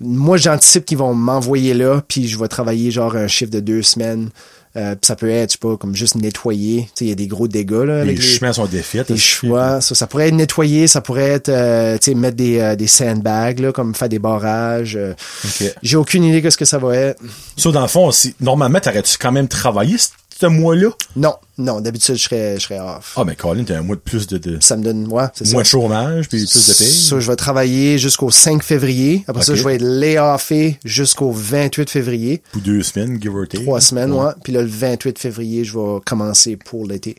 Moi, 0.00 0.38
j'anticipe 0.38 0.84
qu'ils 0.84 0.98
vont 0.98 1.14
m'envoyer 1.14 1.72
là, 1.72 2.02
puis 2.06 2.26
je 2.26 2.38
vais 2.38 2.48
travailler 2.48 2.90
genre 2.90 3.14
un 3.14 3.28
chiffre 3.28 3.52
de 3.52 3.60
deux 3.60 3.82
semaines. 3.82 4.30
Euh, 4.76 4.96
ça 5.02 5.14
peut 5.14 5.30
être, 5.30 5.50
je 5.50 5.52
sais 5.52 5.58
pas, 5.58 5.76
comme 5.76 5.94
juste 5.94 6.16
nettoyer. 6.16 6.82
Tu 6.82 6.90
sais, 6.94 7.04
il 7.04 7.08
y 7.08 7.12
a 7.12 7.14
des 7.14 7.28
gros 7.28 7.46
dégâts, 7.46 7.70
là. 7.72 7.96
Les 7.98 8.00
avec 8.10 8.16
les- 8.18 8.22
chemins 8.22 8.52
sont 8.52 8.66
défaits. 8.66 9.06
des 9.06 9.16
choix. 9.16 9.80
Ça, 9.80 9.94
ça 9.94 10.06
pourrait 10.08 10.28
être 10.28 10.34
nettoyé, 10.34 10.86
ça 10.88 11.00
pourrait 11.00 11.28
être 11.30 11.48
euh, 11.48 11.96
tu 11.98 12.10
sais, 12.10 12.14
mettre 12.16 12.36
des, 12.36 12.58
euh, 12.58 12.74
des 12.74 12.88
sandbags, 12.88 13.60
là, 13.60 13.70
comme 13.72 13.94
faire 13.94 14.08
des 14.08 14.18
barrages. 14.18 14.96
euh. 14.96 15.12
OK. 15.44 15.72
J'ai 15.82 15.96
aucune 15.96 16.24
idée 16.24 16.40
de 16.40 16.50
ce 16.50 16.56
que 16.56 16.64
ça 16.64 16.78
va 16.78 16.96
être. 16.96 17.20
Ça, 17.56 17.70
dans 17.70 17.82
le 17.82 17.86
fond, 17.88 18.10
si, 18.10 18.34
normalement, 18.40 18.80
t'aurais-tu 18.80 19.16
quand 19.18 19.30
même 19.32 19.46
travaillé 19.46 19.96
ce 20.38 20.46
mois-là? 20.46 20.88
Non, 21.16 21.34
non, 21.58 21.80
d'habitude, 21.80 22.16
je 22.16 22.22
serais, 22.22 22.54
je 22.58 22.64
serais 22.64 22.80
off. 22.80 23.14
Ah, 23.16 23.24
mais 23.24 23.36
Colin, 23.36 23.64
t'as 23.64 23.78
un 23.78 23.82
mois 23.82 23.96
de 23.96 24.00
plus 24.00 24.26
de, 24.26 24.38
de 24.38 24.58
Ça 24.60 24.76
me 24.76 24.82
donne, 24.82 25.06
ouais, 25.08 25.24
c'est 25.34 25.44
ça. 25.46 25.52
moins 25.52 25.62
de 25.62 25.66
chômage, 25.66 26.28
puis 26.28 26.44
plus 26.44 26.68
de 26.68 26.74
paye. 26.74 26.92
Ça, 26.92 27.20
je 27.20 27.30
vais 27.30 27.36
travailler 27.36 27.98
jusqu'au 27.98 28.30
5 28.30 28.62
février. 28.62 29.24
Après 29.28 29.42
ça, 29.44 29.54
je 29.54 29.62
vais 29.62 29.76
être 29.76 29.82
layoffé 29.84 30.78
jusqu'au 30.84 31.30
28 31.32 31.88
février. 31.90 32.42
Pour 32.52 32.62
deux 32.62 32.82
semaines, 32.82 33.20
give 33.22 33.34
or 33.34 33.46
take. 33.48 33.62
Trois 33.62 33.80
semaines, 33.80 34.12
ouais. 34.12 34.32
Puis 34.42 34.52
là, 34.52 34.62
le 34.62 34.68
28 34.68 35.18
février, 35.18 35.64
je 35.64 35.78
vais 35.78 36.00
commencer 36.04 36.56
pour 36.56 36.86
l'été. 36.86 37.16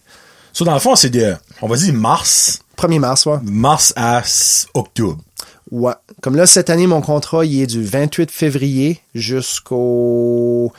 Ça, 0.52 0.64
dans 0.66 0.74
le 0.74 0.80
fond, 0.80 0.96
c'est 0.96 1.10
de, 1.10 1.34
on 1.62 1.68
va 1.68 1.76
dire 1.76 1.94
mars, 1.94 2.60
1er 2.78 3.00
mars, 3.00 3.26
ouais. 3.26 3.38
mars 3.44 3.94
à 3.96 4.22
octobre. 4.74 5.22
Ouais. 5.72 5.94
Comme 6.22 6.36
là, 6.36 6.46
cette 6.46 6.70
année, 6.70 6.88
mon 6.88 7.02
contrat, 7.02 7.46
il 7.46 7.62
est 7.62 7.68
du 7.68 7.84
28 7.84 8.32
février 8.32 9.02
jusqu'au, 9.14 10.72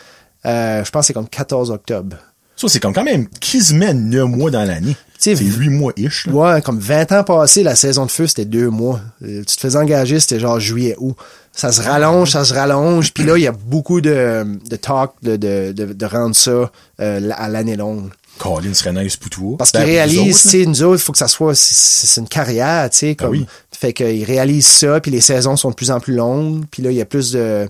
euh, 0.47 0.85
je 0.85 0.91
pense 0.91 1.03
que 1.03 1.07
c'est 1.09 1.13
comme 1.13 1.29
14 1.29 1.71
octobre. 1.71 2.17
Ça, 2.57 2.69
c'est 2.69 2.81
comme 2.81 2.95
quand 2.95 3.05
même 3.05 3.29
quasiment 3.29 3.93
neuf 3.93 4.27
mois 4.29 4.51
dans 4.51 4.65
l'année? 4.65 4.97
C'est 5.19 5.35
huit 5.37 5.71
mois-ish, 5.71 6.27
là. 6.27 6.33
Ouais, 6.33 6.63
comme 6.63 6.79
20 6.79 7.13
ans 7.13 7.25
passés, 7.25 7.63
la 7.63 7.75
saison 7.75 8.07
de 8.07 8.11
feu, 8.11 8.27
c'était 8.27 8.45
deux 8.45 8.69
mois. 8.71 9.01
Euh, 9.23 9.43
Tu 9.47 9.57
te 9.57 9.61
faisais 9.61 9.79
engager, 9.79 10.21
c'était 10.21 10.41
genre 10.41 10.61
juillet, 10.61 10.95
août. 10.99 11.17
Ça 11.53 11.73
se 11.73 11.81
rallonge, 11.81 12.31
ça 12.33 12.45
se 12.45 12.53
rallonge. 12.53 13.13
Puis 13.15 13.25
là, 13.25 13.37
il 13.39 13.43
y 13.43 13.47
a 13.47 13.53
beaucoup 13.53 14.01
de, 14.03 14.45
de 14.69 14.77
talk 14.77 15.13
de, 15.23 15.37
de, 15.37 15.73
de, 15.73 15.93
de 15.95 16.07
rendre 16.07 16.37
ça 16.37 16.71
euh, 17.01 17.31
à 17.35 17.49
l'année 17.49 17.77
longue. 17.77 18.11
Colin 18.39 18.75
serait 18.75 18.93
nice 18.93 19.17
pour 19.17 19.31
toi. 19.31 19.57
Parce 19.59 19.73
Ben, 19.73 19.81
qu'ils 19.81 19.89
réalisent, 19.93 20.43
tu 20.43 20.49
sais, 20.51 20.67
nous 20.67 20.83
autres, 20.83 21.01
il 21.01 21.05
faut 21.05 21.13
que 21.13 21.19
ça 21.19 21.29
soit, 21.29 21.55
c'est 21.55 22.21
une 22.21 22.29
carrière, 22.29 22.89
tu 22.91 22.99
sais, 22.99 23.15
comme. 23.15 23.31
oui. 23.31 23.47
Fait 23.73 23.93
qu'ils 23.95 24.25
réalisent 24.25 24.67
ça, 24.67 25.01
puis 25.01 25.11
les 25.11 25.21
saisons 25.23 25.57
sont 25.57 25.71
de 25.71 25.75
plus 25.75 25.91
en 25.91 26.01
plus 26.01 26.15
longues, 26.15 26.65
puis 26.71 26.83
là, 26.83 26.91
il 26.91 26.97
y 26.97 27.01
a 27.03 27.05
plus 27.07 27.33
de, 27.33 27.69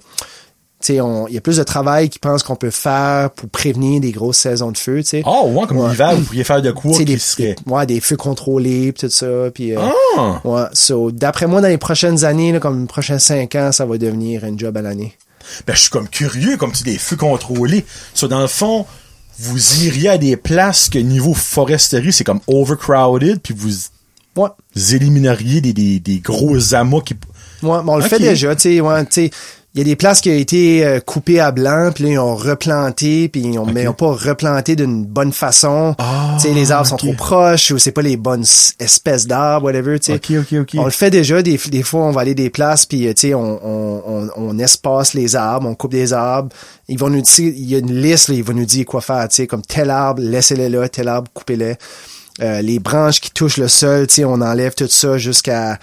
il 0.94 1.34
y 1.34 1.38
a 1.38 1.40
plus 1.40 1.56
de 1.56 1.62
travail 1.62 2.08
qu'ils 2.08 2.20
pensent 2.20 2.42
qu'on 2.42 2.56
peut 2.56 2.70
faire 2.70 3.30
pour 3.30 3.48
prévenir 3.48 4.00
des 4.00 4.12
grosses 4.12 4.38
saisons 4.38 4.70
de 4.70 4.78
feu, 4.78 5.02
tu 5.02 5.08
sais. 5.08 5.22
Ah, 5.24 5.44
ouais, 5.44 5.66
comme 5.66 5.78
Ouais. 5.78 5.90
l'hiver, 5.90 6.14
vous 6.16 6.22
pourriez 6.24 6.44
faire 6.44 6.62
de 6.62 6.70
quoi 6.70 6.96
des, 7.04 7.18
serait... 7.18 7.56
ouais, 7.66 7.86
des 7.86 8.00
feux 8.00 8.16
contrôlés, 8.16 8.92
pis 8.92 9.00
tout 9.06 9.10
ça, 9.10 9.26
puis. 9.54 9.74
euh, 9.76 9.80
Ah! 10.16 10.40
Ouais, 10.44 10.64
so, 10.72 11.10
d'après 11.10 11.46
moi, 11.46 11.60
dans 11.60 11.68
les 11.68 11.78
prochaines 11.78 12.24
années, 12.24 12.52
là, 12.52 12.60
comme 12.60 12.80
les 12.80 12.86
prochains 12.86 13.18
cinq 13.18 13.54
ans, 13.54 13.72
ça 13.72 13.84
va 13.86 13.98
devenir 13.98 14.44
un 14.44 14.56
job 14.56 14.76
à 14.76 14.82
l'année. 14.82 15.16
Ben, 15.66 15.74
je 15.74 15.80
suis 15.82 15.90
comme 15.90 16.08
curieux, 16.08 16.56
comme 16.56 16.72
tu 16.72 16.82
dis, 16.84 16.92
des 16.92 16.98
feux 16.98 17.16
contrôlés. 17.16 17.84
Ça, 18.14 18.26
dans 18.28 18.40
le 18.40 18.46
fond, 18.48 18.84
vous 19.38 19.84
iriez 19.84 20.08
à 20.08 20.18
des 20.18 20.36
places 20.36 20.88
que 20.88 20.98
niveau 20.98 21.34
foresterie, 21.34 22.12
c'est 22.12 22.24
comme 22.24 22.40
overcrowded, 22.46 23.40
puis 23.42 23.54
vous 23.56 23.70
Ouais. 24.36 24.48
élimineriez 24.92 25.60
des, 25.62 25.72
des, 25.72 25.98
des 25.98 26.18
gros 26.18 26.74
amas 26.74 27.00
qui... 27.00 27.14
Ouais, 27.62 27.78
mais 27.82 27.90
on 27.90 27.96
le 27.96 28.02
fait 28.02 28.18
déjà, 28.18 28.54
tu 28.54 28.62
sais, 28.62 28.80
ouais, 28.82 29.04
tu 29.06 29.12
sais. 29.12 29.30
Il 29.76 29.80
y 29.80 29.82
a 29.82 29.84
des 29.84 29.96
places 29.96 30.22
qui 30.22 30.30
ont 30.30 30.38
été 30.38 30.86
euh, 30.86 31.00
coupées 31.00 31.38
à 31.38 31.52
blanc, 31.52 31.90
puis 31.94 32.04
là, 32.04 32.10
ils 32.12 32.18
ont 32.18 32.34
replanté, 32.34 33.28
puis 33.28 33.42
ils 33.42 33.58
ont, 33.58 33.66
mais 33.66 33.82
ils 33.82 33.88
ont 33.88 33.92
pas 33.92 34.10
replanté 34.10 34.74
d'une 34.74 35.04
bonne 35.04 35.34
façon. 35.34 35.94
Ah, 35.98 36.38
tu 36.40 36.48
sais, 36.48 36.54
les 36.54 36.72
arbres 36.72 36.86
sont 36.86 36.96
trop 36.96 37.12
proches, 37.12 37.72
ou 37.72 37.78
c'est 37.78 37.92
pas 37.92 38.00
les 38.00 38.16
bonnes 38.16 38.46
espèces 38.80 39.26
d'arbres, 39.26 39.66
whatever, 39.66 39.98
tu 39.98 40.06
sais. 40.06 40.14
Ok, 40.14 40.32
ok, 40.50 40.60
ok. 40.60 40.80
On 40.80 40.86
le 40.86 40.90
fait 40.90 41.10
déjà, 41.10 41.42
des, 41.42 41.60
des 41.68 41.82
fois, 41.82 42.04
on 42.04 42.10
va 42.10 42.22
aller 42.22 42.34
des 42.34 42.48
places, 42.48 42.86
puis, 42.86 43.06
euh, 43.06 43.12
tu 43.12 43.28
sais, 43.28 43.34
on, 43.34 43.60
on, 43.62 44.02
on, 44.06 44.30
on 44.34 44.58
espace 44.58 45.12
les 45.12 45.36
arbres, 45.36 45.68
on 45.68 45.74
coupe 45.74 45.92
des 45.92 46.14
arbres. 46.14 46.48
Ils 46.88 46.98
vont 46.98 47.10
nous 47.10 47.20
dire, 47.20 47.52
il 47.54 47.70
y 47.70 47.74
a 47.74 47.78
une 47.78 48.00
liste, 48.00 48.28
là, 48.28 48.34
ils 48.34 48.44
vont 48.44 48.54
nous 48.54 48.64
dire 48.64 48.86
quoi 48.86 49.02
faire, 49.02 49.28
tu 49.28 49.34
sais, 49.34 49.46
comme 49.46 49.60
tel 49.60 49.90
arbre, 49.90 50.22
laissez-les 50.22 50.70
là, 50.70 50.88
tel 50.88 51.06
arbre, 51.06 51.30
coupez-les. 51.34 51.74
Euh, 52.40 52.62
les 52.62 52.78
branches 52.78 53.20
qui 53.20 53.30
touchent 53.30 53.58
le 53.58 53.68
sol, 53.68 54.06
tu 54.06 54.14
sais, 54.14 54.24
on 54.24 54.40
enlève 54.40 54.74
tout 54.74 54.88
ça 54.88 55.18
jusqu'à 55.18 55.78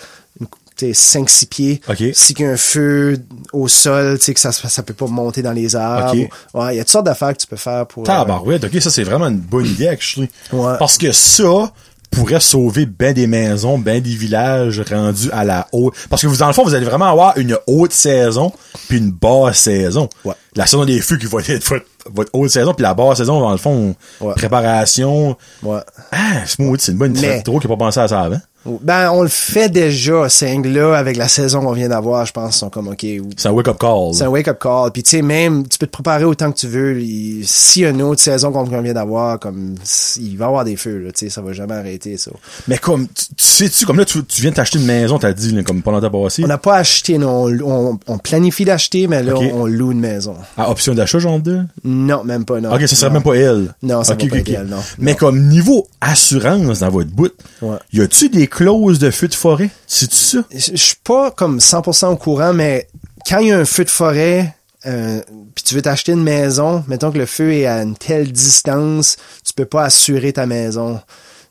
5-6 0.81 1.45
pieds. 1.47 1.81
Ok. 1.87 2.03
Si 2.13 2.33
qu'il 2.33 2.45
y 2.45 2.49
a 2.49 2.51
un 2.51 2.57
feu 2.57 3.17
au 3.51 3.67
sol, 3.67 4.17
tu 4.19 4.25
sais, 4.25 4.33
que 4.33 4.39
ça, 4.39 4.51
ça 4.51 4.83
peut 4.83 4.93
pas 4.93 5.07
monter 5.07 5.41
dans 5.41 5.51
les 5.51 5.75
arbres. 5.75 6.13
Ok. 6.19 6.29
Ouais, 6.53 6.73
il 6.73 6.77
y 6.77 6.79
a 6.79 6.83
toutes 6.83 6.91
sortes 6.91 7.05
d'affaires 7.05 7.33
que 7.33 7.39
tu 7.41 7.47
peux 7.47 7.55
faire 7.55 7.85
pour... 7.87 8.03
euh, 8.03 8.05
Tabarouette, 8.05 8.63
ok, 8.65 8.81
ça 8.81 8.89
c'est 8.89 9.03
vraiment 9.03 9.27
une 9.27 9.39
bonne 9.39 9.65
idée, 9.65 9.87
actually. 9.87 10.29
Ouais. 10.51 10.75
Parce 10.79 10.97
que 10.97 11.11
ça 11.11 11.71
pourrait 12.11 12.39
sauver 12.39 12.85
ben 12.85 13.11
des 13.11 13.25
maisons, 13.25 13.79
ben 13.79 13.99
des 13.99 14.15
villages 14.15 14.83
rendus 14.87 15.29
à 15.31 15.43
la 15.43 15.67
haute. 15.71 15.95
Parce 16.11 16.21
que 16.21 16.27
vous, 16.27 16.37
dans 16.37 16.45
le 16.45 16.53
fond, 16.53 16.63
vous 16.63 16.75
allez 16.75 16.85
vraiment 16.85 17.09
avoir 17.09 17.35
une 17.39 17.57
haute 17.65 17.91
saison 17.91 18.51
puis 18.87 18.99
une 18.99 19.09
basse 19.11 19.57
saison. 19.61 20.07
Ouais. 20.23 20.35
La 20.55 20.67
saison 20.67 20.85
des 20.85 21.01
feux 21.01 21.17
qui 21.17 21.25
va 21.25 21.39
être 21.39 21.67
votre, 21.67 21.85
votre 22.13 22.29
haute 22.33 22.51
saison 22.51 22.75
puis 22.75 22.83
la 22.83 22.93
basse 22.93 23.17
saison, 23.17 23.39
dans 23.39 23.49
le 23.51 23.57
fond, 23.57 23.95
Ouais. 24.21 24.33
préparation. 24.35 25.35
ouais. 25.63 25.79
Ah, 26.11 26.41
c'est 26.45 26.59
une 26.91 26.97
bonne 26.99 27.17
idée. 27.17 27.41
Trop 27.43 27.59
qui 27.59 27.65
a 27.65 27.69
pas 27.69 27.77
pensé 27.77 27.99
à 27.99 28.07
ça 28.07 28.21
avant. 28.21 28.39
Ben, 28.65 29.11
on 29.11 29.23
le 29.23 29.27
fait 29.27 29.67
déjà, 29.67 30.29
ces 30.29 30.53
angles-là, 30.55 30.93
avec 30.95 31.17
la 31.17 31.27
saison 31.27 31.59
qu'on 31.61 31.73
vient 31.73 31.89
d'avoir, 31.89 32.25
je 32.25 32.31
pense, 32.31 32.55
sont 32.57 32.69
comme, 32.69 32.87
OK, 32.87 33.05
C'est 33.35 33.47
un 33.49 33.51
wake-up 33.51 33.77
call. 33.77 34.13
c'est 34.13 34.23
un 34.23 34.29
wake-up 34.29 34.57
call. 34.57 34.91
Puis, 34.93 35.03
tu 35.03 35.09
sais, 35.11 35.21
même, 35.21 35.67
tu 35.67 35.77
peux 35.77 35.85
te 35.85 35.91
préparer 35.91 36.23
autant 36.23 36.49
que 36.51 36.57
tu 36.57 36.67
veux. 36.67 37.01
Il- 37.01 37.45
S'il 37.45 37.81
y 37.81 37.85
a 37.85 37.89
une 37.89 38.01
autre 38.01 38.21
saison 38.21 38.51
qu'on 38.53 38.63
vient 38.63 38.93
d'avoir, 38.93 39.37
comme, 39.39 39.75
il 40.17 40.37
va 40.37 40.45
y 40.45 40.47
avoir 40.47 40.63
des 40.63 40.77
feux, 40.77 40.99
là, 40.99 41.11
tu 41.11 41.25
sais, 41.25 41.29
ça 41.29 41.41
va 41.41 41.51
jamais 41.51 41.73
arrêter, 41.73 42.15
ça. 42.15 42.31
Mais 42.69 42.77
comme, 42.77 43.07
tu, 43.07 43.25
tu 43.35 43.43
sais-tu, 43.43 43.85
comme 43.85 43.97
là, 43.97 44.05
tu, 44.05 44.23
tu 44.23 44.41
viens 44.41 44.51
t'acheter 44.51 44.79
une 44.79 44.85
maison, 44.85 45.19
t'as 45.19 45.33
dit, 45.33 45.51
là, 45.51 45.63
comme 45.63 45.81
pas 45.81 45.91
longtemps 45.91 46.23
passé. 46.23 46.43
On 46.45 46.47
n'a 46.47 46.57
pas 46.57 46.77
acheté, 46.77 47.17
non, 47.17 47.47
on, 47.47 47.59
on- 47.91 47.99
on 48.07 48.17
planifie 48.17 48.63
d'acheter, 48.63 49.07
mais 49.07 49.23
là, 49.23 49.33
on, 49.35 49.63
on 49.63 49.65
loue 49.65 49.91
une 49.91 49.99
maison. 49.99 50.35
À 50.57 50.69
option 50.71 50.93
d'achat, 50.93 51.19
genre 51.19 51.39
de? 51.39 51.63
Non, 51.83 52.23
même 52.23 52.45
pas, 52.45 52.61
non. 52.61 52.73
Ok, 52.73 52.81
ça 52.87 52.95
serait 52.95 53.09
Non. 53.09 53.15
même 53.15 53.23
pas 53.23 53.35
elle. 53.35 53.73
Non, 53.83 54.03
ça 54.05 54.13
Ok, 54.13 54.23
va 54.23 54.29
pas 54.29 54.37
être 54.37 54.49
elle, 54.49 54.67
non. 54.67 54.77
Mais 54.99 55.11
Non. 55.11 55.17
comme 55.17 55.47
niveau 55.49 55.85
assurance 55.99 56.79
dans 56.79 56.89
votre 56.89 57.09
bout, 57.11 57.33
Ouais. 57.61 57.77
y 57.91 57.99
a-tu 58.01 58.29
des 58.29 58.47
clauses 58.55 58.99
de 58.99 59.11
feu 59.11 59.27
de 59.27 59.33
forêt? 59.35 59.69
C'est-tu 59.87 60.15
ça? 60.15 60.37
je 60.51 60.75
suis 60.75 60.95
pas 61.03 61.31
comme 61.31 61.59
100% 61.59 62.07
au 62.07 62.17
courant, 62.17 62.53
mais 62.53 62.87
quand 63.27 63.39
il 63.39 63.47
y 63.47 63.51
a 63.51 63.57
un 63.59 63.65
feu 63.65 63.83
de 63.85 63.89
forêt, 63.89 64.55
euh, 64.85 65.21
puis 65.55 65.63
tu 65.63 65.75
veux 65.75 65.81
t'acheter 65.81 66.11
une 66.11 66.23
maison, 66.23 66.83
mettons 66.87 67.11
que 67.11 67.17
le 67.17 67.25
feu 67.25 67.53
est 67.53 67.65
à 67.65 67.81
une 67.81 67.95
telle 67.97 68.31
distance, 68.31 69.17
tu 69.45 69.53
peux 69.53 69.65
pas 69.65 69.85
assurer 69.85 70.33
ta 70.33 70.45
maison. 70.45 70.99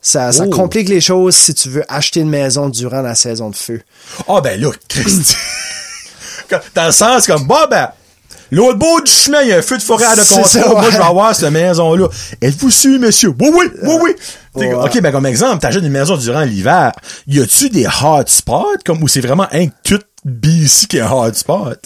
Ça, 0.01 0.31
ça 0.31 0.43
Oh. 0.45 0.49
complique 0.49 0.89
les 0.89 0.99
choses 1.01 1.35
si 1.35 1.53
tu 1.53 1.69
veux 1.69 1.83
acheter 1.87 2.19
une 2.19 2.29
maison 2.29 2.67
durant 2.69 3.01
la 3.01 3.15
saison 3.15 3.49
de 3.49 3.55
feu. 3.55 3.81
Ah 4.27 4.41
ben 4.41 4.59
là, 4.59 4.69
Christy. 4.89 5.35
Dans 6.75 6.85
le 6.87 6.91
sens 6.91 7.25
comme, 7.25 7.47
bah 7.47 7.67
ben, 7.69 7.89
L'autre 8.53 8.77
bout 8.77 9.01
du 9.01 9.11
chemin, 9.11 9.41
il 9.41 9.49
y 9.49 9.51
a 9.53 9.57
un 9.57 9.61
feu 9.61 9.77
de 9.77 9.81
forêt 9.81 10.05
à 10.05 10.15
de 10.15 10.21
C'est 10.21 10.35
contrôle. 10.35 10.49
ça, 10.63 10.69
Moi, 10.69 10.83
je 10.91 10.97
vais 10.97 11.03
avoir 11.03 11.35
cette 11.35 11.51
maison-là. 11.51 12.07
Êtes-vous 12.41 12.69
sûr, 12.71 12.99
monsieur? 12.99 13.29
Oui, 13.29 13.49
oui, 13.53 13.65
oui, 13.83 13.95
oui. 14.01 14.11
Ouais. 14.55 14.73
OK, 14.73 15.01
ben, 15.01 15.11
comme 15.11 15.25
exemple, 15.25 15.59
t'achètes 15.59 15.83
une 15.83 15.89
maison 15.91 16.15
durant 16.17 16.41
l'hiver. 16.43 16.91
Y 17.27 17.39
a-tu 17.41 17.69
des 17.69 17.87
hotspots, 17.87 18.77
comme, 18.85 19.01
ou 19.01 19.07
c'est 19.07 19.21
vraiment 19.21 19.47
un 19.51 19.67
tout 19.83 19.99
BC 20.23 20.85
qui 20.87 20.97
est 20.97 21.01
un 21.01 21.11
hotspot? 21.11 21.77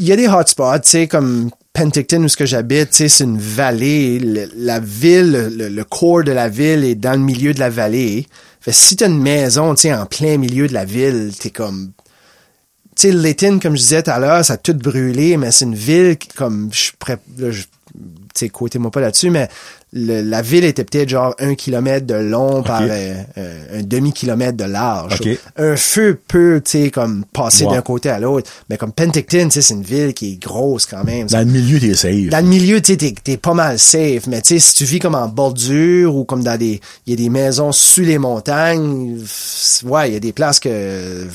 Il 0.00 0.06
y 0.06 0.12
a 0.12 0.16
des 0.16 0.26
hotspots, 0.26 0.78
tu 0.82 0.90
sais, 0.90 1.06
comme 1.06 1.50
Penticton, 1.72 2.22
où 2.24 2.28
ce 2.28 2.36
que 2.36 2.46
j'habite, 2.46 2.90
tu 2.90 2.96
sais, 2.96 3.08
c'est 3.08 3.24
une 3.24 3.38
vallée. 3.38 4.18
Le- 4.18 4.50
la 4.56 4.80
ville, 4.80 5.52
le, 5.56 5.68
le 5.68 5.84
corps 5.84 6.24
de 6.24 6.32
la 6.32 6.48
ville 6.48 6.82
est 6.84 6.94
dans 6.96 7.12
le 7.12 7.18
milieu 7.18 7.54
de 7.54 7.60
la 7.60 7.70
vallée. 7.70 8.26
Fait 8.60 8.72
si 8.72 8.96
t'as 8.96 9.06
une 9.06 9.20
maison, 9.22 9.74
tu 9.76 9.82
sais, 9.82 9.94
en 9.94 10.06
plein 10.06 10.38
milieu 10.38 10.66
de 10.66 10.74
la 10.74 10.84
ville, 10.84 11.30
t'es 11.38 11.50
comme... 11.50 11.92
Tu 12.98 13.12
sais, 13.12 13.58
comme 13.60 13.76
je 13.76 13.82
disais 13.82 14.02
tout 14.02 14.10
à 14.10 14.18
l'heure, 14.18 14.44
ça 14.44 14.54
a 14.54 14.56
tout 14.56 14.74
brûlé, 14.74 15.36
mais 15.36 15.50
c'est 15.52 15.64
une 15.66 15.74
ville 15.74 16.16
qui, 16.16 16.28
comme, 16.28 16.70
je 16.72 16.92
là, 17.38 17.50
je- 17.50 17.62
tu 17.62 17.66
sais, 18.34 18.48
quotez-moi 18.50 18.90
pas 18.90 19.00
là-dessus, 19.00 19.30
mais 19.30 19.48
le- 19.92 20.20
la 20.22 20.42
ville 20.42 20.64
était 20.64 20.84
peut-être 20.84 21.08
genre 21.08 21.34
un 21.38 21.54
kilomètre 21.54 22.06
de 22.06 22.14
long 22.14 22.62
par 22.62 22.82
euh, 22.82 23.14
euh, 23.38 23.78
un 23.78 23.82
demi-kilomètre 23.82 24.56
de 24.56 24.64
large. 24.64 25.20
Ok. 25.20 25.38
Un 25.56 25.76
feu 25.76 26.18
peut, 26.28 26.60
tu 26.64 26.70
sais, 26.84 26.90
comme 26.90 27.24
passer 27.32 27.64
d'un 27.72 27.80
côté 27.82 28.10
à 28.10 28.18
l'autre. 28.18 28.50
Mais 28.68 28.76
comme 28.76 28.92
Penticton, 28.92 29.44
tu 29.44 29.52
sais, 29.52 29.62
c'est 29.62 29.74
une 29.74 29.82
ville 29.82 30.12
qui 30.12 30.32
est 30.32 30.42
grosse 30.42 30.84
quand 30.86 31.04
même. 31.04 31.28
Dans 31.28 31.38
le 31.38 31.44
milieu, 31.46 31.78
t'es 31.80 31.94
safe. 31.94 32.28
Dans 32.30 32.44
le 32.44 32.48
milieu, 32.50 32.80
tu 32.82 32.92
sais, 32.92 32.96
t'es, 32.98 33.14
t'es 33.22 33.36
pas 33.38 33.54
mal 33.54 33.78
safe. 33.78 34.26
Mais 34.26 34.42
tu 34.42 34.54
sais, 34.54 34.58
si 34.58 34.74
tu 34.74 34.84
vis 34.84 34.98
comme 34.98 35.14
en 35.14 35.28
bordure 35.28 36.14
ou 36.16 36.24
comme 36.24 36.42
dans 36.42 36.58
des, 36.58 36.80
il 37.06 37.10
y 37.10 37.12
a 37.14 37.16
des 37.16 37.30
maisons 37.30 37.72
sur 37.72 38.04
les 38.04 38.18
montagnes, 38.18 39.18
ouais, 39.84 40.10
il 40.10 40.12
y 40.14 40.16
a 40.16 40.20
des 40.20 40.32
places 40.32 40.60
que, 40.60 41.26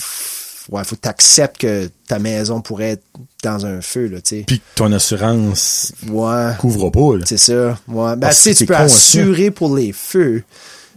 ouais, 0.72 0.84
faut 0.84 0.96
que 0.96 1.02
t'acceptes 1.02 1.58
que 1.60 1.90
ta 2.08 2.18
maison 2.20 2.62
pourrait 2.62 2.92
être 2.92 3.04
dans 3.44 3.66
un 3.66 3.82
feu, 3.82 4.08
là, 4.08 4.22
tu 4.22 4.38
sais. 4.38 4.44
Puis 4.48 4.60
que 4.60 4.64
ton 4.76 4.92
assurance 4.92 5.92
Ouais. 6.10 6.52
couvre 6.60 6.90
pas, 6.90 7.18
là. 7.18 7.26
C'est 7.28 7.38
ça. 7.38 7.78
Ouais. 7.88 8.16
Ben, 8.16 8.30
tu 8.30 8.56
tu 8.56 8.66
peux 8.66 8.74
con, 8.74 8.80
ça. 8.80 8.86
assurer 8.86 9.52
pour 9.52 9.76
les 9.76 9.92
feux. 9.94 10.44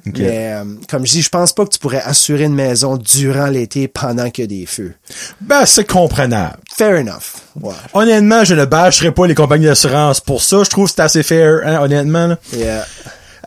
Mais, 0.07 0.53
euh, 0.53 0.65
comme 0.91 1.07
je 1.07 1.13
dis, 1.13 1.23
je 1.23 1.31
pense 1.31 1.55
pas 1.55 1.65
que 1.65 1.71
tu 1.71 1.79
pourrais 1.79 2.03
assurer 2.03 2.45
une 2.45 2.55
maison 2.55 2.99
durant 2.99 3.47
l'été 3.47 3.89
pendant 3.89 4.29
qu'il 4.29 4.43
y 4.43 4.45
a 4.45 4.61
des 4.61 4.67
feux. 4.67 4.93
Ben, 5.41 5.65
c'est 5.65 5.87
comprenable. 5.89 6.59
Fair 6.77 7.01
enough. 7.01 7.41
Ouais. 7.59 7.73
Honnêtement, 7.95 8.45
je 8.45 8.55
ne 8.55 8.67
bâcherai 8.67 9.13
pas 9.13 9.27
les 9.27 9.35
compagnies 9.35 9.65
d'assurance 9.65 10.21
pour 10.21 10.43
ça. 10.43 10.63
Je 10.63 10.69
trouve 10.69 10.89
que 10.91 10.95
c'est 10.95 11.01
assez 11.01 11.23
fair, 11.23 11.61
hein, 11.65 11.81
honnêtement. 11.81 12.27
là. 12.27 12.39
Yeah. 12.55 12.85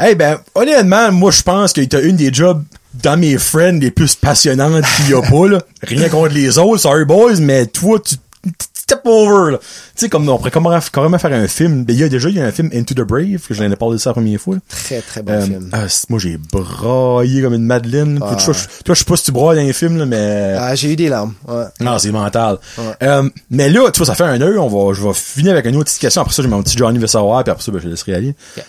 Eh 0.03 0.15
ben, 0.15 0.39
honnêtement, 0.55 1.11
moi, 1.11 1.29
je 1.29 1.43
pense 1.43 1.73
que 1.73 1.81
t'as 1.81 2.01
une 2.01 2.15
des 2.15 2.33
jobs 2.33 2.63
dans 3.03 3.17
mes 3.17 3.37
friends 3.37 3.79
les 3.79 3.91
plus 3.91 4.15
passionnantes 4.15 4.83
qu'il 4.95 5.09
y 5.09 5.13
a 5.13 5.21
pas, 5.21 5.47
là. 5.49 5.61
Rien 5.83 6.09
contre 6.09 6.33
les 6.33 6.57
autres, 6.57 6.81
sorry 6.81 7.05
boys, 7.05 7.35
mais 7.39 7.65
toi, 7.67 7.99
tu 8.03 8.15
step 8.73 9.01
over, 9.03 9.51
là. 9.51 9.57
Tu 9.57 9.65
sais, 9.95 10.09
comme, 10.09 10.29
on 10.29 10.37
pourrait 10.37 10.49
carrément, 10.51 11.17
faire 11.19 11.33
un 11.33 11.47
film. 11.49 11.83
Ben, 11.83 11.93
il 11.93 11.99
y 11.99 12.03
a 12.03 12.07
déjà, 12.09 12.29
il 12.29 12.37
y 12.37 12.39
a 12.39 12.45
un 12.45 12.51
film 12.53 12.69
Into 12.73 12.93
the 12.93 13.01
Brave, 13.05 13.41
que 13.45 13.53
j'en 13.53 13.69
ai 13.69 13.75
parlé 13.75 13.95
de 13.95 13.99
ça 13.99 14.11
la 14.11 14.13
première 14.13 14.39
fois. 14.39 14.55
là. 14.55 14.61
Très, 14.69 15.01
très 15.01 15.21
bon 15.21 15.33
Euh, 15.33 15.41
film. 15.41 15.69
ah, 15.73 15.83
moi, 16.07 16.19
j'ai 16.19 16.37
braillé 16.37 17.41
comme 17.41 17.53
une 17.55 17.65
madeleine. 17.65 18.19
Toi, 18.19 18.37
je- 18.37 18.83
toi, 18.85 18.95
je 18.95 18.99
sais 18.99 19.03
pas 19.05 19.17
si 19.17 19.23
tu 19.25 19.31
brailles 19.33 19.57
dans 19.57 19.63
les 19.65 19.73
films, 19.73 19.97
là, 19.97 20.05
mais... 20.05 20.55
Ah, 20.57 20.73
j'ai 20.75 20.93
eu 20.93 20.95
des 20.95 21.09
larmes. 21.09 21.33
Ouais. 21.49 21.65
Non, 21.81 21.99
c'est 21.99 22.11
mental. 22.11 22.59
Ouais. 22.77 22.83
Euh, 23.03 23.29
mais 23.49 23.69
là, 23.69 23.91
tu 23.91 23.97
vois, 23.97 24.05
ça 24.05 24.15
fait 24.15 24.23
un 24.23 24.39
heure, 24.39 24.63
on 24.63 24.69
va, 24.69 24.93
je 24.93 25.05
vais 25.05 25.13
finir 25.13 25.51
avec 25.51 25.65
une 25.65 25.75
autre 25.75 25.85
petite 25.85 25.99
question. 25.99 26.21
Après 26.21 26.33
ça, 26.33 26.41
j'ai 26.41 26.47
mon 26.47 26.63
petit 26.63 26.77
Johnny 26.77 26.97
veut 26.97 27.07
savoir, 27.07 27.43
puis 27.43 27.51
après 27.51 27.63
ça, 27.65 27.73
ben, 27.73 27.81
je 27.83 27.89
laisserai 27.89 28.13
aller. 28.13 28.35
Ok. 28.57 28.63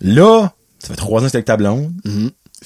Là, 0.00 0.52
ça 0.78 0.88
fait 0.88 0.96
trois 0.96 1.20
ans 1.20 1.26
que 1.26 1.30
t'es 1.30 1.36
avec 1.36 1.46
ta 1.46 1.58
blonde. 1.58 1.92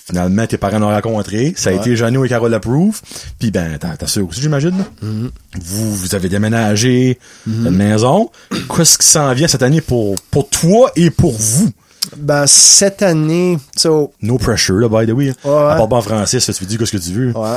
Finalement, 0.04 0.46
tes 0.46 0.56
parents 0.58 0.78
l'ont 0.78 0.88
rencontré. 0.90 1.54
Ça 1.56 1.70
a 1.70 1.72
Ouais. 1.72 1.78
été 1.80 1.96
Jeannot 1.96 2.24
et 2.24 2.28
Carole 2.28 2.52
Approve. 2.54 3.00
Puis 3.38 3.50
ben, 3.50 3.78
ta, 3.78 3.96
ta 3.96 4.06
soeur 4.06 4.28
aussi, 4.28 4.40
j'imagine. 4.40 4.84
Mm-hmm. 5.02 5.30
Vous, 5.62 5.94
vous 5.96 6.14
avez 6.14 6.28
déménagé 6.28 7.18
une 7.46 7.70
maison. 7.70 8.30
Qu'est-ce 8.76 8.98
qui 8.98 9.06
s'en 9.06 9.32
vient 9.32 9.48
cette 9.48 9.62
année 9.62 9.80
pour, 9.80 10.14
pour 10.30 10.48
toi 10.48 10.90
et 10.96 11.10
pour 11.10 11.32
vous? 11.32 11.70
Ben, 12.16 12.46
cette 12.46 13.02
année, 13.02 13.58
so, 13.76 14.12
No 14.22 14.38
pressure, 14.38 14.76
là, 14.76 14.88
by 14.88 15.06
the 15.10 15.14
way. 15.14 15.32
Ouais. 15.44 15.52
À 15.52 15.76
part 15.76 15.88
pas 15.88 15.96
en 15.96 16.02
français, 16.02 16.38
ça, 16.38 16.52
tu 16.52 16.64
dis 16.66 16.76
ce 16.84 16.92
que 16.92 16.98
tu 17.02 17.10
veux? 17.12 17.32
ouais. 17.36 17.56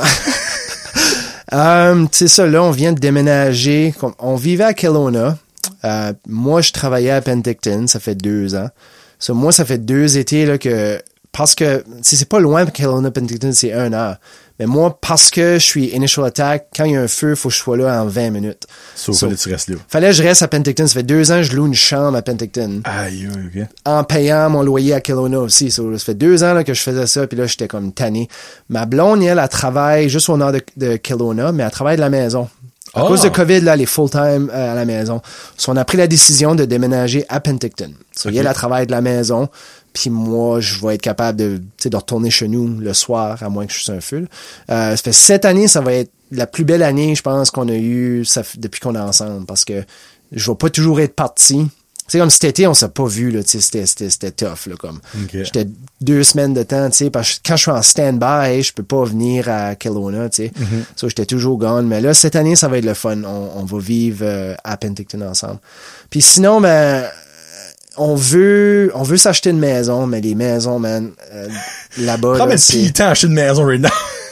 Euh, 1.52 2.02
tu 2.12 2.18
sais 2.18 2.28
ça, 2.28 2.46
là, 2.46 2.62
on 2.62 2.70
vient 2.70 2.92
de 2.92 3.00
déménager. 3.00 3.92
On 4.20 4.36
vivait 4.36 4.62
à 4.62 4.72
Kelowna. 4.72 5.36
Euh, 5.84 6.12
moi, 6.28 6.60
je 6.60 6.70
travaillais 6.70 7.10
à 7.10 7.20
Penticton. 7.20 7.86
Ça 7.88 7.98
fait 7.98 8.14
deux 8.14 8.54
ans. 8.54 8.68
So, 9.18 9.34
moi, 9.34 9.50
ça 9.50 9.64
fait 9.64 9.78
deux 9.78 10.16
étés 10.16 10.46
là 10.46 10.58
que 10.58 11.00
parce 11.32 11.54
que 11.54 11.84
c'est 12.02 12.28
pas 12.28 12.40
loin 12.40 12.66
Kelowna 12.66 13.10
Penticton, 13.10 13.52
c'est 13.52 13.72
un 13.72 13.92
heure. 13.92 14.16
Mais 14.58 14.66
moi, 14.66 14.98
parce 15.00 15.30
que 15.30 15.54
je 15.54 15.64
suis 15.64 15.86
initial 15.86 16.26
attack, 16.26 16.66
quand 16.76 16.84
il 16.84 16.92
y 16.92 16.96
a 16.96 17.00
un 17.00 17.08
feu, 17.08 17.30
il 17.30 17.36
faut 17.36 17.48
que 17.48 17.54
je 17.54 17.60
sois 17.60 17.78
là 17.78 18.02
en 18.02 18.06
20 18.06 18.28
minutes. 18.30 18.66
Sauf 18.94 19.16
So- 19.16 19.28
que 19.30 19.34
tu 19.34 19.48
restes 19.48 19.68
là. 19.70 19.76
Fallait 19.88 20.08
que 20.08 20.12
je 20.12 20.22
reste 20.22 20.42
à 20.42 20.48
Penticton. 20.48 20.86
Ça 20.86 20.92
fait 20.94 21.02
deux 21.02 21.32
ans 21.32 21.36
que 21.36 21.44
je 21.44 21.56
loue 21.56 21.66
une 21.66 21.74
chambre 21.74 22.14
à 22.18 22.20
Penticton. 22.20 22.82
Aïe, 22.84 23.26
ok. 23.26 23.66
en 23.86 24.04
payant 24.04 24.50
mon 24.50 24.62
loyer 24.62 24.92
à 24.92 25.00
Kelowna 25.00 25.38
aussi. 25.40 25.70
So, 25.70 25.96
ça 25.96 26.04
fait 26.04 26.14
deux 26.14 26.44
ans 26.44 26.52
là, 26.52 26.62
que 26.62 26.74
je 26.74 26.82
faisais 26.82 27.06
ça, 27.06 27.26
puis 27.26 27.38
là, 27.38 27.46
j'étais 27.46 27.68
comme 27.68 27.92
tanné. 27.92 28.28
Ma 28.68 28.84
blonde, 28.84 29.22
elle, 29.22 29.38
elle 29.38 29.48
travaille 29.48 30.10
juste 30.10 30.28
au 30.28 30.36
nord 30.36 30.52
de, 30.52 30.60
de 30.76 30.96
Kelowna, 30.96 31.52
mais 31.52 31.62
elle 31.62 31.70
travaille 31.70 31.96
de 31.96 32.02
la 32.02 32.10
maison. 32.10 32.50
À 32.92 33.02
Ah. 33.02 33.06
cause 33.06 33.22
de 33.22 33.28
COVID, 33.28 33.60
là, 33.60 33.74
elle 33.74 33.82
est 33.82 33.86
full-time 33.86 34.50
euh, 34.52 34.72
à 34.72 34.74
la 34.74 34.84
maison. 34.84 35.22
So, 35.56 35.70
on 35.72 35.76
a 35.76 35.84
pris 35.86 35.96
la 35.96 36.06
décision 36.08 36.54
de 36.56 36.64
déménager 36.66 37.24
à 37.30 37.38
Penticton. 37.40 37.92
So, 38.14 38.28
elle, 38.28 38.38
elle 38.46 38.52
travaille 38.52 38.86
de 38.86 38.90
la 38.90 39.00
maison, 39.00 39.48
puis 39.92 40.10
moi, 40.10 40.60
je 40.60 40.80
vais 40.80 40.94
être 40.94 41.02
capable 41.02 41.38
de, 41.38 41.56
tu 41.58 41.64
sais, 41.84 41.90
de 41.90 41.96
retourner 41.96 42.30
chez 42.30 42.48
nous 42.48 42.78
le 42.78 42.94
soir, 42.94 43.42
à 43.42 43.48
moins 43.48 43.66
que 43.66 43.72
je 43.72 43.80
sois 43.80 43.94
un 43.94 44.00
feu. 44.00 44.26
Euh, 44.70 44.96
ça 44.96 45.02
fait 45.02 45.12
cette 45.12 45.44
année, 45.44 45.68
ça 45.68 45.80
va 45.80 45.94
être 45.94 46.12
la 46.30 46.46
plus 46.46 46.64
belle 46.64 46.82
année, 46.82 47.14
je 47.14 47.22
pense, 47.22 47.50
qu'on 47.50 47.68
a 47.68 47.74
eue 47.74 48.24
ça 48.24 48.42
depuis 48.56 48.80
qu'on 48.80 48.94
est 48.94 49.00
ensemble, 49.00 49.46
parce 49.46 49.64
que 49.64 49.84
je 50.32 50.50
vais 50.50 50.56
pas 50.56 50.70
toujours 50.70 51.00
être 51.00 51.14
parti. 51.14 51.66
Tu 52.06 52.14
sais, 52.14 52.18
comme 52.18 52.30
cet 52.30 52.44
été, 52.44 52.66
on 52.66 52.74
s'est 52.74 52.88
pas 52.88 53.06
vu, 53.06 53.30
là, 53.30 53.42
tu 53.42 53.50
sais, 53.50 53.60
c'était, 53.60 53.86
c'était, 53.86 54.10
c'était 54.10 54.30
tough, 54.32 54.66
là, 54.66 54.74
comme. 54.76 55.00
Ok. 55.22 55.30
J'étais 55.44 55.66
deux 56.00 56.24
semaines 56.24 56.54
de 56.54 56.64
temps, 56.64 56.90
tu 56.90 56.96
sais, 56.96 57.10
parce 57.10 57.34
que 57.34 57.40
quand 57.46 57.56
je 57.56 57.62
suis 57.62 57.70
en 57.70 57.82
stand-by, 57.82 58.62
je 58.62 58.72
peux 58.72 58.82
pas 58.82 59.04
venir 59.04 59.48
à 59.48 59.76
Kelowna, 59.76 60.28
tu 60.28 60.44
sais. 60.44 60.52
So, 60.96 61.08
j'étais 61.08 61.26
toujours 61.26 61.56
gone. 61.56 61.86
Mais 61.86 62.00
là, 62.00 62.12
cette 62.12 62.34
année, 62.34 62.56
ça 62.56 62.66
va 62.66 62.78
être 62.78 62.84
le 62.84 62.94
fun. 62.94 63.22
On, 63.22 63.60
on 63.60 63.64
va 63.64 63.78
vivre 63.78 64.20
euh, 64.22 64.54
à 64.64 64.76
Penticton 64.76 65.20
ensemble. 65.20 65.60
Puis 66.10 66.20
sinon, 66.20 66.60
ben, 66.60 67.04
on 68.00 68.14
veut, 68.14 68.90
on 68.94 69.02
veut 69.02 69.18
s'acheter 69.18 69.50
une 69.50 69.58
maison, 69.58 70.06
mais 70.06 70.22
les 70.22 70.34
maisons, 70.34 70.78
man, 70.78 71.10
euh, 71.34 71.48
là-bas, 71.98 72.38
là, 72.38 72.46
le 72.86 72.92
temps 72.92 73.08
acheter 73.08 73.26
une 73.26 73.34
maison 73.34 73.62
right 73.66 73.80
now. 73.82 73.90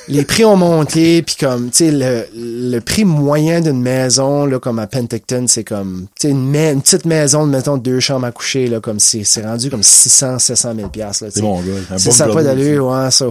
les 0.09 0.25
prix 0.25 0.47
ont 0.47 0.57
monté, 0.57 1.21
puis 1.21 1.37
comme, 1.39 1.71
tu 1.71 1.85
sais, 1.85 1.91
le, 1.91 2.25
le 2.35 2.79
prix 2.81 3.05
moyen 3.05 3.61
d'une 3.61 3.83
maison, 3.83 4.47
là, 4.47 4.59
comme 4.59 4.79
à 4.79 4.87
Penticton, 4.87 5.45
c'est 5.49 5.65
comme, 5.65 6.07
tu 6.19 6.29
sais, 6.29 6.31
une, 6.31 6.57
une 6.57 6.81
petite 6.81 7.05
maison, 7.05 7.45
mettons, 7.45 7.77
deux 7.77 8.01
chambres 8.01 8.27
à 8.27 8.33
coucher, 8.33 8.69
là, 8.69 8.81
comme, 8.81 8.99
c'est 8.99 9.23
c'est 9.23 9.45
rendu 9.45 9.69
comme 9.69 9.83
600, 9.83 10.39
700 10.39 10.75
000 10.75 10.89
piastres, 10.89 11.25
là, 11.25 11.31
tu 11.31 11.37
C'est 11.37 11.43
bon, 11.43 11.61
gars. 11.61 11.99
Ça 11.99 12.27
gars, 12.27 12.33
pas 12.33 12.43
d'allure, 12.43 12.87
ouais, 12.87 13.11
ça. 13.11 13.27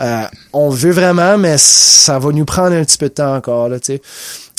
Euh, 0.00 0.22
on 0.54 0.70
veut 0.70 0.92
vraiment, 0.92 1.36
mais 1.36 1.56
ça 1.58 2.18
va 2.18 2.32
nous 2.32 2.46
prendre 2.46 2.74
un 2.74 2.82
petit 2.82 2.96
peu 2.96 3.10
de 3.10 3.14
temps 3.14 3.36
encore, 3.36 3.68
là, 3.68 3.78
tu 3.78 3.92
sais. 3.92 4.02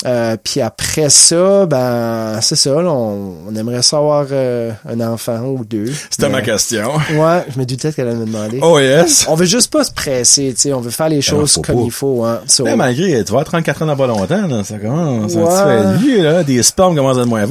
Euh, 0.06 0.36
puis 0.42 0.60
après 0.60 1.08
ça, 1.08 1.66
ben, 1.66 2.38
c'est 2.42 2.56
ça, 2.56 2.70
là, 2.82 2.90
on, 2.90 3.34
on 3.48 3.56
aimerait 3.56 3.82
savoir 3.82 4.26
euh, 4.32 4.70
un 4.88 5.00
enfant 5.00 5.38
ou 5.40 5.64
deux. 5.64 5.90
C'était 6.10 6.28
ma 6.28 6.42
question. 6.42 6.92
Ouais, 7.14 7.44
je 7.52 7.58
me 7.58 7.64
doutais 7.64 7.92
qu'elle 7.92 8.08
allait 8.08 8.16
me 8.16 8.26
demander. 8.26 8.58
Oh 8.62 8.78
yes. 8.78 9.24
On 9.28 9.34
veut 9.34 9.46
juste 9.46 9.72
pas 9.72 9.84
se 9.84 9.92
presser, 9.92 10.52
tu 10.54 10.60
sais, 10.60 10.72
on 10.72 10.80
veut 10.80 10.90
faire 10.90 11.08
les 11.08 11.22
choses 11.22 11.54
faut 11.54 11.62
comme 11.62 11.76
pas. 11.76 11.82
il 11.86 11.90
faut, 11.90 12.24
hein. 12.24 12.40
So- 12.46 12.64
Mais 12.64 12.76
malgré, 12.76 13.24
tu 13.24 13.30
avoir 13.30 13.44
34 13.44 13.82
ans 13.82 13.86
dans 13.86 13.96
pas 13.96 14.06
longtemps, 14.06 14.46
là, 14.46 14.62
ça 14.64 14.78
commence, 14.78 15.34
Ouais. 15.34 15.46
ça, 15.50 15.92
vieux, 15.98 16.22
là, 16.22 16.44
des 16.44 16.62
spermes 16.62 16.94
commencent 16.94 17.18
à 17.18 17.22
être 17.22 17.26
moins 17.26 17.42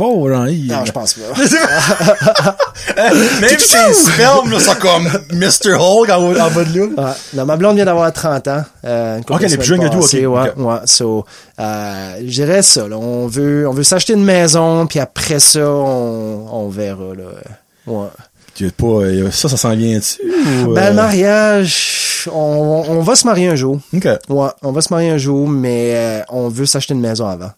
ils- 0.47 0.67
Non, 0.67 0.85
je 0.85 0.91
pense 0.91 1.15
pas. 1.15 1.33
Même 3.41 3.59
si 3.59 3.75
les 3.87 3.93
spermes, 3.93 4.59
sont 4.59 4.75
comme 4.75 5.07
Mr. 5.31 5.73
Hulk 5.79 6.09
en, 6.09 6.31
en 6.31 6.51
bas 6.51 6.63
de 6.65 6.79
là. 6.79 6.85
Ouais. 6.85 7.11
Non, 7.33 7.45
ma 7.45 7.57
blonde 7.57 7.75
vient 7.75 7.85
d'avoir 7.85 8.11
30 8.11 8.47
ans. 8.47 8.63
Euh, 8.85 9.17
une 9.17 9.23
Ok, 9.35 9.41
elle 9.43 9.53
est 9.53 9.57
plus 9.57 9.65
jeune 9.65 9.79
que 9.79 9.95
passées, 9.95 10.25
ok, 10.25 10.35
Ouais, 10.35 10.53
ouais. 10.57 10.75
So, 10.85 11.25
euh, 11.59 12.15
je 12.19 12.31
dirais 12.31 12.61
ça, 12.61 12.87
là. 12.87 12.97
On 12.97 13.27
veut, 13.27 13.67
on 13.67 13.73
veut 13.73 13.83
s'acheter 13.83 14.13
une 14.13 14.23
maison, 14.23 14.87
puis 14.87 14.99
après 14.99 15.39
ça, 15.39 15.69
on, 15.69 16.47
on 16.51 16.69
verra, 16.69 17.13
là. 17.15 17.23
Ouais. 17.85 18.07
Tu 18.55 18.69
pas, 18.69 18.85
euh, 18.85 19.31
ça, 19.31 19.49
ça 19.49 19.57
s'en 19.57 19.75
vient 19.75 19.97
dessus 19.97 20.21
ou, 20.67 20.73
Ben, 20.73 20.83
euh, 20.85 20.89
le 20.89 20.95
mariage, 20.95 22.29
on, 22.31 22.83
on 22.87 23.01
va 23.01 23.15
se 23.15 23.25
marier 23.25 23.47
un 23.47 23.55
jour. 23.55 23.79
Ok. 23.95 24.07
Ouais, 24.29 24.47
on 24.61 24.71
va 24.71 24.81
se 24.81 24.93
marier 24.93 25.09
un 25.09 25.17
jour, 25.17 25.47
mais 25.47 25.91
euh, 25.95 26.21
on 26.29 26.49
veut 26.49 26.67
s'acheter 26.67 26.93
une 26.93 26.99
maison 27.01 27.25
avant. 27.27 27.51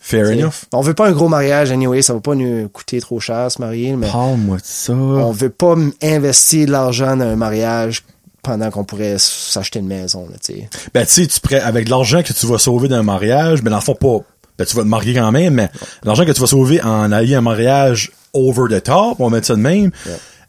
Fair 0.00 0.26
enough. 0.28 0.64
On 0.72 0.80
veut 0.82 0.94
pas 0.94 1.08
un 1.08 1.12
gros 1.12 1.28
mariage, 1.28 1.70
anyway, 1.72 2.00
ça 2.02 2.12
va 2.14 2.20
pas 2.20 2.34
nous 2.34 2.68
coûter 2.68 3.00
trop 3.00 3.18
cher 3.18 3.50
se 3.50 3.60
marier, 3.60 3.96
mais 3.96 4.10
Parle-moi 4.10 4.56
de 4.58 4.62
ça. 4.64 4.92
on 4.92 5.32
veut 5.32 5.50
pas 5.50 5.74
investir 6.02 6.66
de 6.66 6.72
l'argent 6.72 7.16
dans 7.16 7.24
un 7.24 7.36
mariage 7.36 8.04
pendant 8.46 8.70
qu'on 8.70 8.84
pourrait 8.84 9.16
s'acheter 9.18 9.80
une 9.80 9.88
maison, 9.88 10.26
là, 10.30 10.36
tu 10.42 10.54
sais. 10.54 10.68
Ben, 10.94 11.04
tu 11.04 11.26
sais, 11.26 11.26
tu 11.26 11.56
avec 11.56 11.88
l'argent 11.88 12.22
que 12.22 12.32
tu 12.32 12.46
vas 12.46 12.58
sauver 12.58 12.88
d'un 12.88 13.02
mariage, 13.02 13.62
ben, 13.62 13.70
dans 13.70 13.76
le 13.76 13.82
fond, 13.82 13.94
pas, 13.94 14.18
ben, 14.58 14.64
tu 14.64 14.76
vas 14.76 14.82
te 14.82 14.88
marier 14.88 15.14
quand 15.14 15.32
même, 15.32 15.54
mais 15.54 15.68
l'argent 16.04 16.24
que 16.24 16.32
tu 16.32 16.40
vas 16.40 16.46
sauver 16.46 16.80
en 16.82 17.12
alliant 17.12 17.38
un 17.38 17.42
mariage 17.42 18.12
over 18.32 18.74
the 18.74 18.82
top, 18.82 19.16
on 19.18 19.28
va 19.28 19.36
mettre 19.36 19.46
ça 19.48 19.56
de 19.56 19.60
même, 19.60 19.90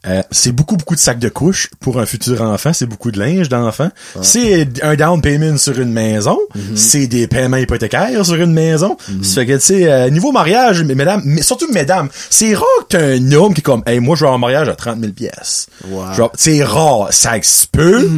Euh, 0.08 0.22
c'est 0.32 0.52
beaucoup, 0.52 0.78
beaucoup 0.78 0.96
de 0.96 1.00
sacs 1.00 1.20
de 1.20 1.30
couches 1.30 1.70
pour 1.80 2.00
un 2.00 2.06
futur 2.06 2.42
enfant. 2.42 2.74
C'est 2.74 2.86
beaucoup 2.86 3.12
de 3.12 3.20
linge 3.20 3.50
d'enfant. 3.50 3.90
C'est 4.22 4.68
un 4.84 4.96
down 4.96 5.22
payment 5.22 5.58
sur 5.58 5.80
une 5.80 5.92
maison. 5.92 6.38
C'est 6.76 7.08
des 7.08 7.28
paiements 7.28 7.58
hypothécaires 7.58 8.26
sur 8.26 8.36
une 8.36 8.54
maison. 8.54 8.98
Ça 9.22 9.42
fait 9.42 9.46
que, 9.48 9.54
tu 9.54 9.60
sais, 9.60 9.92
euh, 9.92 10.10
niveau 10.10 10.32
mariage, 10.32 10.84
mais 10.84 10.96
mesdames, 10.96 11.22
mais 11.26 11.42
surtout 11.42 11.72
mesdames, 11.72 12.10
c'est 12.30 12.54
rare 12.56 12.66
que 12.90 12.98
t'as 12.98 13.16
un 13.16 13.32
homme 13.32 13.54
qui 13.54 13.60
est 13.60 13.64
comme, 13.64 13.84
hey, 13.86 14.00
moi, 14.00 14.16
je 14.16 14.26
veux 14.26 14.32
un 14.32 14.38
mariage 14.38 14.70
à 14.70 14.76
30 14.76 15.00
000 15.00 15.14
pièces. 15.14 15.68
Wow. 15.90 16.32
C'est 16.36 16.64
rare. 16.64 17.08
Ça 17.12 17.42
se 17.42 17.68
peut. 17.68 18.10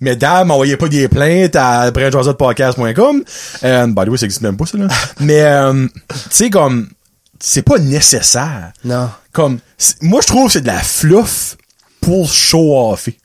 Mesdames, 0.00 0.50
envoyez 0.50 0.76
pas 0.76 0.88
des 0.88 1.08
plaintes 1.08 1.56
à 1.56 1.90
brentjosepodcast.com. 1.90 3.22
Euh, 3.64 3.86
by 3.86 4.04
the 4.04 4.08
way, 4.08 4.18
ça 4.18 4.26
existe 4.26 4.42
même 4.42 4.56
pas, 4.56 4.66
ça, 4.66 4.76
là. 4.78 4.88
Mais, 5.20 5.42
euh, 5.42 5.86
tu 6.08 6.16
sais, 6.30 6.50
comme, 6.50 6.88
c'est 7.40 7.62
pas 7.62 7.78
nécessaire. 7.78 8.72
Non. 8.84 9.08
Comme, 9.34 9.58
moi, 10.00 10.20
je 10.22 10.26
trouve 10.28 10.46
que 10.46 10.52
c'est 10.54 10.60
de 10.62 10.66
la 10.68 10.78
fluff 10.80 11.56
pour 12.00 12.32
show-offer. 12.32 13.18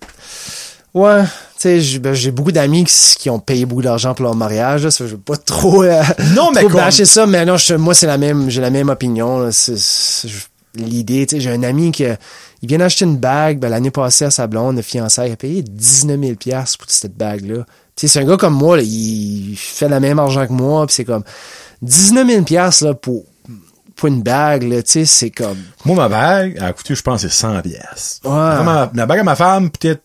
Ouais, 0.93 1.21
tu 1.23 1.29
sais, 1.59 1.79
j'ai 1.81 1.99
ben, 1.99 2.13
j'ai 2.13 2.31
beaucoup 2.31 2.51
d'amis 2.51 2.83
qui, 2.83 3.15
qui 3.17 3.29
ont 3.29 3.39
payé 3.39 3.65
beaucoup 3.65 3.83
d'argent 3.83 4.13
pour 4.15 4.23
leur 4.25 4.35
mariage. 4.35 4.83
Là, 4.85 4.91
ça, 4.91 5.05
je 5.05 5.11
veux 5.11 5.17
pas 5.19 5.37
trop, 5.37 5.83
euh, 5.83 6.01
Non, 6.35 6.49
mais 6.51 6.61
trop 6.61 6.69
comme- 6.69 6.79
bâcher 6.81 7.05
ça, 7.05 7.27
mais 7.27 7.45
non, 7.45 7.57
je- 7.57 7.75
moi 7.75 7.93
c'est 7.93 8.07
la 8.07 8.17
même, 8.17 8.49
j'ai 8.49 8.59
la 8.59 8.71
même 8.71 8.89
opinion. 8.89 9.47
L'idée, 10.75 11.25
tu 11.27 11.35
sais, 11.35 11.41
j'ai 11.41 11.51
un 11.51 11.63
ami 11.63 11.91
qui 11.91 12.03
il 12.61 12.67
vient 12.67 12.77
d'acheter 12.79 13.05
une 13.05 13.17
bague, 13.17 13.59
ben, 13.59 13.69
l'année 13.69 13.91
passée 13.91 14.25
à 14.25 14.31
sa 14.31 14.47
blonde, 14.47 14.77
de 14.77 14.81
fiançailles, 14.81 15.29
il 15.29 15.33
a 15.33 15.37
payé 15.37 15.61
19 15.63 16.19
000 16.19 16.35
pièces 16.35 16.75
pour 16.75 16.89
cette 16.89 17.15
bague-là. 17.15 17.65
Tu 17.95 18.07
sais, 18.07 18.13
c'est 18.13 18.19
un 18.19 18.25
gars 18.25 18.37
comme 18.37 18.53
moi, 18.55 18.77
là, 18.77 18.83
il 18.83 19.55
fait 19.57 19.89
le 19.89 19.99
même 19.99 20.19
argent 20.19 20.45
que 20.47 20.53
moi, 20.53 20.85
puis 20.87 20.95
c'est 20.95 21.05
comme 21.05 21.23
19 21.81 22.27
000 22.27 22.43
pièces 22.43 22.81
là 22.81 22.93
pour 22.93 23.25
pour 23.99 24.07
une 24.07 24.23
bague, 24.23 24.63
là, 24.63 24.81
tu 24.81 24.91
sais, 24.91 25.05
c'est 25.05 25.29
comme 25.29 25.57
Moi, 25.85 25.95
ma 25.95 26.07
bague, 26.09 26.55
elle 26.57 26.63
a 26.63 26.73
coûté, 26.73 26.95
je 26.95 27.01
pense, 27.01 27.21
c'est 27.21 27.29
100 27.29 27.61
pièces. 27.61 28.21
Ouais. 28.23 28.31
Ma, 28.31 28.89
la 28.93 29.05
bague 29.05 29.19
à 29.19 29.23
ma 29.23 29.35
femme, 29.35 29.69
peut-être 29.69 30.01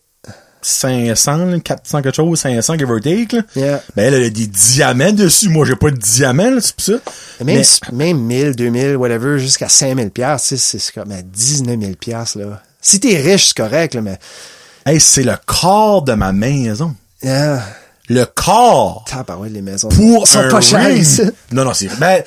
500, 0.61 1.37
là, 1.45 1.59
400 1.59 2.01
quelque 2.01 2.15
chose, 2.15 2.39
500 2.39 2.77
give 2.77 2.89
or 2.89 2.99
take, 2.99 3.35
là. 3.35 3.41
Yeah. 3.55 3.81
Ben, 3.95 4.05
elle, 4.07 4.13
elle 4.15 4.23
a 4.23 4.29
des 4.29 4.47
diamants 4.47 5.11
dessus. 5.11 5.47
Moi, 5.49 5.65
j'ai 5.65 5.75
pas 5.75 5.91
de 5.91 5.97
diamants, 5.97 6.49
là, 6.49 6.59
c'est 6.59 6.75
pour 6.75 6.85
ça. 6.85 7.43
Même, 7.43 7.61
Mais- 7.91 7.91
même 7.93 8.17
1000, 8.19 8.55
2000, 8.55 8.95
whatever, 8.97 9.37
jusqu'à 9.39 9.69
5000 9.69 10.09
pièces, 10.11 10.43
c'est 10.43 10.57
c'est 10.57 10.91
comme 10.93 11.11
à 11.11 11.21
19 11.21 11.79
000 11.79 11.91
pièces 11.99 12.35
là. 12.35 12.61
Si 12.81 12.99
t'es 12.99 13.17
riche, 13.17 13.47
c'est 13.49 13.57
correct, 13.57 13.93
là, 13.93 14.01
mais, 14.01 14.17
hey, 14.85 14.99
c'est 14.99 15.23
le 15.23 15.35
corps 15.45 16.01
de 16.01 16.13
ma 16.13 16.31
maison. 16.33 16.95
Le 18.07 18.25
corps. 18.25 19.03
tabarouette, 19.09 19.51
les 19.53 19.61
maisons. 19.61 19.89
pour 19.89 20.27
sont 20.27 20.39
un 20.39 20.49
pas 20.49 20.59
ring. 20.59 20.97
ici. 20.99 21.23
Non, 21.51 21.63
non, 21.65 21.73
c'est... 21.73 21.89
Ben, 21.99 22.23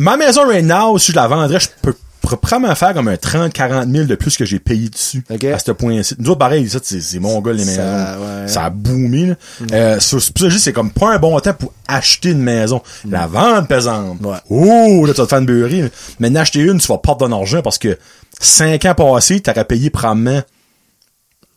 ma 0.00 0.16
maison 0.16 0.46
right 0.46 0.64
now, 0.64 0.98
si 0.98 1.12
je 1.12 1.16
la 1.16 1.28
vendrais, 1.28 1.60
je 1.60 1.68
peux 1.82 1.92
pr- 2.24 2.36
probablement 2.36 2.74
faire 2.74 2.94
comme 2.94 3.08
un 3.08 3.16
30, 3.16 3.52
40 3.52 3.88
000 3.90 4.04
de 4.06 4.14
plus 4.14 4.36
que 4.36 4.44
j'ai 4.44 4.58
payé 4.58 4.88
dessus. 4.88 5.22
Ok. 5.30 5.44
À 5.44 5.58
ce 5.58 5.72
point-ci. 5.72 6.14
Nous 6.18 6.30
autres, 6.30 6.38
pareil, 6.38 6.68
ça, 6.68 6.78
c'est, 6.82 7.18
mon 7.18 7.40
gars, 7.40 7.52
les 7.52 7.64
Ça, 7.64 7.70
maisons. 7.82 8.24
ouais. 8.42 8.48
Ça 8.48 8.64
a 8.64 8.70
boomé, 8.70 9.26
là. 9.26 9.34
Euh, 9.72 10.00
so- 10.00 10.18
c'est 10.20 10.50
ça 10.58 10.72
comme 10.72 10.90
pas 10.90 11.14
un 11.14 11.18
bon 11.18 11.38
temps 11.40 11.54
pour 11.54 11.72
acheter 11.86 12.30
une 12.30 12.42
maison. 12.42 12.82
La 13.08 13.26
vente 13.26 13.68
pesante. 13.68 14.18
Ouais. 14.22 14.36
Oh, 14.48 15.04
là, 15.06 15.12
tu 15.14 15.20
vas 15.20 15.26
te 15.26 15.28
faire 15.30 15.38
une. 15.40 15.90
Mais 16.18 16.30
n'acheter 16.30 16.60
une, 16.60 16.78
tu 16.78 16.86
vas 16.88 16.98
perdre 16.98 17.26
ton 17.26 17.32
argent 17.38 17.62
parce 17.62 17.78
que 17.78 17.98
5 18.40 18.84
ans 18.86 18.94
passés, 18.94 19.40
t'aurais 19.40 19.64
payé 19.64 19.90
probablement 19.90 20.40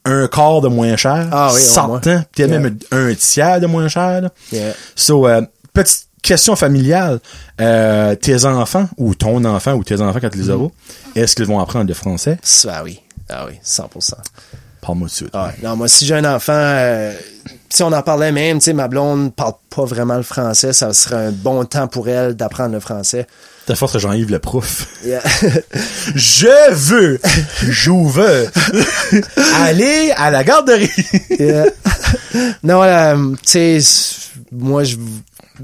un 0.05 0.27
quart 0.27 0.59
de 0.59 0.67
moins 0.67 0.97
cher. 0.97 1.29
Ah 1.31 1.49
oui, 1.53 1.61
au 1.61 1.63
moins. 1.63 1.73
Sortant. 1.73 2.23
Peut-être 2.35 2.49
Yeah. 2.49 2.59
même 2.59 2.77
un 2.91 3.13
tiers 3.13 3.61
de 3.61 3.67
moins 3.67 3.87
cher, 3.87 4.21
là. 4.21 4.29
Yeah. 4.51 4.73
So, 4.95 5.27
euh, 5.27 5.41
petite 5.73 6.07
question 6.24 6.55
familiale. 6.55 7.19
Euh, 7.61 8.15
tes 8.15 8.45
enfants, 8.45 8.89
ou 8.97 9.13
ton 9.13 9.45
enfant, 9.45 9.74
ou 9.74 9.84
tes 9.84 10.01
enfants 10.01 10.19
quand 10.19 10.30
tu 10.30 10.39
les 10.39 10.49
auras, 10.49 10.69
est-ce 11.15 11.36
qu'ils 11.36 11.45
vont 11.45 11.59
apprendre 11.59 11.88
le 11.88 11.93
français? 11.93 12.39
Ah 12.67 12.84
oui, 12.84 12.99
ah 13.30 13.45
oui, 13.47 13.59
100%. 13.63 14.13
Parle-moi 14.82 15.07
de 15.07 15.13
suite. 15.13 15.30
Ah 15.34 15.47
ouais. 15.47 15.53
Non, 15.61 15.76
moi, 15.76 15.88
si 15.88 16.05
j'ai 16.05 16.15
un 16.15 16.26
enfant, 16.26 16.53
euh, 16.55 17.13
si 17.69 17.84
on 17.84 17.91
en 17.91 18.01
parlait 18.01 18.32
même, 18.32 18.57
tu 18.57 18.65
sais, 18.65 18.74
ma 18.74 18.88
blonde 18.88 19.34
parle 19.34 19.53
pas 19.69 19.86
vraiment 19.86 20.17
le 20.17 20.24
français, 20.24 20.74
ça 20.74 20.91
serait 20.93 21.28
un 21.28 21.32
bon 21.32 21.63
temps 21.65 21.88
pour 21.88 22.09
elle 22.09 22.34
d'apprendre 22.34 22.74
le 22.74 22.80
français. 22.80 23.28
Ta 23.65 23.76
force, 23.76 23.97
Jean-Yves 23.97 24.30
le 24.30 24.39
prof. 24.39 24.88
Yeah. 25.05 25.21
Je 26.15 26.74
veux, 26.74 27.17
je 27.69 27.91
veux 27.91 28.47
aller 29.55 30.11
à 30.17 30.32
la 30.32 30.43
garderie. 30.43 30.91
Yeah. 31.30 31.67
non, 32.63 32.84
euh, 32.84 33.36
tu 33.45 33.80
sais, 33.80 33.80
moi, 34.51 34.84
je, 34.84 34.97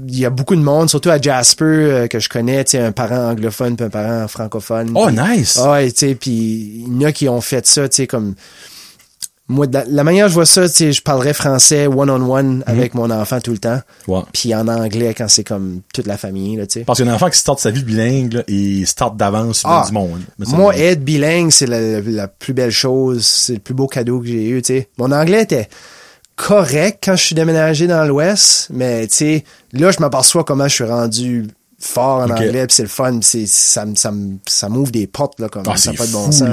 il 0.06 0.18
y 0.18 0.24
a 0.24 0.30
beaucoup 0.30 0.54
de 0.56 0.60
monde, 0.62 0.88
surtout 0.88 1.10
à 1.10 1.20
Jasper, 1.20 1.64
euh, 1.64 2.06
que 2.08 2.18
je 2.20 2.28
connais, 2.28 2.62
tu 2.64 2.72
sais, 2.72 2.78
un 2.78 2.92
parent 2.92 3.30
anglophone 3.30 3.76
puis 3.76 3.86
un 3.86 3.90
parent 3.90 4.28
francophone. 4.28 4.92
oh, 4.94 5.10
nice. 5.10 5.58
Ah 5.60 5.72
ouais, 5.72 5.90
tu 5.90 5.98
sais, 5.98 6.14
puis 6.14 6.84
il 6.86 7.00
y 7.00 7.04
en 7.04 7.08
a 7.08 7.12
qui 7.12 7.28
ont 7.28 7.40
fait 7.40 7.66
ça, 7.66 7.88
tu 7.88 7.96
sais, 7.96 8.06
comme... 8.06 8.34
Moi, 9.48 9.66
la, 9.72 9.84
la 9.84 10.04
manière 10.04 10.26
dont 10.26 10.28
je 10.28 10.34
vois 10.34 10.46
ça, 10.46 10.68
tu 10.68 10.74
sais, 10.76 10.92
je 10.92 11.02
parlerais 11.02 11.32
français 11.34 11.88
one-on-one 11.88 12.62
avec 12.66 12.94
mon 12.94 13.10
enfant 13.10 13.40
tout 13.40 13.50
le 13.50 13.58
temps. 13.58 13.80
Puis 14.32 14.54
en 14.54 14.68
anglais 14.68 15.12
quand 15.12 15.26
c'est 15.28 15.42
comme 15.42 15.80
toute 15.92 16.06
la 16.06 16.16
famille, 16.16 16.54
là, 16.56 16.68
tu 16.68 16.78
sais. 16.78 16.84
Parce 16.84 17.00
qu'un 17.02 17.12
enfant 17.12 17.28
qui 17.28 17.36
start 17.40 17.58
sa 17.58 17.72
vie 17.72 17.82
bilingue, 17.82 18.32
là, 18.34 18.42
il 18.46 18.86
start 18.86 19.16
d'avance 19.16 19.62
Ah, 19.64 19.82
du 19.84 19.92
monde. 19.92 20.20
Moi, 20.38 20.76
être 20.76 21.02
bilingue, 21.04 21.50
c'est 21.50 21.66
la, 21.66 22.00
la 22.00 22.28
plus 22.28 22.52
belle 22.52 22.70
chose. 22.70 23.26
C'est 23.26 23.54
le 23.54 23.58
plus 23.58 23.74
beau 23.74 23.88
cadeau 23.88 24.20
que 24.20 24.28
j'ai 24.28 24.50
eu, 24.50 24.62
tu 24.62 24.72
sais. 24.72 24.88
Mon 24.98 25.10
anglais 25.10 25.42
était 25.42 25.68
correct 26.46 27.00
quand 27.04 27.16
je 27.16 27.22
suis 27.24 27.34
déménagé 27.34 27.86
dans 27.86 28.04
l'Ouest, 28.04 28.68
mais 28.72 29.06
tu 29.06 29.14
sais, 29.16 29.44
là, 29.72 29.90
je 29.90 30.00
m'aperçois 30.00 30.44
comment 30.44 30.68
je 30.68 30.74
suis 30.74 30.84
rendu 30.84 31.46
fort 31.82 32.18
en 32.20 32.24
anglais, 32.30 32.66
puis 32.66 32.76
c'est 32.76 32.82
le 32.82 32.90
fun, 32.90 33.20
c'est 33.22 33.46
ça 33.46 33.86
me 33.86 33.94
ça 33.94 34.12
ça 34.46 34.68
m'ouvre 34.68 34.90
des 34.92 35.06
portes 35.06 35.40
là 35.40 35.48
comme 35.48 35.62
Ah, 35.66 35.78
ça 35.78 35.94
pas 35.94 36.06
de 36.06 36.12
bon 36.12 36.26
fou, 36.26 36.32
sens. 36.32 36.48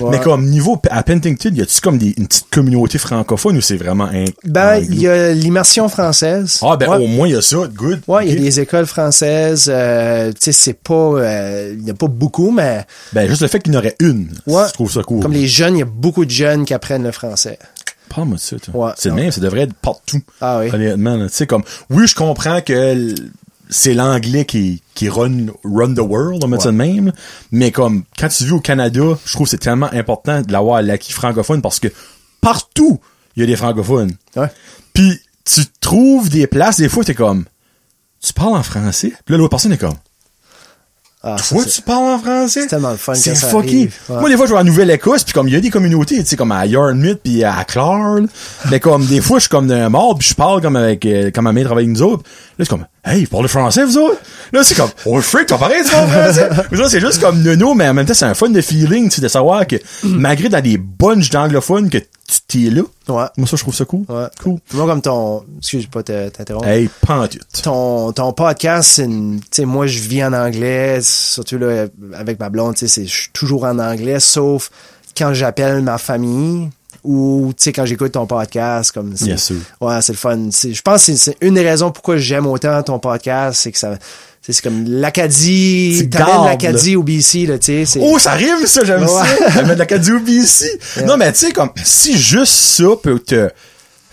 Ouais. 0.00 0.10
Mais 0.10 0.18
comme 0.18 0.46
niveau, 0.46 0.82
à 0.90 1.04
Pentington, 1.04 1.50
y 1.54 1.62
a-tu 1.62 1.80
comme 1.80 1.96
des, 1.96 2.12
une 2.16 2.26
petite 2.26 2.50
communauté 2.50 2.98
francophone 2.98 3.56
ou 3.56 3.60
c'est 3.60 3.76
vraiment 3.76 4.06
un... 4.06 4.24
Ben, 4.42 4.78
il 4.78 5.00
y 5.00 5.06
a 5.06 5.32
l'immersion 5.32 5.88
française. 5.88 6.58
Ah, 6.60 6.76
ben, 6.76 6.88
Ouais. 6.88 7.04
au 7.04 7.06
moins, 7.06 7.28
il 7.28 7.34
y 7.34 7.36
a 7.36 7.40
ça. 7.42 7.58
Good. 7.72 8.00
Ouais, 8.08 8.26
il 8.26 8.34
y 8.34 8.36
a 8.36 8.40
des 8.40 8.58
écoles 8.58 8.86
françaises. 8.86 9.66
euh, 9.72 10.32
tu 10.32 10.38
sais, 10.40 10.52
c'est 10.52 10.74
pas, 10.82 10.92
euh, 10.94 11.76
il 11.78 11.86
y 11.86 11.90
a 11.92 11.94
pas 11.94 12.08
beaucoup, 12.08 12.50
mais 12.50 12.84
Ben, 13.12 13.28
juste 13.28 13.42
le 13.42 13.48
fait 13.48 13.60
qu'il 13.60 13.72
y 13.72 13.76
en 13.76 13.78
aurait 13.78 13.94
une. 14.00 14.28
Ouais. 14.48 14.64
Je 14.66 14.72
trouve 14.72 14.90
ça 14.90 15.04
cool. 15.04 15.22
comme 15.22 15.32
les 15.34 15.46
jeunes, 15.46 15.76
il 15.76 15.80
y 15.80 15.82
a 15.82 15.86
beaucoup 15.86 16.24
de 16.24 16.30
jeunes 16.32 16.64
qui 16.64 16.74
apprennent 16.74 17.04
le 17.04 17.12
français. 17.12 17.60
Parle-moi 18.08 18.36
de 18.36 18.40
ça, 18.40 18.56
toi. 18.58 18.86
Ouais. 18.86 18.92
C'est 18.96 19.08
le 19.08 19.14
même, 19.14 19.30
ça 19.30 19.40
devrait 19.40 19.62
être 19.62 19.74
partout. 19.74 20.22
Ah 20.40 20.60
oui. 20.60 20.70
Honnêtement. 20.72 21.26
Tu 21.26 21.32
sais, 21.32 21.46
comme, 21.46 21.64
oui, 21.90 22.06
je 22.06 22.14
comprends 22.14 22.60
que 22.60 23.14
c'est 23.70 23.94
l'anglais 23.94 24.44
qui, 24.44 24.82
qui 24.94 25.08
run, 25.08 25.46
run 25.64 25.94
the 25.94 26.00
world, 26.00 26.44
on 26.44 26.48
met 26.48 26.60
ça 26.60 26.70
de 26.70 26.76
même, 26.76 27.12
mais 27.50 27.72
comme, 27.72 28.04
quand 28.18 28.28
tu 28.28 28.44
vis 28.44 28.52
au 28.52 28.60
Canada, 28.60 29.18
je 29.24 29.32
trouve 29.32 29.46
que 29.46 29.50
c'est 29.50 29.58
tellement 29.58 29.92
important 29.92 30.42
de 30.42 30.52
l'avoir 30.52 30.82
l'acquis 30.82 31.12
francophone 31.12 31.62
parce 31.62 31.80
que 31.80 31.88
partout, 32.40 33.00
il 33.36 33.40
y 33.40 33.42
a 33.42 33.46
des 33.46 33.56
francophones. 33.56 34.12
Ouais. 34.36 34.50
Puis, 34.92 35.18
tu 35.44 35.62
trouves 35.80 36.28
des 36.28 36.46
places, 36.46 36.76
des 36.76 36.88
fois, 36.88 37.04
t'es 37.04 37.14
comme, 37.14 37.44
tu 38.20 38.32
parles 38.32 38.54
en 38.54 38.62
français? 38.62 39.12
Puis 39.24 39.32
là, 39.32 39.38
l'autre 39.38 39.50
personne 39.50 39.72
est 39.72 39.78
comme, 39.78 39.96
Ah, 41.26 41.36
ça, 41.38 41.54
toi, 41.54 41.64
tu 41.64 41.80
parles 41.80 42.04
en 42.04 42.18
français? 42.18 42.60
c'est 42.62 42.66
tellement 42.66 42.90
le 42.90 42.98
fun 42.98 43.14
C'est. 43.14 43.34
Ouais. 44.10 44.20
Moi, 44.20 44.28
des 44.28 44.36
fois, 44.36 44.44
je 44.46 44.52
vais 44.52 44.58
en 44.58 44.64
Nouvelle-Écosse, 44.64 45.24
puis 45.24 45.32
comme 45.32 45.48
il 45.48 45.54
y 45.54 45.56
a 45.56 45.60
des 45.60 45.70
communautés, 45.70 46.18
tu 46.18 46.26
sais, 46.26 46.36
comme 46.36 46.52
à 46.52 46.66
Yarmouth, 46.66 47.20
puis 47.24 47.42
à 47.42 47.64
Clare, 47.64 48.16
là. 48.16 48.26
mais 48.70 48.78
comme 48.78 49.06
des 49.06 49.22
fois, 49.22 49.38
je 49.38 49.44
suis 49.44 49.48
comme 49.48 49.66
d'un 49.66 49.88
mort, 49.88 50.18
puis 50.18 50.28
je 50.28 50.34
parle 50.34 50.60
comme 50.60 50.76
avec, 50.76 51.06
euh, 51.06 51.30
comme 51.30 51.44
ma 51.44 51.52
mère 51.52 51.64
travaille 51.64 51.84
avec 51.84 51.96
nous 51.96 52.02
autres. 52.02 52.24
Là, 52.58 52.64
c'est 52.66 52.68
comme, 52.68 52.84
hey, 53.06 53.24
vous 53.24 53.30
parlez 53.30 53.48
français, 53.48 53.84
vous 53.84 53.96
autres? 53.96 54.20
Là, 54.52 54.62
c'est 54.64 54.74
comme, 54.74 54.90
oh, 55.06 55.18
freak, 55.22 55.46
t'as 55.46 55.56
pareil, 55.56 55.82
tu 55.82 55.90
parles 55.90 56.08
français? 56.08 56.48
Ça, 56.76 56.88
c'est 56.90 57.00
juste 57.00 57.22
comme 57.22 57.42
nono, 57.42 57.72
mais 57.72 57.88
en 57.88 57.94
même 57.94 58.04
temps, 58.04 58.12
c'est 58.12 58.26
un 58.26 58.34
fun 58.34 58.50
de 58.50 58.60
feeling, 58.60 59.08
tu 59.08 59.16
sais, 59.16 59.22
de 59.22 59.28
savoir 59.28 59.66
que, 59.66 59.76
malgré 60.02 60.50
dans 60.50 60.60
des 60.62 60.76
bunches 60.76 61.30
d'anglophones, 61.30 61.88
que 61.88 61.98
tu 62.26 62.40
t'es 62.48 62.70
là. 62.70 62.82
Ouais. 63.08 63.26
Moi, 63.36 63.46
ça, 63.46 63.56
je 63.56 63.62
trouve 63.62 63.74
ça 63.74 63.84
cool. 63.84 64.04
Ouais. 64.08 64.26
Cool. 64.42 64.58
Moi, 64.72 64.86
comme 64.86 65.02
ton, 65.02 65.44
excuse 65.58 65.86
pas 65.86 66.02
t'interrompre. 66.02 66.66
Hey, 66.66 66.88
pantute. 67.06 67.42
Ton, 67.62 68.12
ton 68.12 68.32
podcast, 68.32 68.92
c'est 68.94 69.04
une, 69.04 69.40
tu 69.40 69.46
sais, 69.50 69.64
moi, 69.64 69.86
je 69.86 69.98
vis 70.00 70.24
en 70.24 70.32
anglais, 70.32 71.00
surtout 71.02 71.58
là, 71.58 71.86
avec 72.14 72.40
ma 72.40 72.48
blonde, 72.48 72.74
tu 72.74 72.80
sais, 72.80 72.88
c'est- 72.88 73.06
je 73.06 73.14
suis 73.22 73.30
toujours 73.32 73.64
en 73.64 73.78
anglais, 73.78 74.20
sauf 74.20 74.70
quand 75.16 75.34
j'appelle 75.34 75.82
ma 75.82 75.98
famille 75.98 76.70
ou, 77.04 77.52
tu 77.56 77.64
sais, 77.64 77.72
quand 77.72 77.84
j'écoute 77.84 78.12
ton 78.12 78.26
podcast, 78.26 78.90
comme 78.92 79.10
Bien 79.10 79.36
sûr. 79.36 79.56
Ouais, 79.80 80.00
c'est 80.00 80.12
le 80.12 80.18
fun. 80.18 80.48
Je 80.50 80.80
pense 80.80 81.04
que 81.06 81.14
c'est- 81.16 81.36
une 81.42 81.54
des 81.54 81.62
raisons 81.68 81.90
pourquoi 81.90 82.16
j'aime 82.16 82.46
autant 82.46 82.82
ton 82.82 82.98
podcast, 82.98 83.60
c'est 83.62 83.72
que 83.72 83.78
ça, 83.78 83.98
c'est 84.52 84.60
comme 84.62 84.84
l'Acadie, 84.86 86.08
t'amènes 86.10 86.44
l'Acadie 86.44 86.96
au 86.96 87.02
BC, 87.02 87.46
là, 87.46 87.58
tu 87.58 87.86
sais, 87.86 87.98
Oh, 88.00 88.18
ça 88.18 88.32
rime, 88.32 88.66
ça, 88.66 88.84
j'aime 88.84 89.02
Ouais. 89.02 89.08
ça. 89.08 89.26
Elle 89.60 89.66
met 89.66 89.74
de 89.74 89.78
la 89.78 89.86
Cadiobi 89.86 90.32
ici. 90.32 90.68
Non, 91.06 91.16
mais 91.16 91.32
tu 91.32 91.46
sais, 91.46 91.52
comme, 91.52 91.70
si 91.82 92.18
juste 92.18 92.52
ça 92.52 92.84
peut 93.02 93.18
te 93.18 93.48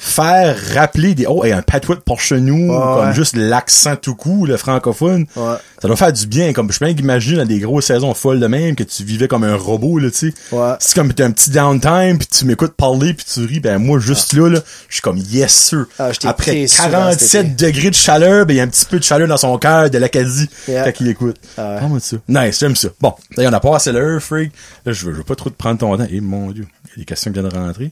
faire 0.04 0.58
rappeler 0.74 1.14
des 1.14 1.26
oh 1.30 1.46
et 1.46 1.52
un 1.52 1.62
patois 1.62 1.96
de 1.96 2.02
Porchenou 2.02 2.72
Ouais, 2.72 2.76
comme 2.96 3.08
ouais. 3.10 3.14
juste 3.14 3.36
l'accent 3.36 3.96
tout 3.96 4.16
coup 4.16 4.48
le 4.48 4.58
francophone. 4.58 5.28
Ouais. 5.36 5.54
ça 5.80 5.88
doit 5.88 5.96
faire 5.96 6.12
du 6.12 6.26
bien 6.26 6.54
comme 6.54 6.72
je 6.72 6.80
peux 6.80 6.90
imaginer 6.90 7.38
dans 7.38 7.46
des 7.46 7.60
grosses 7.60 7.86
saisons 7.86 8.16
folles 8.16 8.40
de 8.40 8.48
même 8.48 8.76
que 8.76 8.82
tu 8.84 9.04
vivais 9.04 9.28
comme 9.28 9.44
un 9.44 9.56
robot 9.56 10.00
là 10.00 10.10
tu 10.10 10.32
sais. 10.32 10.58
C'est 10.80 10.96
comme 10.96 11.14
t'as 11.14 11.26
un 11.26 11.32
petit 11.32 11.52
downtime 11.52 12.18
puis 12.18 12.28
tu 12.28 12.46
m'écoutes 12.46 12.74
parler 12.74 13.14
puis 13.14 13.26
tu 13.32 13.46
ris 13.46 13.60
ben 13.60 13.78
moi 13.78 14.00
juste 14.00 14.34
là 14.34 14.50
là 14.50 14.60
je 14.90 14.96
suis 14.96 15.02
comme 15.04 15.18
yes 15.18 15.52
sir. 15.54 15.86
Ah, 16.00 16.10
après 16.24 16.52
pris 16.52 16.68
souvent 16.68 17.12
cet 17.12 17.32
47 17.32 17.46
été. 17.46 17.66
degrés 17.68 17.90
de 17.92 17.96
chaleur 17.96 18.46
ben 18.48 18.56
il 18.56 18.58
y 18.58 18.60
a 18.60 18.64
un 18.64 18.68
petit 18.68 18.86
peu 18.86 18.98
de 18.98 19.04
chaleur 19.04 19.28
dans 19.28 19.38
son 19.38 19.56
cœur 19.60 19.90
de 19.92 19.98
l'Acadie 20.00 20.50
Yeah. 20.68 20.84
quand 20.92 21.00
il 21.02 21.10
écoute. 21.10 21.38
Ah 21.60 21.80
de 21.94 22.00
ça. 22.00 22.18
Nice 22.28 22.60
j'aime 22.60 22.76
ça. 22.76 22.90
Bon 23.00 23.14
là, 23.38 23.48
on 23.50 23.54
a 23.54 23.60
passé 23.60 23.92
l'heure 23.92 24.20
freak. 24.22 24.52
Là 24.86 24.94
je 24.94 25.06
veux, 25.06 25.12
je 25.14 25.18
veux 25.20 25.24
pas 25.24 25.36
trop 25.36 25.52
te 25.52 25.56
prendre 25.56 25.78
ton 25.78 25.96
temps. 25.96 26.08
Et 26.10 26.22
mon 26.22 26.50
dieu 26.52 26.66
il 26.88 26.90
y 26.90 26.94
a 26.94 26.98
des 27.02 27.06
questions 27.06 27.32
qui 27.32 27.40
viennent 27.40 27.52
de 27.52 27.56
rentrer 27.56 27.92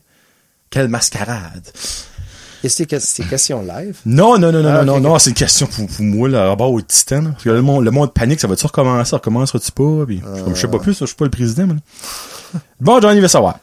quelle 0.70 0.88
mascarade 0.88 1.68
Et 2.64 2.70
c'est 2.70 2.88
c'est 3.00 3.24
question 3.24 3.62
live? 3.62 3.98
non, 4.06 4.38
non, 4.38 4.52
non, 4.52 4.62
non, 4.62 4.70
Ah, 4.70 4.84
non, 4.86 5.00
non, 5.00 5.18
c'est 5.20 5.30
une 5.32 5.36
question 5.36 5.68
pour, 5.68 5.88
pour 5.88 6.04
moi, 6.06 6.30
là, 6.30 6.44
à 6.44 6.48
rapport 6.50 6.72
au 6.72 6.82
titan, 6.82 7.22
là. 7.22 7.30
Parce 7.32 7.44
que 7.44 7.50
le 7.50 7.62
monde, 7.62 7.84
le 7.86 7.92
monde 7.92 8.14
panique, 8.14 8.40
ça 8.40 8.48
va-tu 8.48 8.66
recommencer, 8.66 9.16
recommencera-tu 9.16 9.72
pas, 9.72 10.06
puis, 10.06 10.20
comme 10.22 10.56
je 10.56 10.62
sais 10.62 10.68
pas 10.68 10.80
plus, 10.80 10.92
là, 10.94 10.98
je 11.02 11.06
suis 11.08 11.16
pas 11.16 11.26
le 11.26 11.32
président, 11.32 11.66
moi, 11.68 11.76
là. 11.76 12.60
Bon, 12.82 13.00
Johnny 13.02 13.20
veut 13.20 13.28
savoir. 13.28 13.60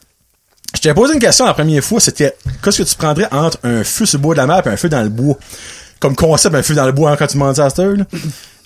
Je 0.74 0.80
t'ai 0.80 0.92
posé 0.94 1.14
une 1.14 1.20
question 1.20 1.46
la 1.46 1.54
première 1.54 1.82
fois, 1.82 2.00
c'était, 2.00 2.36
qu'est-ce 2.62 2.82
que 2.82 2.88
tu 2.88 2.96
prendrais 2.96 3.32
entre 3.32 3.58
un 3.62 3.82
feu 3.84 4.04
sur 4.06 4.18
le 4.18 4.22
bois 4.22 4.34
de 4.34 4.40
la 4.40 4.46
mer 4.46 4.66
et 4.66 4.70
un 4.70 4.76
feu 4.76 4.88
dans 4.88 5.02
le 5.02 5.08
bois? 5.08 5.38
Comme 6.00 6.14
concept, 6.14 6.54
un 6.54 6.62
feu 6.62 6.74
dans 6.74 6.84
le 6.84 6.92
bois, 6.92 7.10
hein, 7.12 7.16
quand 7.18 7.26
tu 7.26 7.38
m'en 7.38 7.52
dis 7.52 7.60
à 7.60 7.70
cette 7.70 7.78
heure, 7.78 7.96
là. 7.96 8.04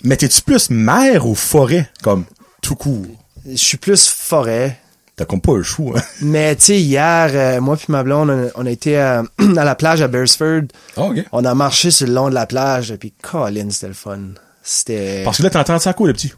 Mais 0.03 0.17
t'es-tu 0.17 0.41
plus 0.41 0.69
mer 0.69 1.25
ou 1.27 1.35
forêt, 1.35 1.89
comme, 2.01 2.25
tout 2.61 2.75
court? 2.75 3.05
Je 3.47 3.55
suis 3.55 3.77
plus 3.77 4.07
forêt. 4.07 4.77
T'as 5.17 5.25
comme 5.25 5.41
pas 5.41 5.55
le 5.57 5.63
choix, 5.63 5.99
hein? 5.99 6.03
Mais 6.21 6.55
tu 6.55 6.65
sais, 6.65 6.79
hier, 6.79 7.29
euh, 7.33 7.61
moi 7.61 7.75
puis 7.77 7.87
ma 7.89 8.03
blonde, 8.03 8.29
on 8.29 8.47
a, 8.47 8.49
on 8.55 8.65
a 8.65 8.69
été 8.71 8.97
à, 8.97 9.23
à 9.57 9.63
la 9.63 9.75
plage 9.75 10.01
à 10.01 10.07
Beresford. 10.07 10.63
Ah. 10.97 11.09
On 11.31 11.45
a 11.45 11.53
marché 11.53 11.91
sur 11.91 12.07
le 12.07 12.13
long 12.13 12.29
de 12.29 12.33
la 12.33 12.45
plage, 12.45 12.95
puis 12.99 13.13
Colin, 13.21 13.69
c'était 13.69 13.87
le 13.89 13.93
fun. 13.93 14.19
C'était... 14.63 15.21
Parce 15.25 15.37
que 15.37 15.43
là, 15.43 15.49
t'entends 15.49 15.79
ça 15.79 15.93
quoi, 15.93 16.07
le 16.07 16.13
petit? 16.13 16.31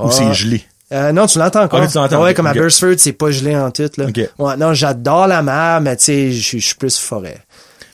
Ou 0.00 0.04
Ah. 0.04 0.10
c'est 0.10 0.32
gelé? 0.34 0.64
Euh, 0.92 1.10
non, 1.10 1.26
tu 1.26 1.38
l'entends 1.38 1.62
encore. 1.64 1.80
Ah 1.80 1.82
oui, 1.84 1.88
tu 1.90 1.98
l'entends, 1.98 2.22
ouais, 2.22 2.30
ok, 2.30 2.36
comme 2.36 2.46
à 2.46 2.50
ok. 2.52 2.58
Beresford, 2.58 2.94
c'est 2.98 3.12
pas 3.12 3.30
gelé 3.32 3.56
en 3.56 3.70
tout, 3.72 3.90
là. 3.96 4.06
Ouais, 4.38 4.56
non, 4.56 4.72
j'adore 4.72 5.26
la 5.26 5.42
mer, 5.42 5.80
mais 5.80 5.96
tu 5.96 6.04
sais, 6.04 6.32
je 6.32 6.58
suis 6.58 6.74
plus 6.76 6.96
forêt. 6.96 7.38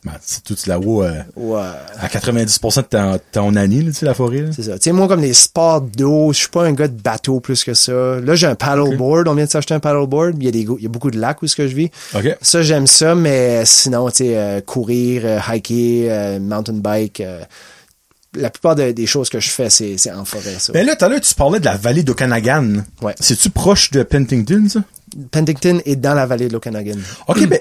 Ben, 0.04 0.12
tout 0.44 0.56
là-haut, 0.66 1.04
euh, 1.04 1.22
Ouais. 1.36 1.60
à 2.00 2.08
90% 2.08 2.80
de 2.82 2.86
ton, 2.88 3.20
ton 3.30 3.54
année, 3.54 3.82
là, 3.82 3.92
tu 3.92 3.98
sais, 3.98 4.04
la 4.06 4.14
forêt, 4.14 4.40
là. 4.40 4.48
C'est 4.52 4.64
ça. 4.64 4.72
Tu 4.74 4.80
sais, 4.82 4.92
moi, 4.92 5.06
comme 5.06 5.20
les 5.20 5.32
sports 5.32 5.80
d'eau, 5.80 6.32
je 6.32 6.38
suis 6.38 6.48
pas 6.48 6.64
un 6.64 6.72
gars 6.72 6.88
de 6.88 7.00
bateau 7.00 7.38
plus 7.38 7.62
que 7.62 7.72
ça. 7.72 7.92
Là, 8.20 8.34
j'ai 8.34 8.48
un 8.48 8.56
paddleboard. 8.56 9.28
On 9.28 9.34
vient 9.34 9.44
de 9.44 9.50
s'acheter 9.50 9.74
un 9.74 9.78
paddleboard. 9.80 10.34
Il 10.40 10.44
y 10.44 10.48
a 10.48 10.50
des, 10.50 10.62
il 10.62 10.82
y 10.82 10.86
a 10.86 10.88
beaucoup 10.88 11.12
de 11.12 11.20
lacs 11.20 11.40
où 11.42 11.44
est-ce 11.44 11.54
que 11.54 11.68
je 11.68 11.76
vis. 11.76 11.90
OK. 12.16 12.36
Ça, 12.42 12.62
j'aime 12.62 12.88
ça, 12.88 13.14
mais 13.14 13.64
sinon, 13.64 14.10
tu 14.10 14.16
sais, 14.24 14.36
euh, 14.36 14.60
courir, 14.60 15.22
euh, 15.24 15.38
hiker, 15.48 16.08
euh, 16.10 16.40
mountain 16.40 16.72
bike, 16.72 17.20
euh, 17.20 17.40
la 18.34 18.50
plupart 18.50 18.74
de- 18.74 18.90
des 18.90 19.06
choses 19.06 19.28
que 19.28 19.38
je 19.38 19.50
fais, 19.50 19.70
c'est, 19.70 19.98
c'est 19.98 20.10
en 20.10 20.24
forêt, 20.24 20.56
ça. 20.58 20.72
Ben 20.72 20.84
là, 20.84 20.96
tout 20.96 21.04
à 21.04 21.08
l'heure, 21.10 21.20
tu 21.20 21.34
parlais 21.34 21.60
de 21.60 21.64
la 21.66 21.76
vallée 21.76 22.02
d'Okanagan. 22.02 22.82
Ouais. 23.02 23.14
C'est-tu 23.20 23.50
proche 23.50 23.92
de 23.92 24.02
Pentington, 24.02 24.64
ça? 24.68 24.80
Penticton 25.30 25.80
est 25.84 25.94
dans 25.96 26.14
la 26.14 26.26
vallée 26.26 26.48
de 26.48 26.54
l'Okanagan. 26.54 26.96
OK, 27.28 27.46
ben, 27.46 27.60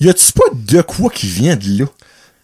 y 0.00 0.08
a-tu 0.08 0.32
pas 0.32 0.44
de 0.54 0.80
quoi 0.82 1.10
qui 1.10 1.26
vient 1.26 1.56
de 1.56 1.80
là? 1.80 1.84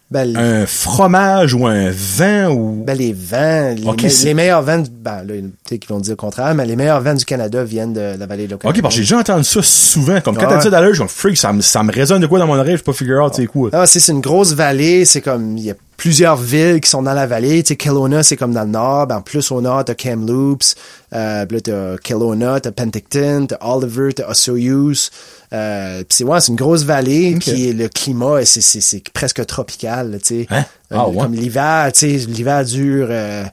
Ben, 0.09 0.35
Un 0.35 0.65
fromage 0.65 1.53
ou 1.53 1.65
un 1.67 1.89
vin 1.89 2.49
ou... 2.49 2.83
ben, 2.85 2.97
les 2.97 3.13
vents, 3.13 3.73
les, 3.73 3.81
me- 3.85 4.33
meilleurs 4.33 4.61
du- 4.63 4.89
ben, 4.89 5.23
là, 5.23 5.33
peut-être 5.63 5.79
qu'ils 5.81 5.89
vont 5.89 6.01
dire 6.01 6.11
le 6.11 6.15
contraire, 6.17 6.53
mais 6.53 6.65
les 6.65 6.75
meilleurs 6.75 6.99
vents 6.99 7.13
du 7.13 7.23
Canada 7.23 7.63
viennent 7.63 7.93
de 7.93 8.15
la 8.19 8.25
vallée 8.25 8.45
de. 8.45 8.55
OK, 8.55 8.61
parce 8.61 8.75
que 8.81 8.89
j'ai 8.91 9.01
déjà 9.03 9.19
entendu 9.19 9.45
ça 9.45 9.61
souvent. 9.63 10.19
Comme 10.19 10.35
quand 10.35 10.47
t'as 10.49 10.57
dit 10.57 10.63
ça 10.63 10.69
tout 10.69 10.75
à 10.75 10.81
l'heure, 10.81 10.89
je 10.89 10.95
suis 10.95 10.99
comme, 10.99 11.07
freak, 11.07 11.37
ça 11.37 11.53
me, 11.53 11.61
ça 11.61 11.81
me 11.83 11.93
résonne 11.93 12.21
de 12.21 12.27
quoi 12.27 12.39
dans 12.39 12.47
mon 12.47 12.57
oreille, 12.59 12.75
je 12.75 12.83
peux 12.83 12.91
pas 12.91 12.97
figure 12.97 13.23
out 13.23 13.31
c'est 13.33 13.47
quoi. 13.47 13.69
Ah, 13.71 13.87
c'est 13.87 14.05
une 14.11 14.19
grosse 14.19 14.51
vallée, 14.51 15.05
c'est 15.05 15.21
comme 15.21 15.57
il 15.57 15.63
y 15.63 15.71
a 15.71 15.75
plusieurs 16.01 16.35
villes 16.35 16.81
qui 16.81 16.89
sont 16.89 17.03
dans 17.03 17.13
la 17.13 17.27
vallée, 17.27 17.61
tu 17.61 17.67
sais 17.69 17.75
Kelowna 17.75 18.23
c'est 18.23 18.35
comme 18.35 18.53
dans 18.53 18.63
le 18.63 18.69
nord, 18.71 19.05
ben 19.05 19.21
plus 19.21 19.51
au 19.51 19.61
nord 19.61 19.85
t'as 19.85 19.93
Kamloops, 19.93 20.73
euh, 21.13 21.45
puis 21.45 21.57
là 21.57 21.61
t'as 21.61 21.97
Kelowna, 21.97 22.59
t'as 22.59 22.71
Penticton, 22.71 23.45
t'as 23.47 23.57
Oliver, 23.61 24.11
t'as 24.11 24.27
Osoyoos, 24.27 25.11
euh, 25.53 26.03
c'est 26.09 26.23
ouais, 26.23 26.39
c'est 26.41 26.47
une 26.47 26.55
grosse 26.55 26.81
vallée 26.85 27.35
Ok. 27.35 27.41
puis 27.43 27.71
le 27.73 27.87
climat 27.87 28.43
c'est 28.45 28.61
c'est 28.61 28.81
c'est 28.81 29.07
presque 29.11 29.45
tropical, 29.45 30.17
tu 30.23 30.39
sais. 30.41 30.47
Hein? 30.49 30.65
Euh, 30.91 30.95
Ah, 30.97 31.07
ouais. 31.07 31.17
Comme 31.19 31.35
l'hiver, 31.35 31.91
tu 31.93 31.99
sais, 31.99 32.25
l'hiver 32.25 32.65
dure 32.65 33.07
euh, 33.11 33.43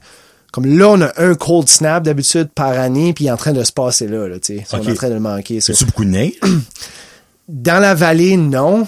comme 0.51 0.65
là, 0.65 0.89
on 0.89 1.01
a 1.01 1.11
un 1.17 1.35
cold 1.35 1.69
snap 1.69 2.01
d'habitude 2.01 2.49
par 2.55 2.71
année, 2.71 3.13
puis 3.13 3.25
il 3.25 3.27
est 3.27 3.31
en 3.31 3.37
train 3.37 3.53
de 3.53 3.63
se 3.63 3.71
passer 3.71 4.07
là, 4.07 4.27
là 4.27 4.39
tu 4.39 4.57
sais. 4.57 4.65
On 4.73 4.81
est 4.81 4.89
en 4.89 4.95
train 4.95 5.09
de 5.09 5.13
le 5.13 5.19
manquer. 5.19 5.61
ça. 5.61 5.71
C'est-tu 5.73 5.85
beaucoup 5.85 6.03
de 6.03 6.09
neige? 6.09 6.33
Dans 7.47 7.79
la 7.79 7.93
vallée, 7.93 8.37
non. 8.37 8.87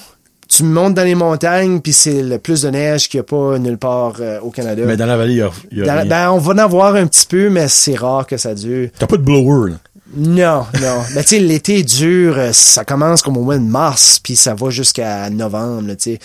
Tu 0.53 0.63
montes 0.63 0.95
dans 0.95 1.03
les 1.03 1.15
montagnes, 1.15 1.79
puis 1.79 1.93
c'est 1.93 2.21
le 2.23 2.37
plus 2.37 2.63
de 2.63 2.69
neige 2.69 3.07
qu'il 3.07 3.19
n'y 3.19 3.21
a 3.21 3.23
pas 3.23 3.57
nulle 3.57 3.77
part 3.77 4.15
euh, 4.19 4.39
au 4.41 4.49
Canada. 4.49 4.83
Mais 4.85 4.97
dans 4.97 5.05
la 5.05 5.15
vallée, 5.15 5.35
y 5.35 5.41
a, 5.41 5.49
y 5.71 5.81
a 5.81 5.85
Dans- 5.85 5.93
rien. 5.93 6.05
ben, 6.05 6.31
on 6.31 6.39
va 6.39 6.53
en 6.53 6.57
avoir 6.57 6.95
un 6.95 7.07
petit 7.07 7.25
peu, 7.25 7.49
mais 7.49 7.67
c'est 7.69 7.95
rare 7.95 8.27
que 8.27 8.35
ça 8.35 8.53
dure. 8.53 8.89
T'as 8.99 9.07
pas 9.07 9.15
de 9.17 9.21
blower, 9.23 9.71
là? 9.71 9.75
Non, 10.13 10.65
non. 10.81 10.97
Mais 11.15 11.23
tu 11.23 11.29
sais, 11.29 11.39
l'été 11.39 11.83
dure, 11.83 12.35
euh, 12.37 12.49
ça 12.51 12.83
commence 12.83 13.21
comme 13.21 13.37
au 13.37 13.43
mois 13.43 13.57
de 13.57 13.63
mars, 13.63 14.19
puis 14.21 14.35
ça 14.35 14.53
va 14.53 14.69
jusqu'à 14.69 15.29
novembre, 15.29 15.93
tu 15.93 16.17
sais. 16.17 16.19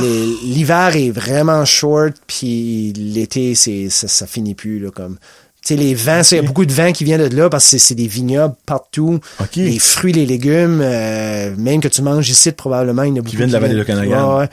Les- 0.00 0.36
L'hiver 0.52 0.96
est 0.96 1.10
vraiment 1.12 1.64
short, 1.64 2.14
puis 2.26 2.92
l'été, 2.96 3.54
c'est 3.54 3.88
ça, 3.88 4.08
ça 4.08 4.26
finit 4.26 4.56
plus, 4.56 4.80
là, 4.80 4.90
comme... 4.90 5.16
Tu 5.64 5.74
sais, 5.74 5.76
les 5.76 5.94
vents, 5.94 6.22
il 6.30 6.34
y 6.36 6.38
a 6.38 6.42
beaucoup 6.42 6.64
de 6.64 6.72
vents 6.72 6.92
qui 6.92 7.04
viennent 7.04 7.28
de 7.28 7.36
là 7.36 7.50
parce 7.50 7.70
que 7.70 7.78
c'est- 7.78 7.94
des 7.94 8.06
vignobles 8.06 8.54
partout. 8.64 9.18
Les 9.56 9.78
fruits, 9.78 10.12
les 10.12 10.24
légumes, 10.24 10.80
euh, 10.82 11.54
même 11.56 11.80
que 11.80 11.88
tu 11.88 12.00
manges 12.00 12.28
ici, 12.30 12.52
probablement, 12.52 13.02
il 13.02 13.08
y 13.08 13.12
en 13.12 13.16
a 13.16 13.20
beaucoup 13.22 13.36
viennent 13.36 13.48
de 13.48 13.52
la 13.54 13.58
vallée 13.58 13.74
de 13.74 13.78
l'Okanagan. 13.78 14.38
Ouais, 14.38 14.40
ouais. 14.40 14.48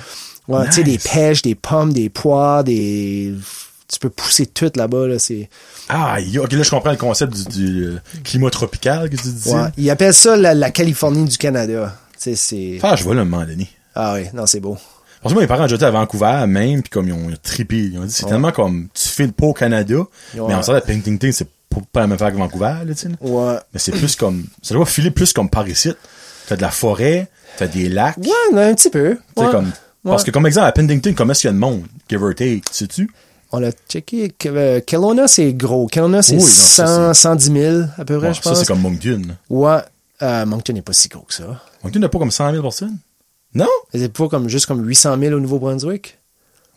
Ouais, 0.47 0.65
tu 0.67 0.73
sais, 0.73 0.83
des 0.83 0.97
pêches, 0.99 1.41
des 1.41 1.55
pommes, 1.55 1.91
des 1.93 2.09
poires, 2.09 2.63
des... 2.63 3.33
Tu 3.91 3.99
peux 3.99 4.09
pousser 4.09 4.47
tout 4.47 4.71
là-bas, 4.75 5.07
là, 5.07 5.19
c'est... 5.19 5.47
Ah, 5.89 6.17
OK, 6.39 6.51
là, 6.53 6.63
je 6.63 6.69
comprends 6.69 6.91
le 6.91 6.97
concept 6.97 7.33
du, 7.33 7.45
du, 7.45 7.83
euh, 7.85 7.97
climat 8.23 8.49
tropical 8.49 9.09
que 9.09 9.15
tu 9.15 9.27
dis. 9.29 9.49
Ouais. 9.49 9.69
Ils 9.77 9.89
appellent 9.91 10.13
ça 10.13 10.35
la, 10.35 10.53
la 10.55 10.71
Californie 10.71 11.25
du 11.25 11.37
Canada. 11.37 11.95
C'est... 12.17 12.79
Ah, 12.81 12.95
je 12.95 13.03
vois, 13.03 13.13
un 13.13 13.25
moment 13.25 13.45
donné. 13.45 13.69
Ah 13.93 14.15
oui, 14.15 14.25
non, 14.33 14.45
c'est 14.47 14.59
beau. 14.59 14.77
Parce 15.25 15.33
que 15.33 15.39
moi, 15.39 15.41
mes 15.41 15.47
parents 15.47 15.65
ont 15.65 15.83
à 15.83 15.89
Vancouver, 15.89 16.45
même, 16.47 16.83
puis 16.83 16.91
comme 16.91 17.07
ils 17.07 17.13
ont 17.13 17.31
trippé. 17.41 17.77
Ils 17.77 17.97
ont 17.97 18.05
dit, 18.05 18.11
c'est 18.13 18.27
tellement 18.27 18.51
comme, 18.51 18.89
tu 18.93 19.09
fais 19.09 19.25
le 19.25 19.31
pas 19.31 19.47
au 19.47 19.53
Canada, 19.53 19.95
mais 20.35 20.53
en 20.53 20.61
sort, 20.61 20.75
la 20.75 20.81
Pentington, 20.81 21.31
c'est 21.31 21.47
pas, 21.91 22.01
la 22.01 22.05
même 22.05 22.13
affaire 22.13 22.31
que 22.31 22.37
Vancouver, 22.37 22.75
là, 22.85 22.93
tu. 22.93 23.07
Ouais. 23.21 23.55
Mais 23.73 23.79
c'est 23.79 23.91
plus 23.91 24.15
comme, 24.15 24.45
ça 24.61 24.75
doit 24.75 24.85
filer 24.85 25.09
plus 25.09 25.33
comme 25.33 25.49
par 25.49 25.67
ici. 25.67 25.91
T'as 26.47 26.55
de 26.57 26.61
la 26.61 26.69
forêt, 26.69 27.27
t'as 27.57 27.65
des 27.65 27.89
lacs. 27.89 28.17
Ouais, 28.17 28.63
un 28.69 28.75
petit 28.75 28.91
peu. 28.91 29.17
Ouais. 29.35 29.49
comme, 29.49 29.71
parce 30.03 30.23
que 30.23 30.29
comme 30.29 30.45
exemple, 30.45 30.67
à 30.67 30.71
Pentington, 30.71 31.15
comment 31.17 31.31
est-ce 31.31 31.41
qu'il 31.41 31.47
y 31.47 31.49
a 31.49 31.53
de 31.53 31.57
monde? 31.57 31.85
Give 32.07 32.21
or 32.21 32.35
take, 32.35 32.61
sais-tu? 32.71 33.09
On 33.51 33.57
l'a 33.57 33.71
checké. 33.89 34.31
euh, 34.45 34.79
Kelowna, 34.79 35.27
c'est 35.27 35.53
gros. 35.53 35.87
Kelowna, 35.87 36.21
c'est 36.21 36.35
Oui, 36.35 36.41
non, 36.41 36.47
ça, 36.47 37.13
100, 37.15 37.39
110 37.39 37.51
000 37.51 37.81
à 37.97 38.05
peu 38.05 38.19
près, 38.19 38.31
je 38.31 38.43
ça, 38.43 38.51
pense. 38.51 38.59
c'est 38.59 38.67
comme 38.67 38.81
Moncton. 38.81 39.23
Ouais. 39.49 39.77
Euh, 40.21 40.45
Moncton 40.45 40.73
n'est 40.73 40.83
pas 40.83 40.93
si 40.93 41.07
gros 41.07 41.21
que 41.21 41.33
ça. 41.33 41.61
Moncton 41.83 41.99
n'a 41.99 42.09
pas 42.09 42.19
comme 42.19 42.29
100 42.29 42.51
000 42.51 42.61
personnes? 42.61 42.97
Non? 43.55 43.69
C'est 43.93 44.11
pas 44.11 44.27
comme 44.27 44.49
juste 44.49 44.65
comme 44.65 44.85
800 44.85 45.17
000 45.19 45.33
au 45.33 45.39
Nouveau-Brunswick? 45.39 46.19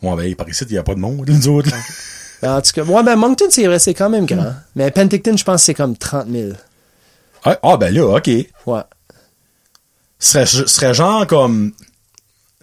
Ouais, 0.01 0.15
ben, 0.15 0.35
par 0.35 0.47
ici, 0.49 0.63
il 0.69 0.73
y 0.73 0.77
a 0.77 0.83
pas 0.83 0.95
de 0.95 0.99
monde, 0.99 1.29
nous 1.29 1.47
autres. 1.49 1.69
Ben, 2.41 2.55
En 2.55 2.61
tout 2.61 2.71
cas, 2.73 2.83
ouais, 2.83 3.03
ben 3.03 3.17
Moncton, 3.17 3.47
c'est 3.49 3.67
vrai, 3.67 3.79
c'est 3.79 3.93
quand 3.93 4.09
même 4.09 4.25
grand. 4.25 4.53
Mais 4.75 4.89
Penticton, 4.91 5.35
je 5.35 5.43
pense 5.43 5.61
que 5.61 5.65
c'est 5.65 5.73
comme 5.73 5.97
30 5.97 6.27
000. 6.31 6.51
Ah, 7.43 7.59
ah, 7.61 7.77
ben 7.77 7.93
là, 7.93 8.05
OK. 8.17 8.27
Ouais. 8.65 8.81
serait, 10.19 10.45
serait 10.45 10.93
genre 10.93 11.27
comme 11.27 11.73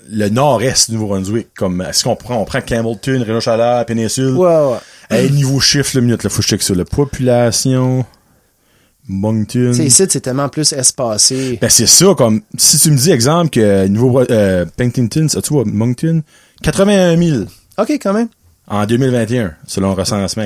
le 0.08 0.28
nord-est 0.30 0.90
du 0.90 0.96
Nouveau-Brunswick. 0.96 1.48
Comme, 1.54 1.82
est-ce 1.82 2.04
qu'on 2.04 2.16
prend, 2.16 2.36
on 2.36 2.44
prend 2.46 2.60
Campbellton, 2.62 3.22
Rénaud-Chaleur, 3.26 3.84
Péninsule? 3.84 4.34
Ouais, 4.36 4.46
ouais. 4.48 4.78
Hey, 5.10 5.30
niveau 5.30 5.60
chiffre, 5.60 5.90
le 5.94 6.00
minute, 6.00 6.24
là, 6.24 6.30
faut 6.30 6.38
que 6.38 6.42
je 6.44 6.48
check 6.48 6.62
ça. 6.62 6.74
La 6.74 6.84
population, 6.86 8.04
Moncton. 9.08 9.70
Tu 9.70 9.74
sais, 9.74 9.84
ici, 9.84 10.04
c'est 10.08 10.20
tellement 10.20 10.48
plus 10.48 10.72
espacé. 10.72 11.58
Ben, 11.60 11.70
c'est 11.70 11.86
ça, 11.86 12.14
comme, 12.16 12.42
si 12.56 12.78
tu 12.78 12.90
me 12.90 12.96
dis, 12.96 13.10
exemple, 13.10 13.50
que 13.50 13.86
niveau, 13.86 14.20
euh, 14.20 14.64
Pentington, 14.76 15.28
ça, 15.28 15.40
tu 15.42 15.52
vois, 15.52 15.64
Moncton, 15.64 16.22
81 16.62 17.16
000 17.16 17.44
OK, 17.78 17.90
quand 17.90 18.12
même. 18.12 18.28
en 18.66 18.86
2021, 18.86 19.54
selon 19.66 19.88
le 19.88 19.94
recensement 19.94 20.42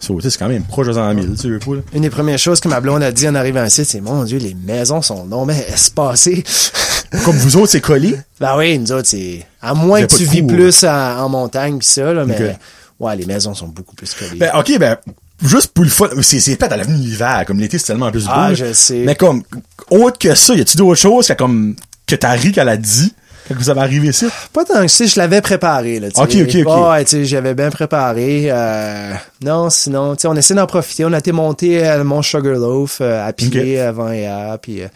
tu 0.00 0.22
sais, 0.22 0.30
c'est 0.30 0.38
quand 0.38 0.48
même 0.48 0.62
proche 0.62 0.86
de 0.86 0.92
100 0.92 1.14
000, 1.14 1.26
tu 1.34 1.48
veux 1.48 1.74
là? 1.74 1.82
Une 1.92 2.02
des 2.02 2.10
premières 2.10 2.38
choses 2.38 2.60
que 2.60 2.68
ma 2.68 2.80
blonde 2.80 3.02
a 3.02 3.10
dit 3.10 3.28
en 3.28 3.34
arrivant 3.34 3.64
ici, 3.64 3.84
c'est 3.84 4.00
Mon 4.00 4.22
Dieu, 4.22 4.38
les 4.38 4.54
maisons 4.54 5.02
sont 5.02 5.26
non 5.26 5.44
mais 5.44 5.66
espacées. 5.68 6.44
Comme 7.24 7.36
vous 7.36 7.56
autres, 7.56 7.72
c'est 7.72 7.80
collé? 7.80 8.14
ben 8.38 8.56
oui, 8.56 8.78
nous 8.78 8.92
autres, 8.92 9.08
c'est. 9.08 9.44
À 9.60 9.74
moins 9.74 10.02
que 10.02 10.14
tu 10.14 10.24
vis 10.24 10.42
plus 10.42 10.84
en, 10.84 11.18
en 11.18 11.28
montagne 11.28 11.78
pis 11.78 11.86
ça, 11.86 12.12
là, 12.12 12.24
mais. 12.24 12.56
Ouais, 13.00 13.16
les 13.16 13.26
maisons 13.26 13.54
sont 13.54 13.68
beaucoup 13.68 13.94
plus 13.94 14.12
collées. 14.14 14.38
Ben, 14.38 14.50
ok, 14.54 14.78
ben, 14.78 14.96
juste 15.42 15.68
pour 15.72 15.84
le 15.84 15.90
fun, 15.90 16.08
c'est, 16.22 16.40
c'est 16.40 16.56
pas 16.56 16.66
à 16.66 16.76
l'avenue 16.76 16.96
de 16.98 17.02
l'hiver, 17.02 17.44
comme 17.46 17.58
l'été, 17.60 17.78
c'est 17.78 17.86
tellement 17.86 18.10
plus 18.10 18.24
beau. 18.26 18.32
Ah, 18.34 18.54
je 18.54 18.72
sais. 18.72 19.02
Mais 19.06 19.14
comme, 19.14 19.42
autre 19.90 20.18
que 20.18 20.34
ça, 20.34 20.54
y 20.54 20.60
a-tu 20.60 20.76
d'autres 20.76 21.00
choses 21.00 21.28
que 21.28 21.32
comme, 21.34 21.76
que 22.06 22.14
t'as 22.16 22.32
ri 22.32 22.52
qu'elle 22.52 22.68
a 22.68 22.76
dit, 22.76 23.12
quand 23.48 23.54
vous 23.56 23.70
avez 23.70 23.80
arrivé 23.80 24.08
ici? 24.08 24.26
Pas 24.52 24.64
tant 24.64 24.82
que 24.82 24.88
ça, 24.88 25.06
je 25.06 25.18
l'avais 25.18 25.40
préparé, 25.40 26.00
là, 26.00 26.08
Ok, 26.16 26.36
ok, 26.42 26.56
ok. 26.66 26.90
Ouais, 26.90 27.04
tu 27.04 27.10
sais, 27.10 27.24
j'avais 27.24 27.54
bien 27.54 27.70
préparé. 27.70 28.48
Euh, 28.50 29.12
non, 29.42 29.70
sinon, 29.70 30.16
tu 30.16 30.22
sais, 30.22 30.28
on 30.28 30.34
essaie 30.36 30.54
d'en 30.54 30.66
profiter. 30.66 31.04
On 31.06 31.12
a 31.12 31.18
été 31.18 31.32
monté 31.32 31.86
à 31.86 32.02
mon 32.04 32.20
Sugarloaf 32.22 32.98
euh, 33.00 33.26
à 33.26 33.32
pied 33.32 33.80
avant 33.80 34.10
hier, 34.12 34.58
puis... 34.60 34.82
euh, 34.82 34.88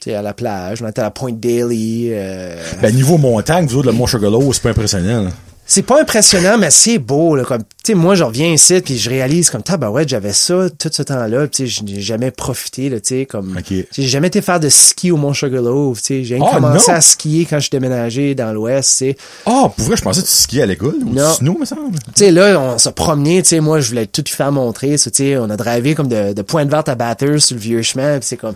tu 0.00 0.10
sais, 0.10 0.14
à 0.16 0.22
la 0.22 0.32
plage. 0.32 0.80
On 0.80 0.86
était 0.86 1.00
à 1.00 1.04
la 1.04 1.10
Point 1.10 1.32
Daily. 1.32 2.10
euh, 2.12 2.54
Ben, 2.80 2.94
niveau 2.94 3.18
montagne, 3.18 3.66
vous 3.66 3.78
autres, 3.78 3.88
le 3.90 3.92
Mont 3.92 4.06
Sugarloaf, 4.06 4.44
c'est 4.54 4.62
pas 4.62 4.70
impressionnant. 4.70 5.24
là. 5.24 5.30
C'est 5.70 5.82
pas 5.82 6.00
impressionnant, 6.00 6.56
mais 6.56 6.70
c'est 6.70 6.96
beau. 6.96 7.36
Là, 7.36 7.44
comme, 7.44 7.58
tu 7.58 7.66
sais, 7.88 7.94
moi, 7.94 8.14
je 8.14 8.24
reviens 8.24 8.50
ici, 8.50 8.80
puis 8.80 8.96
je 8.96 9.10
réalise 9.10 9.50
comme, 9.50 9.60
bah 9.78 9.90
ouais, 9.90 10.08
j'avais 10.08 10.32
ça 10.32 10.68
tout 10.78 10.88
ce 10.90 11.02
temps-là. 11.02 11.46
Tu 11.46 11.58
sais, 11.58 11.66
je 11.66 11.84
n'ai 11.84 12.00
jamais 12.00 12.30
profité, 12.30 12.88
là, 12.88 12.98
tu 13.00 13.08
sais, 13.20 13.26
comme, 13.26 13.60
j'ai 13.68 13.86
jamais 14.06 14.28
été 14.28 14.40
faire 14.40 14.58
de 14.60 14.70
ski 14.70 15.10
au 15.12 15.18
Mont 15.18 15.34
Sugarloaf. 15.34 15.98
Tu 16.00 16.06
sais, 16.06 16.24
j'ai 16.24 16.38
Ah, 16.42 16.54
commencé 16.54 16.90
non? 16.90 16.96
à 16.96 17.00
skier 17.02 17.44
quand 17.44 17.56
je 17.56 17.64
suis 17.64 17.70
déménagé 17.70 18.34
dans 18.34 18.50
l'Ouest. 18.52 18.88
Tu 18.92 18.96
sais, 19.10 19.16
Ah, 19.44 19.70
pour 19.76 19.84
vrai, 19.84 19.96
je 19.96 20.02
pensais 20.02 20.22
que 20.22 20.26
tu 20.26 20.32
skiais 20.32 20.62
à 20.62 20.66
l'école, 20.66 20.94
ou 21.04 21.10
Non. 21.12 21.28
du 21.28 21.34
snow, 21.36 21.58
me 21.58 21.66
semble. 21.66 21.98
Tu 21.98 22.12
sais, 22.14 22.30
là, 22.30 22.58
on 22.58 22.78
s'est 22.78 22.92
promené, 22.92 23.42
tu 23.42 23.50
sais, 23.50 23.60
moi, 23.60 23.80
je 23.80 23.90
voulais 23.90 24.06
tout 24.06 24.22
lui 24.26 24.32
faire 24.34 24.50
montrer, 24.50 24.96
ça, 24.96 25.10
tu 25.10 25.18
sais, 25.24 25.36
on 25.36 25.50
a 25.50 25.56
drivé 25.58 25.94
comme 25.94 26.08
de, 26.08 26.32
de 26.32 26.42
Pointe-Verte 26.42 26.88
à 26.88 26.94
Bathurst 26.94 27.48
sur 27.48 27.56
le 27.56 27.60
vieux 27.60 27.82
chemin, 27.82 28.18
c'est 28.22 28.38
comme, 28.38 28.54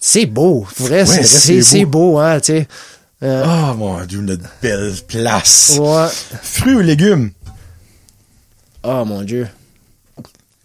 c'est 0.00 0.26
beau, 0.26 0.66
vrai, 0.78 1.06
c'est- 1.06 1.18
Ouais, 1.18 1.24
c'est 1.24 1.38
c'est 1.38 1.54
beau. 1.54 1.62
c'est 1.62 1.84
beau, 1.84 2.18
hein, 2.18 2.40
tu 2.40 2.46
sais. 2.52 2.68
Euh, 3.22 3.42
Ah, 3.44 3.74
mon 3.76 4.04
dieu, 4.04 4.20
une 4.20 4.38
belle 4.62 4.92
place. 5.08 5.76
ouais. 5.80 6.06
Fruits 6.42 6.74
ou 6.74 6.80
légumes? 6.80 7.30
Oh, 8.84 9.04
mon 9.04 9.22
Dieu. 9.22 9.48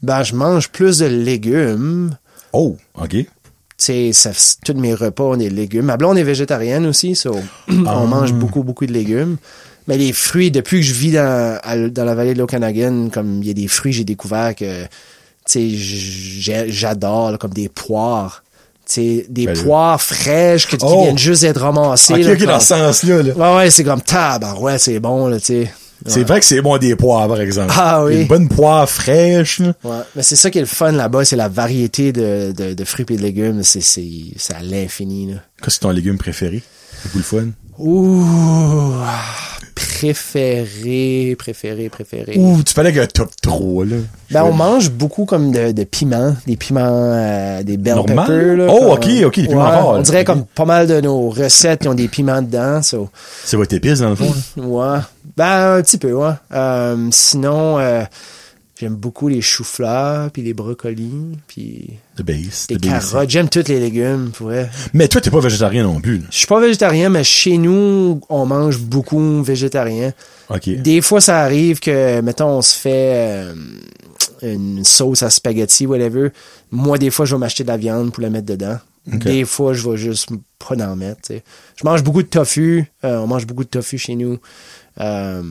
Ben, 0.04 0.22
je 0.24 0.36
mange 0.36 0.70
plus 0.70 1.00
de 1.00 1.06
légumes. 1.06 2.16
Oh, 2.52 2.78
ok. 2.96 3.10
Tu 3.10 4.14
sais, 4.14 4.32
tous 4.64 4.74
mes 4.76 4.94
repas 4.94 5.24
ont 5.24 5.38
des 5.38 5.50
légumes. 5.50 5.86
Ma 5.86 5.98
blonde 5.98 6.18
est 6.20 6.24
végétarienne 6.24 6.86
aussi, 6.86 7.16
so, 7.16 7.36
Ah. 7.70 8.00
on 8.00 8.08
mange 8.08 8.34
beaucoup, 8.34 8.64
beaucoup 8.64 8.86
de 8.86 8.94
légumes. 8.94 9.38
Mais 9.88 9.98
les 9.98 10.14
fruits, 10.14 10.52
depuis 10.52 10.80
que 10.80 10.86
je 10.86 10.94
vis 10.94 11.12
dans, 11.14 11.60
à- 11.64 11.90
dans 11.90 12.06
la 12.06 12.16
vallée 12.16 12.34
de 12.36 12.40
l'Okanagan, 12.40 13.10
comme 13.12 13.42
il 13.42 13.48
y 13.48 13.52
a 13.52 13.54
des 13.56 13.68
fruits, 13.68 13.92
j'ai 13.94 14.06
découvert 14.06 14.56
que, 14.56 14.84
tu 15.50 15.78
sais, 15.80 16.68
j'adore, 16.70 17.38
comme 17.40 17.52
des 17.54 17.68
poires. 17.68 18.43
Sais, 18.94 19.26
des 19.30 19.46
Ben, 19.48 19.58
poires 19.58 20.02
fraîches 20.02 20.68
que, 20.68 20.76
qui 20.76 20.86
Oh. 20.88 21.04
viennent 21.04 21.18
juste 21.18 21.42
d'être 21.42 21.62
ramassées. 21.62 22.22
Là, 22.22 22.34
ok, 22.34 22.44
dans 22.46 22.60
ce 22.60 22.68
sens-là, 22.68 23.24
là. 23.24 23.34
Ouais, 23.36 23.58
ouais, 23.58 23.70
c'est 23.72 23.84
comme 23.84 24.02
tab, 24.02 24.46
ouais, 24.60 24.78
c'est 24.78 25.00
bon, 25.00 25.28
là, 25.28 25.40
tu 25.40 25.46
sais. 25.64 25.74
C'est 26.06 26.24
vrai 26.28 26.42
que 26.42 26.46
c'est 26.46 26.62
bon 26.62 26.78
des 26.78 26.96
poires, 26.98 27.28
par 27.30 27.40
exemple. 27.40 27.74
Ah 27.78 28.04
oui. 28.04 28.22
Une 28.22 28.28
bonne 28.28 28.50
poire 28.50 28.90
fraîche, 28.90 29.60
là. 29.60 29.74
Ouais. 29.86 29.98
Mais 30.18 30.22
c'est 30.24 30.36
ça 30.36 30.52
qui 30.52 30.58
est 30.58 30.62
le 30.62 30.68
fun 30.68 30.92
là-bas, 30.92 31.24
c'est 31.24 31.38
la 31.38 31.48
variété 31.48 32.12
de, 32.12 32.54
de, 32.56 32.74
de 32.74 32.84
fruits 32.84 33.06
et 33.10 33.16
de 33.16 33.22
légumes. 33.22 33.64
C'est, 33.64 33.80
c'est, 33.82 34.06
c'est 34.36 34.54
à 34.54 34.62
l'infini, 34.62 35.32
là. 35.32 35.40
Qu'est-ce 35.64 35.78
que 35.78 35.84
ton 35.84 35.92
légume 35.92 36.18
préféré? 36.18 36.62
C'est 37.04 37.16
le 37.16 37.22
fun? 37.24 37.48
Ouh, 37.80 38.24
préféré, 39.76 41.36
préféré, 41.38 41.90
préféré. 41.90 42.36
Ouh, 42.38 42.62
tu 42.64 42.74
parlais 42.74 42.92
qu'un 42.94 43.06
top 43.08 43.30
3, 43.42 43.86
là. 43.86 43.96
Ben, 44.32 44.44
on 44.44 44.54
mange 44.54 44.92
beaucoup 44.92 45.26
comme 45.26 45.52
de, 45.52 45.72
de 45.72 45.84
piments, 45.84 46.36
des 46.46 46.58
piments, 46.58 46.82
euh, 46.86 47.64
des 47.64 47.78
bell 47.78 47.96
Normal? 47.96 48.26
peppers. 48.28 48.58
Là, 48.58 48.68
Oh, 48.70 48.94
ok, 48.94 49.08
ok, 49.26 49.36
des 49.40 49.48
piments 49.48 49.62
Ouais, 49.64 49.70
rares, 49.70 49.88
On 49.90 50.02
dirait 50.02 50.24
comme 50.26 50.46
pas 50.46 50.66
mal 50.66 50.88
de 50.88 51.00
nos 51.02 51.30
recettes 51.30 51.82
qui 51.82 51.88
ont 51.88 51.94
des 51.94 52.08
piments 52.08 52.42
dedans. 52.42 52.82
So. 52.82 53.10
C'est 53.46 53.58
votre 53.58 53.74
épice, 53.76 54.00
dans 54.00 54.10
le 54.10 54.16
fond, 54.16 54.34
là. 54.58 54.64
Ouais. 54.64 55.00
Ben, 55.38 55.76
un 55.78 55.82
petit 55.82 55.98
peu, 55.98 56.12
ouais. 56.14 56.34
Euh, 56.54 57.08
sinon, 57.12 57.80
euh, 57.80 58.04
j'aime 58.84 58.96
beaucoup 58.96 59.30
les 59.30 59.42
choux-fleurs, 59.42 60.30
puis 60.30 60.42
les 60.42 60.54
brocolis, 60.54 61.38
puis 61.48 61.92
les 62.18 62.24
base. 62.24 62.68
carottes. 62.68 63.30
J'aime 63.30 63.48
tous 63.48 63.70
les 63.70 63.80
légumes, 63.80 64.32
pour 64.36 64.48
vrai. 64.48 64.70
Mais 64.94 65.08
toi, 65.08 65.22
t'es 65.22 65.32
pas 65.32 65.40
végétarien 65.40 65.84
non 65.84 66.02
plus. 66.02 66.22
Je 66.30 66.38
suis 66.38 66.48
pas 66.48 66.60
végétarien, 66.60 67.08
mais 67.08 67.24
chez 67.24 67.58
nous, 67.58 68.20
on 68.28 68.46
mange 68.46 68.80
beaucoup 68.80 69.42
végétarien. 69.42 70.12
Des 70.66 71.00
fois, 71.00 71.22
ça 71.22 71.40
arrive 71.40 71.80
que, 71.80 72.20
mettons, 72.20 72.58
on 72.58 72.62
se 72.62 72.78
fait 72.78 73.14
euh, 73.16 73.54
une 74.42 74.84
sauce 74.84 75.24
à 75.24 75.30
spaghetti, 75.30 75.86
whatever. 75.86 76.32
Moi, 76.70 76.98
des 76.98 77.10
fois, 77.10 77.24
je 77.26 77.36
vais 77.36 77.40
m'acheter 77.40 77.64
de 77.64 77.70
la 77.70 77.78
viande 77.78 78.12
pour 78.12 78.22
la 78.22 78.30
mettre 78.30 78.48
dedans. 78.48 78.80
Des 79.06 79.46
fois, 79.46 79.74
je 79.74 79.90
vais 79.90 79.98
juste 79.98 80.30
pas 80.60 80.76
en 80.76 80.96
mettre. 80.98 81.32
Je 81.32 81.86
mange 81.86 82.04
beaucoup 82.04 82.22
de 82.22 82.28
tofu. 82.28 82.86
Euh, 83.06 83.20
on 83.20 83.28
mange 83.28 83.48
beaucoup 83.48 83.64
de 83.64 83.70
tofu 83.70 83.98
chez 83.98 84.16
nous. 84.16 84.40
Euh, 85.00 85.42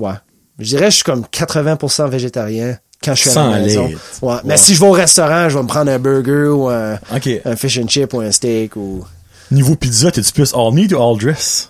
ouais. 0.00 0.14
Je 0.62 0.68
dirais 0.68 0.84
que 0.86 0.90
je 0.90 0.96
suis 0.96 1.04
comme 1.04 1.22
80% 1.32 2.08
végétarien 2.08 2.78
quand 3.04 3.14
je 3.14 3.20
suis 3.20 3.30
à 3.30 3.32
Sans 3.34 3.50
la 3.50 3.58
maison. 3.60 3.90
Ouais. 4.22 4.36
Mais 4.44 4.56
si 4.56 4.74
je 4.74 4.80
vais 4.80 4.86
au 4.86 4.92
restaurant, 4.92 5.48
je 5.48 5.56
vais 5.56 5.62
me 5.62 5.68
prendre 5.68 5.90
un 5.90 5.98
burger 5.98 6.48
ou 6.48 6.68
un, 6.68 6.98
un 7.44 7.56
fish 7.56 7.78
and 7.78 7.88
chip 7.88 8.14
ou 8.14 8.20
un 8.20 8.30
steak 8.30 8.76
ou... 8.76 9.04
Niveau 9.50 9.74
pizza, 9.76 10.10
t'es-tu 10.10 10.32
plus 10.32 10.54
all 10.54 10.72
meat 10.72 10.92
ou 10.92 11.02
all 11.02 11.18
dress? 11.18 11.68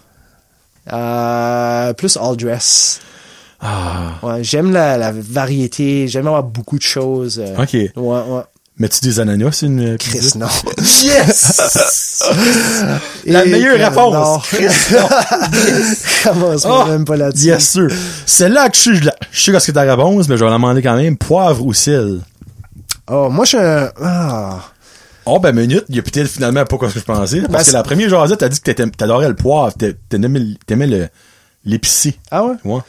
Euh, 0.92 1.92
plus 1.94 2.16
all 2.16 2.36
dress. 2.36 3.00
Ah. 3.60 4.14
Ouais, 4.22 4.42
j'aime 4.42 4.72
la, 4.72 4.96
la 4.98 5.12
variété, 5.12 6.08
j'aime 6.08 6.26
avoir 6.26 6.42
beaucoup 6.42 6.76
de 6.78 6.82
choses. 6.82 7.38
euh, 7.44 7.56
Ok. 7.62 7.72
Ouais, 7.74 7.90
ouais. 7.96 8.42
Mets-tu 8.82 9.00
des 9.02 9.20
ananas, 9.20 9.52
sur 9.52 9.68
une 9.68 9.96
Chris, 9.96 10.18
pizza? 10.18 10.38
non. 10.40 10.48
Yes! 11.04 12.20
La 13.26 13.44
Et 13.44 13.50
meilleure 13.50 13.76
que 13.76 13.82
réponse. 13.84 14.12
non. 14.12 14.38
Chris, 14.40 14.66
non. 14.92 15.08
Commence 16.24 16.66
Ah, 16.66 16.86
même 16.88 17.04
pas 17.04 17.16
là-dessus. 17.16 17.44
Yes, 17.46 17.70
sûr. 17.70 17.88
Celle-là, 18.26 18.68
que 18.70 18.76
je 18.76 18.82
sais, 18.82 18.94
je 19.30 19.40
sais 19.52 19.60
ce 19.60 19.66
que 19.68 19.72
ta 19.72 19.82
réponse, 19.82 20.28
mais 20.28 20.36
je 20.36 20.42
vais 20.44 20.50
la 20.50 20.56
demander 20.56 20.82
quand 20.82 20.96
même. 20.96 21.16
Poivre 21.16 21.64
ou 21.64 21.72
sel? 21.72 22.22
Oh, 23.08 23.28
moi, 23.30 23.44
je 23.44 23.50
suis. 23.50 23.58
Ah. 24.02 24.58
Oh, 25.26 25.38
ben, 25.38 25.54
minute, 25.54 25.84
il 25.88 25.94
y 25.94 25.98
a 26.00 26.02
peut-être 26.02 26.26
finalement 26.28 26.64
pas 26.64 26.76
ce 26.88 26.94
que 26.94 26.98
je 26.98 27.04
pensais. 27.04 27.40
Parce 27.42 27.52
Ben, 27.52 27.58
que 27.60 27.64
c'est- 27.66 27.72
la 27.72 27.84
première 27.84 28.08
jasette, 28.08 28.40
t'as 28.40 28.48
dit 28.48 28.60
que 28.60 28.72
t'adorais 28.72 29.28
le 29.28 29.36
poivre, 29.36 29.72
t'a- 29.74 29.92
t'aimais 30.08 31.08
l'épicé. 31.64 32.18
Ah 32.32 32.42
ouais? 32.42 32.54
Ouais. 32.64 32.80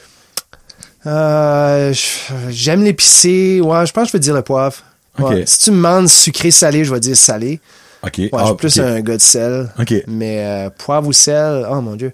Euh, 1.06 1.94
j'aime 2.50 2.84
l'épicé. 2.84 3.62
Ouais, 3.62 3.86
je 3.86 3.92
pense 3.94 4.06
que 4.06 4.08
je 4.08 4.14
vais 4.14 4.20
dire 4.20 4.34
le 4.34 4.42
poivre. 4.42 4.78
Ouais. 5.20 5.44
Si 5.46 5.60
tu 5.60 5.72
me 5.72 5.76
demandes 5.78 6.10
sucré-salé, 6.10 6.84
je 6.86 6.94
vais 6.94 7.00
dire 7.00 7.16
salé. 7.18 7.60
Ok. 8.04 8.14
Ouais, 8.18 8.30
Ah, 8.34 8.40
je 8.42 8.46
suis 8.48 8.56
plus 8.56 8.80
ok. 8.80 8.86
un 8.86 9.02
gars 9.02 9.18
de 9.18 9.22
sel. 9.22 9.72
Ok. 9.80 9.94
Mais 10.08 10.46
euh, 10.46 10.70
poivre 10.70 11.08
ou 11.08 11.14
sel, 11.14 11.66
oh 11.70 11.82
mon 11.82 11.96
dieu. 11.96 12.14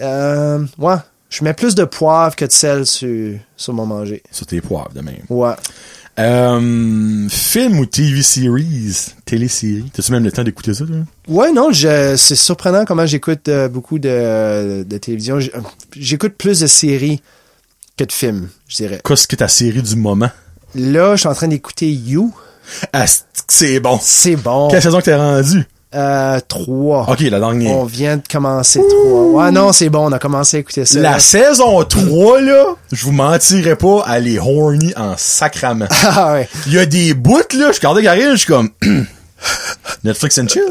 Euh, 0.00 0.64
ouais, 0.78 0.96
je 1.30 1.44
mets 1.44 1.54
plus 1.54 1.74
de 1.74 1.84
poivre 1.84 2.34
que 2.36 2.44
de 2.44 2.52
sel 2.52 2.86
sur, 2.86 3.38
sur 3.56 3.72
mon 3.72 3.86
manger. 3.86 4.22
Sur 4.30 4.46
tes 4.46 4.60
poivres, 4.60 4.92
de 4.94 5.00
même. 5.00 5.22
Ouais. 5.30 5.54
Euh, 6.18 7.28
film 7.28 7.78
ou 7.78 7.86
TV 7.86 8.22
series? 8.22 9.12
Télésérie? 9.24 9.90
T'as-tu 9.92 10.12
même 10.12 10.24
le 10.24 10.32
temps 10.32 10.44
d'écouter 10.44 10.72
ça, 10.74 10.84
toi? 10.86 10.96
Ouais, 11.28 11.52
non, 11.52 11.72
je, 11.72 12.16
c'est 12.16 12.36
surprenant 12.36 12.84
comment 12.86 13.06
j'écoute 13.06 13.48
euh, 13.48 13.68
beaucoup 13.68 13.98
de, 13.98 14.82
de 14.82 14.98
télévision. 14.98 15.38
J'écoute 15.94 16.34
plus 16.36 16.60
de 16.60 16.66
séries 16.66 17.20
que 17.98 18.04
de 18.04 18.12
films, 18.12 18.48
je 18.68 18.76
dirais. 18.76 19.00
Qu'est-ce 19.04 19.28
que 19.28 19.36
ta 19.36 19.48
série 19.48 19.82
du 19.82 19.96
moment? 19.96 20.30
Là, 20.76 21.12
je 21.16 21.20
suis 21.20 21.28
en 21.28 21.34
train 21.34 21.48
d'écouter 21.48 21.90
You. 21.90 22.32
Ah, 22.92 23.04
c'est- 23.48 23.80
bon. 23.80 23.98
C'est 24.02 24.36
bon. 24.36 24.68
Quelle 24.68 24.82
saison 24.82 24.98
que 24.98 25.04
t'es 25.04 25.14
rendu? 25.16 25.64
Euh, 25.94 26.40
trois. 26.48 27.06
Ok, 27.08 27.20
la 27.20 27.38
dernière. 27.38 27.72
On 27.76 27.84
vient 27.84 28.16
de 28.16 28.22
commencer 28.30 28.80
trois. 28.86 29.44
Ouais, 29.44 29.50
non, 29.52 29.72
c'est 29.72 29.88
bon, 29.88 30.08
on 30.08 30.12
a 30.12 30.18
commencé 30.18 30.58
à 30.58 30.60
écouter 30.60 30.84
ça. 30.84 30.98
La 30.98 31.18
saison 31.18 31.82
3, 31.84 32.40
là, 32.42 32.64
je 32.92 33.04
vous 33.04 33.12
mentirais 33.12 33.76
pas, 33.76 34.04
elle 34.12 34.28
est 34.28 34.38
horny 34.38 34.92
en 34.96 35.14
sacrament. 35.16 35.86
Ah 36.02 36.34
ouais. 36.34 36.48
Il 36.66 36.74
y 36.74 36.78
a 36.78 36.86
des 36.86 37.14
bouts, 37.14 37.38
là, 37.54 37.70
je 37.72 37.76
regardais 37.78 38.02
Garil, 38.02 38.30
je 38.32 38.36
suis 38.36 38.46
comme... 38.46 38.70
Netflix 40.04 40.38
and 40.38 40.48
chill. 40.48 40.62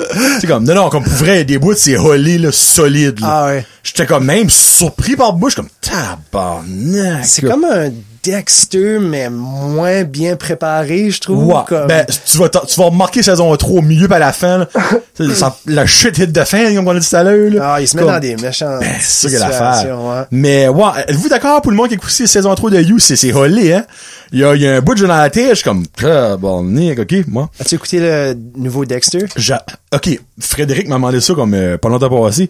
C'est 0.42 0.48
comme, 0.48 0.64
non, 0.66 0.76
non, 0.76 0.90
comme 0.90 1.04
pour 1.04 1.14
vrai, 1.14 1.44
des 1.44 1.58
bouts, 1.58 1.74
c'est 1.76 1.98
holé, 1.98 2.38
là, 2.38 2.52
solide, 2.52 3.20
là. 3.22 3.28
Ah 3.32 3.46
ouais. 3.48 3.66
J'étais 3.84 4.06
comme 4.06 4.26
même 4.26 4.50
surpris 4.50 5.16
par 5.16 5.32
le 5.32 5.38
bout, 5.40 5.50
je 5.50 5.54
suis 5.56 5.62
comme, 5.62 5.70
tabarnak. 5.82 7.26
C'est 7.26 7.42
comme 7.42 7.64
un 7.66 7.90
Dexter, 8.26 8.98
mais 9.00 9.30
moins 9.30 10.04
bien 10.04 10.36
préparé, 10.36 11.12
je 11.12 11.20
trouve. 11.22 11.54
Comme- 11.68 11.88
Ben, 11.88 12.06
tu 12.26 12.38
vas, 12.40 12.50
tu 12.50 12.80
vas 12.80 12.86
remarquer 12.86 13.22
saison 13.22 13.56
3 13.56 13.80
au 13.80 13.82
milieu 13.82 14.08
pas 14.08 14.16
à 14.16 14.20
la 14.20 14.34
fin, 14.34 14.58
là. 14.60 14.68
Ça- 15.36 15.56
la 15.68 15.86
shit 15.86 16.18
hit 16.18 16.32
de 16.32 16.44
fin, 16.44 16.74
comme 16.76 16.88
on 16.88 16.92
a 16.96 17.00
dit 17.00 17.08
tout 17.10 17.16
à 17.16 17.24
l'heure, 17.24 17.52
là. 17.52 17.74
Ah, 17.76 17.82
il 17.82 17.88
se 17.88 17.96
met 17.96 18.02
Comme- 18.04 18.12
dans 18.14 18.20
des 18.20 18.36
méchants. 18.38 18.80
Ben, 18.80 18.96
c'est 19.00 19.30
ça 19.30 19.48
l'affaire. 19.48 20.00
ouais. 20.02 20.22
Mais, 20.32 20.68
ouais, 20.68 20.84
êtes-vous 21.08 21.30
d'accord 21.30 21.62
pour 21.62 21.72
le 21.72 21.78
monde 21.78 21.88
qui 21.90 21.94
écoute 21.94 22.10
saison 22.10 22.54
3 22.56 22.72
de 22.72 22.82
You, 22.82 23.00
c'est, 23.00 23.16
c'est 23.16 23.32
holé, 23.34 23.74
hein? 23.74 23.86
Il 24.32 24.40
y 24.40 24.44
a, 24.44 24.56
il 24.56 24.62
y 24.62 24.68
a 24.68 24.76
un 24.78 24.82
bout 24.82 24.94
de 24.96 25.00
jeu 25.00 25.08
dans 25.08 25.18
la 25.18 25.30
tête, 25.30 25.50
je 25.52 25.56
suis 25.56 25.64
comme, 25.64 25.84
ah, 26.04 26.36
bon, 26.38 26.64
nick, 26.64 27.00
ok, 27.00 27.14
moi. 27.28 27.50
As-tu 27.60 27.76
écouté 27.76 28.00
le 28.00 28.36
nouveau 28.58 28.86
Dexter? 28.86 29.26
J'a- 29.36 29.64
ok, 29.94 30.20
Frédéric 30.40 30.88
m'a 30.88 30.96
demandé 30.96 31.22
ça 31.22 31.34
comme, 31.36 31.54
euh, 31.54 31.78
pas 31.78 31.90
longtemps 31.90 32.10
passé. 32.10 32.50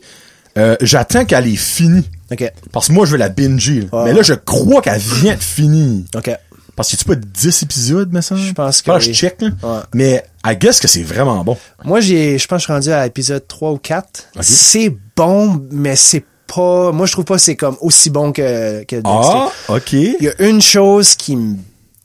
Euh, 0.57 0.77
j'attends 0.81 1.25
qu'elle 1.25 1.47
est 1.47 1.55
finie. 1.57 2.09
OK. 2.31 2.51
Parce 2.71 2.87
que 2.87 2.93
moi, 2.93 3.05
je 3.05 3.11
veux 3.11 3.17
la 3.17 3.29
binger. 3.29 3.87
Ouais. 3.91 4.05
Mais 4.05 4.13
là, 4.13 4.21
je 4.23 4.33
crois 4.33 4.81
qu'elle 4.81 4.99
vient 4.99 5.35
de 5.35 5.39
finir. 5.43 6.03
OK. 6.15 6.31
Parce 6.75 6.91
que 6.91 6.97
tu 6.97 7.05
pas 7.05 7.15
10 7.15 7.63
épisodes, 7.63 8.11
me 8.11 8.19
semble? 8.21 8.41
Je 8.41 8.51
pense 8.53 8.81
que 8.81 8.91
Ah, 8.91 8.95
oui. 8.97 9.01
je 9.03 9.11
check, 9.13 9.41
là. 9.41 9.49
Ouais. 9.63 9.79
Mais, 9.93 10.25
I 10.45 10.57
guess 10.57 10.79
que 10.79 10.87
c'est 10.89 11.03
vraiment 11.03 11.41
bon. 11.43 11.57
Moi, 11.85 12.01
j'ai, 12.01 12.37
je 12.37 12.47
pense 12.47 12.57
que 12.57 12.61
je 12.61 12.63
suis 12.65 12.73
rendu 12.73 12.91
à 12.91 13.03
l'épisode 13.05 13.47
3 13.47 13.71
ou 13.71 13.77
4. 13.77 14.27
Ok. 14.35 14.43
C'est 14.43 14.93
bon, 15.15 15.65
mais 15.71 15.95
c'est 15.95 16.25
pas, 16.53 16.91
moi, 16.91 17.05
je 17.05 17.13
trouve 17.13 17.25
pas 17.25 17.35
que 17.35 17.41
c'est 17.41 17.55
comme 17.55 17.77
aussi 17.79 18.09
bon 18.09 18.31
que, 18.33 18.83
que. 18.83 18.97
Ah, 19.05 19.49
ok. 19.69 19.93
Il 19.93 20.17
y 20.19 20.27
a 20.27 20.41
une 20.47 20.61
chose 20.61 21.15
qui 21.15 21.35
me 21.37 21.55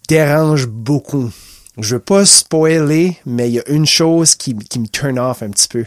dérange 0.09 0.67
beaucoup. 0.67 1.31
Je 1.79 1.95
veux 1.97 2.01
pas 2.01 2.25
spoiler, 2.27 3.17
mais 3.27 3.49
il 3.49 3.55
y 3.55 3.59
a 3.59 3.69
une 3.69 3.87
chose 3.87 4.35
qui, 4.35 4.55
qui 4.55 4.79
me 4.79 4.87
turn 4.87 5.19
off 5.19 5.43
un 5.43 5.51
petit 5.51 5.69
peu. 5.69 5.85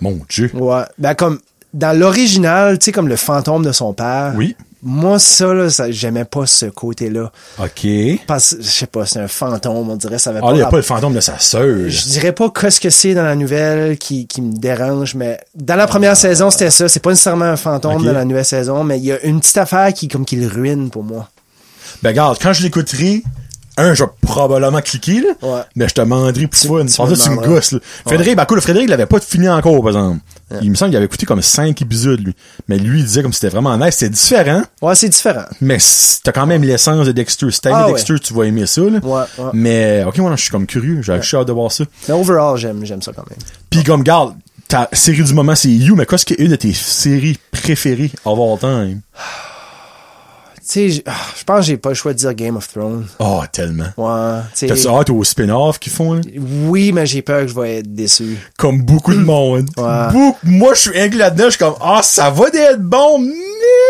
Mon 0.00 0.20
Dieu. 0.28 0.50
Ouais. 0.54 0.82
Ben, 0.98 1.14
comme, 1.14 1.38
dans 1.74 1.96
l'original, 1.98 2.78
tu 2.78 2.86
sais, 2.86 2.92
comme 2.92 3.08
le 3.08 3.16
fantôme 3.16 3.64
de 3.64 3.72
son 3.72 3.92
père. 3.92 4.32
Oui. 4.36 4.56
moi, 4.82 5.18
ça, 5.18 5.52
là, 5.52 5.68
ça, 5.70 5.90
j'aimais 5.90 6.24
pas 6.24 6.46
ce 6.46 6.66
côté-là. 6.66 7.30
OK. 7.58 7.86
Parce, 8.26 8.56
je 8.60 8.66
sais 8.66 8.86
pas, 8.86 9.04
c'est 9.06 9.18
un 9.20 9.28
fantôme, 9.28 9.90
on 9.90 9.96
dirait, 9.96 10.18
ça 10.18 10.30
avait 10.30 10.38
Ah, 10.42 10.46
pas 10.46 10.52
il 10.52 10.56
n'y 10.56 10.62
a 10.62 10.66
pas 10.66 10.76
le 10.76 10.82
fantôme 10.82 11.14
de 11.14 11.20
sa 11.20 11.38
sœur. 11.38 11.88
Je 11.88 12.04
dirais 12.08 12.32
pas 12.32 12.50
qu'est-ce 12.50 12.80
que 12.80 12.90
c'est 12.90 13.14
dans 13.14 13.24
la 13.24 13.34
nouvelle 13.36 13.98
qui, 13.98 14.26
qui 14.26 14.40
me 14.40 14.52
dérange, 14.56 15.14
mais 15.14 15.38
dans 15.54 15.76
la 15.76 15.86
première 15.86 16.16
saison, 16.16 16.50
c'était 16.50 16.70
ça. 16.70 16.88
C'est 16.88 17.00
pas 17.00 17.10
nécessairement 17.10 17.44
un 17.46 17.56
fantôme 17.56 18.04
dans 18.04 18.12
la 18.12 18.24
nouvelle 18.24 18.44
saison, 18.44 18.84
mais 18.84 18.98
il 18.98 19.04
y 19.04 19.12
a 19.12 19.20
une 19.24 19.40
petite 19.40 19.58
affaire 19.58 19.92
qui, 19.92 20.08
comme, 20.08 20.24
qui 20.24 20.36
le 20.36 20.46
ruine 20.46 20.90
pour 20.90 21.02
moi. 21.04 21.28
Ben, 22.02 22.10
regarde, 22.10 22.38
quand 22.40 22.52
je 22.52 22.62
l'écouterai, 22.62 23.22
un, 23.78 23.94
je 23.94 24.04
vais 24.04 24.10
probablement 24.20 24.80
cliquer, 24.80 25.20
là. 25.20 25.28
Ouais. 25.42 25.60
Mais 25.76 25.88
je 25.88 25.94
te 25.94 26.00
demanderai 26.00 26.46
pour 26.48 26.76
me 26.76 26.84
que 26.84 27.22
tu 27.22 27.30
me 27.30 27.36
gosses, 27.46 27.72
là. 27.72 27.78
Frédéric, 28.06 28.36
ben, 28.36 28.44
cool, 28.44 28.60
Frédéric, 28.60 28.88
il 28.88 28.90
l'avait 28.90 29.06
pas 29.06 29.20
fini 29.20 29.48
encore, 29.48 29.78
par 29.80 29.88
exemple. 29.88 30.18
Il 30.62 30.70
me 30.70 30.74
semble 30.76 30.90
qu'il 30.90 30.96
avait 30.96 31.06
écouté 31.06 31.26
comme 31.26 31.42
cinq 31.42 31.80
épisodes, 31.82 32.20
lui. 32.20 32.34
Mais 32.68 32.78
lui, 32.78 33.00
il 33.00 33.04
disait 33.04 33.22
comme 33.22 33.32
c'était 33.32 33.48
vraiment 33.50 33.76
nice. 33.76 33.96
C'était 33.96 34.10
différent, 34.10 34.62
Ouais, 34.82 34.94
c'est 34.94 35.08
différent. 35.08 35.44
mais 35.60 35.78
t'as 36.24 36.32
quand 36.32 36.46
même 36.46 36.62
l'essence 36.62 37.06
de 37.06 37.12
Dexter. 37.12 37.50
Si 37.50 37.60
t'as 37.60 37.74
Ah, 37.74 37.86
ouais. 37.86 37.92
Dexter, 37.92 38.18
tu 38.18 38.34
vas 38.34 38.44
aimer 38.44 38.66
ça, 38.66 38.80
là. 38.82 38.98
Ouais, 39.02 39.22
ouais. 39.38 39.50
Mais, 39.52 40.04
ok, 40.06 40.18
moi, 40.18 40.34
je 40.36 40.42
suis 40.42 40.50
comme 40.50 40.66
curieux. 40.66 41.02
J'ai 41.02 41.20
j'ai 41.22 41.36
hâte 41.36 41.46
de 41.48 41.52
voir 41.52 41.70
ça. 41.70 41.84
Mais 42.08 42.14
overall, 42.14 42.56
j'aime, 42.56 42.84
j'aime 42.84 43.02
ça 43.02 43.12
quand 43.14 43.28
même. 43.28 43.38
Puis 43.70 43.84
comme, 43.84 44.02
garde, 44.02 44.34
ta 44.68 44.88
série 44.92 45.22
du 45.22 45.34
moment, 45.34 45.54
c'est 45.54 45.68
You, 45.70 45.94
mais 45.96 46.06
qu'est-ce 46.06 46.24
qui 46.26 46.34
est 46.34 46.40
une 46.40 46.50
de 46.50 46.56
tes 46.56 46.72
séries 46.72 47.38
préférées 47.52 48.10
of 48.24 48.38
all 48.38 48.58
time? 48.58 49.00
Tu 50.70 50.92
sais, 50.92 51.02
ah, 51.06 51.12
je 51.38 51.44
pense 51.44 51.60
que 51.60 51.62
j'ai 51.66 51.76
pas 51.78 51.88
le 51.88 51.94
choix 51.94 52.12
de 52.12 52.18
dire 52.18 52.34
Game 52.34 52.56
of 52.56 52.68
Thrones. 52.70 53.06
Oh, 53.20 53.40
tellement. 53.50 53.86
Ouais. 53.96 54.40
T'as-tu 54.54 54.86
hâte 54.86 55.08
au 55.08 55.24
spin-off 55.24 55.78
qu'ils 55.78 55.92
font, 55.92 56.12
là? 56.14 56.20
Oui, 56.66 56.92
mais 56.92 57.06
j'ai 57.06 57.22
peur 57.22 57.42
que 57.42 57.48
je 57.48 57.54
vais 57.54 57.76
être 57.78 57.94
déçu. 57.94 58.36
Comme 58.58 58.82
beaucoup 58.82 59.14
de 59.14 59.18
monde. 59.20 59.70
Ouais. 59.78 60.12
Beaucoup- 60.12 60.36
moi, 60.42 60.74
je 60.74 60.80
suis 60.90 60.98
inclus 61.00 61.18
là-dedans, 61.18 61.44
je 61.44 61.50
suis 61.50 61.58
comme, 61.58 61.76
ah, 61.80 62.00
ça 62.02 62.28
va 62.28 62.50
d'être 62.50 62.82
bon, 62.82 63.18
mais 63.18 63.32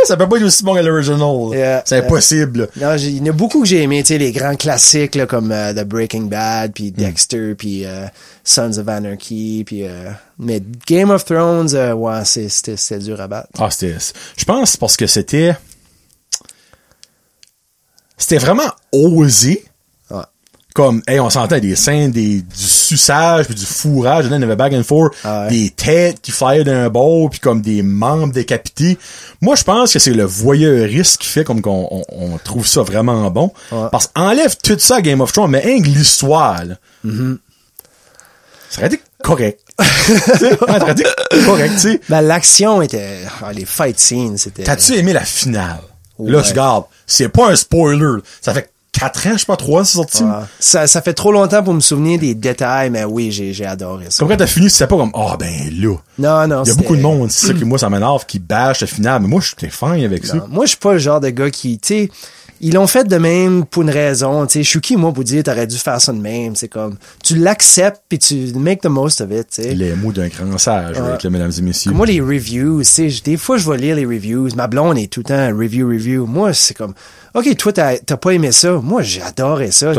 ça 0.05 0.17
peut 0.17 0.29
pas 0.29 0.37
être 0.37 0.45
aussi 0.45 0.63
bon 0.63 0.75
que 0.75 0.81
l'original. 0.81 1.49
Yeah, 1.53 1.83
c'est 1.85 1.97
impossible. 1.99 2.69
Non, 2.77 2.95
il 2.95 3.17
y 3.19 3.29
en 3.29 3.33
a 3.33 3.33
beaucoup 3.33 3.63
que 3.63 3.67
j'ai 3.67 3.83
aimé, 3.83 4.03
tu 4.03 4.09
sais, 4.09 4.19
les 4.19 4.31
grands 4.31 4.55
classiques, 4.55 5.17
là, 5.17 5.27
comme 5.27 5.51
euh, 5.51 5.73
The 5.75 5.85
Breaking 5.85 6.27
Bad, 6.27 6.73
puis 6.75 6.93
Dexter, 6.93 7.57
puis 7.57 7.87
euh, 7.87 8.07
Sons 8.45 8.79
of 8.79 8.87
Anarchy, 8.89 9.65
puis... 9.67 9.83
euh, 9.85 10.11
mais 10.39 10.63
Game 10.87 11.11
of 11.11 11.25
Thrones, 11.25 11.75
euh, 11.75 11.93
ouais, 11.95 12.25
c'était 12.25 12.99
dur 13.01 13.21
à 13.21 13.27
battre. 13.27 13.49
Ah, 13.59 13.69
c'était, 13.73 13.97
je 14.37 14.45
pense 14.45 14.77
parce 14.77 14.97
que 14.97 15.09
c'était, 15.09 15.57
c'était 18.19 18.39
vraiment 18.39 18.71
osé. 18.93 19.65
Ouais. 20.11 20.23
Comme, 20.75 21.03
hey, 21.09 21.19
on 21.21 21.31
s'entend 21.31 21.59
des 21.59 21.75
scènes, 21.77 22.11
des, 22.11 22.43
du 22.43 22.47
suçage, 22.57 23.47
puis 23.47 23.55
du 23.55 23.65
fourrage, 23.65 24.29
là, 24.29 24.37
il 24.37 24.41
y 24.41 24.45
avait 24.45 24.57
back 24.57 24.73
and 24.75 24.83
forth, 24.85 25.15
Ah 25.25 25.45
ouais. 25.45 25.51
des 25.51 25.71
têtes 25.71 26.21
qui 26.21 26.31
flyaient 26.31 26.65
d'un 26.65 26.89
bord, 26.91 27.31
puis 27.31 27.41
comme 27.41 27.63
des 27.63 27.83
membres 27.83 28.33
décapités. 28.33 28.99
Moi, 29.41 29.57
je 29.57 29.63
pense 29.65 29.93
que 29.93 29.99
c'est 29.99 30.13
le 30.13 30.25
voyeurisme 30.25 31.17
qui 31.19 31.29
fait 31.29 31.45
comme 31.45 31.63
qu'on 31.63 31.89
on, 31.91 32.03
on 32.11 32.39
trouve 32.39 32.67
ça 32.67 32.83
vraiment 32.83 33.31
bon. 33.31 33.53
Ouais. 33.73 33.89
Parce 33.91 34.09
qu'enlève 34.09 34.57
tout 34.63 34.79
ça 34.79 34.97
à 34.97 35.01
Game 35.01 35.21
of 35.21 35.33
Thrones, 35.33 35.51
mais 35.51 35.61
rien 35.61 35.81
que 35.81 35.87
l'histoire, 35.89 36.65
là. 36.65 36.75
Mm-hmm. 37.07 37.39
Ça 38.71 38.79
aurait 38.81 38.87
été 38.89 39.01
correct. 39.23 39.61
Tu 39.79 40.15
sais, 40.39 40.57
ça 40.57 40.63
aurait 40.83 40.93
été 40.93 41.05
correct, 41.45 41.73
tu 41.75 41.79
sais. 41.81 42.01
Ben, 42.09 42.21
l'action 42.21 42.83
était... 42.83 43.21
ah, 43.43 43.53
les 43.53 43.65
fight 43.65 43.99
scenes, 43.99 44.37
c'était... 44.37 44.65
T'as-tu 44.65 44.95
aimé 44.95 45.13
la 45.13 45.25
finale? 45.25 45.79
Là, 46.19 46.39
Ouais. 46.39 46.43
tu 46.43 46.51
regardes. 46.51 46.85
C'est 47.07 47.29
pas 47.29 47.51
un 47.51 47.57
spoiler. 47.57 48.21
Ça 48.41 48.53
fait 48.55 48.71
4 48.93 49.27
ans, 49.29 49.31
je 49.35 49.39
sais 49.39 49.47
pas, 49.47 49.57
3 49.57 49.81
ans, 49.83 49.85
c'est 49.85 49.93
sorti. 49.97 50.23
Ouais. 50.25 50.31
Ça, 50.59 50.87
ça 50.89 51.01
fait 51.03 51.13
trop 51.15 51.31
longtemps 51.31 51.63
pour 51.63 51.75
me 51.75 51.81
souvenir 51.81 52.19
des 52.19 52.35
détails, 52.35 52.91
mais 52.91 53.05
oui, 53.05 53.31
j'ai 53.31 53.53
j'ai 53.53 53.67
adoré 53.67 54.07
ça. 54.09 54.19
Comme 54.21 54.29
quand 54.29 54.37
t'as 54.37 54.47
fini, 54.47 54.69
c'est 54.71 54.87
pas 54.89 54.97
comme, 54.97 55.13
ah, 55.15 55.37
ben 55.39 55.71
là. 55.81 55.95
Non, 56.19 56.49
non, 56.49 56.63
Il 56.65 56.69
y 56.69 56.73
a 56.73 56.75
beaucoup 56.75 56.97
de 56.97 57.03
monde, 57.03 57.31
c'est 57.31 57.49
ça 57.49 57.53
que 57.55 57.65
moi, 57.65 57.79
ça 57.79 57.89
m'énerve, 57.91 58.27
qui 58.27 58.39
bâche 58.41 58.81
la 58.81 58.87
finale. 58.89 59.23
Mais 59.23 59.29
moi, 59.29 59.41
je 59.41 59.55
suis 59.57 59.71
fin 59.71 59.93
avec 60.03 60.27
ça. 60.27 60.45
Moi, 60.49 60.65
je 60.65 60.71
suis 60.71 60.79
pas 60.79 60.95
le 60.95 60.99
genre 60.99 61.21
de 61.21 61.29
gars 61.31 61.51
qui, 61.51 61.79
tu 61.79 61.89
sais, 61.89 62.11
ils 62.61 62.75
l'ont 62.75 62.87
fait 62.87 63.05
de 63.05 63.17
même 63.17 63.65
pour 63.65 63.83
une 63.83 63.91
raison. 63.91 64.47
Tu 64.47 64.55
sais, 64.55 64.63
je 64.63 64.69
suis 64.69 64.81
qui, 64.81 64.97
moi, 64.97 65.13
pour 65.13 65.25
dire, 65.25 65.43
t'aurais 65.43 65.67
dû 65.67 65.77
faire 65.77 66.01
ça 66.01 66.13
de 66.13 66.19
même. 66.19 66.57
C'est 66.57 66.69
comme, 66.69 66.97
tu 67.23 67.37
l'acceptes 67.37 68.03
puis 68.09 68.19
tu 68.19 68.53
make 68.55 68.81
the 68.81 68.87
most 68.87 69.21
of 69.21 69.31
it, 69.31 69.47
tu 69.51 69.63
sais. 69.63 69.75
Les 69.75 69.95
mots 69.95 70.13
d'un 70.13 70.29
grand 70.29 70.59
sage, 70.59 70.97
avec 70.97 71.23
les 71.23 71.31
mesdames 71.31 71.53
et 71.57 71.63
messieurs. 71.63 71.93
Moi, 71.93 72.07
les 72.07 72.21
reviews, 72.21 72.81
tu 72.81 72.85
sais, 72.85 73.09
des 73.25 73.37
fois, 73.37 73.57
je 73.59 73.71
vais 73.71 73.77
lire 73.77 73.97
les 73.97 74.07
reviews. 74.07 74.49
Ma 74.57 74.67
blonde 74.67 74.99
est 74.99 75.13
tout 75.13 75.21
le 75.21 75.25
temps 75.25 75.57
review, 75.57 75.89
review. 75.89 76.27
Moi, 76.27 76.53
c'est 76.53 76.75
comme, 76.75 76.95
OK, 77.35 77.57
toi, 77.57 77.73
t'as 77.73 78.17
pas 78.17 78.31
aimé 78.31 78.53
ça. 78.53 78.73
Moi, 78.73 79.03
j'ai 79.03 79.23
adoré 79.23 79.71
ça. 79.71 79.93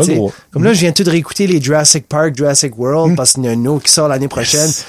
Comme 0.52 0.64
là, 0.64 0.74
je 0.74 0.80
viens 0.80 0.92
tout 0.92 1.04
de 1.04 1.12
réécouter 1.12 1.48
les 1.48 1.62
Jurassic 1.62 2.08
Park, 2.08 2.36
Jurassic 2.36 2.78
World, 2.78 3.16
parce 3.16 3.34
qu'il 3.34 3.46
y 3.46 3.48
en 3.48 3.52
a 3.52 3.54
un 3.54 3.66
autre 3.66 3.86
qui 3.86 3.92
sort 3.92 4.08
l'année 4.08 4.28
prochaine. 4.28 4.68
Yes. 4.68 4.86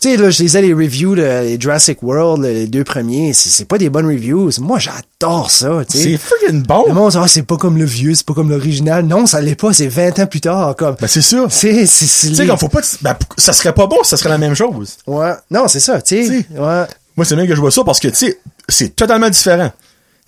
Tu 0.00 0.10
sais, 0.10 0.16
là, 0.16 0.30
je 0.30 0.42
lisais 0.42 0.62
les 0.62 0.72
reviews, 0.72 1.14
là, 1.14 1.42
les 1.42 1.60
Jurassic 1.60 2.02
World, 2.02 2.42
là, 2.44 2.50
les 2.52 2.66
deux 2.66 2.84
premiers. 2.84 3.32
C'est 3.32 3.64
pas 3.64 3.78
des 3.78 3.90
bonnes 3.90 4.06
reviews. 4.06 4.50
Moi, 4.60 4.78
j'adore 4.78 5.50
ça, 5.50 5.82
tu 5.88 5.98
sais. 5.98 6.04
C'est 6.04 6.16
freaking 6.18 6.60
Le 6.60 6.66
bon. 6.66 6.92
monde 6.94 7.10
dit, 7.10 7.18
ah, 7.20 7.26
c'est 7.26 7.42
pas 7.42 7.56
comme 7.56 7.76
le 7.78 7.84
vieux, 7.84 8.14
c'est 8.14 8.24
pas 8.26 8.34
comme 8.34 8.48
l'original. 8.50 9.04
Non, 9.04 9.26
ça 9.26 9.40
l'est 9.40 9.54
pas, 9.54 9.72
c'est 9.72 9.88
20 9.88 10.18
ans 10.20 10.26
plus 10.26 10.40
tard, 10.40 10.76
comme. 10.76 10.94
Ben, 11.00 11.06
c'est 11.08 11.20
ça. 11.22 11.46
C'est, 11.50 11.86
c'est, 11.86 12.06
c'est 12.06 12.28
Tu 12.28 12.34
sais, 12.36 12.44
les- 12.44 12.56
faut 12.56 12.68
pas, 12.68 12.80
ben, 13.02 13.16
ça 13.36 13.52
serait 13.52 13.72
pas 13.74 13.86
bon, 13.86 14.02
ça 14.04 14.16
serait 14.16 14.28
la 14.30 14.38
même 14.38 14.54
chose. 14.54 14.96
Ouais. 15.06 15.32
Non, 15.50 15.66
c'est 15.68 15.80
ça, 15.80 16.00
tu 16.00 16.24
sais. 16.26 16.46
Ouais. 16.56 16.84
Moi, 17.16 17.24
c'est 17.24 17.34
bien 17.34 17.46
que 17.48 17.54
je 17.56 17.60
vois 17.60 17.70
ça 17.72 17.82
parce 17.84 17.98
que, 17.98 18.08
tu 18.08 18.14
sais, 18.14 18.38
c'est 18.68 18.94
totalement 18.94 19.28
différent. 19.30 19.72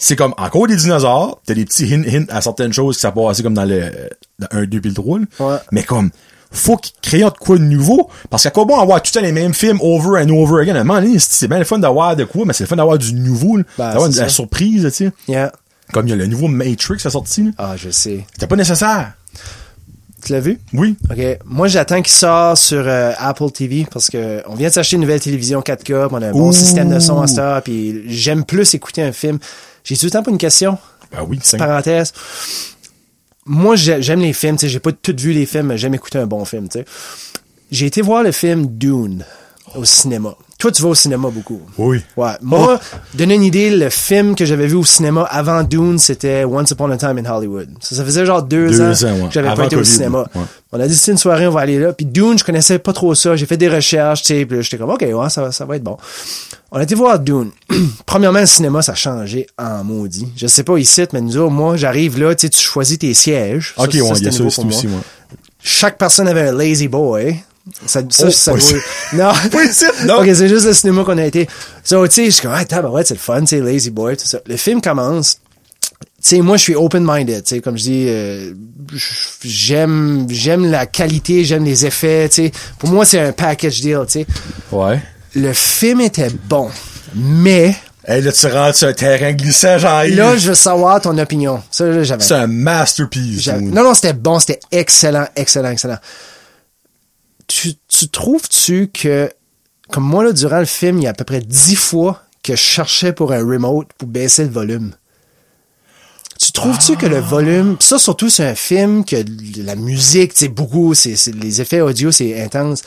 C'est 0.02 0.16
comme 0.16 0.34
encore 0.38 0.66
des 0.66 0.76
dinosaures, 0.76 1.40
t'as 1.46 1.54
des 1.54 1.64
petits 1.66 1.84
hints, 1.94 2.02
hints 2.02 2.24
à 2.30 2.40
certaines 2.40 2.72
choses 2.72 2.96
qui 2.96 3.02
ça 3.02 3.12
passé 3.12 3.42
comme 3.42 3.52
dans 3.54 3.66
le 3.66 3.82
dans 4.38 4.48
1, 4.50 4.64
2 4.64 4.80
puis 4.80 4.88
le 4.90 4.94
3, 4.96 5.18
là. 5.18 5.24
Ouais. 5.38 5.56
Mais 5.72 5.82
comme, 5.82 6.10
faut 6.50 6.76
qu'ils 6.76 6.94
créent 7.00 7.24
de 7.24 7.38
quoi 7.38 7.58
de 7.58 7.62
nouveau, 7.62 8.10
parce 8.28 8.42
qu'à 8.42 8.50
quoi 8.50 8.64
bon 8.64 8.78
avoir 8.78 9.00
tout 9.02 9.10
le 9.14 9.20
temps 9.20 9.24
les 9.24 9.32
mêmes 9.32 9.54
films 9.54 9.78
over 9.80 10.22
and 10.22 10.30
over 10.30 10.62
again? 10.62 10.76
À 10.76 10.80
un 10.80 10.84
moment 10.84 11.00
donné, 11.00 11.18
c'est 11.18 11.48
bien 11.48 11.58
le 11.58 11.64
fun 11.64 11.78
d'avoir 11.78 12.16
de 12.16 12.24
quoi, 12.24 12.44
mais 12.44 12.52
c'est 12.52 12.64
le 12.64 12.68
fun 12.68 12.76
d'avoir 12.76 12.98
du 12.98 13.14
nouveau. 13.14 13.58
Ben, 13.78 13.92
d'avoir 13.92 14.08
la 14.08 14.28
surprise, 14.28 14.82
tu 14.84 14.90
sais. 14.90 15.12
Yeah. 15.28 15.52
Comme 15.92 16.06
il 16.06 16.10
y 16.10 16.12
a 16.12 16.16
le 16.16 16.26
nouveau 16.26 16.48
Matrix 16.48 16.98
qui 16.98 17.06
est 17.06 17.10
sorti, 17.10 17.44
là. 17.44 17.50
Ah, 17.58 17.74
je 17.76 17.90
sais. 17.90 18.26
C'était 18.32 18.46
pas 18.46 18.56
nécessaire. 18.56 19.12
Tu 20.24 20.32
l'as 20.32 20.40
vu? 20.40 20.60
Oui. 20.74 20.96
OK. 21.10 21.38
Moi, 21.46 21.68
j'attends 21.68 22.02
qu'il 22.02 22.12
sorte 22.12 22.58
sur 22.58 22.82
euh, 22.86 23.12
Apple 23.18 23.50
TV 23.50 23.86
parce 23.90 24.10
que 24.10 24.42
on 24.46 24.54
vient 24.54 24.68
de 24.68 24.74
s'acheter 24.74 24.96
une 24.96 25.02
nouvelle 25.02 25.20
télévision 25.20 25.60
4K, 25.60 25.82
puis 25.82 25.94
on 26.10 26.22
a 26.22 26.28
un 26.28 26.32
bon 26.32 26.52
système 26.52 26.90
de 26.90 26.98
son 26.98 27.20
à 27.20 27.26
ça, 27.26 27.60
puis 27.64 28.02
j'aime 28.06 28.44
plus 28.44 28.74
écouter 28.74 29.02
un 29.02 29.12
film. 29.12 29.38
J'ai 29.82 29.96
tout 29.96 30.06
le 30.06 30.10
temps 30.10 30.22
pour 30.22 30.32
une 30.32 30.38
question? 30.38 30.78
Ben 31.10 31.24
oui, 31.26 31.38
c'est 31.42 31.56
Parenthèse. 31.56 32.12
Moi, 33.52 33.74
j'ai- 33.74 34.00
j'aime 34.00 34.20
les 34.20 34.32
films, 34.32 34.54
tu 34.56 34.60
sais, 34.60 34.68
j'ai 34.68 34.78
pas 34.78 34.92
tout 34.92 35.12
vu 35.18 35.32
les 35.32 35.44
films, 35.44 35.66
mais 35.66 35.76
j'aime 35.76 35.92
écouter 35.94 36.18
un 36.18 36.26
bon 36.26 36.44
film, 36.44 36.68
tu 36.68 36.78
sais. 36.78 36.84
J'ai 37.72 37.86
été 37.86 38.00
voir 38.00 38.22
le 38.22 38.30
film 38.30 38.66
Dune 38.78 39.24
au 39.74 39.84
cinéma. 39.84 40.36
Toi, 40.60 40.70
tu 40.70 40.82
vas 40.82 40.88
au 40.90 40.94
cinéma 40.94 41.28
beaucoup. 41.30 41.60
Oui. 41.78 42.00
Ouais. 42.16 42.32
Moi, 42.42 42.78
donner 43.14 43.34
une 43.34 43.42
idée, 43.42 43.70
le 43.70 43.90
film 43.90 44.34
que 44.36 44.44
j'avais 44.44 44.66
vu 44.66 44.74
au 44.76 44.84
cinéma 44.84 45.22
avant 45.30 45.62
Dune, 45.64 45.98
c'était 45.98 46.44
Once 46.44 46.70
Upon 46.70 46.90
a 46.90 46.96
Time 46.98 47.18
in 47.18 47.24
Hollywood. 47.24 47.68
Ça, 47.80 47.96
ça 47.96 48.04
faisait 48.04 48.24
genre 48.26 48.42
deux, 48.42 48.68
Deux 48.68 48.80
ans, 48.82 49.08
ans, 49.08 49.14
ouais. 49.14 49.26
que 49.28 49.32
j'avais 49.32 49.54
pas 49.54 49.64
été 49.64 49.76
au 49.76 49.84
cinéma. 49.84 50.26
ouais. 50.34 50.42
On 50.72 50.78
a 50.78 50.86
dit, 50.86 50.94
c'est 50.94 51.10
une 51.10 51.18
soirée, 51.18 51.48
on 51.48 51.50
va 51.50 51.62
aller 51.62 51.78
là. 51.80 51.92
Puis 51.92 52.06
Dune, 52.06 52.38
je 52.38 52.44
connaissais 52.44 52.78
pas 52.78 52.92
trop 52.92 53.14
ça. 53.14 53.34
J'ai 53.34 53.46
fait 53.46 53.56
des 53.56 53.68
recherches, 53.68 54.22
tu 54.22 54.26
sais, 54.34 54.46
puis 54.46 54.62
j'étais 54.62 54.76
comme, 54.78 54.90
OK, 54.90 55.00
ouais, 55.00 55.30
ça, 55.30 55.42
va- 55.42 55.50
ça 55.50 55.64
va 55.64 55.74
être 55.76 55.82
bon. 55.82 55.96
On 56.70 56.78
a 56.78 56.82
été 56.84 56.94
voir 56.94 57.18
Dune. 57.18 57.50
Premièrement, 58.06 58.38
le 58.40 58.46
cinéma, 58.46 58.82
ça 58.82 58.92
a 58.92 58.94
changé 58.94 59.46
en 59.58 59.82
maudit. 59.82 60.28
Je 60.36 60.46
sais 60.46 60.62
pas 60.62 60.76
ici, 60.76 61.02
mais 61.12 61.20
nous 61.22 61.36
autres, 61.38 61.50
moi, 61.50 61.76
j'arrive 61.76 62.20
là, 62.20 62.34
tu 62.34 62.42
sais, 62.42 62.50
tu 62.50 62.60
choisis 62.60 62.98
tes 62.98 63.14
sièges. 63.14 63.74
Ok, 63.78 63.92
ça, 63.94 63.98
ouais, 64.04 64.18
y 64.20 64.28
a 64.28 64.30
ça 64.30 64.44
aussi, 64.44 64.86
moi. 64.86 65.00
Chaque 65.62 65.98
personne 65.98 66.28
avait 66.28 66.48
un 66.48 66.52
lazy 66.52 66.86
boy. 66.88 67.36
Ça, 67.86 68.00
ça, 68.08 68.24
Oh, 68.26 68.30
ça 68.30 68.52
ici. 68.56 68.74
Non. 69.12 69.32
Non. 70.06 70.20
Ok, 70.20 70.30
c'est 70.34 70.48
juste 70.48 70.66
le 70.66 70.72
cinéma 70.72 71.04
qu'on 71.04 71.18
a 71.18 71.24
été. 71.24 71.46
So, 71.84 72.06
tu 72.08 72.14
sais, 72.14 72.24
je 72.26 72.30
suis 72.30 72.42
comme, 72.42 72.52
ah, 72.54 72.64
tabarouette, 72.64 73.06
c'est 73.08 73.14
le 73.14 73.20
fun, 73.20 73.40
tu 73.40 73.46
sais, 73.48 73.60
Lazy 73.60 73.90
Boy, 73.90 74.16
tout 74.16 74.26
ça. 74.26 74.38
Le 74.46 74.56
film 74.56 74.80
commence. 74.80 75.38
Tu 76.22 76.28
sais, 76.36 76.40
moi, 76.40 76.56
je 76.56 76.62
suis 76.62 76.74
open-minded, 76.74 77.44
tu 77.44 77.54
sais, 77.56 77.60
comme 77.60 77.76
je 77.78 77.82
dis, 77.82 78.06
euh, 78.08 78.52
j'aime, 79.42 80.26
j'aime 80.28 80.70
la 80.70 80.86
qualité, 80.86 81.44
j'aime 81.44 81.64
les 81.64 81.86
effets, 81.86 82.28
tu 82.28 82.46
sais. 82.46 82.52
Pour 82.78 82.90
moi, 82.90 83.04
c'est 83.04 83.18
un 83.20 83.32
package 83.32 83.80
deal, 83.80 84.00
tu 84.06 84.20
sais. 84.20 84.26
Ouais. 84.70 85.00
Le 85.34 85.52
film 85.52 86.00
était 86.00 86.30
bon, 86.48 86.70
mais 87.14 87.74
Hey, 88.06 88.22
là, 88.22 88.32
tu 88.32 88.46
rentres 88.46 88.76
sur 88.78 88.88
un 88.88 88.92
terrain 88.92 89.32
glissant, 89.32 89.78
genre, 89.78 90.02
là, 90.08 90.36
je 90.36 90.48
veux 90.48 90.54
savoir 90.54 91.00
ton 91.00 91.16
opinion. 91.18 91.62
Ça, 91.70 92.02
j'avais. 92.02 92.24
c'est 92.24 92.34
un 92.34 92.46
masterpiece. 92.46 93.46
Non, 93.48 93.84
non, 93.84 93.94
c'était 93.94 94.14
bon, 94.14 94.38
c'était 94.40 94.60
excellent, 94.72 95.26
excellent, 95.36 95.70
excellent. 95.70 95.98
Tu, 97.50 97.74
tu 97.88 98.08
trouves-tu 98.08 98.88
que, 98.94 99.28
comme 99.90 100.04
moi, 100.04 100.22
là, 100.22 100.32
durant 100.32 100.60
le 100.60 100.66
film, 100.66 100.98
il 100.98 101.04
y 101.04 101.06
a 101.08 101.10
à 101.10 101.14
peu 101.14 101.24
près 101.24 101.40
dix 101.40 101.74
fois 101.74 102.22
que 102.44 102.54
je 102.54 102.60
cherchais 102.62 103.12
pour 103.12 103.32
un 103.32 103.38
remote 103.44 103.88
pour 103.98 104.06
baisser 104.06 104.44
le 104.44 104.50
volume? 104.50 104.94
Tu 106.38 106.52
trouves-tu 106.52 106.96
que 106.96 107.06
le 107.06 107.18
volume, 107.18 107.76
pis 107.76 107.86
ça 107.86 107.98
surtout 107.98 108.30
c'est 108.30 108.46
un 108.46 108.54
film 108.54 109.04
que 109.04 109.16
la 109.58 109.74
musique, 109.74 110.32
c'est 110.34 110.48
beaucoup, 110.48 110.94
c'est 110.94 111.16
les 111.34 111.60
effets 111.60 111.80
audio, 111.80 112.12
c'est 112.12 112.40
intense. 112.40 112.82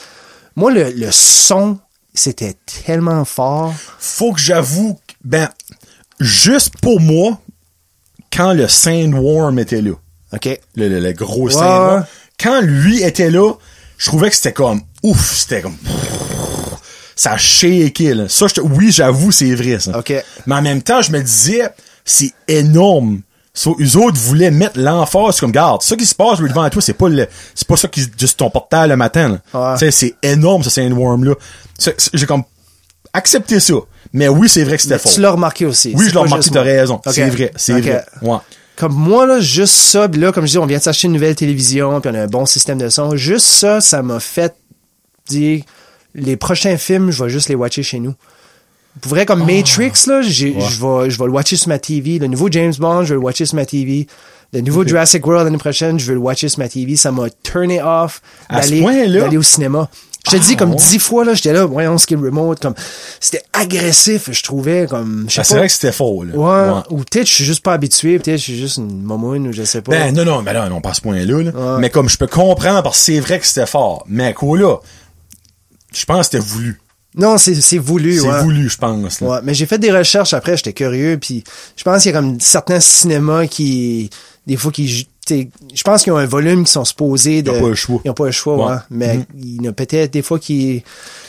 Moi, 0.56 0.72
le, 0.72 0.90
le 0.90 1.10
son, 1.12 1.78
c'était 2.14 2.56
tellement 2.86 3.24
fort. 3.26 3.74
faut 3.98 4.32
que 4.32 4.40
j'avoue, 4.40 4.98
ben, 5.22 5.48
juste 6.20 6.74
pour 6.80 7.00
moi, 7.00 7.38
quand 8.32 8.54
le 8.54 8.66
Sandworm 8.66 9.58
était 9.58 9.82
là, 9.82 9.92
OK? 10.32 10.48
le, 10.74 10.88
le, 10.88 11.00
le 11.00 11.12
gros 11.12 11.46
Ouais. 11.46 11.52
Sandworm, 11.52 12.06
quand 12.40 12.60
lui 12.62 13.02
était 13.02 13.30
là, 13.30 13.52
je 13.98 14.06
trouvais 14.06 14.30
que 14.30 14.36
c'était 14.36 14.52
comme, 14.52 14.80
ouf, 15.02 15.34
c'était 15.36 15.62
comme, 15.62 15.76
ça 17.16 17.36
shakeait, 17.36 18.14
là. 18.14 18.28
Ça, 18.28 18.46
je 18.48 18.54
te- 18.54 18.60
oui, 18.60 18.90
j'avoue, 18.90 19.30
c'est 19.32 19.54
vrai, 19.54 19.78
ça. 19.78 19.92
Mais 20.46 20.54
en 20.54 20.62
même 20.62 20.82
temps, 20.82 21.00
je 21.02 21.12
me 21.12 21.20
disais, 21.22 21.68
c'est 22.04 22.32
énorme. 22.48 23.20
So, 23.56 23.76
eux 23.80 23.96
autres 23.96 24.18
voulaient 24.18 24.50
mettre 24.50 24.80
l'emphase 24.80 25.38
comme, 25.38 25.52
garde, 25.52 25.80
ça 25.82 25.94
qui 25.94 26.06
se 26.06 26.14
passe 26.14 26.40
là, 26.40 26.48
devant 26.48 26.68
toi, 26.70 26.82
c'est 26.82 26.92
pas 26.94 27.08
le, 27.08 27.28
c'est 27.54 27.68
pas 27.68 27.76
ça 27.76 27.86
qui, 27.86 28.04
juste 28.18 28.36
ton 28.38 28.50
portail 28.50 28.88
le 28.88 28.96
matin, 28.96 29.38
là. 29.52 29.60
Ouais. 29.72 29.78
Tu 29.78 29.84
sais, 29.86 29.90
c'est 29.92 30.28
énorme, 30.28 30.64
ce 30.64 30.70
sandworm-là. 30.70 31.34
C'est- 31.78 31.94
c'est- 32.00 32.10
J'ai 32.14 32.26
comme 32.26 32.42
accepté 33.12 33.60
ça. 33.60 33.74
Mais 34.12 34.26
oui, 34.28 34.48
c'est 34.48 34.64
vrai 34.64 34.76
que 34.76 34.82
c'était 34.82 34.98
faux. 34.98 35.08
Tu 35.12 35.20
l'as 35.20 35.30
remarqué 35.30 35.66
aussi. 35.66 35.92
Oui, 35.96 36.06
je 36.08 36.10
l'ai 36.12 36.18
remarqué, 36.18 36.50
t'as 36.50 36.62
raison. 36.62 36.94
Ok. 36.96 37.12
C'est 37.12 37.28
vrai, 37.30 37.52
c'est 37.56 37.72
vrai. 37.80 38.04
Ouais. 38.22 38.38
Comme 38.76 38.94
moi, 38.94 39.26
là, 39.26 39.40
juste 39.40 39.74
ça, 39.74 40.08
pis 40.08 40.18
là, 40.18 40.32
comme 40.32 40.46
je 40.46 40.52
dis, 40.52 40.58
on 40.58 40.66
vient 40.66 40.78
de 40.78 40.82
s'acheter 40.82 41.06
une 41.06 41.14
nouvelle 41.14 41.36
télévision, 41.36 42.00
puis 42.00 42.10
on 42.12 42.14
a 42.14 42.22
un 42.22 42.26
bon 42.26 42.44
système 42.44 42.78
de 42.78 42.88
son. 42.88 43.16
Juste 43.16 43.46
ça, 43.46 43.80
ça 43.80 44.02
m'a 44.02 44.18
fait 44.18 44.54
dire, 45.28 45.62
les 46.14 46.36
prochains 46.36 46.76
films, 46.76 47.10
je 47.10 47.22
vais 47.22 47.30
juste 47.30 47.48
les 47.48 47.54
watcher 47.54 47.82
chez 47.82 48.00
nous. 48.00 48.14
Pour 49.00 49.10
vrai, 49.10 49.26
comme 49.26 49.40
Matrix, 49.40 49.92
là, 50.06 50.22
je 50.22 50.46
vais, 50.46 51.10
je 51.10 51.18
vais 51.18 51.24
le 51.24 51.32
watcher 51.32 51.56
sur 51.56 51.68
ma 51.68 51.78
TV. 51.78 52.18
Le 52.18 52.26
nouveau 52.28 52.48
James 52.50 52.74
Bond, 52.78 53.02
je 53.04 53.08
vais 53.10 53.14
le 53.14 53.20
watcher 53.20 53.44
sur 53.44 53.56
ma 53.56 53.66
TV. 53.66 54.06
Le 54.52 54.60
nouveau 54.60 54.86
Jurassic 54.86 55.26
World 55.26 55.46
l'année 55.46 55.58
prochaine, 55.58 55.98
je 55.98 56.06
vais 56.06 56.14
le 56.14 56.20
watcher 56.20 56.48
sur 56.48 56.60
ma 56.60 56.68
TV. 56.68 56.94
Ça 56.94 57.10
m'a 57.10 57.28
turné 57.42 57.82
off 57.82 58.22
d'aller 58.48 58.82
d'aller 59.18 59.36
au 59.36 59.42
cinéma. 59.42 59.88
Je 60.26 60.30
te 60.30 60.36
Ah, 60.36 60.38
dis, 60.38 60.56
comme 60.56 60.70
ouais? 60.70 60.76
dix 60.76 60.98
fois, 60.98 61.24
là, 61.24 61.34
j'étais 61.34 61.52
là, 61.52 61.66
voyons 61.66 61.98
ce 61.98 62.12
le 62.14 62.20
remote, 62.20 62.58
comme, 62.60 62.74
c'était 63.20 63.42
agressif, 63.52 64.30
je 64.32 64.42
trouvais, 64.42 64.86
comme, 64.88 65.26
je 65.28 65.34
sais 65.34 65.40
Ah, 65.40 65.44
c'est 65.44 65.56
vrai 65.58 65.66
que 65.66 65.72
c'était 65.72 65.92
faux, 65.92 66.24
là. 66.24 66.34
Ouais, 66.34 66.82
ou 66.90 66.98
peut-être 66.98 67.26
je 67.26 67.32
suis 67.32 67.44
juste 67.44 67.62
pas 67.62 67.74
habitué, 67.74 68.18
peut-être 68.18 68.38
je 68.38 68.42
suis 68.44 68.56
juste 68.58 68.78
une 68.78 69.02
momoune 69.02 69.48
ou 69.48 69.52
je 69.52 69.64
sais 69.64 69.82
pas. 69.82 69.92
Ben, 69.92 70.14
non, 70.14 70.24
non, 70.24 70.42
ben 70.42 70.54
là, 70.54 70.68
non, 70.70 70.80
pas 70.80 70.90
à 70.90 70.94
ce 70.94 71.02
point-là, 71.02 71.24
là. 71.24 71.50
Ouais. 71.50 71.80
Mais 71.80 71.90
comme 71.90 72.08
je 72.08 72.16
peux 72.16 72.26
comprendre, 72.26 72.82
parce 72.82 72.98
que 72.98 73.04
c'est 73.04 73.20
vrai 73.20 73.38
que 73.38 73.46
c'était 73.46 73.66
fort. 73.66 74.04
Mais 74.08 74.32
quoi, 74.32 74.58
là, 74.58 74.76
je 75.92 76.04
pense 76.06 76.28
que 76.28 76.38
c'était 76.38 76.38
voulu. 76.44 76.80
non, 77.16 77.36
c'est 77.38 77.54
c'est 77.56 77.78
voulu, 77.78 78.18
C'est 78.18 78.26
ouais. 78.28 78.42
voulu, 78.42 78.68
je 78.70 78.78
pense, 78.78 79.20
là. 79.20 79.28
Ouais, 79.28 79.38
mais 79.44 79.52
j'ai 79.54 79.66
fait 79.66 79.78
des 79.78 79.92
recherches 79.92 80.32
après, 80.32 80.56
j'étais 80.56 80.72
curieux, 80.72 81.18
puis 81.20 81.44
je 81.76 81.84
pense 81.84 82.02
qu'il 82.02 82.12
y 82.12 82.14
a 82.14 82.18
comme 82.18 82.40
certains 82.40 82.80
cinémas 82.80 83.46
qui, 83.46 84.08
des 84.46 84.56
fois, 84.56 84.72
qui, 84.72 85.06
je 85.28 85.82
pense 85.82 86.02
qu'ils 86.02 86.12
ont 86.12 86.16
un 86.18 86.26
volume 86.26 86.64
qui 86.64 86.72
sont 86.72 86.84
supposés 86.84 87.42
de. 87.42 87.50
Ils 87.50 87.56
ont 87.58 87.60
pas 87.62 87.68
le 87.68 87.74
choix. 87.74 88.00
Ils 88.04 88.10
ont 88.10 88.14
pas 88.14 88.26
le 88.26 88.32
choix, 88.32 88.56
Ouais. 88.56 88.72
ouais. 88.72 88.78
Mais 88.90 89.16
Mhm. 89.18 89.24
il 89.38 89.62
y 89.62 89.66
en 89.66 89.70
a 89.70 89.72
peut-être 89.72 90.12
des 90.12 90.22
fois 90.22 90.38
qui, 90.38 90.82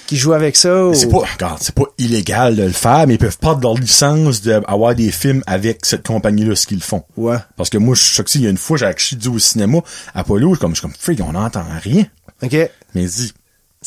qui 0.07 0.17
jouent 0.17 0.33
avec 0.33 0.55
ça. 0.55 0.93
C'est 0.93 1.09
pas, 1.09 1.19
regarde, 1.19 1.57
c'est 1.61 1.73
pas 1.75 1.83
illégal 1.97 2.55
de 2.55 2.63
le 2.63 2.71
faire, 2.71 3.05
mais 3.07 3.15
ils 3.15 3.17
peuvent 3.19 3.37
perdre 3.37 3.61
leur 3.61 3.75
licence 3.75 4.41
d'avoir 4.41 4.95
des 4.95 5.11
films 5.11 5.43
avec 5.47 5.85
cette 5.85 6.05
compagnie-là, 6.05 6.55
ce 6.55 6.67
qu'ils 6.67 6.83
font. 6.83 7.03
Ouais. 7.17 7.37
Parce 7.57 7.69
que 7.69 7.77
moi, 7.77 7.95
je 7.95 8.03
suis 8.03 8.13
choqué, 8.15 8.39
il 8.39 8.41
y 8.43 8.47
a 8.47 8.49
une 8.51 8.57
fois, 8.57 8.77
j'ai 8.77 8.85
acheté 8.85 9.15
du 9.15 9.27
au 9.29 9.39
cinéma, 9.39 9.79
Apollo, 10.13 10.55
comme, 10.59 10.71
je 10.75 10.79
suis 10.79 10.81
comme, 10.81 10.95
freak, 10.97 11.21
on 11.21 11.31
n'entend 11.33 11.63
rien. 11.81 12.05
OK. 12.43 12.53
Mais 12.93 13.03
il 13.03 13.09
dit, 13.09 13.33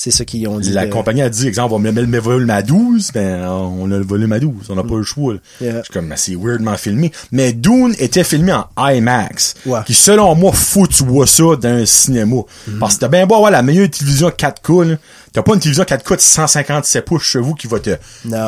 C'est 0.00 0.12
ça 0.12 0.24
qu'ils 0.24 0.46
ont 0.46 0.60
dit. 0.60 0.70
la 0.70 0.86
de- 0.86 0.92
compagnie 0.92 1.22
a 1.22 1.28
dit, 1.28 1.48
exemple, 1.48 1.74
on 1.74 1.80
met 1.80 1.90
le 1.90 2.20
volume 2.20 2.50
à 2.50 2.62
12, 2.62 3.10
ben, 3.12 3.44
on 3.48 3.90
a 3.90 3.96
le 3.98 4.04
volume 4.04 4.30
à 4.30 4.38
12. 4.38 4.66
On 4.68 4.76
n'a 4.76 4.84
pas 4.84 4.94
le 4.94 5.02
choix. 5.02 5.34
Yeah. 5.60 5.78
Je 5.78 5.82
suis 5.82 5.92
comme, 5.92 6.14
c'est 6.14 6.36
weirdement 6.36 6.76
filmé. 6.76 7.10
Mais 7.32 7.52
Dune 7.52 7.96
était 7.98 8.22
filmé 8.22 8.52
en 8.52 8.88
IMAX. 8.88 9.54
Ouais. 9.66 9.80
Qui, 9.84 9.94
selon 9.94 10.36
moi, 10.36 10.52
faut 10.52 10.84
que 10.84 10.92
tu 10.92 11.04
vois 11.04 11.26
ça 11.26 11.56
dans 11.60 11.68
un 11.68 11.84
cinéma. 11.84 12.36
Mm. 12.68 12.78
Parce 12.78 12.94
que 12.94 13.00
t'as 13.00 13.08
bien 13.08 13.26
beau 13.26 13.34
avoir 13.34 13.50
la 13.50 13.62
meilleure 13.62 13.90
télévision 13.90 14.28
4K, 14.28 14.84
là. 14.90 14.96
T'as 15.32 15.42
pas 15.42 15.54
une 15.54 15.60
télévision 15.60 15.82
4K 15.82 16.14
de 16.14 16.20
157 16.20 17.04
pouces 17.04 17.24
chez 17.24 17.40
vous 17.40 17.54
qui 17.54 17.66
va 17.66 17.80
te, 17.80 17.90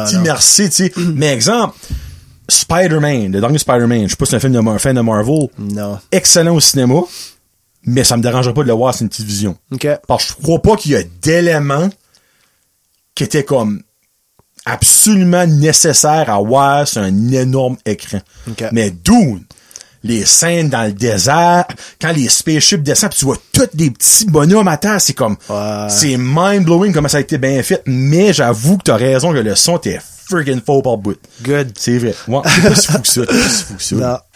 t'immerser, 0.09 0.69
tu 0.71 0.75
sais. 0.85 0.93
Mais 1.17 1.33
exemple, 1.35 1.75
Spider-Man, 2.49 3.33
le 3.33 3.41
dernier 3.41 3.59
Spider-Man, 3.59 4.05
je 4.05 4.11
sais 4.11 4.17
pas 4.17 4.25
si 4.25 4.31
c'est 4.31 4.37
un 4.37 4.41
film 4.41 4.53
de, 4.53 4.59
un 4.59 4.79
fan 4.79 4.95
de 4.95 5.01
Marvel. 5.01 5.49
Non. 5.59 5.99
Excellent 6.13 6.55
au 6.55 6.61
cinéma. 6.61 7.01
Mais 7.85 8.05
ça 8.05 8.17
me 8.17 8.23
dérangerait 8.23 8.55
pas 8.55 8.63
de 8.63 8.69
le 8.69 8.75
voir 8.75 8.95
sur 8.95 9.03
une 9.03 9.09
télévision. 9.09 9.57
OK. 9.73 9.87
Parce 10.07 10.27
que 10.27 10.33
je 10.39 10.43
crois 10.43 10.61
pas 10.61 10.77
qu'il 10.77 10.93
y 10.93 10.97
a 10.97 11.03
d'éléments 11.23 11.89
qui 13.15 13.25
étaient 13.25 13.45
comme 13.45 13.83
absolument 14.67 15.47
nécessaires 15.47 16.31
à 16.31 16.39
voir 16.41 16.87
sur 16.87 17.01
un 17.03 17.29
énorme 17.33 17.77
écran. 17.87 18.21
Ok. 18.49 18.65
Mais 18.73 18.91
Dune, 18.91 19.45
les 20.03 20.25
scènes 20.27 20.69
dans 20.69 20.83
le 20.85 20.93
désert, 20.93 21.65
quand 22.01 22.13
les 22.13 22.29
spaceships 22.29 22.83
descendent, 22.83 23.11
pis 23.13 23.19
tu 23.19 23.25
vois 23.25 23.37
tous 23.53 23.69
des 23.75 23.91
petits 23.91 24.27
bonhommes 24.27 24.69
à 24.69 24.77
terre, 24.77 25.01
c'est 25.01 25.15
comme, 25.15 25.37
Ouais. 25.49 25.87
c'est 25.89 26.17
mind-blowing 26.19 26.93
comment 26.93 27.09
ça 27.09 27.19
a 27.19 27.21
été 27.21 27.39
bien 27.39 27.63
fait, 27.63 27.83
mais 27.87 28.33
j'avoue 28.33 28.77
que 28.79 28.85
t'as 28.85 28.97
raison 28.97 29.33
que 29.33 29.39
le 29.39 29.55
son 29.55 29.79
était 29.79 30.01
friggin' 30.29 30.61
faux 30.65 30.83
par 30.83 30.97
bout. 30.99 31.19
Good. 31.43 31.73
C'est 31.77 31.99
vrai. 31.99 32.15
Ouais, 32.29 32.41
c'est 32.45 32.93
fou 32.93 32.99
que 33.01 33.09
ça, 33.09 33.23
c'est 33.27 33.65
fou 33.65 33.75
que 33.77 33.83
ça. 33.83 34.27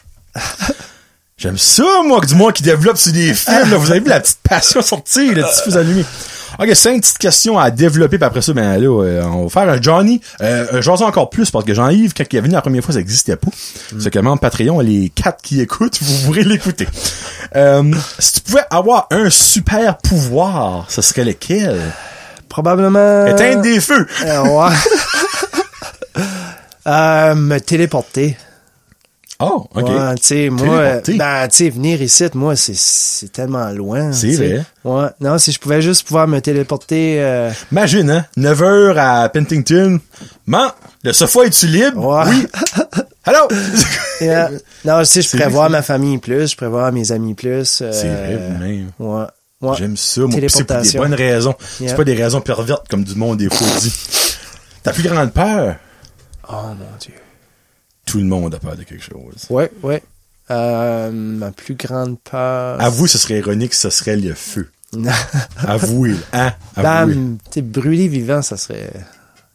J'aime 1.36 1.58
ça, 1.58 1.84
moi, 2.06 2.20
que 2.20 2.26
du 2.26 2.36
monde 2.36 2.52
qui 2.52 2.62
développe 2.62 2.96
sur 2.96 3.12
des 3.12 3.34
films. 3.34 3.70
Là. 3.70 3.76
Vous 3.76 3.90
avez 3.90 4.00
vu 4.00 4.08
la 4.08 4.20
petite 4.20 4.38
passion 4.48 4.80
sortir, 4.82 5.32
le 5.34 5.42
petit 5.42 5.70
feu 5.70 5.76
allumé. 5.76 6.04
OK, 6.60 6.72
cinq 6.76 7.00
petites 7.00 7.18
questions 7.18 7.58
à 7.58 7.72
développer, 7.72 8.16
puis 8.16 8.24
après 8.24 8.40
ça, 8.40 8.52
ben 8.52 8.80
là, 8.80 9.02
euh, 9.02 9.24
on 9.24 9.46
va 9.46 9.48
faire 9.48 9.68
un 9.68 9.82
Johnny. 9.82 10.20
Euh, 10.40 10.80
J'en 10.80 10.94
encore 11.02 11.28
plus, 11.28 11.50
parce 11.50 11.64
que 11.64 11.74
Jean-Yves, 11.74 12.14
quand 12.16 12.22
il 12.30 12.36
est 12.36 12.40
venu 12.40 12.54
la 12.54 12.60
première 12.62 12.84
fois, 12.84 12.92
ça 12.94 13.00
n'existait 13.00 13.34
pas. 13.34 13.48
C'est 13.98 14.10
que 14.10 14.20
membre 14.20 14.38
Patreon, 14.38 14.78
les 14.78 15.10
quatre 15.12 15.42
qui 15.42 15.60
écoutent, 15.60 15.98
vous 16.00 16.26
pourrez 16.26 16.44
l'écouter. 16.44 16.86
Euh, 17.56 17.82
si 18.20 18.34
tu 18.34 18.40
pouvais 18.42 18.62
avoir 18.70 19.08
un 19.10 19.28
super 19.30 19.98
pouvoir, 19.98 20.86
ce 20.88 21.02
serait 21.02 21.24
lequel? 21.24 21.80
Probablement. 22.48 23.26
Éteindre 23.26 23.62
des 23.62 23.80
feux! 23.80 24.06
Euh, 24.24 24.42
ouais. 24.42 24.74
Euh, 26.86 27.34
me 27.34 27.60
téléporter. 27.60 28.36
Oh, 29.40 29.66
OK. 29.74 29.88
Ouais, 29.88 30.14
tu 30.14 30.22
sais, 30.22 30.48
moi, 30.48 31.00
ben, 31.08 31.48
tu 31.48 31.56
sais, 31.56 31.68
venir 31.70 32.00
ici, 32.00 32.24
moi, 32.34 32.54
c'est, 32.56 33.32
tellement 33.32 33.68
loin. 33.70 34.12
C'est 34.12 34.34
vrai. 34.36 34.64
Ouais. 34.84 35.08
Non, 35.20 35.38
si 35.38 35.50
je 35.50 35.58
pouvais 35.58 35.82
juste 35.82 36.06
pouvoir 36.06 36.28
me 36.28 36.40
téléporter, 36.40 37.16
euh, 37.20 37.50
Imagine, 37.72 38.10
hein? 38.10 38.26
9 38.36 38.62
heures 38.62 38.98
à 38.98 39.28
Pentington. 39.28 40.00
Man, 40.46 40.70
le 41.02 41.12
sofa 41.12 41.40
est-tu 41.44 41.66
libre? 41.66 42.04
Ouais. 42.06 42.24
Oui. 42.30 42.46
Yeah. 44.20 44.50
non, 44.84 45.02
sais, 45.04 45.22
je 45.22 45.30
pourrais 45.30 45.48
voir 45.48 45.70
ma 45.70 45.82
famille 45.82 46.18
plus, 46.18 46.50
je 46.52 46.56
pourrais 46.56 46.70
voir 46.70 46.92
mes 46.92 47.10
amis 47.10 47.34
plus. 47.34 47.80
euh, 47.82 47.90
C'est 47.90 48.08
vrai, 48.08 48.36
vous-même. 48.36 48.90
Ouais. 48.98 49.24
Ouais. 49.60 49.76
J'aime 49.78 49.96
ça, 49.96 50.20
moi. 50.20 50.30
C'est 50.48 50.64
pour 50.64 50.76
des 50.82 50.92
bonnes 50.98 51.14
raisons. 51.14 51.54
Yeah. 51.80 51.88
C'est 51.90 51.96
pas 51.96 52.04
des 52.04 52.14
raisons 52.14 52.40
pervertes 52.40 52.86
comme 52.88 53.02
du 53.02 53.14
monde 53.14 53.38
des 53.38 53.48
fois 53.48 53.66
dit. 53.80 53.92
Ta 54.82 54.92
plus 54.92 55.02
grande 55.02 55.32
peur? 55.32 55.76
Oh 56.48 56.54
mon 56.68 56.96
dieu. 57.00 57.14
Tout 58.06 58.18
le 58.18 58.24
monde 58.24 58.54
a 58.54 58.58
peur 58.58 58.76
de 58.76 58.82
quelque 58.82 59.02
chose. 59.02 59.46
Ouais, 59.50 59.70
ouais. 59.82 60.02
Euh, 60.50 61.10
ma 61.10 61.50
plus 61.52 61.74
grande 61.74 62.18
peur. 62.20 62.80
Avouez, 62.80 63.08
ce 63.08 63.16
serait 63.18 63.38
ironique, 63.38 63.72
ce 63.74 63.88
serait 63.90 64.16
le 64.16 64.34
feu. 64.34 64.70
Avouez, 65.66 66.14
hein? 66.32 66.52
Avouez. 66.76 67.14
Bam, 67.14 67.38
tu 67.46 67.54
sais, 67.54 67.62
brûler 67.62 68.08
vivant, 68.08 68.42
ça 68.42 68.56
serait. 68.56 68.90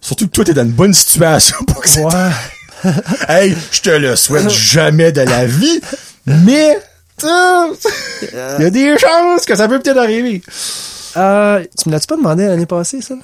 Surtout 0.02 0.28
que 0.28 0.32
toi, 0.32 0.46
t'es 0.46 0.54
dans 0.54 0.64
une 0.64 0.72
bonne 0.72 0.94
situation 0.94 1.58
pour 1.68 1.82
que 1.82 1.90
ça... 1.90 2.02
Ouais. 2.02 2.92
Hey, 3.28 3.56
je 3.74 3.82
te 3.82 3.90
le 3.90 4.16
souhaite 4.16 4.50
jamais 4.50 5.12
de 5.12 5.20
la 5.22 5.46
vie, 5.46 5.82
mais... 6.26 6.80
euh, 7.26 7.74
Il 8.58 8.64
y 8.64 8.66
a 8.66 8.70
des 8.70 8.98
chances 8.98 9.46
que 9.46 9.54
ça 9.54 9.68
peut 9.68 9.80
peut-être 9.80 9.98
arriver. 9.98 10.42
Euh, 11.18 11.62
tu 11.78 11.90
me 11.90 11.94
l'as-tu 11.94 12.08
pas 12.08 12.16
demandé 12.16 12.46
l'année 12.48 12.66
passée, 12.66 13.02
ça? 13.02 13.16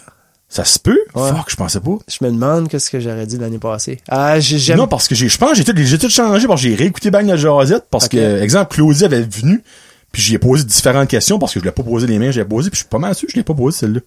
Ça 0.55 0.63
se 0.63 0.79
peut? 0.79 0.97
Ouais. 1.13 1.31
Fuck, 1.31 1.49
je 1.49 1.55
pensais 1.57 1.81
pas. 1.81 1.97
Je 2.07 2.23
me 2.23 2.31
demande 2.31 2.69
qu'est-ce 2.69 2.89
que 2.89 3.01
j'aurais 3.01 3.25
dit 3.27 3.37
l'année 3.37 3.59
passée. 3.59 3.99
Ah, 4.07 4.39
j'ai- 4.39 4.57
j'aime. 4.57 4.77
Non, 4.77 4.87
parce 4.87 5.09
que 5.09 5.13
j'ai, 5.13 5.27
je 5.27 5.37
pense 5.37 5.49
que 5.49 5.55
j'ai 5.57 5.63
tout, 5.65 5.73
j'ai 5.75 5.97
tout 5.97 6.09
changé 6.09 6.47
parce 6.47 6.61
que 6.61 6.69
j'ai 6.69 6.75
réécouté 6.75 7.11
Bang 7.11 7.35
Josette 7.35 7.87
parce 7.91 8.07
que, 8.07 8.41
exemple, 8.41 8.73
Claudie 8.73 9.03
avait 9.03 9.21
venu 9.23 9.61
puis 10.13 10.21
j'y 10.21 10.35
ai 10.35 10.39
posé 10.39 10.63
différentes 10.63 11.09
questions 11.09 11.39
parce 11.39 11.53
que 11.53 11.59
je 11.59 11.65
l'ai 11.65 11.71
pas 11.71 11.83
posé 11.83 12.07
les 12.07 12.19
mêmes, 12.19 12.31
j'ai 12.31 12.45
posé 12.45 12.69
puis 12.69 12.77
je 12.77 12.83
suis 12.83 12.89
pas 12.89 12.99
mal 12.99 13.13
sûr 13.15 13.27
je 13.29 13.35
l'ai 13.35 13.43
pas 13.43 13.53
posé 13.53 13.79
celle-là. 13.79 13.99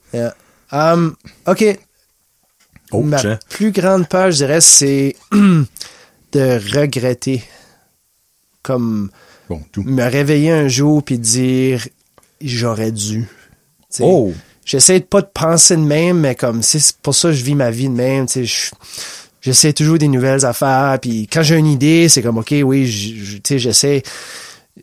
Yeah. 0.73 0.95
Um, 0.95 1.16
ok. 1.47 1.79
Oh, 2.93 3.03
Ma 3.03 3.19
plus 3.51 3.70
grande 3.70 4.09
peur, 4.09 4.31
je 4.31 4.37
dirais, 4.39 4.62
c'est 4.62 5.16
de 5.33 6.79
regretter. 6.79 7.45
Comme 8.62 9.11
Bon, 9.51 9.61
tout. 9.70 9.83
me 9.83 10.03
réveiller 10.03 10.51
un 10.53 10.69
jour 10.69 11.03
puis 11.03 11.19
dire 11.19 11.87
j'aurais 12.41 12.91
dû. 12.93 13.29
Oh! 14.01 14.33
J'essaie 14.69 15.01
de 15.01 15.05
pas 15.07 15.23
de 15.23 15.31
penser 15.32 15.77
de 15.77 15.81
même, 15.81 16.20
mais 16.20 16.35
comme 16.35 16.62
c'est 16.62 16.95
pour 16.99 17.15
ça 17.15 17.28
que 17.31 17.35
je 17.35 17.43
vis 17.43 17.55
ma 17.55 17.70
vie 17.70 17.89
de 17.89 17.95
même. 17.95 18.27
Tu 18.27 18.32
sais, 18.32 18.45
je- 18.45 18.70
j'essaie 19.40 19.73
toujours 19.73 19.97
des 19.97 20.09
nouvelles 20.09 20.45
affaires. 20.45 20.99
Puis 21.01 21.27
quand 21.32 21.43
j'ai 21.43 21.57
une 21.57 21.66
idée, 21.66 22.11
c'est 22.11 22.20
comme 22.20 22.36
ok, 22.36 22.55
oui, 22.65 22.85
tu 22.86 23.40
sais, 23.47 23.59
j'essaie. 23.59 24.03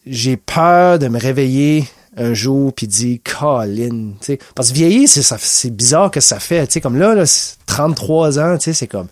J'ai 0.07 0.37
peur 0.37 0.97
de 0.97 1.07
me 1.07 1.19
réveiller 1.19 1.87
un 2.17 2.33
jour 2.33 2.73
puis 2.73 2.87
dire 2.87 3.19
Colin, 3.23 4.13
tu 4.21 4.25
sais, 4.25 4.39
parce 4.55 4.69
que 4.69 4.73
vieillir, 4.73 5.07
c'est 5.07 5.21
ça, 5.21 5.37
c'est 5.39 5.69
bizarre 5.69 6.09
que 6.09 6.19
ça 6.19 6.39
fait. 6.39 6.65
Tu 6.65 6.73
sais, 6.73 6.81
comme 6.81 6.97
là, 6.97 7.13
là, 7.13 7.27
c'est 7.27 7.55
33 7.67 8.39
ans, 8.39 8.57
tu 8.57 8.63
sais, 8.65 8.73
c'est 8.73 8.87
comme. 8.87 9.07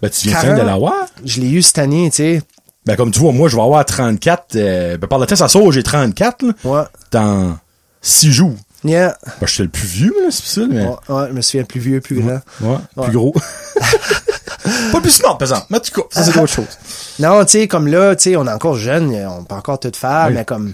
Ben, 0.00 0.08
tu 0.08 0.28
viens 0.28 0.40
40. 0.40 0.60
de 0.60 0.64
l'avoir? 0.64 0.94
Je 1.24 1.40
l'ai 1.42 1.50
eu 1.50 1.60
cette 1.60 1.78
année, 1.78 2.08
tu 2.10 2.16
sais. 2.16 2.42
Ben, 2.86 2.96
comme 2.96 3.10
tu 3.10 3.18
vois, 3.18 3.32
moi, 3.32 3.48
je 3.50 3.56
vais 3.56 3.62
avoir 3.62 3.84
34, 3.84 4.56
euh, 4.56 4.96
ben, 4.96 5.06
par 5.06 5.18
le 5.18 5.26
temps, 5.26 5.36
ça 5.36 5.48
sort, 5.48 5.70
j'ai 5.72 5.82
34, 5.82 6.42
là, 6.46 6.52
Ouais. 6.64 6.82
dans 7.10 7.58
6 8.00 8.32
jours. 8.32 8.54
Yeah. 8.84 9.16
Ben, 9.40 9.46
je 9.46 9.52
suis 9.52 9.62
le 9.64 9.68
plus 9.68 9.86
vieux, 9.86 10.14
là, 10.24 10.30
c'est 10.30 10.46
ça, 10.60 10.66
mais, 10.70 10.84
Ouais, 10.84 10.94
ouais, 11.08 11.26
je 11.28 11.32
me 11.34 11.40
souviens 11.40 11.64
plus 11.64 11.80
vieux, 11.80 12.00
plus 12.00 12.20
grand. 12.20 12.40
ouais, 12.60 12.76
Ouais. 12.96 13.04
plus 13.04 13.12
gros. 13.12 13.34
pas 14.92 15.00
plus 15.00 15.10
smart, 15.10 15.36
par 15.38 15.48
exemple. 15.48 15.66
Mais 15.70 15.80
cas, 15.80 16.02
ça, 16.10 16.24
c'est 16.24 16.38
autre 16.38 16.52
chose. 16.52 16.66
Non, 17.18 17.44
tu 17.44 17.52
sais, 17.52 17.68
comme 17.68 17.86
là, 17.88 18.14
tu 18.16 18.30
sais, 18.30 18.36
on 18.36 18.46
est 18.46 18.52
encore 18.52 18.76
jeune, 18.76 19.12
on 19.26 19.44
peut 19.44 19.54
encore 19.54 19.80
tout 19.80 19.90
faire, 19.94 20.26
Oui. 20.28 20.34
mais 20.34 20.44
comme, 20.44 20.72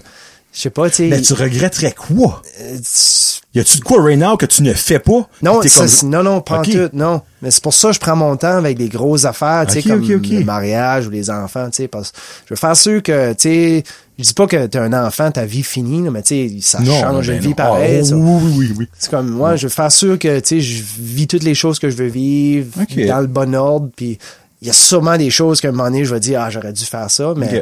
je 0.53 0.59
sais 0.61 0.69
pas, 0.69 0.89
tu 0.89 0.95
sais. 0.97 1.07
Mais 1.07 1.21
tu 1.21 1.33
regretterais 1.33 1.93
quoi? 1.93 2.41
euh, 2.61 2.77
tu- 2.77 3.34
Y 3.55 3.59
a-tu 3.61 3.77
de 3.77 3.83
quoi 3.83 4.03
right 4.03 4.19
now 4.19 4.35
que 4.35 4.45
tu 4.45 4.61
ne 4.63 4.73
fais 4.73 4.99
pas? 4.99 5.29
Non, 5.41 5.61
T'es 5.61 5.69
comme- 5.69 6.09
non, 6.09 6.23
non, 6.23 6.41
pas 6.41 6.61
tout, 6.61 6.89
non. 6.91 7.21
Mais 7.41 7.51
c'est 7.51 7.63
pour 7.63 7.73
ça 7.73 7.87
que 7.89 7.95
je 7.95 7.99
prends 8.01 8.15
mon 8.17 8.35
temps 8.35 8.57
avec 8.57 8.77
des 8.77 8.89
grosses 8.89 9.23
affaires, 9.23 9.65
tu 9.65 9.81
sais, 9.81 9.91
Ok, 9.91 9.99
comme 10.01 10.21
le 10.21 10.43
mariage 10.43 11.07
ou 11.07 11.09
les 11.09 11.29
enfants, 11.29 11.69
tu 11.69 11.77
sais, 11.83 11.87
parce 11.87 12.11
que 12.11 12.17
je 12.49 12.53
veux 12.53 12.57
faire 12.57 12.75
sûr 12.75 13.01
que, 13.01 13.31
tu 13.31 13.35
sais, 13.39 13.83
je 14.19 14.23
dis 14.23 14.33
pas 14.33 14.45
que 14.47 14.65
t'as 14.67 14.81
un 14.83 14.91
enfant, 14.93 15.31
ta 15.31 15.45
vie 15.45 15.63
finie, 15.63 16.03
là, 16.03 16.11
mais 16.11 16.21
tu 16.21 16.35
sais, 16.49 16.55
ça 16.61 16.79
Non, 16.81 16.99
change 16.99 17.27
de 17.27 17.31
ben 17.33 17.39
vie 17.41 17.47
non. 17.49 17.55
pareil. 17.55 18.01
Ah, 18.11 18.15
oui, 18.15 18.41
oui, 18.43 18.53
oui, 18.57 18.73
oui. 18.79 18.87
C'est 18.97 19.09
comme 19.09 19.29
moi, 19.29 19.55
je 19.55 19.67
veux 19.67 19.73
faire 19.73 19.91
sûr 19.91 20.19
que, 20.19 20.39
tu 20.41 20.47
sais, 20.47 20.59
je 20.61 20.83
vis 20.99 21.27
toutes 21.27 21.43
les 21.43 21.55
choses 21.55 21.79
que 21.79 21.89
je 21.89 21.95
veux 21.95 22.07
vivre 22.07 22.75
dans 23.07 23.19
le 23.21 23.27
bon 23.27 23.55
ordre, 23.55 23.89
puis 23.95 24.17
il 24.65 24.69
y 24.69 24.71
a 24.71 24.73
sûrement 24.73 25.15
des 25.15 25.29
choses 25.29 25.61
qu'à 25.61 25.67
un 25.67 25.71
moment 25.71 25.83
donné, 25.85 26.03
je 26.05 26.13
vais 26.13 26.19
dire, 26.19 26.41
ah, 26.41 26.49
j'aurais 26.49 26.73
dû 26.73 26.83
faire 26.85 27.09
ça, 27.11 27.33
mais, 27.37 27.47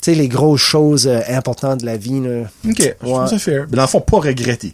sais, 0.00 0.14
les 0.14 0.26
grosses 0.26 0.62
choses 0.62 1.06
euh, 1.06 1.20
importantes 1.28 1.80
de 1.82 1.86
la 1.86 1.98
vie, 1.98 2.18
là, 2.20 2.44
OK. 2.66 2.80
Je 2.80 3.06
trouve 3.06 3.28
ça 3.28 3.38
fair. 3.38 3.66
Mais 3.70 3.76
dans 3.76 3.82
le 3.82 3.88
fond, 3.88 4.00
pas 4.00 4.16
regretter. 4.18 4.72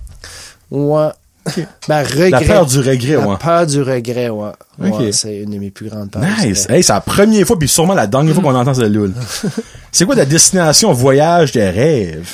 ouais. 0.70 1.08
Ben, 1.88 2.02
regret. 2.02 2.30
La 2.30 2.40
peur 2.40 2.66
du 2.66 2.78
regret, 2.80 3.12
La 3.14 3.28
ouais. 3.28 3.36
peur 3.36 3.66
du 3.66 3.80
regret, 3.80 4.28
ouais. 4.30 4.50
Ouais, 4.80 5.12
c'est 5.12 5.36
une 5.38 5.50
de 5.50 5.58
mes 5.58 5.70
plus 5.70 5.88
grandes 5.88 6.10
peurs. 6.10 6.22
Nice. 6.22 6.60
c'est 6.62 6.68
vrai. 6.68 6.76
Hey, 6.78 6.82
c'est 6.82 6.92
la 6.92 7.00
première 7.00 7.46
fois, 7.46 7.56
puis 7.58 7.68
sûrement 7.68 7.94
la 7.94 8.06
dernière 8.08 8.34
fois 8.34 8.42
qu'on 8.52 8.54
entend 8.56 8.74
celle-là. 8.74 9.06
là. 9.08 9.50
c'est 9.92 10.04
quoi 10.06 10.16
ta 10.16 10.24
destination 10.24 10.92
voyage 10.92 11.52
de 11.52 11.60
rêve? 11.60 12.28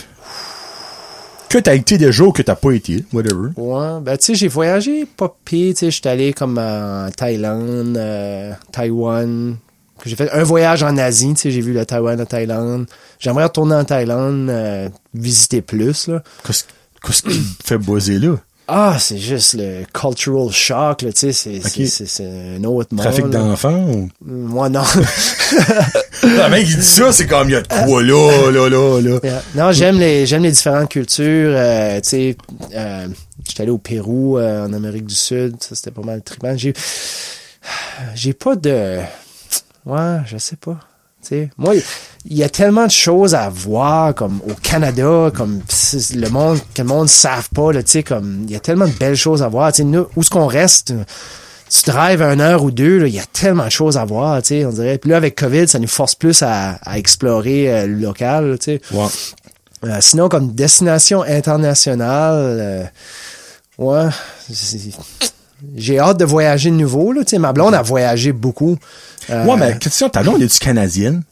Que 1.52 1.58
t'as 1.58 1.74
été 1.74 1.98
déjà 1.98 2.24
ou 2.24 2.32
que 2.32 2.40
t'as 2.40 2.54
pas 2.54 2.70
été, 2.72 3.04
whatever. 3.12 3.50
Ouais, 3.58 4.00
ben 4.00 4.16
tu 4.16 4.24
sais, 4.24 4.34
j'ai 4.34 4.48
voyagé 4.48 5.04
pas 5.04 5.36
pire, 5.44 5.74
tu 5.74 5.80
sais, 5.80 5.90
j'étais 5.90 6.08
allé 6.08 6.32
comme 6.32 6.56
en 6.56 7.10
Thaïlande, 7.14 7.94
euh, 7.94 8.54
Taïwan, 8.72 9.56
que 9.98 10.08
j'ai 10.08 10.16
fait 10.16 10.30
un 10.30 10.44
voyage 10.44 10.82
en 10.82 10.96
Asie, 10.96 11.34
tu 11.34 11.42
sais, 11.42 11.50
j'ai 11.50 11.60
vu 11.60 11.74
le 11.74 11.84
Taïwan, 11.84 12.16
la 12.18 12.24
Thaïlande. 12.24 12.86
J'aimerais 13.18 13.44
retourner 13.44 13.74
en 13.74 13.84
Thaïlande, 13.84 14.48
euh, 14.48 14.88
visiter 15.12 15.60
plus, 15.60 16.08
là. 16.08 16.22
Qu'est-ce 16.42 16.64
qu'est-ce 17.04 17.22
qui 17.22 17.38
fait 17.62 17.76
buzzer 17.76 18.18
là? 18.18 18.36
Ah, 18.74 18.96
c'est 18.98 19.18
juste 19.18 19.52
le 19.52 19.84
cultural 19.92 20.50
shock, 20.50 21.02
là, 21.02 21.12
tu 21.12 21.30
sais, 21.30 21.32
c'est, 21.34 21.60
c'est, 21.60 22.06
c'est, 22.06 22.24
un 22.24 22.64
autre 22.64 22.88
monde. 22.94 23.04
Trafic 23.04 23.26
d'enfants 23.26 23.84
ou? 23.84 24.08
Moi, 24.24 24.70
non. 24.70 24.80
Le 26.22 26.48
mec, 26.48 26.66
il 26.66 26.76
dit 26.76 26.82
ça, 26.82 27.12
c'est 27.12 27.26
comme, 27.26 27.50
il 27.50 27.52
y 27.52 27.56
a 27.56 27.60
de 27.60 27.68
quoi 27.68 28.02
là, 28.02 28.50
là, 28.50 28.70
là, 28.70 29.00
là. 29.02 29.18
Yeah. 29.22 29.42
Non, 29.56 29.72
j'aime 29.72 29.98
les 29.98 30.24
j'aime 30.24 30.42
les 30.42 30.52
différentes 30.52 30.88
cultures. 30.88 31.52
Euh, 31.54 32.00
tu 32.00 32.08
sais, 32.08 32.36
euh, 32.74 33.08
j'étais 33.46 33.64
allé 33.64 33.72
au 33.72 33.76
Pérou, 33.76 34.38
euh, 34.38 34.66
en 34.66 34.72
Amérique 34.72 35.04
du 35.04 35.14
Sud. 35.14 35.56
Ça, 35.60 35.74
c'était 35.74 35.90
pas 35.90 36.00
mal 36.00 36.22
trippant. 36.22 36.56
J'ai 36.56 36.72
j'ai 38.14 38.32
pas 38.32 38.56
de... 38.56 39.00
Ouais, 39.84 40.18
je 40.24 40.38
sais 40.38 40.56
pas. 40.56 40.78
Tu 41.22 41.28
sais, 41.28 41.50
moi, 41.56 41.74
il 42.24 42.36
y 42.36 42.42
a 42.42 42.48
tellement 42.48 42.86
de 42.86 42.90
choses 42.90 43.34
à 43.34 43.48
voir, 43.48 44.14
comme 44.14 44.40
au 44.48 44.54
Canada, 44.54 45.30
comme 45.34 45.60
le 46.14 46.28
monde, 46.28 46.58
que 46.74 46.82
le 46.82 46.88
monde 46.88 47.04
ne 47.04 47.08
savent 47.08 47.48
pas, 47.54 47.72
là, 47.72 47.80
comme, 48.04 48.44
il 48.48 48.52
y 48.52 48.56
a 48.56 48.60
tellement 48.60 48.88
de 48.88 48.92
belles 48.92 49.16
choses 49.16 49.42
à 49.42 49.48
voir. 49.48 49.72
Nous, 49.78 50.06
où 50.16 50.20
est-ce 50.20 50.30
qu'on 50.30 50.46
reste? 50.46 50.92
Tu 51.70 51.90
drives 51.90 52.20
une 52.20 52.40
heure 52.40 52.64
ou 52.64 52.70
deux, 52.70 52.98
là, 52.98 53.06
il 53.06 53.14
y 53.14 53.20
a 53.20 53.24
tellement 53.32 53.64
de 53.64 53.70
choses 53.70 53.96
à 53.96 54.04
voir, 54.04 54.42
tu 54.42 54.48
sais, 54.48 54.64
on 54.66 54.70
dirait. 54.70 54.98
Puis 54.98 55.10
là, 55.10 55.16
avec 55.16 55.36
COVID, 55.36 55.68
ça 55.68 55.78
nous 55.78 55.88
force 55.88 56.14
plus 56.14 56.42
à, 56.42 56.72
à 56.82 56.98
explorer 56.98 57.72
euh, 57.72 57.86
le 57.86 57.94
local, 57.94 58.50
là, 58.50 58.58
tu 58.58 58.64
sais. 58.64 58.80
Ouais. 58.92 59.06
Euh, 59.84 59.96
sinon, 60.00 60.28
comme 60.28 60.52
destination 60.52 61.22
internationale, 61.22 62.34
euh, 62.36 62.84
ouais, 63.78 64.08
j'ai 65.76 65.98
hâte 65.98 66.18
de 66.18 66.24
voyager 66.24 66.70
de 66.70 66.76
nouveau. 66.76 67.12
Là, 67.12 67.22
tu 67.24 67.30
sais, 67.30 67.38
ma 67.38 67.52
blonde 67.52 67.74
a 67.74 67.82
voyagé 67.82 68.32
beaucoup. 68.32 68.76
Euh, 69.30 69.44
Ouais, 69.44 69.56
mais 69.56 69.78
question, 69.78 70.08
ta 70.08 70.22
blonde, 70.22 70.42
est-tu 70.42 70.58
canadienne? 70.58 71.22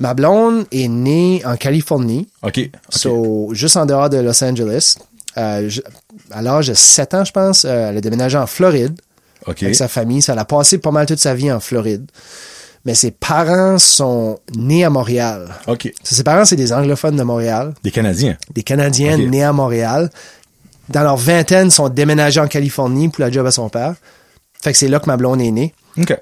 Ma 0.00 0.14
blonde 0.14 0.66
est 0.72 0.88
née 0.88 1.42
en 1.44 1.56
Californie, 1.56 2.28
OK. 2.42 2.58
OK. 2.58 2.70
so, 2.90 3.50
juste 3.52 3.76
en 3.76 3.86
dehors 3.86 4.10
de 4.10 4.16
Los 4.18 4.42
Angeles. 4.42 4.96
Euh, 5.36 5.68
je- 5.68 5.80
à 6.30 6.42
l'âge 6.42 6.68
de 6.68 6.74
7 6.74 7.14
ans, 7.14 7.24
je 7.24 7.32
pense, 7.32 7.64
euh, 7.64 7.90
elle 7.90 7.96
a 7.96 8.00
déménagé 8.00 8.36
en 8.38 8.46
Floride 8.46 9.00
OK. 9.46 9.62
avec 9.62 9.74
sa 9.74 9.88
famille. 9.88 10.22
Ça, 10.22 10.32
elle 10.32 10.38
a 10.38 10.44
passé 10.44 10.78
pas 10.78 10.90
mal 10.90 11.06
toute 11.06 11.18
sa 11.20 11.34
vie 11.34 11.50
en 11.52 11.60
Floride. 11.60 12.10
Mais 12.84 12.94
ses 12.94 13.12
parents 13.12 13.78
sont 13.78 14.38
nés 14.56 14.84
à 14.84 14.90
Montréal. 14.90 15.48
OK. 15.68 15.90
Ses 16.02 16.22
parents, 16.22 16.44
c'est 16.44 16.56
des 16.56 16.72
anglophones 16.72 17.16
de 17.16 17.22
Montréal. 17.22 17.72
Des 17.82 17.90
Canadiens. 17.90 18.36
des 18.54 18.62
Canadiens 18.62 19.16
nés 19.16 19.42
à 19.42 19.52
Montréal. 19.52 20.10
Dans 20.88 21.02
leur 21.02 21.16
vingtaine, 21.16 21.70
sont 21.70 21.88
déménagés 21.88 22.40
en 22.40 22.48
Californie 22.48 23.08
pour 23.08 23.22
la 23.22 23.30
job 23.30 23.46
à 23.46 23.50
son 23.50 23.68
père. 23.68 23.94
Fait 24.62 24.72
que 24.72 24.78
c'est 24.78 24.88
là 24.88 24.98
que 25.00 25.06
ma 25.06 25.16
blonde 25.16 25.40
est 25.40 25.50
née. 25.50 25.74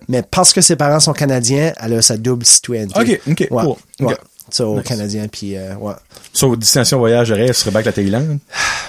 Mais 0.08 0.22
parce 0.22 0.52
que 0.52 0.60
ses 0.60 0.76
parents 0.76 1.00
sont 1.00 1.12
canadiens, 1.12 1.72
elle 1.80 1.94
a 1.94 2.02
sa 2.02 2.16
double 2.16 2.44
citoyenneté. 2.44 3.00
OK, 3.00 3.20
OK, 3.30 3.48
Ouais, 3.50 3.62
cool. 3.98 4.14
So, 4.50 4.74
Nice. 4.76 4.84
canadien, 4.84 5.28
puis 5.28 5.56
euh, 5.56 5.74
ouais. 5.76 5.94
Sur 6.32 6.56
destination 6.56 6.98
voyage 6.98 7.30
de 7.30 7.34
rêve, 7.34 7.52
ce 7.52 7.60
serait 7.62 7.70
back 7.70 7.86
la 7.86 7.92
Thaïlande? 7.92 8.38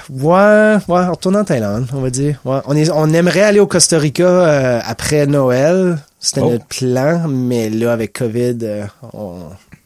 Ouais, 0.09 0.31
ouais, 0.33 0.79
on 0.87 1.11
retourne 1.11 1.37
en 1.37 1.43
Thaïlande, 1.45 1.87
on 1.93 2.01
va 2.01 2.09
dire. 2.09 2.39
Ouais. 2.43 2.59
On, 2.65 2.75
est, 2.75 2.89
on 2.89 3.13
aimerait 3.13 3.43
aller 3.43 3.59
au 3.59 3.67
Costa 3.67 3.97
Rica 3.97 4.23
euh, 4.23 4.81
après 4.85 5.25
Noël. 5.27 5.99
C'était 6.19 6.41
Oh. 6.41 6.49
notre 6.51 6.65
plan, 6.65 7.27
mais 7.29 7.69
là, 7.69 7.93
avec 7.93 8.13
COVID, 8.13 8.57
euh, 8.63 8.85
on, 9.13 9.35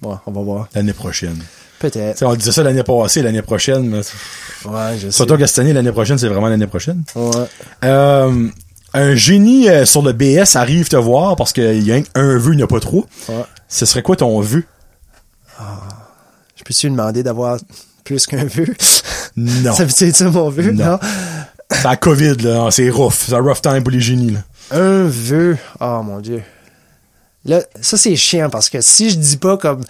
ouais, 0.03 0.15
on 0.26 0.31
va 0.31 0.41
voir. 0.41 0.69
L'année 0.73 0.93
prochaine. 0.93 1.38
Peut-être. 1.79 2.23
On 2.25 2.33
disait 2.35 2.51
ça 2.51 2.63
l'année 2.63 2.83
passée, 2.83 3.21
l'année 3.21 3.41
prochaine, 3.41 3.87
mais 3.87 4.01
Ouais, 4.65 4.97
je 4.97 5.07
sais. 5.07 5.11
surtout 5.11 5.37
que 5.37 5.45
cette 5.45 5.59
année, 5.59 5.73
l'année 5.73 5.91
prochaine, 5.91 6.17
c'est 6.17 6.27
vraiment 6.27 6.47
l'année 6.47 6.65
prochaine. 6.67 7.03
Ouais. 7.15 7.31
Euh, 7.85 8.47
un 8.93 9.15
génie 9.15 9.69
euh, 9.69 9.85
sur 9.85 10.01
le 10.01 10.11
BS 10.13 10.55
arrive 10.55 10.87
te 10.89 10.95
voir 10.95 11.35
parce 11.35 11.53
qu'il 11.53 11.83
y 11.85 11.91
a 11.91 11.95
un, 11.95 12.03
un 12.15 12.37
vœu, 12.37 12.53
il 12.53 12.57
n'y 12.57 12.63
a 12.63 12.67
pas 12.67 12.79
trop. 12.79 13.05
Ouais. 13.29 13.43
Ce 13.67 13.85
serait 13.85 14.01
quoi 14.01 14.15
ton 14.15 14.39
vœu? 14.39 14.63
Je 16.55 16.63
peux-tu 16.63 16.87
lui 16.87 16.91
demander 16.95 17.23
d'avoir 17.23 17.57
plus 18.03 18.25
qu'un 18.25 18.45
vœu? 18.45 18.65
Non. 19.39 19.71
Ça 19.75 19.85
veut 19.85 20.11
dire 20.11 20.31
mon 20.31 20.49
vœu? 20.49 20.71
Non. 20.71 20.85
Non. 20.93 20.99
C'est 21.69 21.83
la 21.83 21.95
COVID, 21.95 22.37
là. 22.37 22.69
C'est 22.71 22.89
rough. 22.89 23.13
C'est 23.27 23.33
un 23.35 23.39
rough 23.39 23.61
time 23.61 23.83
pour 23.83 23.91
les 23.91 23.99
génies, 24.01 24.31
là. 24.31 24.39
Un 24.71 25.03
vœu? 25.03 25.57
Oh, 25.79 26.01
mon 26.03 26.19
Dieu. 26.21 26.41
Là, 27.45 27.61
ça, 27.79 27.97
c'est 27.97 28.15
chiant 28.15 28.49
parce 28.49 28.67
que 28.67 28.81
si 28.81 29.11
je 29.11 29.15
dis 29.17 29.37
pas 29.37 29.55
comme 29.57 29.83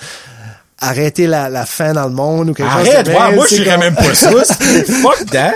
arrêter 0.79 1.27
la, 1.27 1.49
la 1.49 1.65
faim 1.65 1.93
dans 1.93 2.05
le 2.07 2.13
monde 2.13 2.49
ou 2.49 2.53
quelque 2.53 2.69
Arrête, 2.69 3.07
chose 3.07 3.15
ouais, 3.15 3.35
moi, 3.35 3.45
je 3.49 3.55
dirais 3.55 3.71
comme- 3.71 3.79
même 3.79 3.95
pas 3.95 4.13
ça. 4.13 4.31
Fuck 5.01 5.25
that. 5.31 5.53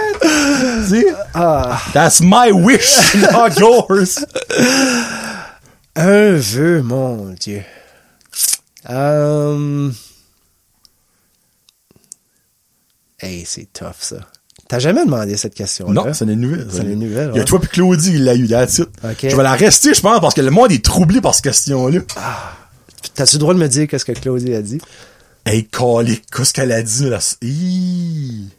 Ah, 1.33 1.79
That's 1.93 2.21
my 2.21 2.51
wish, 2.51 3.15
not 3.31 3.49
yours. 3.59 4.19
un 5.95 6.31
vœu, 6.37 6.81
mon 6.81 7.33
Dieu. 7.39 7.63
Euh... 8.89 9.89
Hey, 13.19 13.43
c'est 13.45 13.71
tough, 13.71 13.93
ça. 13.99 14.15
T'as 14.67 14.79
jamais 14.79 15.05
demandé 15.05 15.37
cette 15.37 15.53
question-là? 15.53 15.93
Non, 15.93 16.13
c'est 16.13 16.25
une 16.25 16.35
nouvelle. 16.35 16.67
C'est 16.71 16.81
une 16.83 16.95
nouvelle, 16.99 17.31
Il 17.33 17.37
y 17.37 17.41
a 17.41 17.43
toi 17.43 17.59
puis 17.59 17.69
Claudie, 17.69 18.11
il 18.13 18.23
l'a 18.23 18.35
eu, 18.35 18.47
that's 18.47 18.79
it. 18.79 18.87
Ok. 19.03 19.17
Je 19.29 19.35
vais 19.35 19.43
la 19.43 19.51
rester, 19.53 19.93
je 19.93 20.01
pense, 20.01 20.19
parce 20.21 20.33
que 20.33 20.41
le 20.41 20.49
monde 20.49 20.71
est 20.71 20.83
troublé 20.83 21.19
par 21.21 21.35
cette 21.35 21.43
question-là. 21.43 21.99
T'as-tu 23.13 23.35
le 23.35 23.39
droit 23.39 23.53
de 23.53 23.59
me 23.59 23.67
dire 23.67 23.87
qu'est-ce 23.87 24.05
que 24.05 24.13
Claudie 24.13 24.55
a 24.55 24.61
dit? 24.61 24.81
Hey, 25.45 25.65
calique, 25.67 26.23
qu'est-ce 26.31 26.53
qu'elle 26.53 26.71
a 26.71 26.81
dit, 26.81 27.09
là? 27.09 27.19
Hi. 27.41 28.49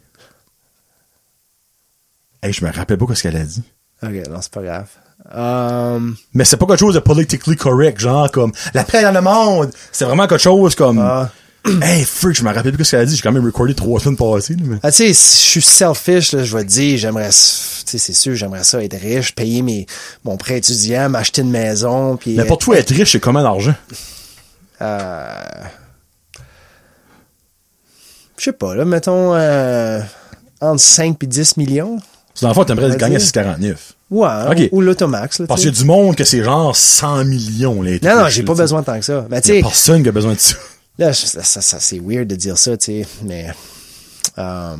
Hey, 2.41 2.51
je 2.51 2.65
me 2.65 2.71
rappelle 2.71 2.97
pas 2.97 3.05
qu'est-ce 3.07 3.23
qu'elle 3.23 3.37
a 3.37 3.43
dit. 3.45 3.63
Ok, 4.03 4.11
non, 4.29 4.41
c'est 4.41 4.51
pas 4.51 4.61
grave. 4.61 4.87
Euh... 5.33 5.99
Mais 6.33 6.43
c'est 6.43 6.57
pas 6.57 6.65
quelque 6.65 6.79
chose 6.79 6.95
de 6.95 6.99
politically 6.99 7.55
correct, 7.55 7.99
genre 7.99 8.29
comme 8.29 8.51
la 8.73 8.83
paix 8.83 9.01
dans 9.01 9.13
le 9.13 9.21
monde. 9.21 9.71
C'est 9.93 10.03
vraiment 10.03 10.27
quelque 10.27 10.41
chose 10.41 10.75
comme 10.75 10.99
Ah. 10.99 11.29
Hey 11.81 12.03
freak, 12.03 12.35
je 12.35 12.43
me 12.43 12.53
rappelle 12.53 12.73
plus 12.73 12.83
ce 12.83 12.91
qu'elle 12.91 12.99
a 12.99 13.05
dit. 13.05 13.15
J'ai 13.15 13.21
quand 13.21 13.31
même 13.31 13.45
recordé 13.45 13.73
trois 13.73 14.01
semaines 14.01 14.17
passées. 14.17 14.57
mais... 14.61 14.75
Ah, 14.83 14.91
tu 14.91 14.97
sais, 14.97 15.07
je 15.13 15.13
suis 15.49 15.61
selfish, 15.61 16.33
là, 16.33 16.43
je 16.43 16.57
vais 16.57 16.63
te 16.65 16.69
dire, 16.69 16.97
j'aimerais, 16.97 17.29
tu 17.29 17.35
sais, 17.35 17.97
c'est 17.97 18.11
sûr, 18.11 18.35
j'aimerais 18.35 18.65
ça 18.65 18.83
être 18.83 18.99
riche, 18.99 19.33
payer 19.33 19.61
mes, 19.61 19.85
mon 20.25 20.35
prêt 20.35 20.57
étudiant, 20.57 21.07
m'acheter 21.07 21.41
une 21.41 21.51
maison. 21.51 22.19
Mais 22.25 22.43
pour 22.43 22.57
toi, 22.57 22.77
être 22.77 22.93
riche, 22.93 23.13
c'est 23.13 23.21
comment 23.21 23.39
l'argent? 23.41 23.75
Euh, 24.81 25.33
je 28.43 28.49
sais 28.49 28.57
pas, 28.57 28.75
là, 28.75 28.83
mettons, 28.83 29.33
euh, 29.33 30.01
entre 30.59 30.81
5 30.81 31.23
et 31.23 31.27
10 31.27 31.55
millions. 31.55 31.97
Dans 32.41 32.49
le 32.49 32.53
fond, 32.53 32.65
t'aimerais 32.65 32.97
gagner 32.97 33.15
à 33.15 33.19
649. 33.19 33.93
Ouais, 34.11 34.69
ou 34.73 34.81
l'automax, 34.81 35.43
Parce 35.47 35.61
qu'il 35.61 35.69
y 35.69 35.73
a 35.73 35.75
du 35.77 35.85
monde 35.85 36.17
que 36.17 36.25
c'est 36.25 36.43
genre 36.43 36.75
100 36.75 37.23
millions, 37.23 37.81
là. 37.81 37.91
Non, 38.03 38.23
non, 38.23 38.27
j'ai 38.27 38.43
pas 38.43 38.51
tu 38.51 38.57
sais. 38.57 38.63
besoin 38.63 38.81
de 38.81 38.85
tant 38.85 38.99
que 38.99 39.05
ça. 39.05 39.25
Il 39.31 39.55
y 39.55 39.59
a 39.59 39.61
personne 39.61 40.03
qui 40.03 40.09
a 40.09 40.11
besoin 40.11 40.33
de 40.33 40.39
ça. 40.39 40.57
là, 40.99 41.13
ça, 41.13 41.41
ça, 41.41 41.61
ça, 41.61 41.79
c'est 41.79 41.99
weird 41.99 42.27
de 42.27 42.35
dire 42.35 42.57
ça, 42.57 42.75
tu 42.75 42.85
sais, 42.85 43.07
mais, 43.23 43.47
euh, 44.37 44.75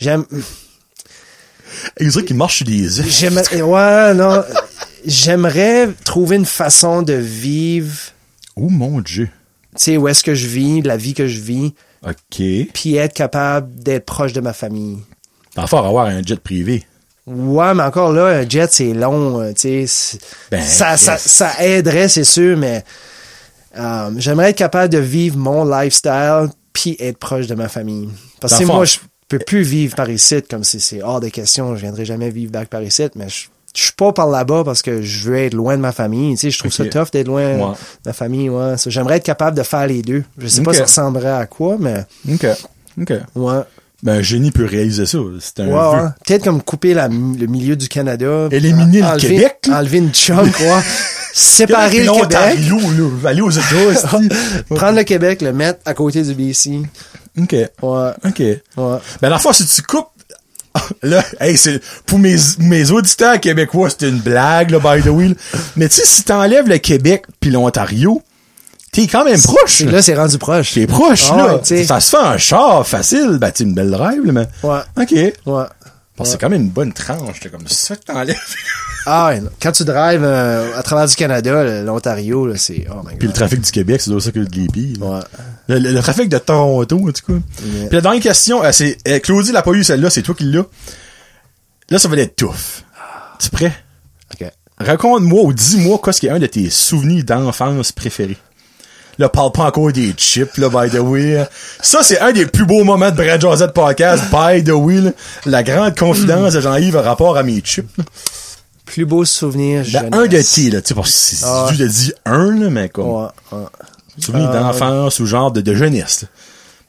j'aime, 0.00 0.24
Et 1.98 2.06
dirait 2.06 2.24
qu'il 2.24 2.36
marche 2.36 2.56
sur 2.56 2.66
des 2.66 2.98
œufs. 2.98 3.52
Ouais, 3.62 4.14
non. 4.14 4.42
J'aimerais 5.04 5.90
trouver 6.02 6.36
une 6.36 6.46
façon 6.46 7.02
de 7.02 7.12
vivre, 7.12 7.94
Oh 8.56 8.70
mon 8.70 9.00
dieu. 9.00 9.28
Tu 9.76 9.82
sais, 9.82 9.96
où 9.96 10.08
est-ce 10.08 10.22
que 10.22 10.34
je 10.34 10.46
vis, 10.46 10.82
la 10.82 10.96
vie 10.96 11.14
que 11.14 11.26
je 11.26 11.40
vis, 11.40 11.74
OK. 12.06 12.42
puis 12.72 12.96
être 12.96 13.14
capable 13.14 13.74
d'être 13.74 14.04
proche 14.04 14.32
de 14.32 14.40
ma 14.40 14.52
famille. 14.52 14.98
T'en 15.54 15.66
faire 15.66 15.84
avoir 15.84 16.06
un 16.06 16.22
jet 16.22 16.40
privé. 16.40 16.84
Ouais, 17.26 17.74
mais 17.74 17.84
encore 17.84 18.12
là, 18.12 18.26
un 18.26 18.48
jet, 18.48 18.72
c'est 18.72 18.94
long, 18.94 19.40
euh, 19.40 19.52
tu 19.52 19.86
sais. 19.86 20.18
Ben, 20.50 20.62
ça, 20.62 20.96
ça, 20.96 21.16
ça 21.18 21.64
aiderait, 21.64 22.08
c'est 22.08 22.24
sûr, 22.24 22.56
mais 22.56 22.84
euh, 23.78 24.10
j'aimerais 24.16 24.50
être 24.50 24.56
capable 24.56 24.92
de 24.92 24.98
vivre 24.98 25.38
mon 25.38 25.64
lifestyle, 25.64 26.48
puis 26.72 26.96
être 26.98 27.18
proche 27.18 27.46
de 27.46 27.54
ma 27.54 27.68
famille. 27.68 28.08
Parce 28.40 28.58
que 28.58 28.64
moi, 28.64 28.84
je 28.84 28.98
peux 29.28 29.38
plus 29.38 29.62
vivre 29.62 29.94
par 29.94 30.10
ici, 30.10 30.42
comme 30.42 30.64
c'est 30.64 30.80
c'est 30.80 31.02
hors 31.02 31.20
de 31.20 31.28
question. 31.28 31.76
Je 31.76 31.82
viendrai 31.82 32.04
jamais 32.04 32.30
vivre 32.30 32.50
back 32.50 32.68
par 32.68 32.82
ici, 32.82 33.04
mais 33.14 33.28
je, 33.28 33.46
je 33.74 33.82
suis 33.84 33.92
pas 33.92 34.12
par 34.12 34.28
là-bas 34.28 34.62
parce 34.64 34.82
que 34.82 35.00
je 35.02 35.30
veux 35.30 35.36
être 35.38 35.54
loin 35.54 35.76
de 35.76 35.82
ma 35.82 35.92
famille. 35.92 36.32
Tu 36.34 36.40
sais, 36.42 36.50
je 36.50 36.58
trouve 36.58 36.72
ça 36.72 36.84
tough 36.86 37.10
d'être 37.12 37.26
loin 37.26 37.42
Ouais. 37.56 37.72
de 38.04 38.08
ma 38.08 38.12
famille. 38.12 38.48
Ouais. 38.50 38.74
J'aimerais 38.86 39.16
être 39.16 39.24
capable 39.24 39.56
de 39.56 39.62
faire 39.62 39.86
les 39.86 40.02
deux. 40.02 40.24
Je 40.38 40.46
sais 40.46 40.62
pas 40.62 40.70
Ok. 40.72 40.76
ça 40.76 40.82
ressemblerait 40.84 41.30
à 41.32 41.46
quoi, 41.46 41.76
mais 41.78 42.04
OK. 42.30 42.46
OK. 43.00 43.12
ouais. 43.36 43.60
Ben, 44.02 44.14
un 44.18 44.20
génie 44.20 44.50
peut 44.50 44.66
réaliser 44.66 45.06
ça. 45.06 45.18
C'est 45.40 45.60
un 45.60 45.68
Ouais. 45.68 46.08
Peut-être 46.26 46.42
comme 46.44 46.60
couper 46.60 46.92
la- 46.92 47.06
le 47.06 47.46
milieu 47.46 47.76
du 47.76 47.88
Canada. 47.88 48.48
Éliminer 48.50 48.98
le 49.00 49.06
enlever- 49.06 49.28
Québec. 49.36 49.58
Enlever 49.70 49.98
une 49.98 50.12
chunk, 50.12 50.58
ouais. 50.58 50.80
Séparer 51.32 52.04
le 52.04 52.12
Québec. 52.12 52.32
là. 52.32 53.28
Aller 53.28 53.40
aux 53.40 53.50
Prendre 54.74 54.98
le 54.98 55.04
Québec, 55.04 55.40
le 55.40 55.52
mettre 55.52 55.80
à 55.84 55.94
côté 55.94 56.22
du 56.22 56.34
BC. 56.34 56.82
OK. 57.40 57.52
Ouais, 57.52 58.10
OK. 58.26 58.38
ouais. 58.40 58.98
Ben, 59.20 59.28
la 59.30 59.38
fois, 59.38 59.52
si 59.54 59.66
tu 59.66 59.82
coupes, 59.82 60.08
là, 61.02 61.22
hey, 61.40 61.56
c'est, 61.56 61.80
pour 62.06 62.18
mes, 62.18 62.36
mes 62.58 62.90
auditeurs 62.90 63.38
québécois, 63.40 63.88
c'est 63.90 64.08
une 64.08 64.18
blague, 64.20 64.70
là, 64.70 64.78
by 64.78 65.02
the 65.02 65.08
way. 65.10 65.34
Mais 65.76 65.88
tu 65.88 65.96
sais, 65.96 66.04
si 66.06 66.22
t'enlèves 66.24 66.68
le 66.68 66.78
Québec 66.78 67.24
puis 67.40 67.50
l'Ontario, 67.50 68.22
t'es 68.92 69.06
quand 69.06 69.24
même 69.24 69.40
proche, 69.40 69.80
là. 69.80 69.92
là, 69.92 70.02
c'est 70.02 70.14
rendu 70.14 70.38
proche. 70.38 70.72
T'es 70.74 70.86
proche, 70.86 71.28
Ah 71.32 71.36
là. 71.36 71.56
ouais, 71.56 71.84
ça 71.84 72.00
se 72.00 72.10
fait 72.10 72.22
en 72.22 72.38
char, 72.38 72.86
facile. 72.86 73.38
Ben, 73.40 73.50
c'est 73.54 73.64
une 73.64 73.74
belle 73.74 73.94
rêve, 73.94 74.24
là, 74.24 74.32
mais. 74.32 74.48
Ouais, 74.62 74.80
OK. 74.98 75.10
ouais. 75.12 75.64
Bon, 76.16 76.24
c'est 76.24 76.38
quand 76.38 76.50
même 76.50 76.62
une 76.62 76.68
bonne 76.70 76.92
tranche, 76.92 77.42
là, 77.44 77.50
comme 77.50 77.66
ça 77.66 77.96
que 77.96 78.04
t'enlèves. 78.04 78.36
Ah 79.06 79.28
ouais, 79.28 79.42
quand 79.60 79.72
tu 79.72 79.84
drives 79.84 80.22
euh, 80.22 80.78
à 80.78 80.82
travers 80.82 81.06
du 81.06 81.14
Canada, 81.16 81.82
l'Ontario, 81.82 82.46
là, 82.46 82.54
c'est... 82.56 82.86
Oh 82.90 83.02
my 83.04 83.16
Puis 83.16 83.26
le 83.26 83.26
god. 83.28 83.34
trafic 83.34 83.60
du 83.60 83.70
Québec, 83.70 84.00
c'est 84.00 84.10
aussi 84.10 84.26
ça 84.26 84.32
que 84.32 84.38
le 84.38 84.46
là. 84.46 85.06
Ouais. 85.06 85.20
Le, 85.68 85.78
le- 85.78 85.92
le 85.92 86.00
trafic 86.00 86.28
de 86.28 86.38
Toronto, 86.38 86.96
en 86.96 87.12
tout 87.12 87.32
cas. 87.32 87.32
Yeah. 87.64 87.86
Puis 87.88 87.96
la 87.96 88.00
dernière 88.00 88.22
question, 88.22 88.62
euh, 88.64 88.70
c'est 88.72 88.96
euh, 89.08 89.18
Claudie 89.18 89.52
l'a 89.52 89.62
pas 89.62 89.72
eu 89.72 89.82
celle-là, 89.84 90.10
c'est 90.10 90.22
toi 90.22 90.34
qui 90.34 90.44
l'as. 90.44 90.64
Là, 91.90 91.98
ça 91.98 92.08
va 92.08 92.16
être 92.16 92.36
tough. 92.36 92.84
Tu 93.40 93.50
prêt? 93.50 93.72
OK. 94.34 94.48
Raconte-moi 94.78 95.42
ou 95.42 95.52
dis-moi 95.52 96.00
qu'est-ce 96.04 96.20
qui 96.20 96.26
est 96.26 96.30
un 96.30 96.38
de 96.38 96.46
tes 96.46 96.70
souvenirs 96.70 97.24
d'enfance 97.24 97.92
préférés. 97.92 98.38
Là, 99.18 99.28
parle 99.28 99.52
pas 99.52 99.64
encore 99.64 99.92
des 99.92 100.12
chips, 100.16 100.56
là, 100.56 100.68
by 100.70 100.90
the 100.90 101.00
way. 101.00 101.46
Ça, 101.82 102.02
c'est 102.02 102.18
un 102.20 102.32
des 102.32 102.46
plus 102.46 102.64
beaux 102.64 102.82
moments 102.82 103.10
de 103.10 103.16
Brad 103.16 103.40
Josette 103.40 103.74
Podcast, 103.74 104.24
by 104.30 104.64
the 104.64 104.70
way. 104.70 105.00
là. 105.02 105.10
La 105.44 105.62
grande 105.62 105.96
confidence 105.98 106.54
de 106.54 106.60
Jean-Yves 106.62 106.96
en 106.96 107.02
rapport 107.02 107.36
à 107.36 107.42
mes 107.42 107.60
chips. 107.60 107.86
là. 107.98 108.04
Plus 108.92 109.06
beau 109.06 109.24
souvenir, 109.24 109.84
Ben, 109.90 110.10
un 110.12 110.26
de 110.26 110.42
tes, 110.42 110.68
là, 110.70 110.82
tu 110.82 110.92
sais, 110.94 111.00
c'est 111.06 111.46
Ah. 111.46 111.66
tu 111.70 111.78
te 111.78 111.82
dis 111.82 112.12
un, 112.26 112.54
là, 112.54 112.68
mais 112.68 112.90
comme, 112.90 113.06
Ouais, 113.08 113.28
ouais. 113.52 113.58
souvenir 114.18 114.50
Ah. 114.52 114.60
d'enfance 114.60 115.18
ou 115.18 115.24
genre 115.24 115.50
de, 115.50 115.62
de 115.62 115.74
jeunesse. 115.74 116.22
là. 116.22 116.28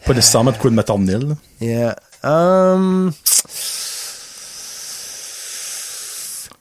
Pas 0.05 0.13
nécessairement 0.13 0.51
de 0.51 0.57
quoi 0.57 0.69
de 0.69 0.75
maternelle. 0.75 1.33
Yeah. 1.61 1.95
Um, 2.25 3.13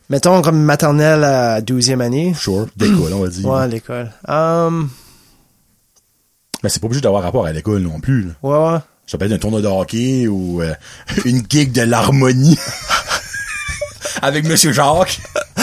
mettons 0.08 0.42
comme 0.42 0.62
maternelle 0.62 1.24
à 1.24 1.60
12e 1.60 2.00
année. 2.00 2.34
Sure. 2.38 2.66
D'école, 2.76 3.12
on 3.12 3.22
va 3.22 3.28
dire. 3.28 3.48
Ouais, 3.48 3.66
l'école. 3.68 4.12
Um, 4.28 4.90
Mais 6.62 6.68
c'est 6.68 6.78
pas 6.80 6.86
obligé 6.86 7.00
d'avoir 7.00 7.24
rapport 7.24 7.46
à 7.46 7.52
l'école 7.52 7.80
non 7.80 7.98
plus, 7.98 8.22
là. 8.28 8.32
ouais, 8.44 8.72
ouais. 8.74 8.78
Ça 9.08 9.18
peut 9.18 9.24
être 9.26 9.32
un 9.32 9.38
tournoi 9.38 9.60
de 9.60 9.66
hockey 9.66 10.28
ou 10.28 10.62
euh, 10.62 10.72
une 11.24 11.42
gig 11.48 11.72
de 11.72 11.82
l'harmonie 11.82 12.56
avec 14.20 14.44
Monsieur 14.46 14.72
Jacques. 14.72 15.20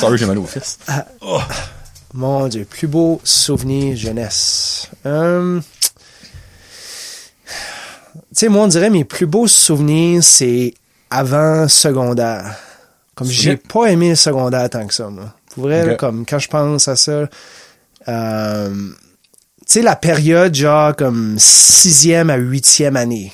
Sorry, 0.00 0.18
j'ai 0.18 0.26
mal 0.26 0.38
au 0.38 0.46
fils. 0.46 0.78
Mon 2.14 2.46
Dieu, 2.48 2.66
plus 2.68 2.86
beau 2.86 3.20
souvenir 3.24 3.96
jeunesse. 3.96 4.88
Hum, 5.04 5.62
Tu 7.46 7.52
sais, 8.32 8.48
moi, 8.48 8.64
on 8.64 8.68
dirait 8.68 8.90
mes 8.90 9.04
plus 9.04 9.26
beaux 9.26 9.48
souvenirs, 9.48 10.22
c'est 10.22 10.74
avant 11.10 11.68
secondaire. 11.68 12.56
Comme 13.14 13.28
j'ai 13.28 13.56
pas 13.56 13.86
aimé 13.86 14.10
le 14.10 14.14
secondaire 14.16 14.68
tant 14.70 14.86
que 14.86 14.94
ça, 14.94 15.08
moi. 15.08 15.34
Pour 15.54 15.64
vrai, 15.64 15.84
là, 15.86 15.92
Ok. 15.92 15.98
comme 15.98 16.26
quand 16.26 16.38
je 16.38 16.48
pense 16.48 16.88
à 16.88 16.96
ça, 16.96 17.28
euh, 18.08 18.74
tu 18.74 18.94
sais, 19.66 19.82
la 19.82 19.96
période 19.96 20.54
genre 20.54 20.96
comme 20.96 21.36
sixième 21.38 22.30
à 22.30 22.36
huitième 22.36 22.96
année. 22.96 23.32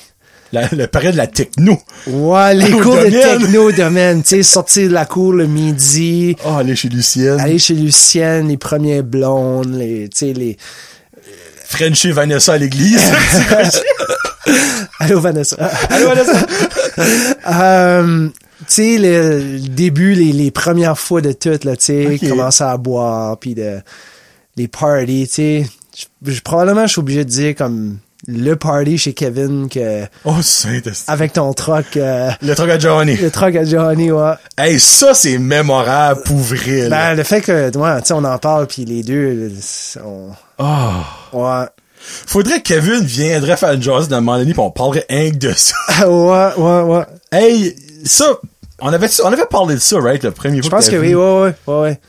La, 0.51 0.67
le 0.71 0.87
période 0.87 1.13
de 1.13 1.17
la 1.17 1.27
techno. 1.27 1.77
Ouais, 2.07 2.55
les 2.55 2.71
cours 2.81 2.95
de 2.95 3.09
techno 3.09 3.69
au 3.69 3.71
domaine, 3.71 4.23
tu 4.23 4.29
sais, 4.29 4.43
sortir 4.43 4.87
de 4.89 4.93
la 4.93 5.05
cour 5.05 5.33
le 5.33 5.45
midi, 5.45 6.35
Oh, 6.45 6.55
aller 6.57 6.75
chez 6.75 6.89
Lucienne. 6.89 7.39
aller 7.39 7.59
chez 7.59 7.75
Lucienne, 7.75 8.47
les 8.47 8.57
premiers 8.57 9.03
blondes, 9.03 9.75
les, 9.75 10.09
tu 10.09 10.17
sais, 10.17 10.33
les, 10.33 10.57
Frencher 11.65 12.11
Vanessa 12.11 12.53
à 12.53 12.57
l'église. 12.57 12.99
Allô 14.99 15.19
Vanessa. 15.19 15.55
Allô, 15.89 16.07
Vanessa. 16.09 16.33
Euh, 17.49 18.27
tu 18.59 18.65
sais, 18.67 18.97
le, 18.97 19.39
le 19.53 19.59
début, 19.69 20.15
les, 20.15 20.33
les 20.33 20.51
premières 20.51 20.99
fois 20.99 21.21
de 21.21 21.31
tout, 21.31 21.57
là, 21.63 21.77
tu 21.77 21.85
sais, 21.85 22.19
commencer 22.27 22.63
à 22.65 22.75
boire, 22.75 23.37
puis 23.39 23.55
de, 23.55 23.77
les 24.57 24.67
parties, 24.67 25.25
tu 25.27 25.33
sais. 25.33 25.65
Je- 26.25 26.31
je- 26.33 26.41
Probablement, 26.41 26.85
je 26.87 26.91
suis 26.91 26.99
obligé 26.99 27.23
de 27.23 27.29
dire 27.29 27.55
comme 27.55 27.99
le 28.31 28.55
party 28.55 28.97
chez 28.97 29.13
Kevin 29.13 29.69
que 29.69 30.05
oh, 30.25 30.35
saint 30.41 30.79
avec 31.07 31.33
ton 31.33 31.51
truck, 31.53 31.97
euh, 31.97 32.29
Le 32.41 32.53
truc 32.55 32.69
à 32.69 32.77
Johnny. 32.79 33.15
le 33.15 33.31
truck 33.31 33.55
à 33.55 33.63
Johnny, 33.65 34.11
ouais. 34.11 34.33
Hey, 34.57 34.79
ça, 34.79 35.13
c'est 35.13 35.37
mémorable 35.37 36.21
pour 36.23 36.37
vrai. 36.37 36.89
Ben, 36.89 37.15
le 37.15 37.23
fait 37.23 37.41
que, 37.41 37.75
ouais, 37.77 38.01
tu 38.01 38.07
sais, 38.07 38.13
on 38.13 38.23
en 38.23 38.37
parle, 38.37 38.67
puis 38.67 38.85
les 38.85 39.03
deux, 39.03 39.51
on, 40.05 40.29
Oh. 40.59 40.91
ouais. 41.33 41.65
Faudrait 42.01 42.61
que 42.61 42.73
Kevin 42.73 43.03
viendrait 43.03 43.57
faire 43.57 43.73
une 43.73 43.81
jazz 43.81 44.07
dans 44.07 44.17
un 44.17 44.21
moment 44.21 44.37
donné 44.37 44.53
pis 44.53 44.59
on 44.59 44.71
parlerait 44.71 45.05
rien 45.09 45.31
que 45.31 45.37
de 45.37 45.53
ça. 45.53 45.75
ouais, 46.09 46.53
ouais, 46.57 46.81
ouais. 46.81 47.05
Hey, 47.31 47.75
ça, 48.05 48.25
on 48.79 48.91
avait, 48.93 49.07
on 49.23 49.31
avait 49.33 49.45
parlé 49.45 49.75
de 49.75 49.79
ça, 49.79 49.99
right, 49.99 50.23
le 50.23 50.31
premier 50.31 50.61
Je 50.61 50.69
pense 50.69 50.85
que 50.87 50.91
t'as 50.91 50.97
oui, 50.99 51.15
ouais, 51.15 51.41
ouais, 51.41 51.53
ouais, 51.67 51.79
ouais. 51.81 51.99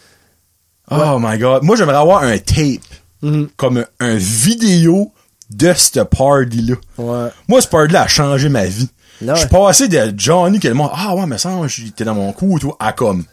Oh 0.90 1.18
my 1.20 1.38
god. 1.38 1.62
Moi, 1.62 1.76
j'aimerais 1.76 1.96
avoir 1.96 2.22
un 2.22 2.38
tape. 2.38 2.80
Mhm. 3.22 3.48
Comme 3.56 3.78
un, 3.78 3.84
un 4.00 4.16
vidéo 4.16 5.12
de 5.50 5.72
ce 5.74 6.00
party-là. 6.00 6.76
Ouais. 6.98 7.28
Moi, 7.48 7.60
ce 7.60 7.68
party-là 7.68 8.02
a 8.02 8.08
changé 8.08 8.48
ma 8.48 8.64
vie. 8.64 8.88
Je 9.20 9.34
suis 9.34 9.48
passé 9.48 9.88
de 9.88 10.14
Johnny, 10.16 10.60
que 10.60 10.68
le 10.68 10.74
monde, 10.74 10.90
ah 10.94 11.14
ouais, 11.14 11.26
mais 11.26 11.36
ça, 11.36 11.50
j'étais 11.66 12.04
dans 12.04 12.14
mon 12.14 12.32
cou, 12.32 12.58
tout, 12.58 12.74
à 12.78 12.92
comme, 12.94 13.24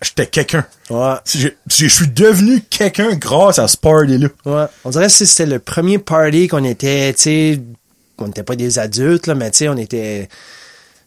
j'étais 0.00 0.26
quelqu'un. 0.26 0.64
Ouais. 0.88 1.14
Je 1.26 1.86
suis 1.88 2.06
devenu 2.06 2.60
quelqu'un 2.60 3.16
grâce 3.16 3.58
à 3.58 3.66
ce 3.66 3.76
party-là. 3.76 4.28
Ouais. 4.44 4.66
On 4.84 4.90
dirait 4.90 5.06
que 5.06 5.12
c'était 5.12 5.46
le 5.46 5.58
premier 5.58 5.98
party 5.98 6.46
qu'on 6.46 6.62
était, 6.62 7.12
tu 7.14 7.22
sais, 7.22 7.60
on 8.18 8.26
n'était 8.26 8.44
pas 8.44 8.54
des 8.54 8.78
adultes, 8.78 9.26
là, 9.26 9.34
mais 9.34 9.50
tu 9.50 9.58
sais, 9.58 9.68
on 9.68 9.76
était 9.76 10.28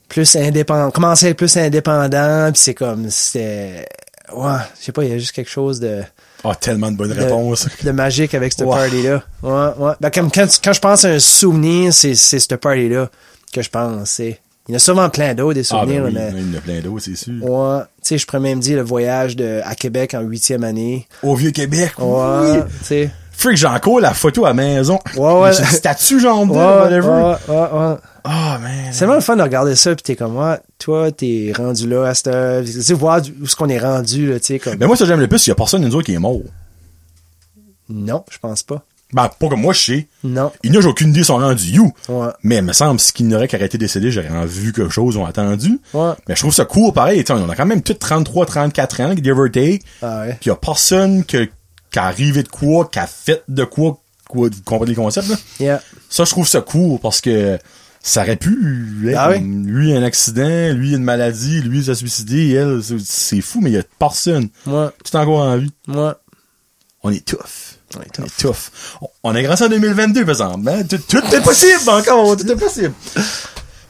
plus 0.10 0.36
indépendants, 0.36 0.92
commençait 0.92 1.28
à 1.28 1.30
être 1.30 1.38
plus 1.38 1.56
indépendant, 1.56 2.52
puis 2.52 2.62
c'est 2.62 2.74
comme, 2.74 3.10
c'était, 3.10 3.88
ouais, 4.36 4.58
je 4.80 4.86
sais 4.86 4.92
pas, 4.92 5.06
il 5.06 5.12
y 5.12 5.14
a 5.14 5.18
juste 5.18 5.32
quelque 5.32 5.50
chose 5.50 5.80
de, 5.80 6.04
Ah, 6.44 6.56
tellement 6.56 6.92
de 6.92 6.98
bonnes 6.98 7.12
réponses. 7.14 7.68
de 7.84 7.92
magique 7.92 8.34
avec 8.34 8.52
ce 8.54 8.64
Ouais. 8.64 8.70
party-là. 8.76 9.24
Ouais, 9.44 9.70
ouais. 9.86 9.94
Ben, 10.02 10.10
comme 10.10 10.30
quand, 10.32 10.48
quand 10.64 10.74
je 10.74 10.80
pense 10.80 11.06
à 11.06 11.10
un 11.10 11.20
souvenir, 11.20 11.94
c'est, 11.94 12.16
c'est 12.16 12.40
ce 12.40 12.54
party-là 12.56 13.10
que 13.54 13.62
je 13.62 13.70
pense. 13.70 14.20
Il 14.20 14.36
y 14.70 14.74
en 14.74 14.76
a 14.76 14.80
sûrement 14.80 15.10
plein 15.10 15.34
d'autres, 15.34 15.54
des 15.56 15.62
Ah, 15.62 15.82
souvenirs, 15.82 16.04
ben 16.04 16.08
oui, 16.08 16.14
mais, 16.34 16.42
il 16.42 16.52
y 16.52 16.56
en 16.56 16.58
a 16.58 16.62
plein 16.62 16.80
d'autres, 16.82 17.04
c'est 17.06 17.16
sûr. 17.16 17.34
ouais. 17.44 17.80
Tu 18.02 18.10
sais, 18.10 18.18
je 18.18 18.26
pourrais 18.26 18.40
même 18.42 18.60
dire 18.60 18.78
le 18.78 18.84
voyage 18.84 19.36
de, 19.36 19.62
à 19.64 19.76
Québec 19.76 20.14
en 20.14 20.22
huitième 20.22 20.64
année. 20.64 21.08
Au 21.22 21.36
Vieux-Québec, 21.36 21.92
Ouais, 22.00 22.06
oui. 22.52 22.58
tu 22.80 22.86
sais. 22.86 23.12
Freak, 23.44 23.64
encore 23.66 24.00
la 24.00 24.14
photo 24.14 24.46
à 24.46 24.50
la 24.50 24.54
maison. 24.54 24.98
Ouais, 25.18 25.34
ouais. 25.42 25.58
Une 25.58 25.66
statue, 25.66 26.20
genre, 26.20 26.42
Ouais, 26.50 26.58
whatever. 26.58 27.08
ouais, 27.08 27.36
ouais, 27.48 27.56
ouais. 27.80 27.96
Ah, 28.24 28.58
man. 28.62 28.72
C'est 28.92 29.00
vraiment 29.06 29.16
le 29.16 29.22
fun 29.22 29.36
de 29.36 29.42
regarder 29.42 29.76
ça, 29.76 29.94
puis 29.96 30.02
t'es 30.04 30.16
comme, 30.16 30.38
ouais, 30.38 30.58
toi, 30.80 31.12
t'es 31.12 31.52
rendu 31.56 31.88
là 31.90 32.06
à 32.08 32.14
cette. 32.14 32.32
Tu 32.66 32.82
sais, 32.82 32.94
voir 32.94 33.22
où 33.42 33.44
est-ce 33.46 33.56
qu'on 33.56 33.68
est 33.70 33.80
rendu, 33.80 34.32
là, 34.32 34.40
tu 34.40 34.46
sais, 34.46 34.60
comme, 34.60 34.76
Mais 34.80 34.88
moi, 34.88 34.96
ça, 34.96 35.06
j'aime 35.06 35.20
le 35.20 35.28
plus, 35.28 35.46
il 35.46 35.50
y 35.50 35.52
a 35.52 35.56
personne 35.56 35.82
nous 35.82 35.94
autres 35.96 36.06
qui 36.06 36.14
est 36.14 36.20
mort. 36.20 36.40
non, 37.90 38.24
je 38.32 38.38
pense 38.40 38.64
pas. 38.64 38.84
Ben, 39.12 39.30
pas 39.40 39.48
comme 39.48 39.62
moi, 39.62 39.74
je 39.74 39.80
sais. 39.80 40.08
Non. 40.24 40.52
Il 40.64 40.72
n'y 40.72 40.78
a 40.78 40.88
aucune 40.88 41.10
idée 41.10 41.24
sont 41.24 41.38
rendus 41.38 41.70
you. 41.70 41.92
Ouais. 42.10 42.30
Mais 42.42 42.58
il 42.58 42.64
me 42.64 42.74
semble, 42.74 43.00
ce 43.00 43.14
qu'il 43.14 43.28
n'aurait 43.28 43.48
qu'arrêté 43.48 43.78
de 43.78 43.84
décéder, 43.84 44.10
j'aurais 44.10 44.30
en 44.30 44.46
vu 44.46 44.74
quelque 44.74 44.90
chose, 44.90 45.18
on 45.18 45.26
attendu. 45.26 45.80
Ouais. 45.94 46.14
Mais 46.28 46.36
je 46.36 46.40
trouve 46.40 46.54
ça 46.54 46.66
cool, 46.66 46.92
pareil. 46.94 47.24
On 47.30 47.48
a 47.50 47.56
quand 47.56 47.68
même 47.68 47.84
tous 47.84 47.94
33, 47.94 48.48
34 48.48 49.02
ans, 49.02 49.14
give 49.16 49.38
or 49.38 49.52
take. 49.52 49.82
Ah 50.02 50.22
ouais. 50.22 50.30
Puis 50.40 50.46
il 50.46 50.48
y 50.48 50.52
a 50.52 50.56
personne 50.56 51.26
que, 51.26 51.48
qui 51.94 52.00
a 52.00 52.04
arrivé 52.06 52.44
de 52.44 52.50
quoi, 52.50 52.90
qui 52.92 53.00
a 53.00 53.08
fait 53.08 53.44
de 53.48 53.64
quoi, 53.64 54.02
quoi, 54.28 54.50
vous 54.52 54.62
comprenez 54.66 54.92
le 54.92 54.98
concept, 55.02 55.30
là? 55.30 55.36
Yeah. 55.62 55.82
Ça, 56.10 56.26
je 56.26 56.32
trouve 56.32 56.48
ça 56.48 56.60
cool 56.60 57.00
parce 57.00 57.22
que 57.22 57.58
ça 58.02 58.24
aurait 58.24 58.36
pu 58.36 59.08
être 59.10 59.18
Ah 59.18 59.30
oui? 59.32 59.40
lui 59.40 59.96
un 59.96 60.04
accident, 60.04 60.74
lui 60.74 60.94
une 60.94 61.04
maladie, 61.04 61.62
lui 61.62 61.86
s'est 61.86 61.96
suicidé, 61.96 62.52
elle, 62.54 62.82
c'est- 63.06 63.40
fou, 63.42 63.62
mais 63.62 63.70
il 63.70 63.74
y 63.76 63.78
a 63.80 63.84
personne. 63.98 64.50
Moi, 64.66 64.92
Tout 65.06 65.16
encore 65.16 65.40
en 65.44 65.58
vie? 65.58 65.72
moi. 65.88 66.20
On 67.04 67.12
est 67.12 67.24
tough. 67.26 67.38
On 67.96 68.02
est 68.02 68.20
On 68.20 68.24
est 68.26 68.38
tough. 68.38 68.72
On- 69.02 69.08
On 69.24 69.36
est 69.36 69.44
grâce 69.44 69.62
en 69.62 69.70
2022, 69.70 70.22
par 70.26 70.30
exemple. 70.32 70.68
hein. 70.70 70.84
Tout, 70.90 70.98
tout 71.08 71.36
est 71.36 71.42
possible 71.44 71.90
encore, 71.90 72.36
tout 72.38 72.52
est 72.52 72.56
possible. 72.56 72.94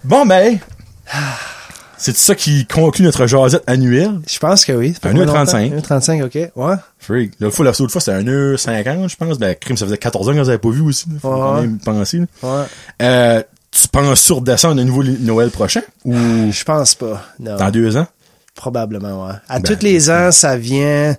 Bon, 0.04 0.26
ben, 0.26 0.60
C'est 2.06 2.18
ça 2.18 2.36
qui 2.36 2.66
conclut 2.66 3.06
notre 3.06 3.28
jasette 3.28 3.64
annuelle? 3.66 4.20
Je 4.28 4.38
pense 4.38 4.66
que 4.66 4.74
oui. 4.74 4.94
Un 5.04 5.16
heure 5.16 5.26
35. 5.26 5.72
1h35, 5.74 6.24
ok. 6.26 6.52
Ouais. 6.58 6.76
Freak. 7.00 7.32
L'autre 7.40 7.56
fois, 7.56 7.64
la 7.64 7.74
seule 7.74 7.90
fois, 7.90 8.02
c'était 8.02 8.18
1h50, 8.22 9.08
je 9.10 9.16
pense. 9.16 9.40
Ben, 9.40 9.56
crime, 9.56 9.78
ça 9.78 9.86
faisait 9.86 9.98
14 9.98 10.28
ans 10.28 10.34
qu'on 10.34 10.40
avait 10.40 10.58
pas 10.58 10.70
vu 10.70 10.82
aussi. 10.82 11.06
Faut 11.22 11.30
Ouais. 11.30 11.40
quand 11.40 11.62
même 11.62 11.80
penser, 11.80 12.18
là. 12.20 12.26
Ouais. 12.44 12.66
Euh, 13.02 13.44
tu 13.72 13.88
penses 13.88 14.20
sur 14.20 14.42
descendre 14.42 14.76
de 14.76 14.84
nouveau 14.84 15.04
Noël 15.04 15.50
prochain? 15.50 15.80
Ou 16.04 16.14
Je 16.52 16.64
pense 16.66 16.94
pas. 16.96 17.24
Non. 17.40 17.56
dans 17.56 17.72
deux 17.72 17.96
ans? 17.96 18.08
Probablement, 18.54 19.26
ouais. 19.28 19.34
À 19.50 19.60
Ben, 19.60 19.64
tous 19.76 19.84
les 19.84 20.10
ans, 20.12 20.32
ça 20.32 20.58
vient, 20.58 21.16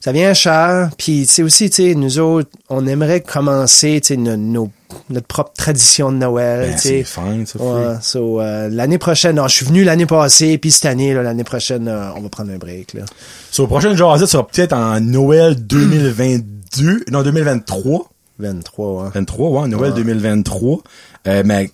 ça 0.00 0.12
vient 0.12 0.34
cher. 0.34 0.90
Puis, 0.98 1.26
tu 1.26 1.32
sais, 1.32 1.42
aussi, 1.42 1.68
tu 1.70 1.82
sais, 1.82 1.94
nous 1.94 2.18
autres, 2.18 2.50
on 2.68 2.86
aimerait 2.86 3.22
commencer, 3.22 4.00
tu 4.02 4.08
sais, 4.08 4.16
no- 4.16 4.36
nos- 4.36 4.70
notre 5.10 5.26
propre 5.26 5.52
tradition 5.56 6.10
de 6.12 6.16
Noël, 6.16 6.70
Ben, 6.70 6.78
c'est 6.78 7.04
fine, 7.04 7.46
ça, 7.46 7.58
Ouais, 7.62 7.94
so, 8.02 8.40
euh, 8.40 8.68
l'année 8.70 8.98
prochaine, 8.98 9.36
non, 9.36 9.48
je 9.48 9.54
suis 9.56 9.66
venu 9.66 9.84
l'année 9.84 10.06
passée, 10.06 10.58
puis 10.58 10.70
cette 10.70 10.86
année, 10.86 11.14
là, 11.14 11.22
l'année 11.22 11.44
prochaine, 11.44 11.88
euh, 11.88 12.10
on 12.16 12.20
va 12.22 12.28
prendre 12.28 12.50
un 12.52 12.58
break, 12.58 12.94
là. 12.94 13.02
Sur 13.50 13.64
la 13.64 13.68
prochaine 13.68 13.96
jasette, 13.96 14.26
ça 14.28 14.32
sera 14.32 14.46
peut-être 14.46 14.72
en 14.72 15.00
Noël 15.00 15.54
2022, 15.66 17.04
non, 17.10 17.22
2023. 17.22 18.10
23, 18.38 19.02
ouais. 19.04 19.10
23, 19.14 19.62
ouais, 19.62 19.68
Noël 19.68 19.90
Ouais. 19.92 19.96
2023. 19.96 20.78
Euh, 21.26 21.42
mais 21.44 21.70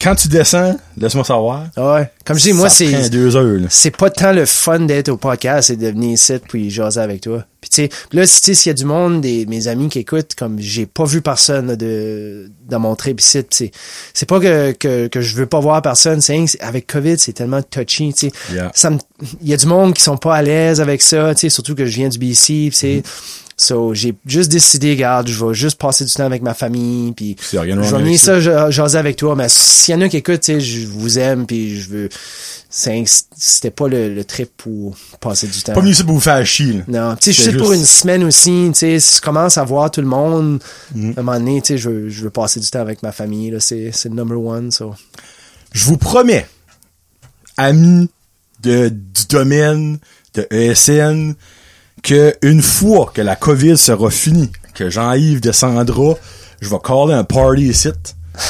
quand 0.00 0.14
tu 0.14 0.28
descends, 0.28 0.76
laisse-moi 0.98 1.24
savoir. 1.24 1.68
Ouais. 1.76 2.10
Comme 2.24 2.38
je 2.38 2.42
dis, 2.42 2.52
moi, 2.52 2.68
c'est, 2.68 3.08
deux 3.08 3.34
heures, 3.34 3.60
là. 3.60 3.66
c'est 3.70 3.96
pas 3.96 4.10
tant 4.10 4.32
le 4.32 4.44
fun 4.44 4.80
d'être 4.80 5.08
au 5.08 5.16
podcast, 5.16 5.68
c'est 5.68 5.76
de 5.76 5.88
venir 5.88 6.10
ici 6.12 6.34
puis 6.46 6.70
jaser 6.70 7.00
avec 7.00 7.22
toi. 7.22 7.44
Puis 7.60 7.70
tu 7.70 7.76
sais, 7.76 7.88
là, 8.12 8.26
si 8.26 8.40
tu 8.40 8.46
sais, 8.46 8.54
s'il 8.54 8.70
y 8.70 8.74
a 8.74 8.74
du 8.74 8.84
monde, 8.84 9.22
des, 9.22 9.46
mes 9.46 9.68
amis 9.68 9.88
qui 9.88 10.00
écoutent, 10.00 10.34
comme 10.34 10.60
j'ai 10.60 10.86
pas 10.86 11.04
vu 11.04 11.22
personne 11.22 11.68
là, 11.68 11.76
de 11.76 12.50
dans 12.68 12.78
mon 12.78 12.94
trip 12.94 13.20
ici, 13.20 13.42
c'est 13.50 13.70
c'est 14.12 14.26
pas 14.26 14.38
que, 14.38 14.72
que, 14.72 15.06
que 15.08 15.20
je 15.20 15.34
veux 15.34 15.46
pas 15.46 15.60
voir 15.60 15.80
personne, 15.80 16.20
c'est 16.20 16.44
avec 16.60 16.86
COVID, 16.86 17.18
c'est 17.18 17.32
tellement 17.32 17.62
touchy, 17.62 18.12
tu 18.12 18.28
sais. 18.28 18.32
Yeah. 18.52 18.70
Ça 18.74 18.90
il 19.40 19.48
y 19.48 19.54
a 19.54 19.56
du 19.56 19.66
monde 19.66 19.94
qui 19.94 20.02
sont 20.02 20.18
pas 20.18 20.36
à 20.36 20.42
l'aise 20.42 20.80
avec 20.80 21.00
ça, 21.00 21.34
tu 21.34 21.40
sais, 21.40 21.48
surtout 21.48 21.74
que 21.74 21.86
je 21.86 21.96
viens 21.96 22.08
du 22.08 22.18
BC, 22.18 22.68
pis 22.68 22.70
c'est 22.72 23.02
So, 23.58 23.94
j'ai 23.94 24.14
juste 24.26 24.50
décidé, 24.52 24.90
regarde, 24.90 25.28
je 25.28 25.42
vais 25.44 25.54
juste 25.54 25.78
passer 25.78 26.04
du 26.04 26.12
temps 26.12 26.26
avec 26.26 26.42
ma 26.42 26.52
famille, 26.52 27.12
puis 27.12 27.36
je 27.52 27.56
vais 27.80 27.88
venir 28.02 28.18
ça. 28.20 28.34
ça 28.34 28.40
ja- 28.40 28.70
jaser 28.70 28.98
avec 28.98 29.16
toi, 29.16 29.34
mais 29.34 29.46
s'il 29.48 29.94
y 29.94 29.96
en 29.96 30.02
a 30.02 30.10
qui 30.10 30.18
écoutent, 30.18 30.40
tu 30.40 30.52
sais, 30.52 30.60
je 30.60 30.86
vous 30.86 31.18
aime, 31.18 31.46
puis 31.46 31.80
je 31.80 31.88
veux... 31.88 32.08
C'était 32.68 33.70
pas 33.70 33.88
le, 33.88 34.12
le 34.14 34.24
trip 34.24 34.50
pour 34.58 34.94
passer 35.20 35.46
du 35.46 35.62
temps. 35.62 35.72
Pas 35.72 35.80
venu 35.80 35.92
ici 35.92 36.04
pour 36.04 36.12
vous 36.14 36.20
faire 36.20 36.44
chier, 36.44 36.74
là. 36.74 36.82
Non, 36.88 37.16
tu 37.16 37.32
sais, 37.32 37.32
je 37.32 37.48
suis 37.48 37.56
pour 37.58 37.68
juste- 37.68 37.80
une 37.80 37.86
semaine 37.86 38.24
aussi, 38.24 38.68
tu 38.74 38.78
sais, 38.78 39.00
si 39.00 39.16
je 39.16 39.20
commence 39.22 39.56
à 39.56 39.64
voir 39.64 39.90
tout 39.90 40.02
le 40.02 40.06
monde, 40.06 40.60
Mm. 40.94 41.12
à 41.16 41.20
un 41.20 41.22
moment 41.22 41.38
donné, 41.38 41.62
tu 41.62 41.68
sais, 41.68 41.78
je 41.78 41.88
veux, 41.88 42.08
je 42.10 42.22
veux 42.24 42.30
passer 42.30 42.60
du 42.60 42.66
temps 42.68 42.80
avec 42.80 43.02
ma 43.02 43.12
famille, 43.12 43.50
là, 43.50 43.60
c'est 43.60 43.90
c'est 43.92 44.10
le 44.10 44.14
number 44.16 44.38
one, 44.38 44.70
so. 44.70 44.94
Je 45.72 45.84
vous 45.86 45.96
promets, 45.96 46.46
amis 47.56 48.10
de, 48.62 48.88
du 48.90 49.26
domaine 49.30 49.98
de 50.34 50.46
ESN, 50.50 51.34
que 52.06 52.36
une 52.42 52.62
fois 52.62 53.10
que 53.12 53.20
la 53.20 53.34
COVID 53.34 53.76
sera 53.76 54.10
finie, 54.10 54.52
que 54.74 54.88
Jean-Yves 54.88 55.40
descendra, 55.40 56.14
je 56.60 56.68
vais 56.68 56.78
caller 56.78 57.14
un 57.14 57.24
party 57.24 57.64
ici. 57.64 57.90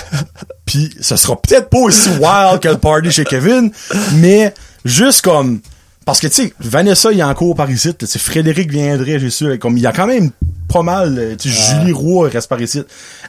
Puis 0.67 0.95
ce 1.01 1.17
sera 1.17 1.41
peut-être 1.41 1.71
pas 1.71 1.79
aussi 1.79 2.11
wild 2.11 2.61
que 2.61 2.69
le 2.69 2.77
party 2.77 3.11
chez 3.11 3.25
Kevin, 3.25 3.73
mais 4.17 4.53
juste 4.85 5.23
comme 5.23 5.61
parce 6.07 6.21
que 6.21 6.29
tu 6.29 6.35
sais 6.45 6.53
Vanessa 6.61 7.13
il 7.13 7.19
est 7.19 7.23
encore 7.25 7.55
par 7.55 7.71
ici, 7.71 7.93
Frédéric 8.19 8.71
viendrait, 8.71 9.19
j'ai 9.19 9.29
su 9.29 9.59
comme 9.59 9.77
il 9.77 9.83
y 9.83 9.87
a 9.87 9.93
quand 9.93 10.07
même 10.07 10.31
pas 10.73 10.83
mal 10.83 11.19
euh, 11.19 11.37
tu 11.37 11.51
sais 11.51 11.79
Julie 11.79 11.93
Roy 11.93 12.29
reste 12.29 12.49
par 12.49 12.61
ici. 12.63 12.83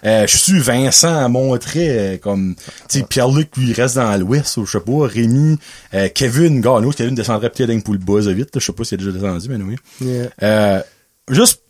Euh, 0.06 0.26
je 0.26 0.38
suis 0.38 0.60
Vincent 0.60 1.16
à 1.16 1.28
Montré 1.28 1.90
euh, 1.90 2.18
comme 2.18 2.56
tu 2.88 3.00
sais 3.00 3.06
Pierre-Luc 3.08 3.58
lui 3.58 3.70
il 3.70 3.74
reste 3.74 3.96
dans 3.96 4.16
l'ouest 4.18 4.56
ou 4.58 4.66
je 4.66 4.72
sais 4.72 4.80
pas 4.80 5.08
Rémi 5.08 5.58
euh, 5.94 6.08
Kevin 6.14 6.62
gars 6.62 6.80
nous 6.80 6.92
Kevin 6.92 7.16
descendrait 7.16 7.50
peut-être 7.50 7.70
d'un 7.70 7.80
pour 7.80 7.94
le 7.94 8.00
buzz 8.00 8.28
vite, 8.30 8.50
je 8.56 8.66
sais 8.66 8.72
pas 8.72 8.84
s'il 8.84 9.02
est 9.02 9.06
déjà 9.06 9.12
descendu 9.12 9.50
mais 9.50 9.64
oui. 9.64 9.76
Yeah. 10.00 10.30
Euh, 10.44 10.82
juste 11.30 11.64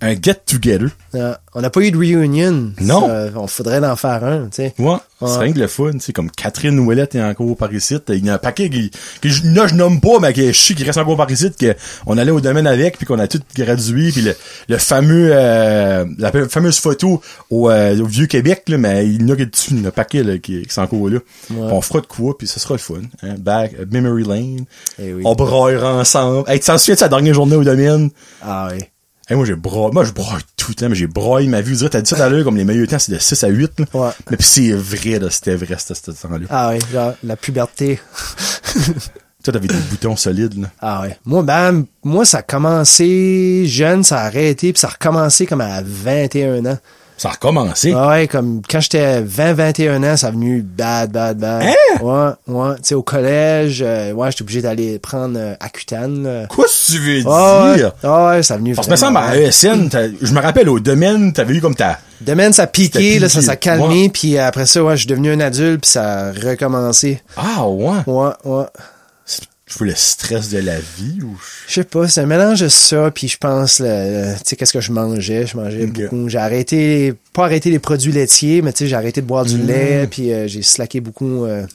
un 0.00 0.14
get 0.20 0.34
together. 0.46 0.88
Euh, 1.14 1.34
on 1.54 1.60
n'a 1.60 1.70
pas 1.70 1.80
eu 1.80 1.92
de 1.92 1.96
reunion. 1.98 2.72
Non. 2.80 3.06
Ça, 3.06 3.26
on 3.36 3.46
faudrait 3.46 3.78
en 3.86 3.94
faire 3.94 4.24
un, 4.24 4.44
tu 4.46 4.56
sais. 4.56 4.74
Ouais, 4.78 4.96
c'est 5.20 5.24
Ouais. 5.26 5.38
rien 5.38 5.52
que 5.52 5.58
le 5.60 5.66
fun, 5.68 5.92
c'est 6.00 6.12
comme 6.12 6.28
Catherine 6.30 6.76
Ouellette 6.80 7.14
est 7.14 7.22
encore 7.22 7.56
par 7.56 7.72
ici. 7.72 7.96
Il 8.08 8.24
y 8.26 8.30
a 8.30 8.34
un 8.34 8.38
paquet 8.38 8.68
qui, 8.68 8.90
que 9.20 9.28
je, 9.28 9.42
là, 9.46 9.68
je 9.68 9.74
nomme 9.76 10.00
pas, 10.00 10.18
mais 10.20 10.32
que 10.32 10.50
je 10.50 10.60
sais 10.60 10.74
qui 10.74 10.82
reste 10.82 10.98
encore 10.98 11.16
par 11.16 11.30
ici, 11.30 11.52
que 11.52 11.76
on 12.06 12.18
allait 12.18 12.32
au 12.32 12.40
domaine 12.40 12.66
avec, 12.66 12.96
puis 12.96 13.06
qu'on 13.06 13.18
a 13.20 13.28
tout 13.28 13.40
gradué, 13.54 14.10
puis 14.10 14.22
le, 14.22 14.34
le 14.68 14.78
fameux, 14.78 15.30
euh, 15.32 16.04
la 16.18 16.32
fameuse 16.48 16.78
photo 16.80 17.22
au, 17.50 17.70
euh, 17.70 17.96
au 18.00 18.06
vieux 18.06 18.26
Québec, 18.26 18.64
là, 18.66 18.78
mais 18.78 19.06
il 19.06 19.22
y 19.22 19.24
en 19.24 19.34
a 19.34 19.36
qui 19.36 19.46
dessus, 19.46 19.70
il 19.72 19.82
y 19.82 19.84
a 19.84 19.88
un 19.88 19.92
paquet 19.92 20.24
là, 20.24 20.38
qui, 20.38 20.62
qui 20.62 20.74
sont 20.74 20.82
encore 20.82 21.08
là. 21.08 21.20
Puis 21.46 21.56
on 21.60 21.80
fera 21.80 22.00
de 22.00 22.06
quoi, 22.06 22.36
puis 22.36 22.48
ce 22.48 22.58
sera 22.58 22.74
le 22.74 22.78
fun. 22.78 22.94
Hein? 23.22 23.34
Back, 23.38 23.74
euh, 23.78 23.84
Memory 23.88 24.24
Lane. 24.24 24.64
Eh 25.00 25.12
oui. 25.14 25.22
On 25.24 25.34
braillera 25.36 25.94
ensemble. 25.94 26.50
Hey, 26.50 26.58
tu 26.58 26.66
t'en 26.66 26.78
souviens 26.78 26.94
de 26.94 26.98
sa 27.00 27.08
dernière 27.08 27.34
journée 27.34 27.54
au 27.56 27.62
domaine? 27.64 28.10
Ah 28.42 28.68
oui. 28.72 28.80
Hey, 29.28 29.36
moi, 29.36 29.46
j'ai 29.46 29.54
braillé. 29.54 29.90
Moi, 29.92 30.04
je 30.04 30.12
braille 30.12 30.42
tout 30.56 30.70
le 30.70 30.74
temps, 30.74 30.88
mais 30.88 30.94
j'ai 30.94 31.06
braillé 31.06 31.48
ma 31.48 31.60
vie. 31.60 31.76
Dirais, 31.76 31.90
t'as 31.90 32.00
dit 32.00 32.10
ça 32.10 32.16
tout 32.16 32.22
à 32.22 32.28
l'heure, 32.28 32.44
comme 32.44 32.56
les 32.56 32.64
meilleurs 32.64 32.88
temps, 32.88 32.98
c'est 32.98 33.12
de 33.12 33.18
6 33.18 33.44
à 33.44 33.48
8, 33.48 33.80
là. 33.80 33.86
Ouais. 33.94 34.10
Mais 34.30 34.36
pis 34.36 34.44
c'est 34.44 34.72
vrai, 34.72 35.18
là, 35.18 35.30
c'était 35.30 35.54
vrai, 35.54 35.76
c'était 35.78 35.94
ce 35.94 36.10
temps-là. 36.10 36.46
Ah 36.50 36.70
oui, 36.72 36.80
genre, 36.92 37.14
la 37.22 37.36
puberté. 37.36 38.00
Toi, 39.44 39.52
t'avais 39.52 39.68
des 39.68 39.74
boutons 39.90 40.16
solides, 40.16 40.60
là. 40.60 40.68
Ah 40.80 41.02
ouais. 41.02 41.18
Moi, 41.24 41.42
ben, 41.42 41.84
moi, 42.04 42.24
ça 42.24 42.38
a 42.38 42.42
commencé 42.42 43.64
jeune, 43.66 44.02
ça 44.02 44.20
a 44.20 44.26
arrêté, 44.26 44.72
puis 44.72 44.80
ça 44.80 44.88
a 44.88 44.90
recommencé 44.90 45.46
comme 45.46 45.60
à 45.60 45.82
21 45.84 46.66
ans. 46.66 46.78
Ça 47.22 47.28
a 47.28 47.32
recommencé. 47.34 47.92
Ah 47.96 48.08
ouais, 48.08 48.26
comme 48.26 48.62
quand 48.68 48.80
j'étais 48.80 49.20
20, 49.22 49.52
21 49.52 50.02
ans, 50.02 50.16
ça 50.16 50.26
a 50.26 50.30
venu 50.32 50.60
bad, 50.60 51.12
bad, 51.12 51.38
bad. 51.38 51.62
Hein? 51.62 52.02
Ouais, 52.02 52.30
ouais. 52.52 52.74
Tu 52.78 52.80
sais, 52.82 52.94
au 52.96 53.04
collège, 53.04 53.80
euh, 53.86 54.10
ouais, 54.10 54.32
j'étais 54.32 54.42
obligé 54.42 54.60
d'aller 54.60 54.98
prendre 54.98 55.38
euh, 55.38 55.54
Accutane. 55.60 56.24
là. 56.24 56.46
Quoi 56.48 56.64
que 56.64 56.92
tu 56.92 56.98
veux 56.98 57.22
Ah 57.30 57.70
ouais, 57.70 57.76
dire? 57.76 57.92
ah 58.02 58.26
ouais, 58.26 58.42
ça 58.42 58.54
a 58.54 58.56
venu 58.56 58.74
Parce 58.74 58.88
que, 58.88 58.96
semble, 58.96 59.18
à. 59.18 59.36
ESN, 59.36 59.88
je 60.20 60.32
me 60.32 60.40
rappelle, 60.40 60.68
au 60.68 60.80
domaine, 60.80 61.32
t'avais 61.32 61.54
eu 61.54 61.60
comme 61.60 61.76
ta... 61.76 62.00
Demain, 62.22 62.50
ça 62.50 62.64
a 62.64 62.66
piqué, 62.66 63.20
là, 63.20 63.28
ça 63.28 63.40
s'est 63.40 63.56
calmé, 63.56 64.08
puis 64.12 64.36
après 64.36 64.66
ça, 64.66 64.82
ouais, 64.82 64.94
je 64.96 65.02
suis 65.02 65.06
devenu 65.06 65.30
un 65.32 65.38
adulte, 65.38 65.82
puis 65.82 65.90
ça 65.90 66.26
a 66.26 66.32
recommencé. 66.32 67.20
Ah, 67.36 67.68
ouais. 67.68 67.98
Ouais, 68.08 68.30
ouais. 68.44 68.64
Je 69.72 69.78
veux 69.78 69.86
le 69.90 69.94
stress 69.96 70.48
de 70.50 70.58
la 70.58 70.78
vie, 70.78 71.18
ou... 71.22 71.38
Je 71.68 71.74
sais 71.74 71.84
pas, 71.84 72.06
c'est 72.08 72.20
un 72.20 72.26
mélange 72.26 72.60
de 72.60 72.68
ça, 72.68 73.10
puis 73.10 73.28
je 73.28 73.38
pense, 73.38 73.76
tu 73.76 73.82
sais, 73.84 74.56
qu'est-ce 74.56 74.72
que 74.72 74.80
je 74.80 74.92
mangeais? 74.92 75.46
Je 75.46 75.56
mangeais 75.56 75.86
beaucoup. 75.86 76.28
J'ai 76.28 76.38
arrêté, 76.38 77.14
pas 77.32 77.44
arrêté 77.44 77.70
les 77.70 77.78
produits 77.78 78.12
laitiers, 78.12 78.62
mais 78.62 78.72
tu 78.72 78.80
sais, 78.84 78.88
j'ai 78.88 78.96
arrêté 78.96 79.20
de 79.22 79.26
boire 79.26 79.44
du 79.44 79.56
Mm. 79.56 79.66
lait, 79.66 80.06
puis 80.10 80.32
euh, 80.32 80.46
j'ai 80.48 80.62
slacké 80.62 81.00
beaucoup 81.00 81.44
euh, 81.44 81.66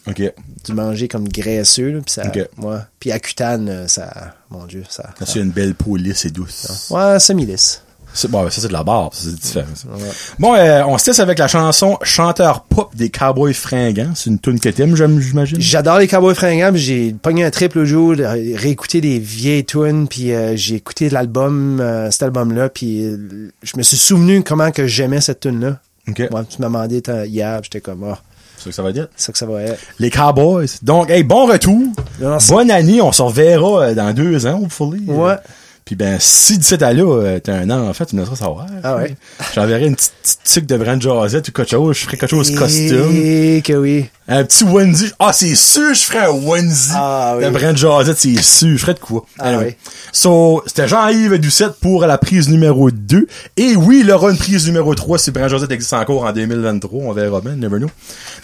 du 0.65 0.73
manger 0.73 1.07
comme 1.07 1.27
graisseux, 1.27 1.91
là, 1.91 1.99
puis 2.05 2.13
ça, 2.13 2.27
Ok. 2.27 2.35
ouais. 2.59 2.77
Puis 2.99 3.11
Accutane, 3.11 3.69
euh, 3.69 3.87
ça, 3.87 4.35
mon 4.49 4.65
Dieu, 4.65 4.83
ça... 4.89 5.03
Là, 5.19 5.25
c'est 5.25 5.39
une 5.39 5.51
belle 5.51 5.73
peau 5.75 5.95
lisse 5.95 6.25
et 6.25 6.29
douce. 6.29 6.87
Ouais, 6.89 7.19
semi-lisse. 7.19 7.81
C'est- 7.81 7.86
Bon, 8.29 8.49
ça, 8.49 8.61
c'est 8.61 8.67
de 8.67 8.73
la 8.73 8.83
barbe, 8.83 9.13
ça, 9.13 9.25
c'est 9.25 9.35
différent, 9.39 9.67
ça. 9.75 9.87
Ouais. 9.89 10.11
Bon, 10.39 10.55
euh, 10.55 10.83
on 10.87 10.97
se 10.97 11.05
teste 11.05 11.19
avec 11.19 11.37
la 11.39 11.47
chanson 11.47 11.97
Chanteur 12.01 12.61
pop 12.63 12.95
des 12.95 13.09
Cowboys 13.09 13.53
fringants. 13.53 14.11
C'est 14.15 14.29
une 14.29 14.39
tune 14.39 14.59
que 14.59 14.69
t'aimes, 14.69 14.95
j'imagine? 14.95 15.59
J'adore 15.59 15.99
les 15.99 16.07
Cowboys 16.07 16.35
fringants, 16.35 16.71
j'ai 16.75 17.13
pogné 17.13 17.43
un 17.43 17.51
triple 17.51 17.79
au 17.79 17.85
jour, 17.85 18.15
de 18.15 18.23
réécouter 18.23 19.01
des 19.01 19.19
vieilles 19.19 19.65
tunes, 19.65 20.07
puis 20.07 20.33
euh, 20.33 20.55
j'ai 20.55 20.75
écouté 20.75 21.09
l'album, 21.09 21.79
euh, 21.79 22.09
cet 22.11 22.23
album-là, 22.23 22.69
puis 22.69 23.03
euh, 23.05 23.51
je 23.61 23.77
me 23.77 23.83
suis 23.83 23.97
souvenu 23.97 24.43
comment 24.43 24.71
que 24.71 24.87
j'aimais 24.87 25.21
cette 25.21 25.41
tune-là. 25.41 25.79
Moi, 26.31 26.45
tu 26.49 26.61
m'as 26.61 26.67
demandé 26.67 27.03
hier, 27.25 27.59
j'étais 27.63 27.81
comme, 27.81 28.05
ah, 28.09 28.17
C'est 28.57 28.63
ça 28.63 28.69
que 28.69 28.75
ça 28.77 28.81
va 28.81 28.91
dire. 28.93 29.07
c'est 29.17 29.25
ça 29.25 29.31
que 29.33 29.37
ça 29.37 29.45
va 29.45 29.61
être. 29.61 29.79
Les 29.99 30.09
Cowboys. 30.09 30.67
Donc, 30.81 31.09
hey, 31.09 31.21
bon 31.23 31.45
retour. 31.47 31.81
Merci. 32.19 32.51
Bonne 32.51 32.71
année. 32.71 33.01
On 33.01 33.11
se 33.11 33.21
reverra 33.21 33.83
euh, 33.83 33.93
dans 33.93 34.13
deux 34.13 34.47
ans, 34.47 34.61
hopefully. 34.63 35.03
Ouais. 35.05 35.35
Puis 35.87 35.95
ben, 35.95 36.17
si 36.19 36.57
d'ici 36.57 36.73
à 36.83 36.91
là, 36.91 37.39
t'as 37.39 37.53
un 37.61 37.69
enfant, 37.69 38.03
tu 38.03 38.17
me 38.17 38.19
laisseras 38.19 38.35
savoir. 38.35 38.65
Ah 38.83 38.97
ouais. 38.97 39.15
J'enverrai 39.55 39.85
une 39.87 39.95
petite 39.95 40.11
petite 40.21 40.43
tique 40.43 40.65
de 40.65 40.75
Brand 40.75 41.01
Josette 41.01 41.47
ou 41.47 41.51
quelque 41.53 41.69
chose. 41.69 41.95
Je 41.95 42.03
ferai 42.03 42.17
quelque 42.17 42.29
chose 42.29 42.53
costume. 42.53 43.09
Et 43.15 43.61
que 43.63 43.71
oui. 43.71 44.09
Un 44.27 44.43
petit 44.43 44.65
onesie. 44.65 45.11
Ah, 45.19 45.31
c'est 45.31 45.55
sûr, 45.55 45.93
je 45.93 46.01
ferais 46.01 46.25
un 46.25 46.31
onesie 46.31 46.91
Ah 46.93 47.35
oui. 47.37 47.45
de 47.45 47.49
Brand 47.51 47.77
Josette, 47.77 48.17
c'est 48.17 48.41
sûr. 48.41 48.67
Je 48.73 48.77
ferais 48.77 48.95
de 48.95 48.99
quoi? 48.99 49.25
Ah 49.39 49.57
oui. 49.59 49.75
So, 50.11 50.61
c'était 50.67 50.89
Jean-Yves 50.89 51.37
Doucette 51.37 51.75
pour 51.79 52.05
la 52.05 52.17
prise 52.17 52.49
numéro 52.49 52.91
2. 52.91 53.25
Et 53.55 53.77
oui, 53.77 54.01
il 54.03 54.11
aura 54.11 54.29
une 54.31 54.37
prise 54.37 54.65
numéro 54.67 54.93
3 54.93 55.17
si 55.17 55.31
Brand 55.31 55.47
Josette 55.49 55.71
existe 55.71 55.93
encore 55.93 56.25
en 56.25 56.33
2023. 56.33 57.03
On 57.05 57.13
verra 57.13 57.39
bien, 57.39 57.55
never 57.55 57.77
know. 57.77 57.89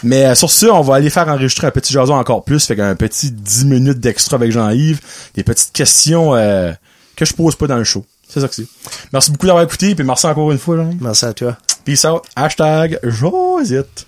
Mais 0.02 0.24
euh, 0.24 0.34
sur 0.34 0.50
ce, 0.50 0.64
on 0.64 0.80
va 0.80 0.94
aller 0.94 1.10
faire 1.10 1.28
enregistrer 1.28 1.66
un 1.66 1.70
petit 1.70 1.92
jason 1.92 2.14
encore 2.14 2.44
plus. 2.44 2.64
Fait 2.64 2.76
qu'un 2.76 2.96
petit 2.96 3.30
10 3.30 3.66
minutes 3.66 4.00
d'extra 4.00 4.36
avec 4.36 4.50
Jean-Yves. 4.52 5.00
Des 5.34 5.42
petites 5.42 5.72
questions 5.72 6.34
euh, 6.34 6.72
que 7.16 7.24
je 7.24 7.34
pose 7.34 7.56
pas 7.56 7.66
dans 7.66 7.78
le 7.78 7.84
show. 7.84 8.04
C'est 8.28 8.40
ça 8.40 8.48
que 8.48 8.54
c'est. 8.54 8.66
Merci 9.12 9.30
beaucoup 9.30 9.46
d'avoir 9.46 9.64
écouté. 9.64 9.94
Puis 9.94 10.04
merci 10.04 10.26
encore 10.26 10.50
une 10.50 10.58
fois, 10.58 10.76
Jean-Yves. 10.76 11.02
Merci 11.02 11.24
à 11.24 11.32
toi. 11.32 11.56
Peace 11.84 12.04
out. 12.04 12.22
Hashtag 12.34 12.98
Josette. 13.02 14.06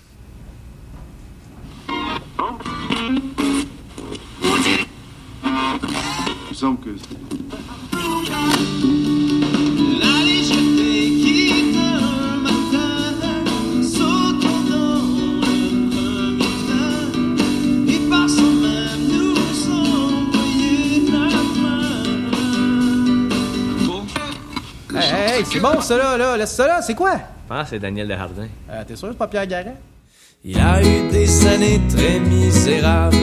Il 5.49 6.49
me 6.49 6.55
semble 6.55 6.79
que 6.79 6.89
Hey, 24.99 25.39
hey 25.39 25.45
c'est 25.45 25.59
bon, 25.59 25.79
ça 25.79 25.97
là, 25.97 26.17
là. 26.17 26.37
Laisse 26.37 26.55
ça 26.55 26.67
là, 26.67 26.81
c'est 26.81 26.95
quoi? 26.95 27.13
Je 27.13 27.53
pense 27.53 27.63
que 27.63 27.69
c'est 27.71 27.79
Daniel 27.79 28.07
Desjardins. 28.07 28.47
Euh, 28.71 28.83
T'es 28.87 28.95
sûr, 28.95 29.09
c'est 29.11 29.17
pas 29.17 29.27
Pierre 29.27 29.45
Il 30.43 30.59
a 30.59 30.81
eu 30.81 31.09
des 31.09 31.47
années 31.47 31.81
très 31.87 32.19
misérables, 32.19 33.15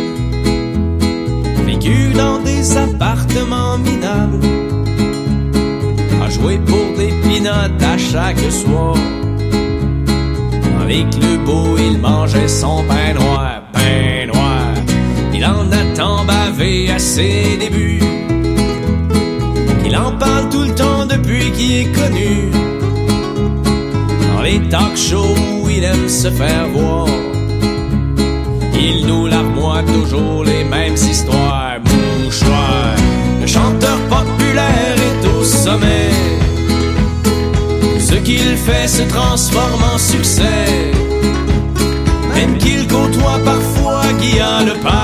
vécu 1.67 2.13
dans 2.15 2.39
des 2.39 2.77
appartements 2.77 3.77
minables, 3.79 4.41
a 6.25 6.31
joué 6.31 6.59
pour 6.59 6.97
des 6.97 7.13
pinottes 7.29 7.83
à 7.83 7.99
chaque 7.99 8.39
soir. 8.51 8.97
Avec 10.81 11.07
le 11.17 11.45
beau, 11.45 11.77
il 11.79 11.99
mangeait 11.99 12.49
son 12.49 12.85
pain 12.85 13.15
noir, 13.15 13.63
pain 13.73 14.27
noir. 14.27 14.61
Il 15.33 15.45
en 15.45 15.71
a 15.73 15.97
tant 15.97 16.25
bavé 16.25 16.91
à 16.91 16.99
ses 16.99 17.57
débuts 17.59 18.24
il 19.95 19.99
en 20.01 20.11
parle 20.19 20.49
tout 20.49 20.63
le 20.63 20.75
temps 20.75 21.07
depuis 21.07 21.53
qu'il 21.53 21.73
est 21.73 21.93
connu. 21.93 22.51
Dans 24.35 24.43
les 24.43 24.61
talk 24.69 24.97
shows 24.97 25.37
où 25.63 25.71
il 25.71 25.85
aime 25.85 26.09
se 26.09 26.33
faire 26.33 26.67
voir, 26.75 27.07
il 28.75 29.07
nous 29.07 29.27
larmoie 29.29 29.85
toujours 29.85 30.43
les 30.43 30.65
mêmes 30.65 30.95
histoires. 30.95 31.79
Mouchoir, 32.25 32.97
le 33.41 33.47
chanteur 33.47 33.99
populaire 34.11 34.97
est 35.11 35.29
au 35.29 35.45
sommet. 35.45 36.11
Ce 38.01 38.15
qu'il 38.15 38.57
fait 38.57 38.89
se 38.89 39.03
transforme 39.03 39.85
en 39.95 39.99
succès, 39.99 40.91
même 42.35 42.59
qu'il 42.59 42.89
côtoie 42.89 43.39
parfois 43.45 44.03
Guillaume 44.21 44.77
pas. 44.83 45.04